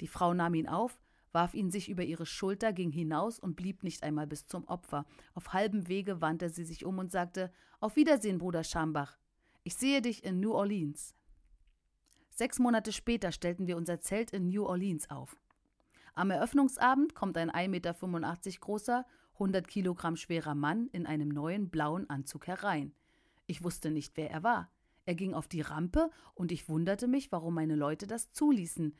Die 0.00 0.06
Frau 0.06 0.34
nahm 0.34 0.54
ihn 0.54 0.68
auf, 0.68 0.98
warf 1.32 1.54
ihn 1.54 1.70
sich 1.70 1.88
über 1.88 2.02
ihre 2.02 2.26
Schulter, 2.26 2.72
ging 2.72 2.90
hinaus 2.90 3.38
und 3.38 3.56
blieb 3.56 3.82
nicht 3.82 4.02
einmal 4.02 4.26
bis 4.26 4.46
zum 4.46 4.64
Opfer. 4.64 5.06
Auf 5.34 5.52
halbem 5.52 5.88
Wege 5.88 6.20
wandte 6.20 6.48
sie 6.48 6.64
sich 6.64 6.84
um 6.84 6.98
und 6.98 7.10
sagte 7.10 7.52
Auf 7.80 7.96
Wiedersehen, 7.96 8.38
Bruder 8.38 8.64
Schambach. 8.64 9.16
Ich 9.64 9.76
sehe 9.76 10.02
dich 10.02 10.24
in 10.24 10.40
New 10.40 10.52
Orleans. 10.52 11.14
Sechs 12.30 12.58
Monate 12.58 12.92
später 12.92 13.30
stellten 13.30 13.66
wir 13.66 13.76
unser 13.76 14.00
Zelt 14.00 14.30
in 14.30 14.48
New 14.48 14.64
Orleans 14.64 15.10
auf. 15.10 15.36
Am 16.14 16.30
Eröffnungsabend 16.30 17.14
kommt 17.14 17.38
ein 17.38 17.50
1,85 17.50 17.68
Meter 17.68 17.94
großer, 18.60 19.06
100 19.34 19.66
Kilogramm 19.66 20.16
schwerer 20.16 20.54
Mann 20.54 20.88
in 20.88 21.06
einem 21.06 21.28
neuen 21.28 21.70
blauen 21.70 22.08
Anzug 22.10 22.46
herein. 22.46 22.94
Ich 23.46 23.62
wusste 23.62 23.90
nicht, 23.90 24.16
wer 24.16 24.30
er 24.30 24.42
war. 24.42 24.70
Er 25.04 25.14
ging 25.14 25.34
auf 25.34 25.48
die 25.48 25.62
Rampe 25.62 26.10
und 26.34 26.52
ich 26.52 26.68
wunderte 26.68 27.08
mich, 27.08 27.32
warum 27.32 27.54
meine 27.54 27.74
Leute 27.74 28.06
das 28.06 28.30
zuließen. 28.30 28.96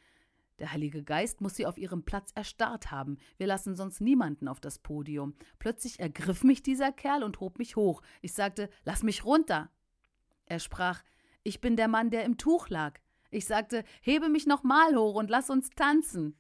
Der 0.59 0.73
Heilige 0.73 1.03
Geist 1.03 1.41
muss 1.41 1.57
sie 1.57 1.67
auf 1.67 1.79
ihrem 1.79 2.05
Platz 2.05 2.31
erstarrt 2.35 2.91
haben. 2.91 3.19
Wir 3.39 3.47
lassen 3.47 3.75
sonst 3.75 4.01
niemanden 4.01 4.49
auf 4.49 4.61
das 4.61 4.79
Podium. 4.79 5.35
Plötzlich 5.59 5.99
ergriff 5.99 6.45
mich 6.45 6.63
dieser 6.63 6.93
Kerl 6.93 7.25
und 7.25 7.41
hob 7.41 7.59
mich 7.59 7.77
hoch. 7.77 8.03
Ich 8.21 8.33
sagte, 8.33 8.69
lass 8.85 9.03
mich 9.03 9.25
runter. 9.25 9.71
Er 10.47 10.59
sprach, 10.59 11.03
ich 11.43 11.61
bin 11.61 11.77
der 11.77 11.89
Mann, 11.89 12.11
der 12.11 12.25
im 12.25 12.37
Tuch 12.37 12.69
lag. 12.69 12.99
Ich 13.31 13.47
sagte, 13.47 13.85
hebe 14.03 14.29
mich 14.29 14.47
nochmal 14.47 14.95
hoch 14.95 15.15
und 15.15 15.31
lass 15.31 15.49
uns 15.49 15.71
tanzen. 15.71 16.37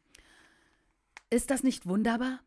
Ist 1.30 1.50
das 1.50 1.62
nicht 1.62 1.86
wunderbar? 1.86 2.40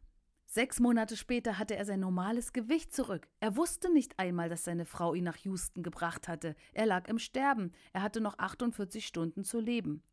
Sechs 0.46 0.80
Monate 0.80 1.18
später 1.18 1.58
hatte 1.58 1.76
er 1.76 1.84
sein 1.86 2.00
normales 2.00 2.54
Gewicht 2.54 2.94
zurück. 2.94 3.28
Er 3.40 3.58
wusste 3.58 3.92
nicht 3.92 4.20
einmal, 4.20 4.48
dass 4.48 4.64
seine 4.64 4.86
Frau 4.86 5.16
ihn 5.16 5.24
nach 5.24 5.38
Houston 5.38 5.82
gebracht 5.82 6.28
hatte. 6.28 6.56
Er 6.72 6.86
lag 6.86 7.08
im 7.10 7.18
Sterben. 7.18 7.74
Er 7.92 8.04
hatte 8.04 8.22
noch 8.22 8.38
48 8.38 9.06
Stunden 9.06 9.44
zu 9.44 9.60
leben 9.60 10.04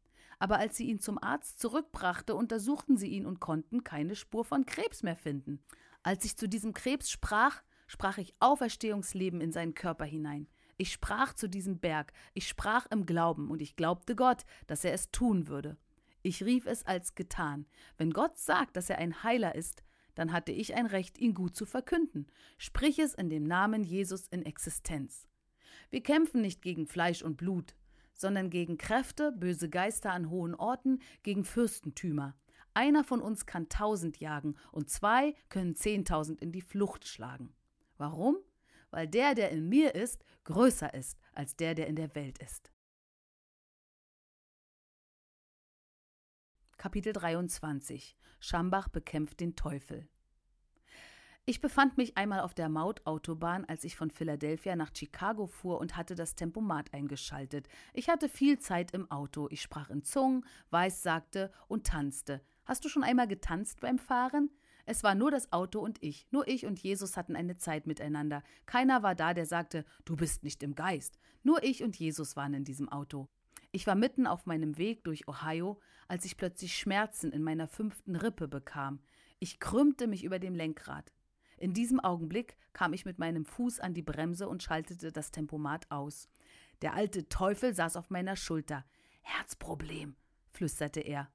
aber 0.43 0.59
als 0.59 0.77
sie 0.77 0.89
ihn 0.89 0.99
zum 0.99 1.23
Arzt 1.23 1.61
zurückbrachte, 1.61 2.35
untersuchten 2.35 2.97
sie 2.97 3.07
ihn 3.07 3.27
und 3.27 3.39
konnten 3.39 3.85
keine 3.85 4.17
Spur 4.17 4.45
von 4.45 4.67
Krebs 4.67 5.05
mehr 5.05 5.15
finden. 5.15 5.63
Als 6.03 6.25
ich 6.25 6.37
zu 6.37 6.49
diesem 6.49 6.75
Krebs 6.75 7.13
sprach, 7.13 7.63
sprach 7.87 8.19
ich 8.19 8.35
Auferstehungsleben 8.41 9.41
in 9.41 9.53
seinen 9.53 9.75
Körper 9.75 10.05
hinein. 10.05 10.49
Ich 10.79 10.91
sprach 10.91 11.33
zu 11.33 11.49
diesem 11.49 11.79
Berg, 11.79 12.13
ich 12.35 12.49
sprach 12.49 12.87
im 12.91 13.07
Glauben, 13.07 13.53
und 13.53 13.63
ich 13.63 13.77
glaubte 13.77 14.17
Gott, 14.17 14.43
dass 14.67 14.85
er 14.85 14.93
es 14.93 15.13
tun 15.13 15.47
würde. 15.47 15.77
Ich 16.23 16.43
rief 16.43 16.67
es 16.67 16.85
als 16.85 17.15
getan. 17.15 17.67
Wenn 17.97 18.11
Gott 18.11 18.37
sagt, 18.37 18.77
dass 18.77 18.91
er 18.91 18.99
ein 18.99 19.23
Heiler 19.23 19.55
ist, 19.55 19.85
dann 20.17 20.33
hatte 20.33 20.51
ich 20.51 20.75
ein 20.75 20.87
Recht, 20.87 21.19
ihn 21.19 21.35
gut 21.35 21.55
zu 21.55 21.67
verkünden. 21.67 22.27
Sprich 22.59 22.99
es 22.99 23.15
in 23.15 23.31
dem 23.31 23.45
Namen 23.45 23.85
Jesus 23.85 24.27
in 24.27 24.45
Existenz. 24.45 25.29
Wir 25.91 26.03
kämpfen 26.03 26.41
nicht 26.41 26.63
gegen 26.63 26.89
Fleisch 26.89 27.23
und 27.23 27.37
Blut, 27.37 27.77
sondern 28.23 28.49
gegen 28.49 28.79
Kräfte, 28.79 29.33
böse 29.33 29.69
Geister 29.69 30.13
an 30.13 30.31
hohen 30.31 30.55
Orten, 30.55 31.01
gegen 31.23 31.45
Fürstentümer. 31.45 32.35
Einer 32.73 33.05
von 33.05 33.21
uns 33.21 33.45
kann 33.45 33.69
tausend 33.69 34.21
jagen 34.21 34.57
und 34.71 34.89
zwei 34.89 35.35
können 35.51 35.75
zehntausend 35.75 36.41
in 36.41 36.53
die 36.53 36.63
Flucht 36.63 37.07
schlagen. 37.07 37.55
Warum? 37.99 38.37
Weil 38.91 39.09
der, 39.09 39.35
der 39.35 39.51
in 39.51 39.69
mir 39.69 39.95
ist, 39.95 40.25
größer 40.45 40.95
ist 40.95 41.19
als 41.35 41.57
der, 41.57 41.75
der 41.75 41.89
in 41.89 41.97
der 41.97 42.15
Welt 42.15 42.39
ist. 42.39 42.73
Kapitel 46.79 47.13
23 47.13 48.17
Schambach 48.41 48.89
bekämpft 48.89 49.41
den 49.41 49.55
Teufel. 49.55 50.09
Ich 51.45 51.61
befand 51.61 51.97
mich 51.99 52.17
einmal 52.17 52.39
auf 52.39 52.55
der 52.55 52.69
Mautautobahn, 52.69 53.65
als 53.65 53.83
ich 53.83 53.97
von 53.97 54.13
Philadelphia 54.13 54.77
nach 54.77 54.93
Chicago 54.95 55.49
fuhr 55.49 55.81
und 55.81 55.97
hatte 55.97 56.15
das 56.15 56.37
Tempomat 56.37 56.95
eingeschaltet. 56.95 57.67
Ich 57.93 58.09
hatte 58.09 58.29
viel 58.29 58.61
Zeit 58.61 58.93
im 58.93 59.11
Auto. 59.11 59.49
Ich 59.51 59.61
sprach 59.61 59.91
in 59.91 60.05
Zungen, 60.05 60.47
weissagte 60.71 61.51
und 61.67 61.85
tanzte. 61.85 62.43
Hast 62.65 62.85
du 62.85 62.89
schon 62.89 63.03
einmal 63.03 63.27
getanzt 63.27 63.81
beim 63.81 63.99
Fahren? 63.99 64.51
Es 64.87 65.03
war 65.03 65.17
nur 65.17 65.33
das 65.33 65.53
Auto 65.53 65.81
und 65.81 66.01
ich. 66.01 66.29
Nur 66.31 66.47
ich 66.47 66.65
und 66.65 66.79
Jesus 66.79 67.17
hatten 67.17 67.35
eine 67.35 67.57
Zeit 67.57 67.89
miteinander. 67.89 68.45
Keiner 68.65 69.03
war 69.03 69.17
da, 69.17 69.35
der 69.35 69.47
sagte, 69.47 69.85
du 70.05 70.15
bist 70.15 70.45
nicht 70.45 70.63
im 70.63 70.77
Geist. 70.77 71.19
Nur 71.43 71.65
ich 71.65 71.83
und 71.83 71.97
Jesus 71.97 72.37
waren 72.37 72.55
in 72.55 72.65
diesem 72.65 72.89
Auto. 72.89 73.27
Ich 73.73 73.89
war 73.89 73.97
mitten 73.97 74.29
auf 74.29 74.47
meinem 74.47 74.79
Weg 74.79 75.03
durch 75.03 75.27
Ohio, 75.27 75.81
als 76.07 76.25
ich 76.25 76.37
plötzlich 76.37 76.79
Schmerzen 76.79 77.33
in 77.33 77.43
meiner 77.43 77.67
fünften 77.67 78.15
Rippe 78.15 78.47
bekam. 78.47 79.01
Ich 79.41 79.59
krümmte 79.59 80.07
mich 80.07 80.23
über 80.23 80.39
dem 80.39 80.55
Lenkrad. 80.55 81.13
In 81.63 81.75
diesem 81.75 82.01
Augenblick 82.01 82.57
kam 82.73 82.93
ich 82.93 83.05
mit 83.05 83.21
meinem 83.21 83.45
Fuß 83.45 83.79
an 83.79 83.95
die 83.95 84.03
Bremse 84.03 84.49
und 84.49 84.65
schaltete 84.65 85.13
das 85.13 85.31
Tempomat 85.31 85.89
aus. 85.93 86.29
Der 86.83 86.95
alte 86.95 87.29
Teufel 87.29 87.73
saß 87.73 87.97
auf 87.97 88.11
meiner 88.11 88.35
Schulter. 88.35 88.85
Herzproblem, 89.21 90.17
flüsterte 90.51 90.99
er. 90.99 91.31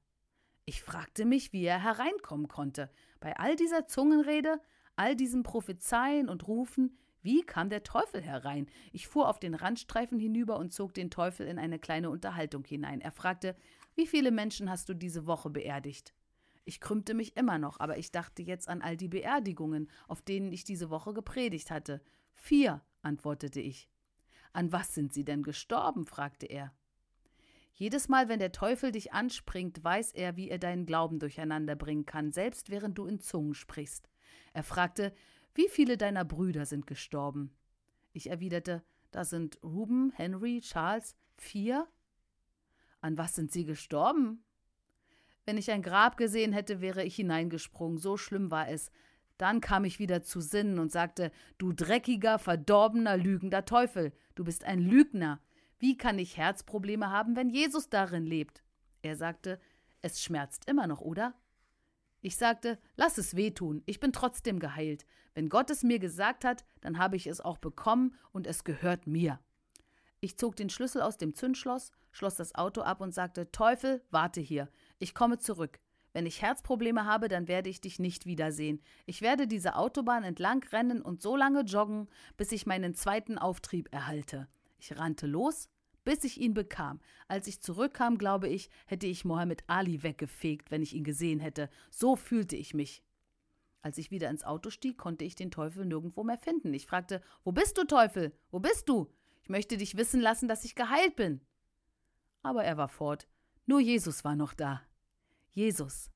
Ich 0.65 0.83
fragte 0.83 1.23
mich, 1.23 1.53
wie 1.53 1.63
er 1.63 1.81
hereinkommen 1.81 2.49
konnte. 2.49 2.91
Bei 3.21 3.37
all 3.37 3.55
dieser 3.55 3.87
Zungenrede, 3.87 4.59
all 4.97 5.15
diesem 5.15 5.43
Prophezeien 5.43 6.27
und 6.27 6.45
Rufen, 6.45 6.97
wie 7.21 7.43
kam 7.43 7.69
der 7.69 7.83
Teufel 7.83 8.21
herein? 8.21 8.67
Ich 8.91 9.07
fuhr 9.07 9.29
auf 9.29 9.39
den 9.39 9.53
Randstreifen 9.53 10.19
hinüber 10.19 10.59
und 10.59 10.73
zog 10.73 10.93
den 10.93 11.09
Teufel 11.09 11.47
in 11.47 11.57
eine 11.57 11.79
kleine 11.79 12.09
Unterhaltung 12.09 12.65
hinein. 12.65 12.99
Er 12.99 13.13
fragte, 13.13 13.55
wie 13.95 14.07
viele 14.07 14.31
Menschen 14.31 14.69
hast 14.69 14.89
du 14.89 14.93
diese 14.93 15.25
Woche 15.25 15.49
beerdigt? 15.49 16.13
Ich 16.67 16.81
krümmte 16.81 17.13
mich 17.13 17.37
immer 17.37 17.57
noch, 17.57 17.79
aber 17.79 17.97
ich 17.97 18.11
dachte 18.11 18.43
jetzt 18.43 18.67
an 18.67 18.81
all 18.81 18.97
die 18.97 19.07
Beerdigungen, 19.07 19.89
auf 20.09 20.21
denen 20.21 20.51
ich 20.51 20.65
diese 20.65 20.89
Woche 20.89 21.13
gepredigt 21.13 21.71
hatte. 21.71 22.01
Vier, 22.33 22.81
antwortete 23.01 23.61
ich. 23.61 23.89
An 24.51 24.73
was 24.73 24.93
sind 24.93 25.13
sie 25.13 25.23
denn 25.23 25.43
gestorben? 25.43 26.05
fragte 26.05 26.45
er. 26.45 26.73
Jedes 27.71 28.09
Mal, 28.09 28.27
wenn 28.27 28.39
der 28.39 28.51
Teufel 28.51 28.91
dich 28.91 29.13
anspringt, 29.13 29.81
weiß 29.81 30.11
er, 30.11 30.35
wie 30.35 30.49
er 30.49 30.59
deinen 30.59 30.85
Glauben 30.85 31.19
durcheinander 31.19 31.77
bringen 31.77 32.05
kann, 32.05 32.33
selbst 32.33 32.69
während 32.69 32.97
du 32.97 33.05
in 33.05 33.21
Zungen 33.21 33.53
sprichst. 33.53 34.09
Er 34.51 34.63
fragte, 34.63 35.13
wie 35.53 35.69
viele 35.69 35.95
deiner 35.95 36.25
Brüder 36.25 36.65
sind 36.65 36.85
gestorben? 36.85 37.55
Ich 38.11 38.29
erwiderte, 38.29 38.83
da 39.11 39.23
sind 39.23 39.57
Ruben, 39.63 40.11
Henry, 40.17 40.59
Charles, 40.59 41.15
vier. 41.37 41.87
An 42.99 43.17
was 43.17 43.35
sind 43.35 43.53
sie 43.53 43.63
gestorben? 43.63 44.43
Wenn 45.47 45.57
ich 45.57 45.71
ein 45.71 45.81
Grab 45.81 46.17
gesehen 46.17 46.51
hätte, 46.51 46.81
wäre 46.81 47.05
ich 47.05 47.15
hineingesprungen, 47.15 47.97
so 47.97 48.17
schlimm 48.17 48.51
war 48.51 48.67
es. 48.67 48.91
Dann 49.37 49.61
kam 49.61 49.85
ich 49.85 49.97
wieder 49.97 50.21
zu 50.21 50.41
Sinnen 50.41 50.77
und 50.77 50.91
sagte, 50.91 51.31
du 51.57 51.71
dreckiger, 51.71 52.37
verdorbener, 52.37 53.15
lügender 53.15 53.63
Teufel, 53.63 54.11
du 54.35 54.43
bist 54.43 54.65
ein 54.65 54.81
Lügner. 54.81 55.39
Wie 55.79 55.97
kann 55.97 56.19
ich 56.19 56.35
Herzprobleme 56.35 57.11
haben, 57.11 57.37
wenn 57.37 57.49
Jesus 57.49 57.89
darin 57.89 58.25
lebt? 58.25 58.61
Er 59.03 59.15
sagte, 59.15 59.57
es 60.01 60.21
schmerzt 60.21 60.69
immer 60.69 60.85
noch, 60.85 60.99
oder? 60.99 61.33
Ich 62.19 62.35
sagte, 62.35 62.77
lass 62.97 63.17
es 63.17 63.37
wehtun, 63.37 63.83
ich 63.85 64.01
bin 64.01 64.11
trotzdem 64.11 64.59
geheilt. 64.59 65.05
Wenn 65.33 65.47
Gott 65.47 65.69
es 65.69 65.81
mir 65.81 65.99
gesagt 65.99 66.43
hat, 66.43 66.65
dann 66.81 66.97
habe 66.97 67.15
ich 67.15 67.25
es 67.25 67.39
auch 67.39 67.57
bekommen 67.57 68.15
und 68.33 68.47
es 68.47 68.65
gehört 68.65 69.07
mir. 69.07 69.39
Ich 70.19 70.37
zog 70.37 70.57
den 70.57 70.69
Schlüssel 70.69 71.01
aus 71.01 71.17
dem 71.17 71.35
Zündschloss, 71.35 71.93
schloss 72.11 72.35
das 72.35 72.53
Auto 72.55 72.81
ab 72.81 72.99
und 72.99 73.13
sagte, 73.13 73.51
Teufel, 73.51 74.03
warte 74.09 74.41
hier, 74.41 74.67
ich 74.99 75.13
komme 75.13 75.37
zurück. 75.37 75.79
Wenn 76.13 76.25
ich 76.25 76.41
Herzprobleme 76.41 77.05
habe, 77.05 77.27
dann 77.27 77.47
werde 77.47 77.69
ich 77.69 77.81
dich 77.81 77.99
nicht 77.99 78.25
wiedersehen. 78.25 78.81
Ich 79.05 79.21
werde 79.21 79.47
diese 79.47 79.75
Autobahn 79.75 80.23
entlang 80.23 80.63
rennen 80.71 81.01
und 81.01 81.21
so 81.21 81.35
lange 81.35 81.61
joggen, 81.61 82.07
bis 82.37 82.51
ich 82.51 82.65
meinen 82.65 82.95
zweiten 82.95 83.37
Auftrieb 83.37 83.93
erhalte. 83.93 84.47
Ich 84.79 84.97
rannte 84.97 85.27
los, 85.27 85.69
bis 86.03 86.23
ich 86.23 86.39
ihn 86.39 86.53
bekam. 86.53 87.01
Als 87.27 87.47
ich 87.47 87.61
zurückkam, 87.61 88.17
glaube 88.17 88.47
ich, 88.47 88.69
hätte 88.85 89.05
ich 89.05 89.25
Mohammed 89.25 89.63
Ali 89.67 90.01
weggefegt, 90.03 90.71
wenn 90.71 90.81
ich 90.81 90.95
ihn 90.95 91.03
gesehen 91.03 91.39
hätte. 91.39 91.69
So 91.91 92.15
fühlte 92.15 92.55
ich 92.55 92.73
mich. 92.73 93.03
Als 93.81 93.97
ich 93.97 94.09
wieder 94.09 94.29
ins 94.29 94.43
Auto 94.43 94.69
stieg, 94.69 94.97
konnte 94.97 95.23
ich 95.23 95.35
den 95.35 95.51
Teufel 95.51 95.85
nirgendwo 95.85 96.23
mehr 96.23 96.37
finden. 96.37 96.73
Ich 96.73 96.87
fragte, 96.87 97.21
wo 97.43 97.51
bist 97.51 97.77
du, 97.77 97.83
Teufel? 97.83 98.31
Wo 98.51 98.59
bist 98.59 98.89
du? 98.89 99.13
Ich 99.43 99.49
möchte 99.49 99.77
dich 99.77 99.97
wissen 99.97 100.19
lassen, 100.19 100.47
dass 100.47 100.65
ich 100.65 100.75
geheilt 100.75 101.15
bin. 101.15 101.41
Aber 102.41 102.63
er 102.63 102.77
war 102.77 102.89
fort. 102.89 103.27
Nur 103.65 103.81
Jesus 103.81 104.23
war 104.23 104.35
noch 104.35 104.53
da. 104.53 104.81
Jesus, 105.57 106.11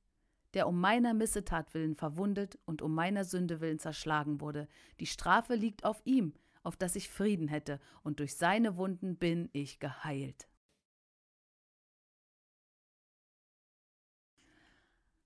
der 0.54 0.68
um 0.68 0.80
meiner 0.80 1.14
Missetat 1.14 1.74
willen 1.74 1.96
verwundet 1.96 2.60
und 2.64 2.80
um 2.80 2.94
meiner 2.94 3.24
Sünde 3.24 3.60
willen 3.60 3.80
zerschlagen 3.80 4.40
wurde. 4.40 4.68
Die 5.00 5.06
Strafe 5.06 5.56
liegt 5.56 5.84
auf 5.84 6.00
ihm, 6.04 6.32
auf 6.62 6.76
das 6.76 6.94
ich 6.94 7.08
Frieden 7.08 7.48
hätte, 7.48 7.80
und 8.04 8.20
durch 8.20 8.36
seine 8.36 8.76
Wunden 8.76 9.16
bin 9.16 9.50
ich 9.52 9.80
geheilt. 9.80 10.46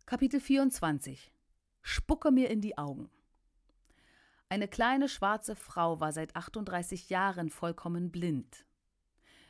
Kapitel 0.07 0.41
24 0.41 1.31
Spucke 1.83 2.31
mir 2.31 2.49
in 2.49 2.63
die 2.63 2.79
Augen. 2.79 3.11
Eine 4.49 4.67
kleine 4.67 5.11
schwarze 5.11 5.55
Frau 5.55 6.01
war 6.01 6.13
seit 6.13 6.35
38 6.35 7.11
Jahren 7.11 7.51
vollkommen 7.51 8.11
blind. 8.11 8.65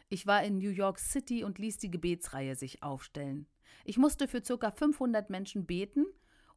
Ich 0.08 0.26
war 0.26 0.42
in 0.42 0.58
New 0.58 0.70
York 0.70 0.98
City 0.98 1.44
und 1.44 1.60
ließ 1.60 1.78
die 1.78 1.90
Gebetsreihe 1.92 2.56
sich 2.56 2.82
aufstellen. 2.82 3.46
Ich 3.84 3.98
musste 3.98 4.28
für 4.28 4.40
ca. 4.40 4.70
500 4.70 5.30
Menschen 5.30 5.66
beten 5.66 6.06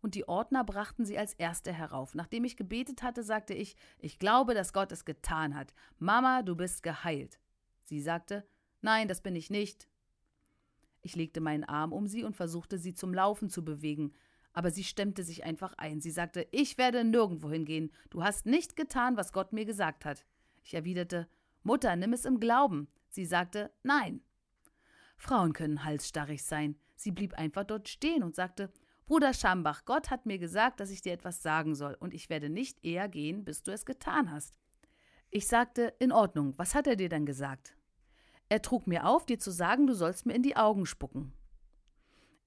und 0.02 0.15
die 0.15 0.27
Ordner 0.27 0.64
brachten 0.64 1.06
sie 1.06 1.18
als 1.18 1.34
Erste 1.34 1.73
herauf. 1.73 2.15
Nachdem 2.15 2.45
ich 2.45 2.57
gebetet 2.57 3.03
hatte, 3.03 3.23
sagte 3.23 3.53
ich, 3.53 3.76
ich 3.99 4.19
glaube, 4.19 4.53
dass 4.53 4.73
Gott 4.73 4.91
es 4.91 5.06
getan 5.06 5.56
hat. 5.56 5.73
Mama, 5.98 6.41
du 6.41 6.56
bist 6.56 6.84
geheilt. 6.84 7.40
Sie 7.84 8.02
sagte, 8.02 8.45
nein, 8.81 9.07
das 9.07 9.22
bin 9.22 9.36
ich 9.36 9.49
nicht. 9.49 9.90
Ich 11.02 11.15
legte 11.15 11.41
meinen 11.41 11.64
Arm 11.64 11.94
um 11.94 12.07
sie 12.07 12.23
und 12.23 12.36
versuchte 12.36 12.77
sie 12.77 12.94
zum 12.94 13.14
Laufen 13.14 13.49
zu 13.49 13.64
bewegen, 13.64 14.14
aber 14.53 14.72
sie 14.72 14.84
stemmte 14.84 15.23
sich 15.23 15.44
einfach 15.44 15.73
ein. 15.77 16.02
Sie 16.02 16.11
sagte, 16.11 16.48
ich 16.52 16.77
werde 16.77 17.03
nirgendwo 17.03 17.49
hingehen. 17.49 17.91
Du 18.10 18.23
hast 18.23 18.45
nicht 18.45 18.76
getan, 18.76 19.15
was 19.15 19.31
Gott 19.31 19.53
mir 19.53 19.65
gesagt 19.65 20.06
hat. 20.06 20.26
Ich 20.64 20.73
erwiderte, 20.73 21.27
Mutter, 21.64 21.95
nimm 21.95 22.14
es 22.14 22.26
im 22.26 22.40
Glauben. 22.40 22.88
Sie 23.10 23.26
sagte, 23.26 23.72
nein. 23.84 24.22
Frauen 25.18 25.53
können 25.53 25.84
halsstarrig 25.84 26.44
sein. 26.44 26.77
Sie 26.99 27.11
blieb 27.11 27.34
einfach 27.35 27.63
dort 27.63 27.88
stehen 27.88 28.23
und 28.23 28.35
sagte, 28.35 28.69
Bruder 29.05 29.34
Schambach, 29.34 29.85
Gott 29.85 30.09
hat 30.09 30.26
mir 30.26 30.38
gesagt, 30.38 30.81
dass 30.81 30.89
ich 30.89 31.01
dir 31.01 31.13
etwas 31.13 31.41
sagen 31.41 31.73
soll, 31.73 31.95
und 31.97 32.13
ich 32.13 32.30
werde 32.30 32.49
nicht 32.49 32.84
eher 32.84 33.07
gehen, 33.07 33.45
bis 33.45 33.63
du 33.63 33.71
es 33.71 33.85
getan 33.85 34.30
hast. 34.30 34.59
Ich 35.30 35.47
sagte, 35.47 35.93
in 35.99 36.11
Ordnung, 36.11 36.53
was 36.57 36.76
hat 36.76 36.88
er 36.88 36.97
dir 36.97 37.07
denn 37.07 37.26
gesagt? 37.26 37.77
Er 38.49 38.61
trug 38.61 38.85
mir 38.85 39.07
auf, 39.07 39.26
dir 39.26 39.39
zu 39.39 39.49
sagen, 39.49 39.88
du 39.88 39.93
sollst 39.93 40.26
mir 40.26 40.34
in 40.34 40.43
die 40.43 40.57
Augen 40.57 40.85
spucken. 40.85 41.31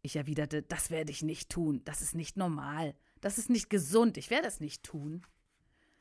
Ich 0.02 0.16
erwiderte, 0.16 0.60
das 0.60 0.90
werde 0.90 1.12
ich 1.12 1.22
nicht 1.22 1.48
tun, 1.48 1.80
das 1.86 2.02
ist 2.02 2.14
nicht 2.14 2.36
normal, 2.36 2.94
das 3.22 3.38
ist 3.38 3.48
nicht 3.48 3.70
gesund, 3.70 4.18
ich 4.18 4.28
werde 4.28 4.48
es 4.48 4.60
nicht 4.60 4.82
tun. 4.82 5.22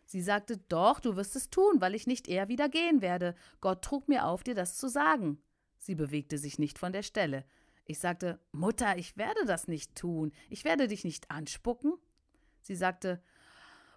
Sie 0.04 0.22
sagte, 0.22 0.58
doch, 0.58 1.00
du 1.00 1.16
wirst 1.16 1.38
es 1.38 1.50
tun, 1.50 1.80
weil 1.80 1.96
ich 1.96 2.06
nicht 2.06 2.28
eher 2.28 2.50
wieder 2.50 2.68
gehen 2.68 3.02
werde. 3.02 3.34
Gott 3.62 3.82
trug 3.82 4.10
mir 4.10 4.26
auf, 4.26 4.44
dir 4.44 4.56
das 4.56 4.76
zu 4.76 4.90
sagen. 4.90 5.42
Sie 5.78 5.96
bewegte 5.96 6.38
sich 6.38 6.60
nicht 6.60 6.78
von 6.78 6.92
der 6.92 7.02
Stelle. 7.02 7.46
Ich 7.86 8.00
sagte, 8.00 8.40
Mutter, 8.52 8.98
ich 8.98 9.18
werde 9.18 9.46
das 9.46 9.68
nicht 9.68 9.96
tun. 9.96 10.32
Ich 10.50 10.64
werde 10.64 10.88
dich 10.88 11.04
nicht 11.04 11.30
anspucken. 11.30 11.94
Sie 12.62 12.76
sagte, 12.76 13.22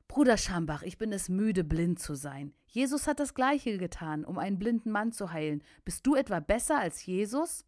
Bruder 0.09 0.37
Schambach, 0.37 0.83
ich 0.83 0.99
bin 0.99 1.13
es 1.13 1.29
müde, 1.29 1.65
blind 1.65 1.99
zu 1.99 2.15
sein. 2.15 2.53
Jesus 2.67 3.07
hat 3.07 3.21
das 3.21 3.35
Gleiche 3.35 3.79
getan, 3.79 4.25
um 4.25 4.39
einen 4.39 4.59
blinden 4.59 4.91
Mann 4.91 5.13
zu 5.13 5.33
heilen. 5.33 5.63
Bist 5.85 6.07
du 6.07 6.15
etwa 6.15 6.41
besser 6.41 6.79
als 6.79 7.05
Jesus? 7.07 7.65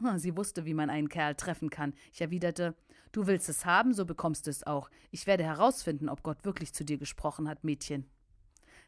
Hm, 0.00 0.18
sie 0.18 0.36
wusste, 0.36 0.64
wie 0.64 0.74
man 0.74 0.90
einen 0.90 1.08
Kerl 1.08 1.34
treffen 1.34 1.70
kann. 1.70 1.94
Ich 2.12 2.20
erwiderte, 2.20 2.74
Du 3.12 3.26
willst 3.26 3.50
es 3.50 3.66
haben, 3.66 3.92
so 3.92 4.06
bekommst 4.06 4.46
du 4.46 4.50
es 4.50 4.66
auch. 4.66 4.90
Ich 5.10 5.26
werde 5.26 5.44
herausfinden, 5.44 6.08
ob 6.08 6.22
Gott 6.22 6.46
wirklich 6.46 6.72
zu 6.72 6.82
dir 6.82 6.96
gesprochen 6.96 7.46
hat, 7.46 7.62
Mädchen. 7.62 8.08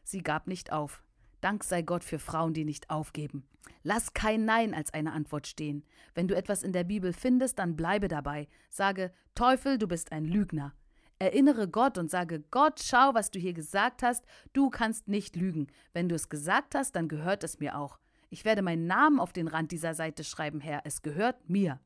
Sie 0.03 0.23
gab 0.23 0.47
nicht 0.47 0.71
auf. 0.71 1.03
Dank 1.41 1.63
sei 1.63 1.81
Gott 1.81 2.03
für 2.03 2.19
Frauen, 2.19 2.53
die 2.53 2.65
nicht 2.65 2.89
aufgeben. 2.89 3.47
Lass 3.83 4.13
kein 4.13 4.45
Nein 4.45 4.73
als 4.73 4.93
eine 4.93 5.11
Antwort 5.11 5.47
stehen. 5.47 5.83
Wenn 6.13 6.27
du 6.27 6.35
etwas 6.35 6.63
in 6.63 6.73
der 6.73 6.83
Bibel 6.83 7.13
findest, 7.13 7.59
dann 7.59 7.75
bleibe 7.75 8.07
dabei. 8.07 8.47
Sage, 8.69 9.13
Teufel, 9.35 9.77
du 9.77 9.87
bist 9.87 10.11
ein 10.11 10.25
Lügner. 10.25 10.73
Erinnere 11.17 11.69
Gott 11.69 11.97
und 11.97 12.11
sage, 12.11 12.43
Gott, 12.51 12.81
schau, 12.83 13.13
was 13.13 13.31
du 13.31 13.39
hier 13.39 13.53
gesagt 13.53 14.03
hast, 14.03 14.25
du 14.53 14.69
kannst 14.69 15.07
nicht 15.07 15.35
lügen. 15.35 15.67
Wenn 15.93 16.09
du 16.09 16.15
es 16.15 16.29
gesagt 16.29 16.75
hast, 16.75 16.95
dann 16.95 17.07
gehört 17.07 17.43
es 17.43 17.59
mir 17.59 17.77
auch. 17.77 17.99
Ich 18.29 18.43
werde 18.43 18.61
meinen 18.61 18.85
Namen 18.85 19.19
auf 19.19 19.31
den 19.31 19.47
Rand 19.47 19.71
dieser 19.71 19.93
Seite 19.93 20.23
schreiben, 20.23 20.59
Herr, 20.59 20.81
es 20.83 21.01
gehört 21.01 21.49
mir. 21.49 21.79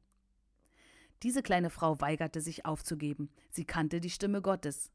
Diese 1.22 1.44
kleine 1.44 1.70
Frau 1.70 2.00
weigerte 2.00 2.42
sich 2.42 2.66
aufzugeben. 2.66 3.30
Sie 3.50 3.66
kannte 3.66 4.00
die 4.00 4.10
Stimme 4.10 4.42
Gottes. 4.42 4.90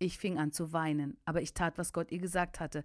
Ich 0.00 0.18
fing 0.18 0.38
an 0.38 0.52
zu 0.52 0.72
weinen, 0.72 1.16
aber 1.24 1.42
ich 1.42 1.54
tat, 1.54 1.76
was 1.76 1.92
Gott 1.92 2.12
ihr 2.12 2.20
gesagt 2.20 2.60
hatte. 2.60 2.84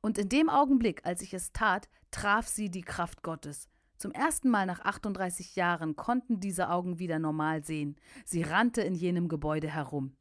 Und 0.00 0.16
in 0.16 0.28
dem 0.28 0.48
Augenblick, 0.48 1.04
als 1.04 1.20
ich 1.20 1.34
es 1.34 1.52
tat, 1.52 1.88
traf 2.12 2.46
sie 2.46 2.70
die 2.70 2.82
Kraft 2.82 3.22
Gottes. 3.22 3.68
Zum 3.98 4.12
ersten 4.12 4.48
Mal 4.48 4.66
nach 4.66 4.80
38 4.80 5.56
Jahren 5.56 5.96
konnten 5.96 6.38
diese 6.38 6.70
Augen 6.70 7.00
wieder 7.00 7.18
normal 7.18 7.64
sehen. 7.64 7.96
Sie 8.24 8.42
rannte 8.42 8.82
in 8.82 8.94
jenem 8.94 9.28
Gebäude 9.28 9.68
herum. 9.68 10.16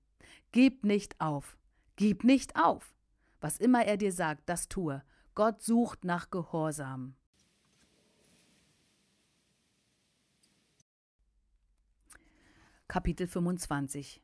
Gib 0.51 0.83
nicht 0.83 1.19
auf. 1.21 1.57
Gib 1.95 2.23
nicht 2.23 2.55
auf. 2.55 2.95
Was 3.39 3.57
immer 3.57 3.85
er 3.85 3.97
dir 3.97 4.11
sagt, 4.11 4.49
das 4.49 4.67
tue. 4.67 5.03
Gott 5.35 5.61
sucht 5.61 6.03
nach 6.05 6.29
Gehorsam. 6.31 7.15
Kapitel 12.87 13.27
25 13.27 14.21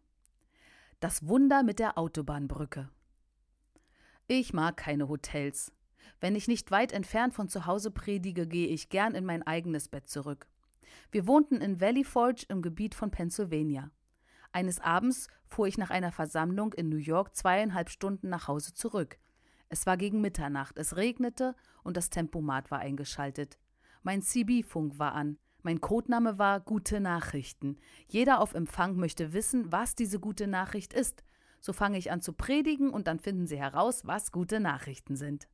Das 0.99 1.27
Wunder 1.27 1.61
mit 1.61 1.77
der 1.77 1.95
Autobahnbrücke 1.99 2.89
Ich 4.25 4.51
mag 4.51 4.77
keine 4.77 5.07
Hotels. 5.07 5.71
Wenn 6.19 6.35
ich 6.35 6.47
nicht 6.47 6.71
weit 6.71 6.91
entfernt 6.91 7.35
von 7.35 7.49
zu 7.49 7.67
Hause 7.67 7.91
predige, 7.91 8.47
gehe 8.47 8.69
ich 8.69 8.89
gern 8.89 9.13
in 9.13 9.23
mein 9.23 9.43
eigenes 9.43 9.89
Bett 9.89 10.09
zurück. 10.09 10.47
Wir 11.11 11.27
wohnten 11.27 11.61
in 11.61 11.79
Valley 11.79 12.03
Forge 12.03 12.47
im 12.49 12.63
Gebiet 12.63 12.95
von 12.95 13.11
Pennsylvania. 13.11 13.91
Eines 14.51 14.79
Abends 14.79 15.27
fuhr 15.45 15.67
ich 15.67 15.77
nach 15.77 15.91
einer 15.91 16.11
Versammlung 16.11 16.73
in 16.73 16.89
New 16.89 16.97
York 16.97 17.35
zweieinhalb 17.35 17.91
Stunden 17.91 18.29
nach 18.29 18.47
Hause 18.47 18.73
zurück. 18.73 19.19
Es 19.69 19.85
war 19.85 19.97
gegen 19.97 20.19
Mitternacht, 20.19 20.79
es 20.79 20.95
regnete 20.95 21.53
und 21.83 21.95
das 21.95 22.09
Tempomat 22.09 22.71
war 22.71 22.79
eingeschaltet. 22.79 23.59
Mein 24.01 24.23
CB-Funk 24.23 24.97
war 24.97 25.13
an. 25.13 25.37
Mein 25.63 25.81
Codename 25.81 26.37
war 26.37 26.59
Gute 26.59 26.99
Nachrichten. 26.99 27.77
Jeder 28.07 28.39
auf 28.39 28.53
Empfang 28.53 28.95
möchte 28.95 29.33
wissen, 29.33 29.71
was 29.71 29.95
diese 29.95 30.19
gute 30.19 30.47
Nachricht 30.47 30.93
ist. 30.93 31.23
So 31.59 31.73
fange 31.73 31.97
ich 31.97 32.11
an 32.11 32.21
zu 32.21 32.33
predigen 32.33 32.89
und 32.89 33.07
dann 33.07 33.19
finden 33.19 33.47
sie 33.47 33.57
heraus, 33.57 34.05
was 34.05 34.31
gute 34.31 34.59
Nachrichten 34.59 35.15
sind. 35.15 35.47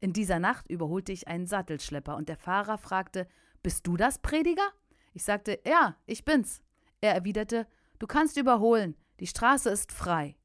In 0.00 0.12
dieser 0.12 0.38
Nacht 0.38 0.68
überholte 0.68 1.12
ich 1.12 1.28
einen 1.28 1.46
Sattelschlepper 1.46 2.16
und 2.16 2.28
der 2.28 2.36
Fahrer 2.36 2.78
fragte: 2.78 3.28
Bist 3.62 3.86
du 3.86 3.96
das, 3.96 4.18
Prediger? 4.18 4.68
Ich 5.12 5.24
sagte: 5.24 5.60
Ja, 5.66 5.96
ich 6.06 6.24
bin's. 6.24 6.62
Er 7.00 7.14
erwiderte: 7.14 7.66
Du 7.98 8.06
kannst 8.06 8.36
überholen, 8.36 8.96
die 9.20 9.26
Straße 9.26 9.70
ist 9.70 9.92
frei. 9.92 10.36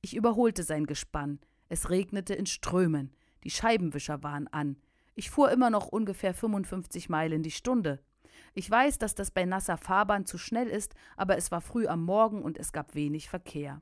Ich 0.00 0.16
überholte 0.16 0.62
sein 0.62 0.86
Gespann. 0.86 1.40
Es 1.68 1.90
regnete 1.90 2.34
in 2.34 2.46
Strömen. 2.46 3.14
Die 3.44 3.50
Scheibenwischer 3.50 4.22
waren 4.22 4.48
an. 4.48 4.76
Ich 5.18 5.30
fuhr 5.30 5.50
immer 5.50 5.70
noch 5.70 5.86
ungefähr 5.86 6.34
55 6.34 7.08
Meilen 7.08 7.42
die 7.42 7.50
Stunde. 7.50 8.00
Ich 8.52 8.70
weiß, 8.70 8.98
dass 8.98 9.14
das 9.14 9.30
bei 9.30 9.46
nasser 9.46 9.78
Fahrbahn 9.78 10.26
zu 10.26 10.36
schnell 10.36 10.68
ist, 10.68 10.94
aber 11.16 11.38
es 11.38 11.50
war 11.50 11.62
früh 11.62 11.86
am 11.86 12.04
Morgen 12.04 12.42
und 12.42 12.58
es 12.58 12.70
gab 12.70 12.94
wenig 12.94 13.30
Verkehr. 13.30 13.80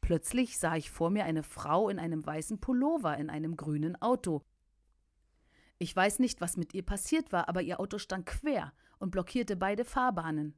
Plötzlich 0.00 0.60
sah 0.60 0.76
ich 0.76 0.92
vor 0.92 1.10
mir 1.10 1.24
eine 1.24 1.42
Frau 1.42 1.88
in 1.88 1.98
einem 1.98 2.24
weißen 2.24 2.60
Pullover 2.60 3.18
in 3.18 3.30
einem 3.30 3.56
grünen 3.56 4.00
Auto. 4.00 4.44
Ich 5.78 5.94
weiß 5.94 6.20
nicht, 6.20 6.40
was 6.40 6.56
mit 6.56 6.72
ihr 6.72 6.84
passiert 6.84 7.32
war, 7.32 7.48
aber 7.48 7.60
ihr 7.60 7.80
Auto 7.80 7.98
stand 7.98 8.24
quer 8.24 8.72
und 9.00 9.10
blockierte 9.10 9.56
beide 9.56 9.84
Fahrbahnen. 9.84 10.54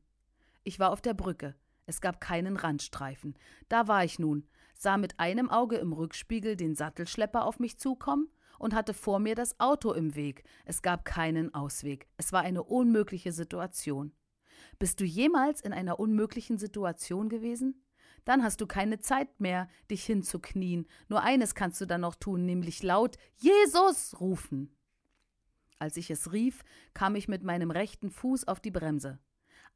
Ich 0.63 0.79
war 0.79 0.93
auf 0.93 1.01
der 1.01 1.15
Brücke. 1.15 1.55
Es 1.87 2.03
gab 2.03 2.21
keinen 2.21 2.59
Randstreifen. 2.59 3.35
Da 3.71 3.89
war 3.89 4.05
ich 4.05 4.19
nun, 4.19 4.47
sah 4.75 4.99
mit 4.99 5.19
einem 5.19 5.49
Auge 5.49 5.77
im 5.77 5.95
Rückspiegel 5.95 6.57
den 6.57 6.75
Sattelschlepper 6.75 7.47
auf 7.47 7.59
mich 7.59 7.79
zukommen 7.79 8.29
und 8.61 8.75
hatte 8.75 8.93
vor 8.93 9.19
mir 9.19 9.35
das 9.35 9.59
Auto 9.59 9.93
im 9.93 10.15
Weg. 10.15 10.45
Es 10.67 10.83
gab 10.83 11.07
keinen 11.07 11.53
Ausweg. 11.55 12.07
Es 12.19 12.31
war 12.31 12.43
eine 12.43 12.63
unmögliche 12.63 13.33
Situation. 13.33 14.13
Bist 14.79 15.01
du 15.01 15.05
jemals 15.05 15.63
in 15.63 15.73
einer 15.73 15.99
unmöglichen 15.99 16.59
Situation 16.59 17.31
gewesen? 17.31 17.83
Dann 18.27 18.45
hast 18.45 18.61
du 18.61 18.67
keine 18.67 19.01
Zeit 19.01 19.41
mehr, 19.41 19.67
dich 19.91 20.05
hinzuknien. 20.05 20.87
Nur 21.09 21.23
eines 21.23 21.55
kannst 21.55 21.81
du 21.81 21.87
dann 21.87 22.03
noch 22.03 22.15
tun, 22.15 22.45
nämlich 22.45 22.83
laut 22.83 23.17
Jesus 23.37 24.21
rufen. 24.21 24.77
Als 25.79 25.97
ich 25.97 26.11
es 26.11 26.31
rief, 26.31 26.63
kam 26.93 27.15
ich 27.15 27.29
mit 27.29 27.43
meinem 27.43 27.71
rechten 27.71 28.11
Fuß 28.11 28.47
auf 28.47 28.61
die 28.61 28.71
Bremse. 28.71 29.19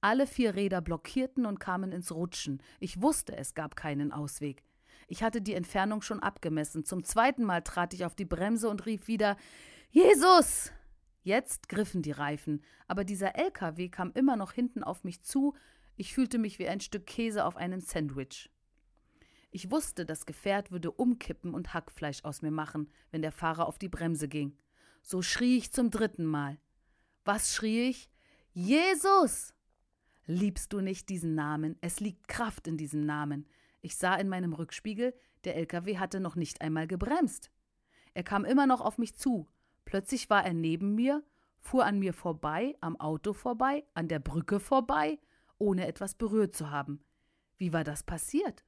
Alle 0.02 0.27
vier 0.27 0.55
Räder 0.55 0.82
blockierten 0.82 1.47
und 1.47 1.59
kamen 1.59 1.90
ins 1.90 2.12
Rutschen. 2.12 2.62
Ich 2.81 3.01
wusste, 3.01 3.35
es 3.35 3.55
gab 3.55 3.77
keinen 3.77 4.12
Ausweg. 4.12 4.62
Ich 5.09 5.22
hatte 5.22 5.40
die 5.40 5.55
Entfernung 5.55 6.02
schon 6.02 6.20
abgemessen. 6.20 6.85
Zum 6.85 7.05
zweiten 7.05 7.44
Mal 7.44 7.62
trat 7.62 7.94
ich 7.94 8.05
auf 8.05 8.14
die 8.14 8.24
Bremse 8.24 8.68
und 8.68 8.86
rief 8.86 9.09
wieder 9.09 9.36
Jesus. 9.90 10.72
Jetzt 11.22 11.68
griffen 11.68 12.02
die 12.02 12.10
Reifen, 12.10 12.62
aber 12.86 13.05
dieser 13.05 13.36
LKW 13.36 13.89
kam 13.89 14.12
immer 14.12 14.36
noch 14.36 14.52
hinten 14.52 14.85
auf 14.85 15.05
mich 15.05 15.22
zu. 15.22 15.55
Ich 15.97 16.12
fühlte 16.12 16.39
mich 16.39 16.59
wie 16.59 16.68
ein 16.68 16.81
Stück 16.81 17.06
Käse 17.06 17.44
auf 17.44 17.56
einem 17.56 17.81
Sandwich. 17.81 18.51
Ich 19.51 19.70
wusste, 19.70 20.05
das 20.05 20.26
Gefährt 20.26 20.72
würde 20.72 20.90
umkippen 20.90 21.55
und 21.55 21.72
Hackfleisch 21.72 22.24
aus 22.24 22.43
mir 22.43 22.51
machen, 22.51 22.90
wenn 23.10 23.22
der 23.22 23.32
Fahrer 23.32 23.68
auf 23.68 23.78
die 23.78 23.89
Bremse 23.89 24.28
ging. 24.28 24.59
So 25.01 25.22
schrie 25.22 25.56
ich 25.56 25.72
zum 25.72 25.90
dritten 25.90 26.24
Mal. 26.24 26.59
Was 27.24 27.55
schrie 27.55 27.89
ich? 27.89 28.10
Jesus! 28.52 29.55
Liebst 30.26 30.72
du 30.72 30.81
nicht 30.81 31.09
diesen 31.09 31.35
Namen? 31.35 31.76
Es 31.81 32.01
liegt 32.01 32.28
Kraft 32.28 32.66
in 32.66 32.76
diesem 32.76 33.06
Namen. 33.06 33.47
Ich 33.85 33.98
sah 33.98 34.15
in 34.15 34.31
meinem 34.31 34.55
Rückspiegel, 34.55 35.12
der 35.44 35.56
LKW 35.56 35.98
hatte 35.98 36.19
noch 36.19 36.36
nicht 36.36 36.62
einmal 36.62 36.86
gebremst. 36.86 37.51
Er 38.15 38.23
kam 38.23 38.47
immer 38.47 38.66
noch 38.66 38.81
auf 38.81 38.97
mich 38.97 39.15
zu. 39.15 39.47
Plötzlich 39.85 40.31
war 40.31 40.43
er 40.43 40.55
neben 40.55 40.94
mir, 40.94 41.23
fuhr 41.61 41.85
an 41.85 41.98
mir 41.98 42.15
vorbei, 42.15 42.78
am 42.81 42.98
Auto 42.98 43.35
vorbei, 43.35 43.85
an 43.93 44.09
der 44.09 44.20
Brücke 44.20 44.59
vorbei, 44.59 45.19
ohne 45.59 45.86
etwas 45.86 46.15
berührt 46.15 46.56
zu 46.56 46.70
haben. 46.70 47.05
Wie 47.59 47.74
war 47.74 47.85
das 47.85 48.02
passiert? 48.02 48.65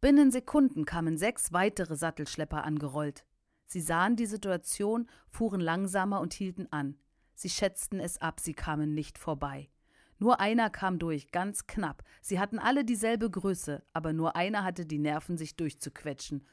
Binnen 0.00 0.30
Sekunden 0.30 0.86
kamen 0.86 1.18
sechs 1.18 1.52
weitere 1.52 1.94
Sattelschlepper 1.94 2.64
angerollt. 2.64 3.26
Sie 3.66 3.82
sahen 3.82 4.16
die 4.16 4.24
Situation, 4.24 5.06
fuhren 5.28 5.60
langsamer 5.60 6.18
und 6.18 6.32
hielten 6.32 6.66
an. 6.72 6.98
Sie 7.34 7.50
schätzten 7.50 8.00
es 8.00 8.16
ab, 8.16 8.40
sie 8.40 8.54
kamen 8.54 8.94
nicht 8.94 9.18
vorbei. 9.18 9.68
Nur 10.20 10.38
einer 10.38 10.68
kam 10.68 10.98
durch, 10.98 11.30
ganz 11.32 11.66
knapp. 11.66 12.04
Sie 12.20 12.38
hatten 12.38 12.58
alle 12.58 12.84
dieselbe 12.84 13.30
Größe, 13.30 13.82
aber 13.94 14.12
nur 14.12 14.36
einer 14.36 14.62
hatte 14.62 14.84
die 14.84 14.98
Nerven, 14.98 15.38
sich 15.38 15.56
durchzuquetschen. 15.56 16.46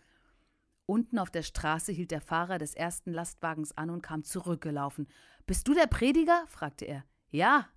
Unten 0.86 1.20
auf 1.20 1.30
der 1.30 1.44
Straße 1.44 1.92
hielt 1.92 2.12
der 2.12 2.22
Fahrer 2.22 2.60
des 2.60 2.74
ersten 2.74 3.12
Lastwagens 3.12 3.78
an 3.78 3.90
und 3.90 4.02
kam 4.02 4.24
zurückgelaufen. 4.24 5.10
Bist 5.46 5.68
du 5.68 5.74
der 5.74 5.88
Prediger? 5.88 6.46
fragte 6.48 6.86
er. 6.86 7.04
Ja. 7.30 7.68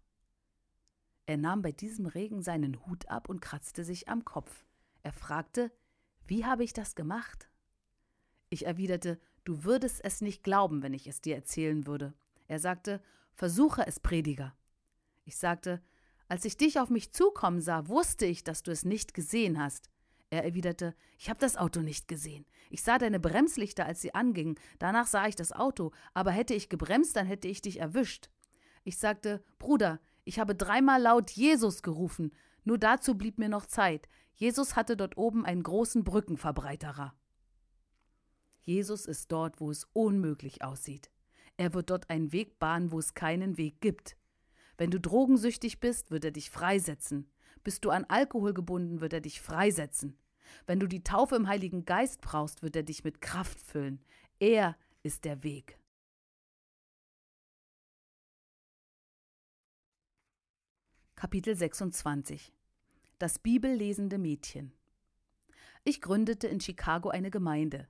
Er 1.26 1.36
nahm 1.36 1.60
bei 1.60 1.72
diesem 1.72 2.06
Regen 2.06 2.40
seinen 2.40 2.86
Hut 2.86 3.08
ab 3.08 3.28
und 3.28 3.40
kratzte 3.40 3.82
sich 3.82 4.08
am 4.08 4.24
Kopf. 4.24 4.64
Er 5.02 5.12
fragte, 5.12 5.72
wie 6.24 6.44
habe 6.44 6.62
ich 6.62 6.72
das 6.72 6.94
gemacht? 6.94 7.50
Ich 8.48 8.64
erwiderte, 8.64 9.18
du 9.42 9.64
würdest 9.64 10.04
es 10.04 10.20
nicht 10.20 10.44
glauben, 10.44 10.84
wenn 10.84 10.94
ich 10.94 11.08
es 11.08 11.20
dir 11.20 11.34
erzählen 11.34 11.84
würde. 11.88 12.14
Er 12.46 12.60
sagte, 12.60 13.02
versuche 13.34 13.84
es, 13.88 13.98
Prediger. 13.98 14.54
Ich 15.24 15.36
sagte, 15.36 15.82
als 16.28 16.44
ich 16.44 16.56
dich 16.56 16.78
auf 16.78 16.90
mich 16.90 17.12
zukommen 17.12 17.60
sah, 17.60 17.88
wusste 17.88 18.26
ich, 18.26 18.44
dass 18.44 18.62
du 18.62 18.70
es 18.70 18.84
nicht 18.84 19.14
gesehen 19.14 19.58
hast. 19.58 19.90
Er 20.30 20.44
erwiderte, 20.44 20.94
ich 21.18 21.28
habe 21.28 21.40
das 21.40 21.56
Auto 21.56 21.80
nicht 21.80 22.06
gesehen. 22.06 22.46
Ich 22.70 22.82
sah 22.82 22.98
deine 22.98 23.18
Bremslichter, 23.18 23.84
als 23.84 24.00
sie 24.00 24.14
angingen. 24.14 24.54
Danach 24.78 25.08
sah 25.08 25.26
ich 25.26 25.34
das 25.34 25.50
Auto, 25.50 25.90
aber 26.14 26.30
hätte 26.30 26.54
ich 26.54 26.68
gebremst, 26.68 27.16
dann 27.16 27.26
hätte 27.26 27.48
ich 27.48 27.62
dich 27.62 27.80
erwischt. 27.80 28.30
Ich 28.84 28.96
sagte, 28.96 29.42
Bruder, 29.58 30.00
ich 30.24 30.38
habe 30.38 30.54
dreimal 30.54 31.02
laut 31.02 31.32
Jesus 31.32 31.82
gerufen. 31.82 32.32
Nur 32.62 32.78
dazu 32.78 33.16
blieb 33.16 33.38
mir 33.38 33.48
noch 33.48 33.66
Zeit. 33.66 34.08
Jesus 34.34 34.76
hatte 34.76 34.96
dort 34.96 35.16
oben 35.16 35.44
einen 35.44 35.64
großen 35.64 36.04
Brückenverbreiterer. 36.04 37.14
Jesus 38.62 39.06
ist 39.06 39.32
dort, 39.32 39.60
wo 39.60 39.70
es 39.70 39.88
unmöglich 39.92 40.62
aussieht. 40.62 41.10
Er 41.56 41.74
wird 41.74 41.90
dort 41.90 42.08
einen 42.08 42.32
Weg 42.32 42.60
bahnen, 42.60 42.92
wo 42.92 43.00
es 43.00 43.14
keinen 43.14 43.56
Weg 43.58 43.80
gibt. 43.80 44.16
Wenn 44.80 44.90
du 44.90 44.98
drogensüchtig 44.98 45.78
bist, 45.78 46.10
wird 46.10 46.24
er 46.24 46.30
dich 46.30 46.48
freisetzen. 46.48 47.30
Bist 47.62 47.84
du 47.84 47.90
an 47.90 48.06
Alkohol 48.06 48.54
gebunden, 48.54 49.02
wird 49.02 49.12
er 49.12 49.20
dich 49.20 49.42
freisetzen. 49.42 50.16
Wenn 50.64 50.80
du 50.80 50.86
die 50.86 51.04
Taufe 51.04 51.36
im 51.36 51.48
Heiligen 51.48 51.84
Geist 51.84 52.22
brauchst, 52.22 52.62
wird 52.62 52.76
er 52.76 52.82
dich 52.82 53.04
mit 53.04 53.20
Kraft 53.20 53.60
füllen. 53.60 54.02
Er 54.38 54.78
ist 55.02 55.26
der 55.26 55.42
Weg. 55.42 55.78
Kapitel 61.16 61.54
26 61.54 62.50
Das 63.18 63.38
bibellesende 63.38 64.16
Mädchen 64.16 64.72
Ich 65.84 66.00
gründete 66.00 66.48
in 66.48 66.58
Chicago 66.58 67.10
eine 67.10 67.30
Gemeinde. 67.30 67.86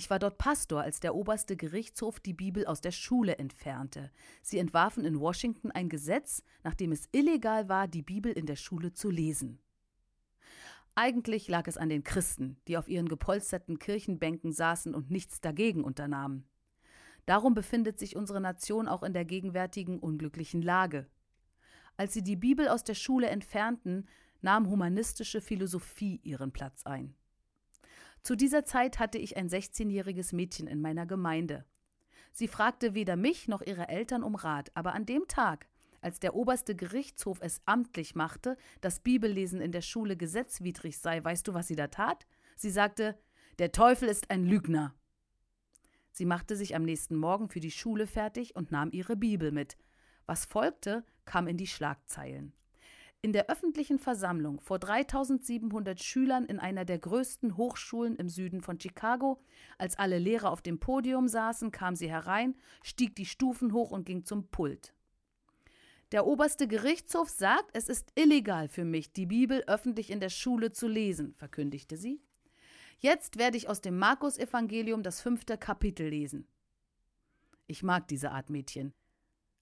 Ich 0.00 0.08
war 0.08 0.18
dort 0.18 0.38
Pastor, 0.38 0.80
als 0.80 1.00
der 1.00 1.14
oberste 1.14 1.58
Gerichtshof 1.58 2.20
die 2.20 2.32
Bibel 2.32 2.64
aus 2.64 2.80
der 2.80 2.90
Schule 2.90 3.36
entfernte. 3.36 4.10
Sie 4.40 4.56
entwarfen 4.56 5.04
in 5.04 5.20
Washington 5.20 5.70
ein 5.70 5.90
Gesetz, 5.90 6.42
nach 6.64 6.72
dem 6.72 6.90
es 6.90 7.10
illegal 7.12 7.68
war, 7.68 7.86
die 7.86 8.00
Bibel 8.00 8.32
in 8.32 8.46
der 8.46 8.56
Schule 8.56 8.94
zu 8.94 9.10
lesen. 9.10 9.60
Eigentlich 10.94 11.48
lag 11.48 11.68
es 11.68 11.76
an 11.76 11.90
den 11.90 12.02
Christen, 12.02 12.56
die 12.66 12.78
auf 12.78 12.88
ihren 12.88 13.10
gepolsterten 13.10 13.78
Kirchenbänken 13.78 14.54
saßen 14.54 14.94
und 14.94 15.10
nichts 15.10 15.42
dagegen 15.42 15.84
unternahmen. 15.84 16.48
Darum 17.26 17.52
befindet 17.52 17.98
sich 17.98 18.16
unsere 18.16 18.40
Nation 18.40 18.88
auch 18.88 19.02
in 19.02 19.12
der 19.12 19.26
gegenwärtigen 19.26 19.98
unglücklichen 19.98 20.62
Lage. 20.62 21.10
Als 21.98 22.14
sie 22.14 22.22
die 22.22 22.36
Bibel 22.36 22.68
aus 22.68 22.84
der 22.84 22.94
Schule 22.94 23.28
entfernten, 23.28 24.08
nahm 24.40 24.70
humanistische 24.70 25.42
Philosophie 25.42 26.20
ihren 26.22 26.52
Platz 26.52 26.86
ein. 26.86 27.14
Zu 28.22 28.36
dieser 28.36 28.64
Zeit 28.64 28.98
hatte 28.98 29.18
ich 29.18 29.36
ein 29.36 29.48
16-jähriges 29.48 30.34
Mädchen 30.34 30.66
in 30.66 30.80
meiner 30.80 31.06
Gemeinde. 31.06 31.64
Sie 32.32 32.48
fragte 32.48 32.94
weder 32.94 33.16
mich 33.16 33.48
noch 33.48 33.62
ihre 33.62 33.88
Eltern 33.88 34.22
um 34.22 34.34
Rat, 34.34 34.70
aber 34.74 34.94
an 34.94 35.06
dem 35.06 35.26
Tag, 35.26 35.68
als 36.00 36.20
der 36.20 36.34
oberste 36.34 36.74
Gerichtshof 36.74 37.38
es 37.40 37.60
amtlich 37.66 38.14
machte, 38.14 38.56
dass 38.80 39.00
Bibellesen 39.00 39.60
in 39.60 39.72
der 39.72 39.82
Schule 39.82 40.16
gesetzwidrig 40.16 40.98
sei, 40.98 41.22
weißt 41.22 41.46
du, 41.48 41.54
was 41.54 41.68
sie 41.68 41.76
da 41.76 41.88
tat? 41.88 42.26
Sie 42.56 42.70
sagte, 42.70 43.18
der 43.58 43.72
Teufel 43.72 44.08
ist 44.08 44.30
ein 44.30 44.44
Lügner. 44.44 44.94
Sie 46.12 46.24
machte 46.24 46.56
sich 46.56 46.74
am 46.74 46.82
nächsten 46.82 47.16
Morgen 47.16 47.48
für 47.48 47.60
die 47.60 47.70
Schule 47.70 48.06
fertig 48.06 48.56
und 48.56 48.70
nahm 48.70 48.90
ihre 48.92 49.16
Bibel 49.16 49.52
mit. 49.52 49.76
Was 50.26 50.44
folgte, 50.44 51.04
kam 51.24 51.46
in 51.46 51.56
die 51.56 51.66
Schlagzeilen. 51.66 52.52
In 53.22 53.34
der 53.34 53.50
öffentlichen 53.50 53.98
Versammlung 53.98 54.60
vor 54.60 54.78
3700 54.78 56.02
Schülern 56.02 56.46
in 56.46 56.58
einer 56.58 56.86
der 56.86 56.98
größten 56.98 57.58
Hochschulen 57.58 58.16
im 58.16 58.30
Süden 58.30 58.62
von 58.62 58.80
Chicago, 58.80 59.42
als 59.76 59.98
alle 59.98 60.18
Lehrer 60.18 60.50
auf 60.50 60.62
dem 60.62 60.80
Podium 60.80 61.28
saßen, 61.28 61.70
kam 61.70 61.96
sie 61.96 62.08
herein, 62.08 62.56
stieg 62.82 63.14
die 63.14 63.26
Stufen 63.26 63.74
hoch 63.74 63.90
und 63.90 64.06
ging 64.06 64.24
zum 64.24 64.48
Pult. 64.48 64.94
Der 66.12 66.26
oberste 66.26 66.66
Gerichtshof 66.66 67.28
sagt, 67.28 67.70
es 67.74 67.90
ist 67.90 68.10
illegal 68.14 68.68
für 68.68 68.86
mich, 68.86 69.12
die 69.12 69.26
Bibel 69.26 69.62
öffentlich 69.66 70.10
in 70.10 70.20
der 70.20 70.30
Schule 70.30 70.72
zu 70.72 70.88
lesen, 70.88 71.34
verkündigte 71.34 71.98
sie. 71.98 72.22
Jetzt 73.00 73.38
werde 73.38 73.58
ich 73.58 73.68
aus 73.68 73.82
dem 73.82 73.98
Markus-Evangelium 73.98 75.02
das 75.02 75.20
fünfte 75.20 75.58
Kapitel 75.58 76.08
lesen. 76.08 76.46
Ich 77.66 77.82
mag 77.82 78.08
diese 78.08 78.30
Art 78.30 78.48
Mädchen. 78.48 78.94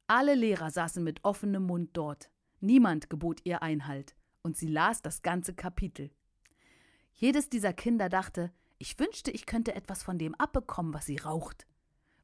Alle 0.06 0.36
Lehrer 0.36 0.70
saßen 0.70 1.02
mit 1.02 1.24
offenem 1.24 1.64
Mund 1.64 1.90
dort. 1.92 2.30
Niemand 2.60 3.08
gebot 3.08 3.40
ihr 3.44 3.62
Einhalt, 3.62 4.16
und 4.42 4.56
sie 4.56 4.66
las 4.66 5.02
das 5.02 5.22
ganze 5.22 5.54
Kapitel. 5.54 6.10
Jedes 7.14 7.48
dieser 7.48 7.72
Kinder 7.72 8.08
dachte, 8.08 8.52
ich 8.78 8.98
wünschte, 8.98 9.30
ich 9.30 9.46
könnte 9.46 9.74
etwas 9.74 10.02
von 10.02 10.18
dem 10.18 10.34
abbekommen, 10.36 10.94
was 10.94 11.06
sie 11.06 11.16
raucht, 11.16 11.66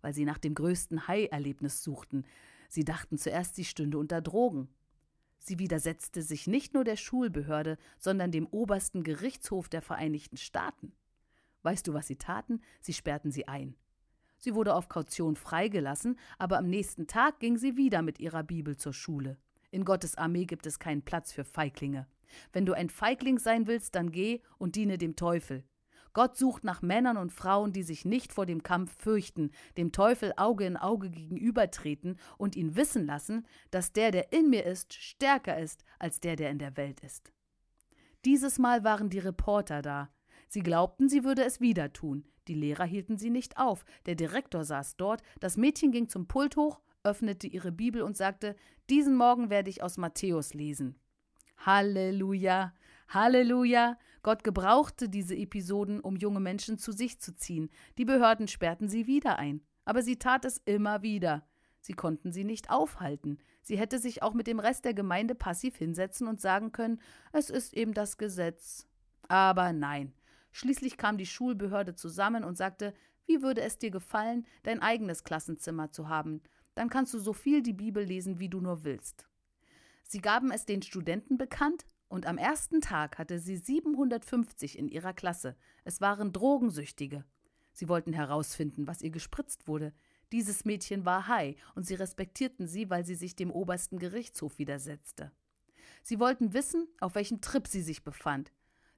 weil 0.01 0.15
sie 0.15 0.25
nach 0.25 0.39
dem 0.39 0.55
größten 0.55 1.09
Hai-Erlebnis 1.09 1.83
suchten. 1.83 2.25
Sie 2.69 2.85
dachten 2.85 3.19
zuerst, 3.19 3.57
sie 3.57 3.65
stünde 3.65 3.99
unter 3.99 4.21
Drogen. 4.21 4.69
Sie 5.39 5.59
widersetzte 5.59 6.23
sich 6.23 6.47
nicht 6.47 6.75
nur 6.75 6.85
der 6.85 6.97
Schulbehörde, 6.97 7.77
sondern 7.99 8.31
dem 8.31 8.47
obersten 8.47 9.03
Gerichtshof 9.03 9.69
der 9.69 9.83
Vereinigten 9.83 10.37
Staaten. 10.37 10.93
Weißt 11.63 11.87
du, 11.87 11.95
was 11.95 12.07
sie 12.07 12.17
taten? 12.17 12.63
Sie 12.81 12.93
sperrten 12.93 13.31
sie 13.31 13.49
ein. 13.49 13.77
Sie 14.39 14.55
wurde 14.55 14.75
auf 14.75 14.89
Kaution 14.89 15.37
freigelassen, 15.37 16.19
aber 16.39 16.59
am 16.59 16.67
nächsten 16.67 17.07
Tag 17.07 17.41
ging 17.41 17.57
sie 17.57 17.77
wieder 17.77 18.03
mit 18.03 18.21
ihrer 18.21 18.43
Bibel 18.43 18.77
zur 18.77 18.93
Schule. 18.93 19.39
In 19.75 19.85
Gottes 19.85 20.17
Armee 20.17 20.45
gibt 20.45 20.67
es 20.67 20.79
keinen 20.79 21.03
Platz 21.03 21.33
für 21.33 21.43
Feiglinge. 21.43 22.07
Wenn 22.53 22.65
du 22.65 22.75
ein 22.75 22.89
Feigling 22.89 23.41
sein 23.41 23.67
willst, 23.67 23.97
dann 23.97 24.13
geh 24.13 24.41
und 24.57 24.77
diene 24.77 24.99
dem 24.99 25.17
Teufel. 25.17 25.65
Gott 26.13 26.37
sucht 26.37 26.63
nach 26.63 26.81
Männern 26.81 27.17
und 27.17 27.33
Frauen, 27.33 27.73
die 27.73 27.83
sich 27.83 28.05
nicht 28.05 28.33
vor 28.33 28.47
dem 28.47 28.63
Kampf 28.63 28.97
fürchten, 29.03 29.51
dem 29.77 29.91
Teufel 29.91 30.33
Auge 30.37 30.65
in 30.65 30.77
Auge 30.77 31.11
gegenübertreten 31.11 32.21
und 32.39 32.55
ihn 32.55 32.77
wissen 32.77 33.05
lassen, 33.05 33.49
dass 33.73 33.93
der, 33.93 34.13
der 34.13 34.33
in 34.33 34.49
mir 34.49 34.65
ist, 34.65 34.95
stärker 34.95 35.59
ist 35.59 35.83
als 35.99 36.21
der, 36.21 36.37
der 36.37 36.51
in 36.51 36.61
der 36.61 36.77
Welt 36.77 37.01
ist. 37.01 37.33
Dieses 38.25 38.61
Mal 38.61 38.85
waren 38.85 39.11
die 39.11 39.19
Reporter 39.19 39.83
da. 39.83 40.09
Sie 40.49 40.63
glaubten, 40.63 41.09
sie 41.09 41.25
würde 41.25 41.43
es 41.43 41.61
wieder 41.61 41.93
tun. 41.93 42.29
Die 42.47 42.55
Lehrer 42.55 42.85
hielten 42.85 43.19
sie 43.19 43.31
nicht 43.31 43.59
auf. 43.59 43.85
Der 44.07 44.15
Direktor 44.15 44.65
saß 44.65 44.97
dort, 44.97 45.21
das 45.41 45.57
Mädchen 45.57 45.91
ging 45.91 46.09
zum 46.09 46.29
Pult 46.29 46.57
hoch 46.57 46.81
öffnete 47.05 47.47
ihre 47.47 47.73
Bibel 47.73 48.03
und 48.03 48.17
sagte, 48.17 48.57
diesen 48.91 49.15
Morgen 49.15 49.51
werde 49.51 49.71
ich 49.71 49.83
aus 49.83 49.97
Matthäus 49.97 50.55
lesen. 50.55 50.97
Halleluja, 51.59 52.75
Halleluja. 53.09 53.99
Gott 54.23 54.43
gebrauchte 54.43 55.09
diese 55.09 55.37
Episoden, 55.37 56.01
um 56.01 56.17
junge 56.17 56.41
Menschen 56.41 56.79
zu 56.79 56.93
sich 56.93 57.21
zu 57.21 57.37
ziehen. 57.37 57.71
Die 57.99 58.05
Behörden 58.05 58.49
sperrten 58.49 58.89
sie 58.89 59.07
wieder 59.07 59.39
ein. 59.39 59.61
Aber 59.85 60.03
sie 60.03 60.19
tat 60.19 60.45
es 60.45 60.59
immer 60.65 61.03
wieder. 61.03 61.47
Sie 61.81 61.93
konnten 61.93 62.33
sie 62.33 62.45
nicht 62.45 62.71
aufhalten. 62.71 63.39
Sie 63.61 63.79
hätte 63.79 63.99
sich 63.99 64.23
auch 64.23 64.33
mit 64.33 64.47
dem 64.47 64.59
Rest 64.59 64.87
der 64.87 64.95
Gemeinde 64.95 65.35
passiv 65.35 65.77
hinsetzen 65.77 66.27
und 66.27 66.41
sagen 66.41 66.73
können, 66.73 67.01
es 67.33 67.51
ist 67.51 67.75
eben 67.75 67.93
das 67.93 68.17
Gesetz. 68.17 68.89
Aber 69.29 69.73
nein. 69.73 70.15
Schließlich 70.53 70.97
kam 70.97 71.19
die 71.19 71.27
Schulbehörde 71.27 71.95
zusammen 71.95 72.45
und 72.45 72.57
sagte, 72.57 72.95
wie 73.27 73.43
würde 73.43 73.61
es 73.61 73.79
dir 73.79 73.91
gefallen, 73.91 74.47
dein 74.63 74.81
eigenes 74.81 75.25
Klassenzimmer 75.25 75.91
zu 75.91 76.09
haben? 76.09 76.43
Dann 76.75 76.91
kannst 76.91 77.15
du 77.15 77.19
so 77.19 77.33
viel 77.33 77.63
die 77.63 77.73
Bibel 77.73 78.05
lesen, 78.05 78.39
wie 78.39 78.49
du 78.49 78.61
nur 78.61 78.85
willst. 78.85 79.27
Sie 80.03 80.21
gaben 80.21 80.51
es 80.51 80.67
den 80.67 80.83
Studenten 80.83 81.37
bekannt, 81.37 81.87
und 82.09 82.27
am 82.27 82.39
ersten 82.39 82.81
Tag 82.81 83.19
hatte 83.19 83.41
sie 83.41 83.57
750 83.57 84.79
in 84.79 84.89
ihrer 84.89 85.15
Klasse. 85.15 85.57
Es 85.85 86.01
waren 86.01 86.33
Drogensüchtige. 86.33 87.25
Sie 87.73 87.89
wollten 87.89 88.13
herausfinden, 88.13 88.87
was 88.87 89.03
ihr 89.03 89.11
gespritzt 89.11 89.67
wurde. 89.67 89.93
Dieses 90.31 90.65
Mädchen 90.65 91.05
war 91.05 91.27
High, 91.27 91.57
und 91.75 91.87
sie 91.87 91.95
respektierten 91.95 92.67
sie, 92.67 92.91
weil 92.91 93.05
sie 93.05 93.15
sich 93.15 93.35
dem 93.35 93.51
obersten 93.51 93.99
Gerichtshof 93.99 94.59
widersetzte. 94.59 95.33
Sie 96.03 96.21
wollten 96.21 96.53
wissen, 96.53 96.87
auf 97.01 97.15
welchem 97.15 97.41
Trip 97.41 97.67
sie 97.67 97.83
sich 97.83 98.05
befand. 98.05 98.53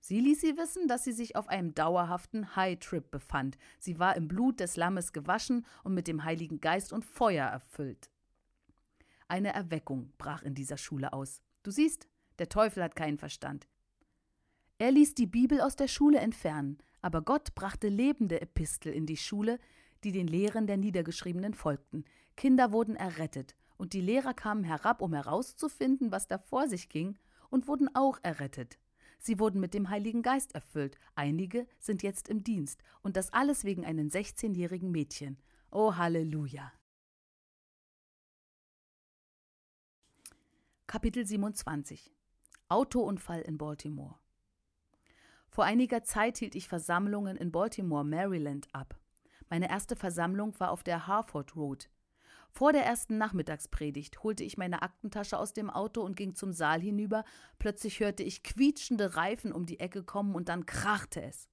Sie 0.08 0.20
ließ 0.20 0.40
sie 0.40 0.56
wissen, 0.56 0.86
dass 0.86 1.02
sie 1.02 1.10
sich 1.10 1.34
auf 1.34 1.48
einem 1.48 1.74
dauerhaften 1.74 2.54
High-Trip 2.54 3.10
befand. 3.10 3.58
Sie 3.80 3.98
war 3.98 4.14
im 4.14 4.28
Blut 4.28 4.60
des 4.60 4.76
Lammes 4.76 5.12
gewaschen 5.12 5.66
und 5.82 5.94
mit 5.94 6.06
dem 6.06 6.22
Heiligen 6.22 6.60
Geist 6.60 6.92
und 6.92 7.04
Feuer 7.04 7.44
erfüllt. 7.44 8.08
Eine 9.26 9.52
Erweckung 9.52 10.12
brach 10.16 10.44
in 10.44 10.54
dieser 10.54 10.76
Schule 10.76 11.12
aus. 11.12 11.42
Du 11.64 11.72
siehst, 11.72 12.06
der 12.38 12.48
Teufel 12.48 12.84
hat 12.84 12.94
keinen 12.94 13.18
Verstand. 13.18 13.66
Er 14.78 14.92
ließ 14.92 15.16
die 15.16 15.26
Bibel 15.26 15.60
aus 15.60 15.74
der 15.74 15.88
Schule 15.88 16.20
entfernen, 16.20 16.78
aber 17.02 17.22
Gott 17.22 17.56
brachte 17.56 17.88
lebende 17.88 18.40
Epistel 18.40 18.92
in 18.92 19.06
die 19.06 19.16
Schule, 19.16 19.58
die 20.04 20.12
den 20.12 20.28
Lehren 20.28 20.68
der 20.68 20.76
Niedergeschriebenen 20.76 21.52
folgten. 21.54 22.04
Kinder 22.36 22.70
wurden 22.70 22.94
errettet, 22.94 23.56
und 23.76 23.92
die 23.92 24.02
Lehrer 24.02 24.34
kamen 24.34 24.62
herab, 24.62 25.02
um 25.02 25.14
herauszufinden, 25.14 26.12
was 26.12 26.28
da 26.28 26.38
vor 26.38 26.68
sich 26.68 26.88
ging, 26.88 27.18
und 27.50 27.66
wurden 27.66 27.92
auch 27.92 28.20
errettet. 28.22 28.78
Sie 29.26 29.40
wurden 29.40 29.58
mit 29.58 29.74
dem 29.74 29.90
Heiligen 29.90 30.22
Geist 30.22 30.54
erfüllt. 30.54 31.00
Einige 31.16 31.66
sind 31.80 32.04
jetzt 32.04 32.28
im 32.28 32.44
Dienst. 32.44 32.84
Und 33.02 33.16
das 33.16 33.32
alles 33.32 33.64
wegen 33.64 33.84
einem 33.84 34.06
16-jährigen 34.06 34.92
Mädchen. 34.92 35.36
Oh 35.72 35.96
Halleluja. 35.96 36.72
Kapitel 40.86 41.26
27 41.26 42.14
Autounfall 42.68 43.40
in 43.40 43.58
Baltimore 43.58 44.14
Vor 45.48 45.64
einiger 45.64 46.04
Zeit 46.04 46.38
hielt 46.38 46.54
ich 46.54 46.68
Versammlungen 46.68 47.36
in 47.36 47.50
Baltimore, 47.50 48.04
Maryland 48.04 48.68
ab. 48.72 48.96
Meine 49.48 49.68
erste 49.68 49.96
Versammlung 49.96 50.54
war 50.60 50.70
auf 50.70 50.84
der 50.84 51.08
Harford 51.08 51.56
Road. 51.56 51.90
Vor 52.56 52.72
der 52.72 52.86
ersten 52.86 53.18
Nachmittagspredigt 53.18 54.22
holte 54.22 54.42
ich 54.42 54.56
meine 54.56 54.80
Aktentasche 54.80 55.38
aus 55.38 55.52
dem 55.52 55.68
Auto 55.68 56.00
und 56.00 56.16
ging 56.16 56.34
zum 56.34 56.54
Saal 56.54 56.80
hinüber. 56.80 57.22
Plötzlich 57.58 58.00
hörte 58.00 58.22
ich 58.22 58.42
quietschende 58.42 59.14
Reifen 59.14 59.52
um 59.52 59.66
die 59.66 59.78
Ecke 59.78 60.02
kommen 60.02 60.34
und 60.34 60.48
dann 60.48 60.64
krachte 60.64 61.20
es. 61.20 61.50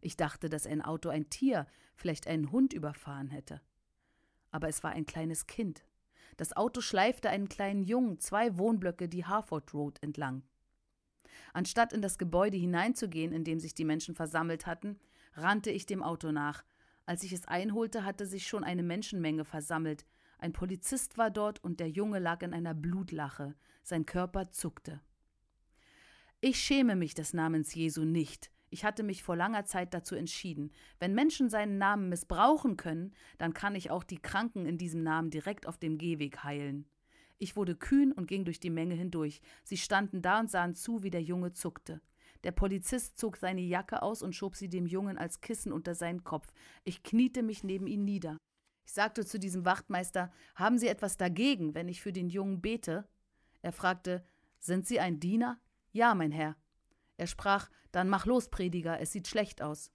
Ich 0.00 0.16
dachte, 0.16 0.48
dass 0.48 0.66
ein 0.66 0.82
Auto 0.82 1.10
ein 1.10 1.30
Tier, 1.30 1.68
vielleicht 1.94 2.26
einen 2.26 2.50
Hund 2.50 2.72
überfahren 2.72 3.28
hätte. 3.28 3.60
Aber 4.50 4.66
es 4.66 4.82
war 4.82 4.90
ein 4.90 5.06
kleines 5.06 5.46
Kind. 5.46 5.84
Das 6.36 6.56
Auto 6.56 6.80
schleifte 6.80 7.30
einen 7.30 7.48
kleinen 7.48 7.84
Jungen 7.84 8.18
zwei 8.18 8.58
Wohnblöcke 8.58 9.08
die 9.08 9.26
Harford 9.26 9.72
Road 9.74 10.02
entlang. 10.02 10.42
Anstatt 11.52 11.92
in 11.92 12.02
das 12.02 12.18
Gebäude 12.18 12.56
hineinzugehen, 12.56 13.32
in 13.32 13.44
dem 13.44 13.60
sich 13.60 13.74
die 13.74 13.84
Menschen 13.84 14.16
versammelt 14.16 14.66
hatten, 14.66 14.98
rannte 15.34 15.70
ich 15.70 15.86
dem 15.86 16.02
Auto 16.02 16.32
nach. 16.32 16.64
Als 17.04 17.22
ich 17.22 17.32
es 17.32 17.46
einholte, 17.46 18.04
hatte 18.04 18.26
sich 18.26 18.48
schon 18.48 18.64
eine 18.64 18.82
Menschenmenge 18.82 19.44
versammelt, 19.44 20.04
ein 20.38 20.52
Polizist 20.52 21.16
war 21.18 21.30
dort 21.30 21.62
und 21.64 21.80
der 21.80 21.88
Junge 21.88 22.18
lag 22.18 22.42
in 22.42 22.52
einer 22.52 22.74
Blutlache. 22.74 23.54
Sein 23.82 24.04
Körper 24.06 24.50
zuckte. 24.50 25.00
Ich 26.40 26.58
schäme 26.58 26.96
mich 26.96 27.14
des 27.14 27.32
Namens 27.32 27.74
Jesu 27.74 28.04
nicht. 28.04 28.50
Ich 28.68 28.84
hatte 28.84 29.02
mich 29.02 29.22
vor 29.22 29.36
langer 29.36 29.64
Zeit 29.64 29.94
dazu 29.94 30.14
entschieden. 30.14 30.72
Wenn 30.98 31.14
Menschen 31.14 31.48
seinen 31.48 31.78
Namen 31.78 32.08
missbrauchen 32.08 32.76
können, 32.76 33.14
dann 33.38 33.54
kann 33.54 33.74
ich 33.74 33.90
auch 33.90 34.04
die 34.04 34.18
Kranken 34.18 34.66
in 34.66 34.76
diesem 34.76 35.02
Namen 35.02 35.30
direkt 35.30 35.66
auf 35.66 35.78
dem 35.78 35.98
Gehweg 35.98 36.44
heilen. 36.44 36.86
Ich 37.38 37.56
wurde 37.56 37.76
kühn 37.76 38.12
und 38.12 38.26
ging 38.26 38.44
durch 38.44 38.60
die 38.60 38.70
Menge 38.70 38.94
hindurch. 38.94 39.40
Sie 39.62 39.76
standen 39.76 40.22
da 40.22 40.40
und 40.40 40.50
sahen 40.50 40.74
zu, 40.74 41.02
wie 41.02 41.10
der 41.10 41.22
Junge 41.22 41.52
zuckte. 41.52 42.00
Der 42.44 42.52
Polizist 42.52 43.18
zog 43.18 43.36
seine 43.36 43.60
Jacke 43.60 44.02
aus 44.02 44.22
und 44.22 44.34
schob 44.34 44.56
sie 44.56 44.68
dem 44.68 44.86
Jungen 44.86 45.18
als 45.18 45.40
Kissen 45.40 45.72
unter 45.72 45.94
seinen 45.94 46.24
Kopf. 46.24 46.52
Ich 46.84 47.02
kniete 47.02 47.42
mich 47.42 47.64
neben 47.64 47.86
ihn 47.86 48.04
nieder. 48.04 48.36
Ich 48.86 48.92
sagte 48.92 49.26
zu 49.26 49.38
diesem 49.38 49.64
Wachtmeister, 49.64 50.30
haben 50.54 50.78
Sie 50.78 50.86
etwas 50.86 51.16
dagegen, 51.16 51.74
wenn 51.74 51.88
ich 51.88 52.00
für 52.00 52.12
den 52.12 52.28
Jungen 52.28 52.62
bete? 52.62 53.06
Er 53.60 53.72
fragte, 53.72 54.24
sind 54.60 54.86
Sie 54.86 55.00
ein 55.00 55.18
Diener? 55.18 55.58
Ja, 55.90 56.14
mein 56.14 56.30
Herr. 56.30 56.56
Er 57.16 57.26
sprach: 57.26 57.68
Dann 57.90 58.08
mach 58.08 58.26
los, 58.26 58.48
Prediger, 58.48 59.00
es 59.00 59.10
sieht 59.10 59.26
schlecht 59.26 59.60
aus. 59.60 59.90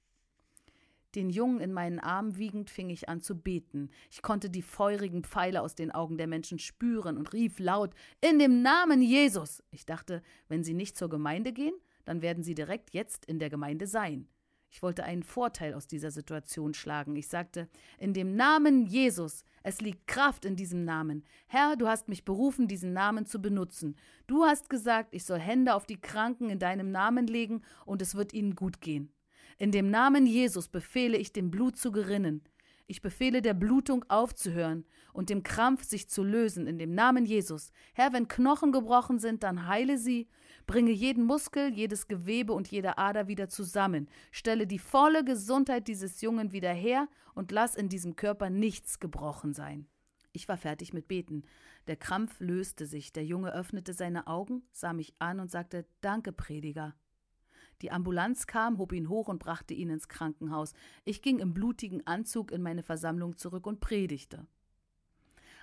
Den 1.16 1.30
Jungen 1.30 1.62
in 1.62 1.72
meinen 1.74 2.00
Armen 2.00 2.38
wiegend 2.38 2.70
fing 2.70 2.90
ich 2.90 3.08
an 3.08 3.22
zu 3.22 3.36
beten. 3.36 3.90
Ich 4.10 4.22
konnte 4.22 4.50
die 4.50 4.62
feurigen 4.62 5.24
Pfeile 5.24 5.62
aus 5.62 5.76
den 5.76 5.92
Augen 5.92 6.18
der 6.18 6.28
Menschen 6.28 6.60
spüren 6.60 7.18
und 7.18 7.32
rief 7.32 7.60
laut: 7.60 7.94
In 8.20 8.40
dem 8.40 8.62
Namen 8.62 9.02
Jesus! 9.02 9.64
Ich 9.72 9.86
dachte, 9.86 10.22
wenn 10.50 10.66
sie 10.66 10.74
nicht 10.74 10.98
zur 10.98 11.10
Gemeinde 11.10 11.54
gehen, 11.54 11.76
dann 12.04 12.22
werden 12.22 12.44
sie 12.44 12.56
direkt 12.56 12.94
jetzt 12.94 13.26
in 13.26 13.40
der 13.40 13.50
Gemeinde 13.50 13.88
sein. 13.88 14.28
Ich 14.74 14.82
wollte 14.82 15.04
einen 15.04 15.22
Vorteil 15.22 15.74
aus 15.74 15.86
dieser 15.86 16.12
Situation 16.12 16.74
schlagen. 16.74 17.18
Ich 17.18 17.28
sagte, 17.28 17.68
in 17.98 18.14
dem 18.14 18.38
Namen 18.38 18.86
Jesus, 18.86 19.44
es 19.64 19.82
liegt 19.82 20.08
Kraft 20.08 20.46
in 20.46 20.56
diesem 20.56 20.86
Namen. 20.86 21.26
Herr, 21.48 21.76
du 21.76 21.90
hast 21.90 22.08
mich 22.08 22.24
berufen, 22.24 22.70
diesen 22.70 22.94
Namen 22.94 23.26
zu 23.26 23.42
benutzen. 23.42 23.98
Du 24.28 24.46
hast 24.46 24.70
gesagt, 24.70 25.14
ich 25.14 25.26
soll 25.26 25.40
Hände 25.40 25.76
auf 25.76 25.86
die 25.86 26.00
Kranken 26.00 26.50
in 26.50 26.58
deinem 26.58 26.90
Namen 26.90 27.28
legen 27.28 27.64
und 27.86 28.02
es 28.02 28.16
wird 28.16 28.34
ihnen 28.34 28.56
gut 28.56 28.80
gehen. 28.80 29.12
In 29.58 29.72
dem 29.72 29.92
Namen 29.92 30.26
Jesus 30.26 30.70
befehle 30.70 31.18
ich 31.18 31.34
dem 31.34 31.52
Blut 31.52 31.76
zu 31.76 31.92
gerinnen. 31.92 32.42
Ich 32.88 33.02
befehle 33.02 33.42
der 33.42 33.54
Blutung 33.54 34.06
aufzuhören 34.10 34.86
und 35.14 35.30
dem 35.30 35.44
Krampf 35.44 35.84
sich 35.84 36.10
zu 36.10 36.24
lösen 36.24 36.66
in 36.66 36.78
dem 36.78 36.94
Namen 36.94 37.26
Jesus. 37.26 37.72
Herr, 37.94 38.14
wenn 38.14 38.28
Knochen 38.28 38.72
gebrochen 38.72 39.20
sind, 39.20 39.44
dann 39.44 39.68
heile 39.68 39.98
sie, 39.98 40.28
bringe 40.66 40.92
jeden 40.92 41.24
Muskel, 41.24 41.74
jedes 41.74 42.08
Gewebe 42.08 42.54
und 42.54 42.70
jede 42.70 42.98
Ader 42.98 43.28
wieder 43.28 43.50
zusammen, 43.50 44.08
stelle 44.32 44.68
die 44.68 44.80
volle 44.80 45.24
Gesundheit 45.24 45.88
dieses 45.88 46.22
Jungen 46.22 46.52
wieder 46.52 46.74
her 46.74 47.08
und 47.34 47.52
lass 47.52 47.76
in 47.76 47.90
diesem 47.90 48.16
Körper 48.16 48.50
nichts 48.50 49.00
gebrochen 49.00 49.54
sein. 49.54 49.88
Ich 50.34 50.48
war 50.48 50.58
fertig 50.58 50.94
mit 50.94 51.08
Beten. 51.08 51.44
Der 51.88 51.98
Krampf 51.98 52.40
löste 52.40 52.86
sich, 52.86 53.12
der 53.12 53.26
Junge 53.26 53.54
öffnete 53.54 53.94
seine 53.94 54.28
Augen, 54.28 54.64
sah 54.72 54.94
mich 54.94 55.14
an 55.20 55.40
und 55.40 55.52
sagte 55.52 55.86
Danke, 56.00 56.32
Prediger. 56.32 56.96
Die 57.82 57.92
Ambulanz 57.92 58.48
kam, 58.48 58.78
hob 58.78 58.94
ihn 58.94 59.10
hoch 59.10 59.28
und 59.28 59.40
brachte 59.40 59.74
ihn 59.74 59.90
ins 59.90 60.08
Krankenhaus. 60.08 60.74
Ich 61.04 61.22
ging 61.22 61.40
im 61.40 61.54
blutigen 61.54 62.06
Anzug 62.06 62.52
in 62.52 62.62
meine 62.62 62.84
Versammlung 62.84 63.38
zurück 63.38 63.66
und 63.66 63.80
predigte. 63.80 64.46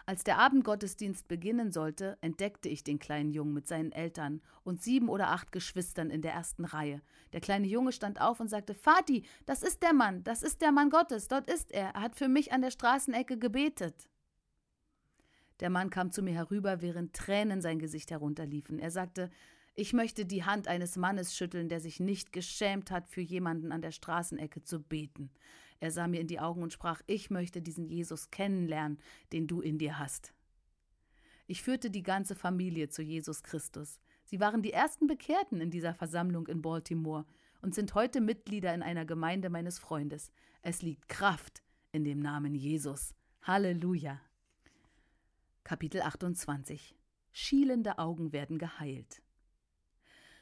Als 0.09 0.24
der 0.24 0.39
Abendgottesdienst 0.39 1.28
beginnen 1.28 1.70
sollte, 1.70 2.16
entdeckte 2.22 2.70
ich 2.70 2.82
den 2.82 2.98
kleinen 2.98 3.30
Jungen 3.30 3.52
mit 3.52 3.68
seinen 3.68 3.93
Eltern 3.93 4.40
und 4.64 4.82
sieben 4.82 5.10
oder 5.10 5.28
acht 5.28 5.52
Geschwistern 5.52 6.09
in 6.09 6.22
der 6.22 6.32
ersten 6.32 6.64
Reihe. 6.64 7.02
Der 7.35 7.43
kleine 7.43 7.66
Junge 7.66 7.93
stand 7.93 8.18
auf 8.18 8.40
und 8.40 8.48
sagte: 8.48 8.74
Vati, 8.74 9.26
das 9.44 9.62
ist 9.62 9.82
der 9.82 9.93
Mann, 9.93 10.24
das 10.24 10.43
ist 10.43 10.62
der 10.62 10.72
Mann 10.72 10.89
Gottes, 10.89 11.28
dort 11.28 11.47
ist 11.51 11.70
er, 11.72 11.90
er 11.90 12.01
hat 12.01 12.16
für 12.16 12.28
mich 12.28 12.52
an 12.52 12.62
der 12.62 12.70
Straßenecke 12.70 13.36
gebetet. 13.36 14.09
Der 15.60 15.68
Mann 15.68 15.90
kam 15.90 16.10
zu 16.10 16.22
mir 16.22 16.32
herüber, 16.32 16.80
während 16.80 17.12
Tränen 17.12 17.60
sein 17.60 17.78
Gesicht 17.78 18.10
herunterliefen. 18.10 18.78
Er 18.78 18.90
sagte: 18.90 19.28
ich 19.74 19.93
möchte 19.93 20.24
die 20.24 20.44
Hand 20.44 20.68
eines 20.68 20.97
Mannes 20.97 21.36
schütteln, 21.36 21.68
der 21.68 21.80
sich 21.80 22.01
nicht 22.01 22.32
geschämt 22.32 22.90
hat, 22.90 23.10
für 23.10 23.20
jemanden 23.20 23.72
an 23.72 23.82
der 23.82 23.93
Straßenecke 23.93 24.62
zu 24.62 24.80
beten. 24.80 25.30
Er 25.80 25.90
sah 25.90 26.09
mir 26.09 26.20
in 26.20 26.26
die 26.26 26.40
Augen 26.40 26.62
und 26.62 26.72
sprach, 26.72 27.02
ich 27.06 27.30
möchte 27.30 27.62
diesen 27.62 27.86
Jesus 27.86 28.30
kennenlernen, 28.30 28.98
den 29.32 29.46
du 29.46 29.60
in 29.60 29.78
dir 29.78 29.98
hast. 29.98 30.32
Ich 31.46 31.62
führte 31.62 31.90
die 31.90 32.02
ganze 32.02 32.34
Familie 32.34 32.88
zu 32.88 33.02
Jesus 33.02 33.42
Christus. 33.42 34.00
Sie 34.24 34.40
waren 34.40 34.62
die 34.62 34.72
ersten 34.72 35.06
Bekehrten 35.06 35.60
in 35.60 35.70
dieser 35.70 35.94
Versammlung 35.94 36.46
in 36.48 36.60
Baltimore 36.60 37.24
und 37.62 37.74
sind 37.74 37.94
heute 37.94 38.20
Mitglieder 38.20 38.74
in 38.74 38.82
einer 38.82 39.06
Gemeinde 39.06 39.48
meines 39.48 39.78
Freundes. 39.78 40.30
Es 40.62 40.82
liegt 40.82 41.09
Kraft 41.09 41.62
in 41.92 42.05
dem 42.05 42.20
Namen 42.20 42.55
Jesus. 42.55 43.14
Halleluja. 43.42 44.20
Kapitel 45.64 46.02
28 46.02 46.96
Schielende 47.32 47.98
Augen 47.98 48.32
werden 48.32 48.59
geheilt. 48.59 49.22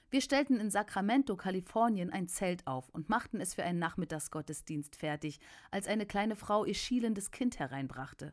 Wir 0.09 0.21
stellten 0.21 0.61
in 0.61 0.71
Sacramento, 0.71 1.37
Kalifornien, 1.37 2.11
ein 2.11 2.29
Zelt 2.29 2.67
auf 2.67 2.89
und 2.91 3.09
machten 3.09 3.41
es 3.41 3.55
für 3.55 3.65
einen 3.65 3.81
Nachmittagsgottesdienst 3.81 4.95
fertig, 4.95 5.41
als 5.73 5.89
eine 5.89 6.07
kleine 6.07 6.37
Frau 6.37 6.65
ihr 6.65 6.75
schielendes 6.75 7.33
Kind 7.33 7.59
hereinbrachte. 7.59 8.33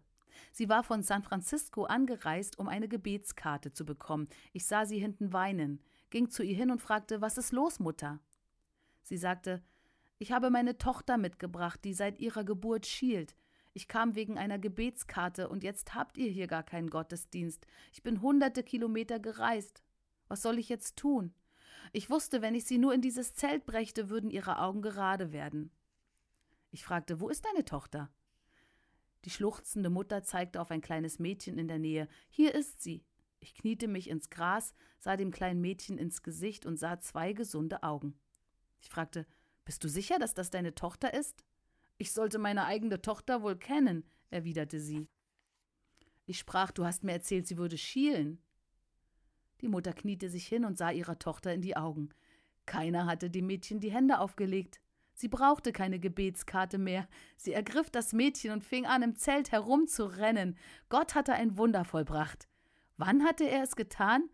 Sie 0.52 0.70
war 0.70 0.84
von 0.84 1.02
San 1.02 1.24
Francisco 1.24 1.86
angereist, 1.86 2.60
um 2.60 2.68
eine 2.68 2.88
Gebetskarte 2.88 3.72
zu 3.72 3.86
bekommen. 3.86 4.28
Ich 4.52 4.66
sah 4.66 4.86
sie 4.86 5.00
hinten 5.00 5.34
weinen, 5.34 5.82
ging 6.12 6.30
zu 6.30 6.44
ihr 6.44 6.56
hin 6.56 6.70
und 6.70 6.82
fragte, 6.82 7.22
was 7.22 7.38
ist 7.40 7.52
los, 7.52 7.80
Mutter? 7.80 8.20
Sie 9.02 9.18
sagte, 9.18 9.64
ich 10.20 10.32
habe 10.32 10.52
meine 10.52 10.78
Tochter 10.78 11.18
mitgebracht, 11.18 11.84
die 11.84 11.94
seit 11.94 12.20
ihrer 12.20 12.44
Geburt 12.44 12.86
schielt. 12.86 13.36
Ich 13.74 13.88
kam 13.88 14.14
wegen 14.14 14.38
einer 14.38 14.60
Gebetskarte 14.60 15.50
und 15.50 15.64
jetzt 15.64 15.96
habt 15.96 16.18
ihr 16.18 16.30
hier 16.30 16.46
gar 16.46 16.62
keinen 16.62 16.92
Gottesdienst. 16.92 17.66
Ich 17.92 18.04
bin 18.04 18.22
hunderte 18.22 18.62
Kilometer 18.62 19.20
gereist. 19.20 19.84
Was 20.28 20.44
soll 20.44 20.60
ich 20.60 20.70
jetzt 20.70 20.96
tun? 20.98 21.34
Ich 21.92 22.10
wusste, 22.10 22.42
wenn 22.42 22.56
ich 22.56 22.66
sie 22.66 22.78
nur 22.78 22.94
in 22.94 23.02
dieses 23.02 23.34
Zelt 23.34 23.66
brächte, 23.66 24.10
würden 24.10 24.32
ihre 24.32 24.60
Augen 24.60 24.82
gerade 24.82 25.32
werden. 25.32 25.72
Ich 26.72 26.84
fragte, 26.84 27.20
wo 27.20 27.30
ist 27.30 27.46
deine 27.46 27.66
Tochter? 27.66 28.10
Die 29.26 29.30
schluchzende 29.30 29.90
Mutter 29.90 30.24
zeigte 30.24 30.60
auf 30.60 30.72
ein 30.72 30.82
kleines 30.82 31.20
Mädchen 31.20 31.58
in 31.58 31.68
der 31.68 31.80
Nähe. 31.80 32.08
Hier 32.30 32.54
ist 32.54 32.82
sie. 32.82 33.06
Ich 33.40 33.56
kniete 33.56 33.88
mich 33.88 34.10
ins 34.10 34.30
Gras, 34.30 34.74
sah 35.00 35.18
dem 35.18 35.32
kleinen 35.32 35.62
Mädchen 35.62 35.98
ins 35.98 36.24
Gesicht 36.24 36.66
und 36.66 36.78
sah 36.78 37.00
zwei 37.00 37.34
gesunde 37.34 37.84
Augen. 37.84 38.18
Ich 38.80 38.90
fragte, 38.90 39.26
Bist 39.66 39.84
du 39.84 39.90
sicher, 39.90 40.20
dass 40.20 40.34
das 40.34 40.50
deine 40.50 40.76
Tochter 40.76 41.14
ist? 41.14 41.46
Ich 41.98 42.12
sollte 42.12 42.38
meine 42.38 42.66
eigene 42.66 43.02
Tochter 43.02 43.42
wohl 43.42 43.56
kennen, 43.56 44.04
erwiderte 44.30 44.80
sie. 44.80 45.08
Ich 46.26 46.40
sprach, 46.40 46.72
du 46.72 46.86
hast 46.86 47.04
mir 47.04 47.14
erzählt, 47.14 47.48
sie 47.48 47.58
würde 47.58 47.78
schielen. 47.78 48.42
Die 49.64 49.70
Mutter 49.70 49.94
kniete 49.94 50.28
sich 50.28 50.46
hin 50.46 50.66
und 50.66 50.78
sah 50.78 50.92
ihrer 50.92 51.18
Tochter 51.18 51.54
in 51.54 51.62
die 51.62 51.78
Augen. 51.78 52.10
Keiner 52.66 53.06
hatte 53.06 53.30
dem 53.30 53.48
Mädchen 53.48 53.80
die 53.80 53.94
Hände 53.94 54.20
aufgelegt. 54.20 54.82
Sie 55.14 55.30
brauchte 55.30 55.72
keine 55.72 56.00
Gebetskarte 56.00 56.78
mehr. 56.78 57.08
Sie 57.38 57.54
ergriff 57.54 57.90
das 57.90 58.12
Mädchen 58.12 58.52
und 58.52 58.66
fing 58.66 58.86
an, 58.86 59.04
im 59.04 59.16
Zelt 59.16 59.54
herumzurennen. 59.54 60.58
Gott 60.90 61.16
hatte 61.16 61.32
ein 61.32 61.58
Wunder 61.58 61.86
vollbracht. 61.86 62.50
Wann 62.98 63.24
hatte 63.24 63.46
er 63.46 63.64
es 63.64 63.78
getan? 63.78 64.30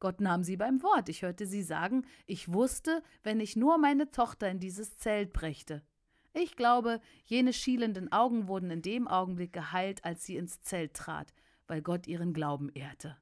Gott 0.00 0.20
nahm 0.20 0.42
sie 0.42 0.56
beim 0.56 0.82
Wort. 0.82 1.08
Ich 1.08 1.22
hörte 1.22 1.46
sie 1.46 1.62
sagen, 1.62 2.04
ich 2.26 2.52
wusste, 2.52 3.04
wenn 3.22 3.38
ich 3.38 3.54
nur 3.54 3.78
meine 3.78 4.10
Tochter 4.10 4.50
in 4.50 4.58
dieses 4.58 4.98
Zelt 4.98 5.32
brächte. 5.32 5.84
Ich 6.32 6.56
glaube, 6.56 7.00
jene 7.24 7.52
schielenden 7.52 8.10
Augen 8.10 8.48
wurden 8.48 8.72
in 8.72 8.82
dem 8.82 9.06
Augenblick 9.06 9.52
geheilt, 9.52 10.04
als 10.04 10.24
sie 10.24 10.36
ins 10.36 10.60
Zelt 10.60 10.94
trat, 10.94 11.32
weil 11.68 11.82
Gott 11.82 12.08
ihren 12.08 12.32
Glauben 12.32 12.68
ehrte. 12.70 13.16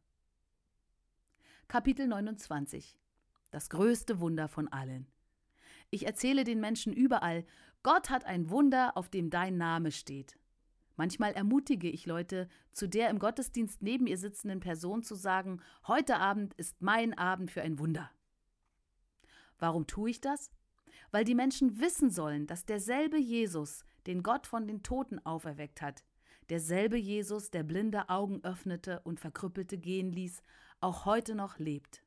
Kapitel 1.70 2.08
29 2.08 2.98
Das 3.52 3.70
größte 3.70 4.18
Wunder 4.18 4.48
von 4.48 4.66
allen. 4.66 5.06
Ich 5.90 6.04
erzähle 6.04 6.42
den 6.42 6.58
Menschen 6.58 6.92
überall, 6.92 7.46
Gott 7.84 8.10
hat 8.10 8.24
ein 8.24 8.50
Wunder, 8.50 8.96
auf 8.96 9.08
dem 9.08 9.30
dein 9.30 9.56
Name 9.56 9.92
steht. 9.92 10.36
Manchmal 10.96 11.32
ermutige 11.32 11.88
ich 11.88 12.06
Leute, 12.06 12.48
zu 12.72 12.88
der 12.88 13.08
im 13.08 13.20
Gottesdienst 13.20 13.82
neben 13.82 14.08
ihr 14.08 14.18
sitzenden 14.18 14.58
Person 14.58 15.04
zu 15.04 15.14
sagen, 15.14 15.62
heute 15.86 16.16
Abend 16.16 16.54
ist 16.54 16.82
mein 16.82 17.16
Abend 17.16 17.52
für 17.52 17.62
ein 17.62 17.78
Wunder. 17.78 18.10
Warum 19.60 19.86
tue 19.86 20.10
ich 20.10 20.20
das? 20.20 20.50
Weil 21.12 21.22
die 21.22 21.36
Menschen 21.36 21.78
wissen 21.78 22.10
sollen, 22.10 22.48
dass 22.48 22.66
derselbe 22.66 23.16
Jesus, 23.16 23.84
den 24.08 24.24
Gott 24.24 24.48
von 24.48 24.66
den 24.66 24.82
Toten 24.82 25.20
auferweckt 25.20 25.82
hat, 25.82 26.02
derselbe 26.48 26.96
Jesus, 26.96 27.52
der 27.52 27.62
blinde 27.62 28.08
Augen 28.08 28.42
öffnete 28.42 29.02
und 29.04 29.20
Verkrüppelte 29.20 29.78
gehen 29.78 30.10
ließ, 30.10 30.42
auch 30.80 31.04
heute 31.04 31.34
noch 31.34 31.58
lebt. 31.58 32.02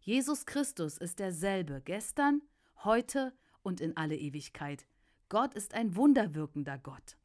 Jesus 0.00 0.46
Christus 0.46 0.98
ist 0.98 1.18
derselbe 1.18 1.80
gestern, 1.84 2.42
heute 2.84 3.32
und 3.62 3.80
in 3.80 3.96
alle 3.96 4.16
Ewigkeit. 4.16 4.86
Gott 5.28 5.54
ist 5.54 5.74
ein 5.74 5.96
wunderwirkender 5.96 6.78
Gott. 6.78 7.16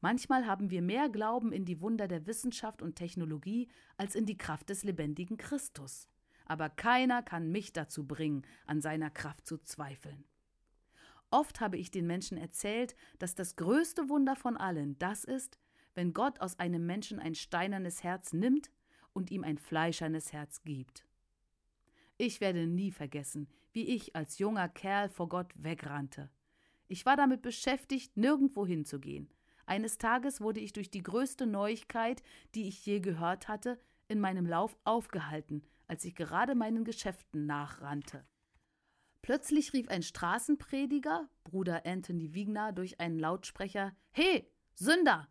Manchmal 0.00 0.46
haben 0.46 0.68
wir 0.68 0.82
mehr 0.82 1.08
Glauben 1.08 1.50
in 1.50 1.64
die 1.64 1.80
Wunder 1.80 2.08
der 2.08 2.26
Wissenschaft 2.26 2.82
und 2.82 2.96
Technologie 2.96 3.68
als 3.96 4.14
in 4.14 4.26
die 4.26 4.36
Kraft 4.36 4.68
des 4.68 4.84
lebendigen 4.84 5.38
Christus. 5.38 6.08
Aber 6.44 6.68
keiner 6.68 7.22
kann 7.22 7.50
mich 7.50 7.72
dazu 7.72 8.06
bringen, 8.06 8.42
an 8.66 8.82
seiner 8.82 9.08
Kraft 9.08 9.46
zu 9.46 9.56
zweifeln. 9.56 10.26
Oft 11.30 11.62
habe 11.62 11.78
ich 11.78 11.90
den 11.90 12.06
Menschen 12.06 12.36
erzählt, 12.36 12.94
dass 13.18 13.34
das 13.34 13.56
größte 13.56 14.10
Wunder 14.10 14.36
von 14.36 14.58
allen 14.58 14.98
das 14.98 15.24
ist, 15.24 15.58
wenn 15.94 16.12
Gott 16.12 16.40
aus 16.40 16.58
einem 16.58 16.84
Menschen 16.84 17.18
ein 17.18 17.34
steinernes 17.34 18.04
Herz 18.04 18.34
nimmt 18.34 18.70
und 19.14 19.30
ihm 19.30 19.42
ein 19.42 19.56
fleischernes 19.56 20.32
Herz 20.32 20.62
gibt. 20.62 21.06
Ich 22.18 22.40
werde 22.40 22.66
nie 22.66 22.92
vergessen, 22.92 23.48
wie 23.72 23.88
ich 23.88 24.14
als 24.14 24.38
junger 24.38 24.68
Kerl 24.68 25.08
vor 25.08 25.28
Gott 25.28 25.52
wegrannte. 25.56 26.30
Ich 26.86 27.06
war 27.06 27.16
damit 27.16 27.42
beschäftigt, 27.42 28.16
nirgendwo 28.16 28.66
hinzugehen. 28.66 29.30
Eines 29.66 29.96
Tages 29.96 30.40
wurde 30.40 30.60
ich 30.60 30.72
durch 30.72 30.90
die 30.90 31.02
größte 31.02 31.46
Neuigkeit, 31.46 32.22
die 32.54 32.68
ich 32.68 32.84
je 32.84 33.00
gehört 33.00 33.48
hatte, 33.48 33.80
in 34.08 34.20
meinem 34.20 34.46
Lauf 34.46 34.76
aufgehalten, 34.84 35.62
als 35.86 36.04
ich 36.04 36.14
gerade 36.14 36.54
meinen 36.54 36.84
Geschäften 36.84 37.46
nachrannte. 37.46 38.26
Plötzlich 39.22 39.72
rief 39.72 39.88
ein 39.88 40.02
Straßenprediger, 40.02 41.30
Bruder 41.44 41.86
Anthony 41.86 42.34
Wigner, 42.34 42.72
durch 42.72 43.00
einen 43.00 43.18
Lautsprecher: 43.18 43.96
He, 44.12 44.44
Sünder! 44.74 45.28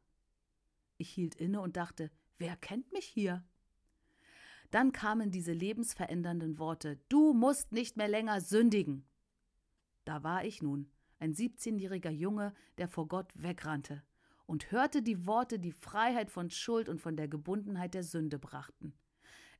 Ich 0.98 1.12
hielt 1.12 1.36
inne 1.36 1.62
und 1.62 1.78
dachte: 1.78 2.10
Wer 2.40 2.58
kennt 2.58 2.92
mich 2.92 3.06
hier? 3.06 3.44
Dann 4.74 4.91
kamen 4.91 5.30
diese 5.30 5.54
lebensverändernden 5.54 6.58
Worte, 6.58 6.98
du 7.08 7.36
musst 7.36 7.72
nicht 7.74 7.95
mehr 7.95 8.08
länger 8.08 8.41
sündigen. 8.41 9.06
Da 10.04 10.24
war 10.24 10.45
ich 10.45 10.64
nun, 10.64 10.90
ein 11.20 11.36
17-jähriger 11.36 12.10
Junge, 12.10 12.56
der 12.80 12.88
vor 12.88 13.08
Gott 13.08 13.32
wegrannte 13.36 14.02
und 14.48 14.72
hörte 14.72 15.04
die 15.04 15.28
Worte, 15.28 15.60
die 15.60 15.72
Freiheit 15.72 16.32
von 16.32 16.50
Schuld 16.50 16.90
und 16.90 17.00
von 17.00 17.16
der 17.16 17.28
Gebundenheit 17.28 17.94
der 17.94 18.02
Sünde 18.02 18.40
brachten. 18.40 18.95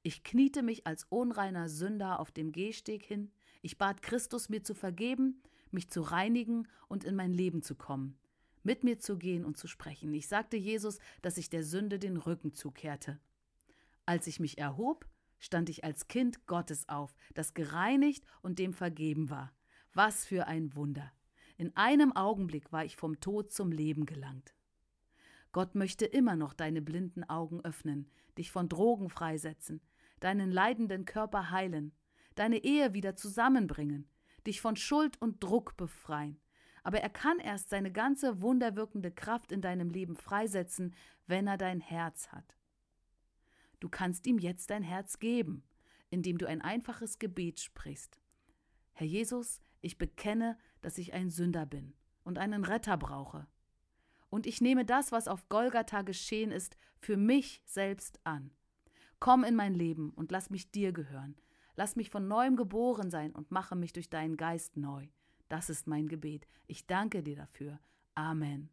Ich 0.02 0.24
kniete 0.24 0.64
mich 0.64 0.88
als 0.88 1.06
unreiner 1.10 1.70
Sünder 1.70 2.20
auf 2.20 2.32
dem 2.32 2.52
Gehsteg 2.52 3.04
hin, 3.04 3.32
ich 3.62 3.78
bat 3.78 4.02
Christus, 4.02 4.50
mir 4.50 4.64
zu 4.64 4.74
vergeben, 4.74 5.44
mich 5.70 5.92
zu 5.92 6.02
reinigen 6.02 6.68
und 6.88 7.04
in 7.04 7.16
mein 7.16 7.34
Leben 7.34 7.62
zu 7.62 7.76
kommen, 7.76 8.18
mit 8.64 8.84
mir 8.84 8.98
zu 8.98 9.20
gehen 9.20 9.46
und 9.46 9.58
zu 9.58 9.68
sprechen. 9.68 10.12
Ich 10.16 10.28
sagte 10.28 10.58
Jesus, 10.58 10.98
dass 11.22 11.38
ich 11.38 11.52
der 11.52 11.64
Sünde 11.64 12.00
den 12.00 12.18
Rücken 12.18 12.52
zukehrte. 12.52 13.20
Als 14.06 14.28
ich 14.28 14.40
mich 14.40 14.58
erhob, 14.58 15.08
stand 15.40 15.70
ich 15.70 15.84
als 15.84 16.08
Kind 16.08 16.46
Gottes 16.48 16.88
auf, 16.90 17.16
das 17.34 17.54
gereinigt 17.54 18.26
und 18.42 18.60
dem 18.60 18.74
vergeben 18.74 19.30
war. 19.30 19.54
Was 19.94 20.26
für 20.26 20.48
ein 20.48 20.76
Wunder. 20.76 21.12
In 21.58 21.76
einem 21.76 22.16
Augenblick 22.16 22.72
war 22.72 22.84
ich 22.84 22.96
vom 22.96 23.20
Tod 23.20 23.52
zum 23.52 23.72
Leben 23.72 24.06
gelangt. 24.06 24.54
Gott 25.52 25.76
möchte 25.76 26.06
immer 26.06 26.36
noch 26.36 26.54
deine 26.54 26.82
blinden 26.82 27.24
Augen 27.26 27.62
öffnen, 27.62 28.10
dich 28.38 28.52
von 28.52 28.68
Drogen 28.70 29.10
freisetzen, 29.10 29.82
deinen 30.20 30.52
leidenden 30.52 31.06
Körper 31.06 31.52
heilen, 31.52 31.94
deine 32.36 32.64
Ehe 32.64 32.94
wieder 32.94 33.16
zusammenbringen, 33.16 34.10
dich 34.48 34.62
von 34.62 34.76
Schuld 34.76 35.22
und 35.22 35.44
Druck 35.44 35.78
befreien. 35.78 36.40
Aber 36.84 37.00
er 37.00 37.10
kann 37.10 37.40
erst 37.40 37.70
seine 37.70 37.92
ganze 37.92 38.42
wunderwirkende 38.42 39.12
Kraft 39.12 39.52
in 39.52 39.62
deinem 39.62 39.90
Leben 39.90 40.16
freisetzen, 40.16 40.96
wenn 41.28 41.48
er 41.48 41.58
dein 41.58 41.80
Herz 41.80 42.30
hat. 42.30 42.58
Du 43.84 43.90
kannst 43.90 44.26
ihm 44.28 44.40
jetzt 44.40 44.70
dein 44.70 44.82
Herz 44.82 45.20
geben, 45.20 45.62
indem 46.10 46.38
du 46.38 46.48
ein 46.48 46.62
einfaches 46.62 47.20
Gebet 47.20 47.60
sprichst. 47.60 48.18
Herr 48.94 49.06
Jesus, 49.06 49.60
ich 49.82 49.98
bekenne, 49.98 50.58
dass 50.80 50.98
ich 50.98 51.12
ein 51.12 51.30
Sünder 51.30 51.66
bin 51.66 51.94
und 52.24 52.38
einen 52.38 52.64
Retter 52.64 52.96
brauche. 52.96 53.46
Und 54.30 54.48
ich 54.48 54.62
nehme 54.62 54.86
das, 54.86 55.12
was 55.12 55.28
auf 55.28 55.50
Golgatha 55.50 56.02
geschehen 56.02 56.54
ist, 56.54 56.78
für 56.98 57.18
mich 57.18 57.62
selbst 57.66 58.22
an. 58.24 58.52
Komm 59.20 59.44
in 59.44 59.56
mein 59.58 59.74
Leben 59.74 60.12
und 60.12 60.32
lass 60.32 60.50
mich 60.50 60.72
dir 60.72 60.94
gehören. 60.94 61.36
Lass 61.76 61.98
mich 61.98 62.10
von 62.10 62.26
neuem 62.26 62.56
geboren 62.56 63.12
sein 63.12 63.34
und 63.34 63.52
mache 63.52 63.76
mich 63.76 63.92
durch 63.92 64.10
deinen 64.10 64.38
Geist 64.38 64.78
neu. 64.78 65.10
Das 65.50 65.70
ist 65.70 65.88
mein 65.88 66.08
Gebet. 66.08 66.48
Ich 66.68 66.88
danke 66.88 67.22
dir 67.22 67.36
dafür. 67.36 67.82
Amen. 68.16 68.70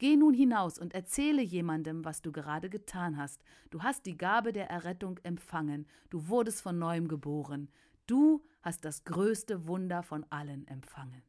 Geh 0.00 0.16
nun 0.16 0.32
hinaus 0.32 0.78
und 0.78 0.94
erzähle 0.94 1.42
jemandem, 1.42 2.06
was 2.06 2.22
du 2.22 2.32
gerade 2.32 2.70
getan 2.70 3.18
hast. 3.18 3.44
Du 3.68 3.82
hast 3.82 4.06
die 4.06 4.16
Gabe 4.16 4.54
der 4.54 4.70
Errettung 4.70 5.20
empfangen. 5.24 5.86
Du 6.08 6.28
wurdest 6.28 6.62
von 6.62 6.78
neuem 6.78 7.06
geboren. 7.06 7.68
Du 8.06 8.42
hast 8.62 8.86
das 8.86 9.04
größte 9.04 9.68
Wunder 9.68 10.02
von 10.02 10.24
allen 10.30 10.66
empfangen. 10.68 11.22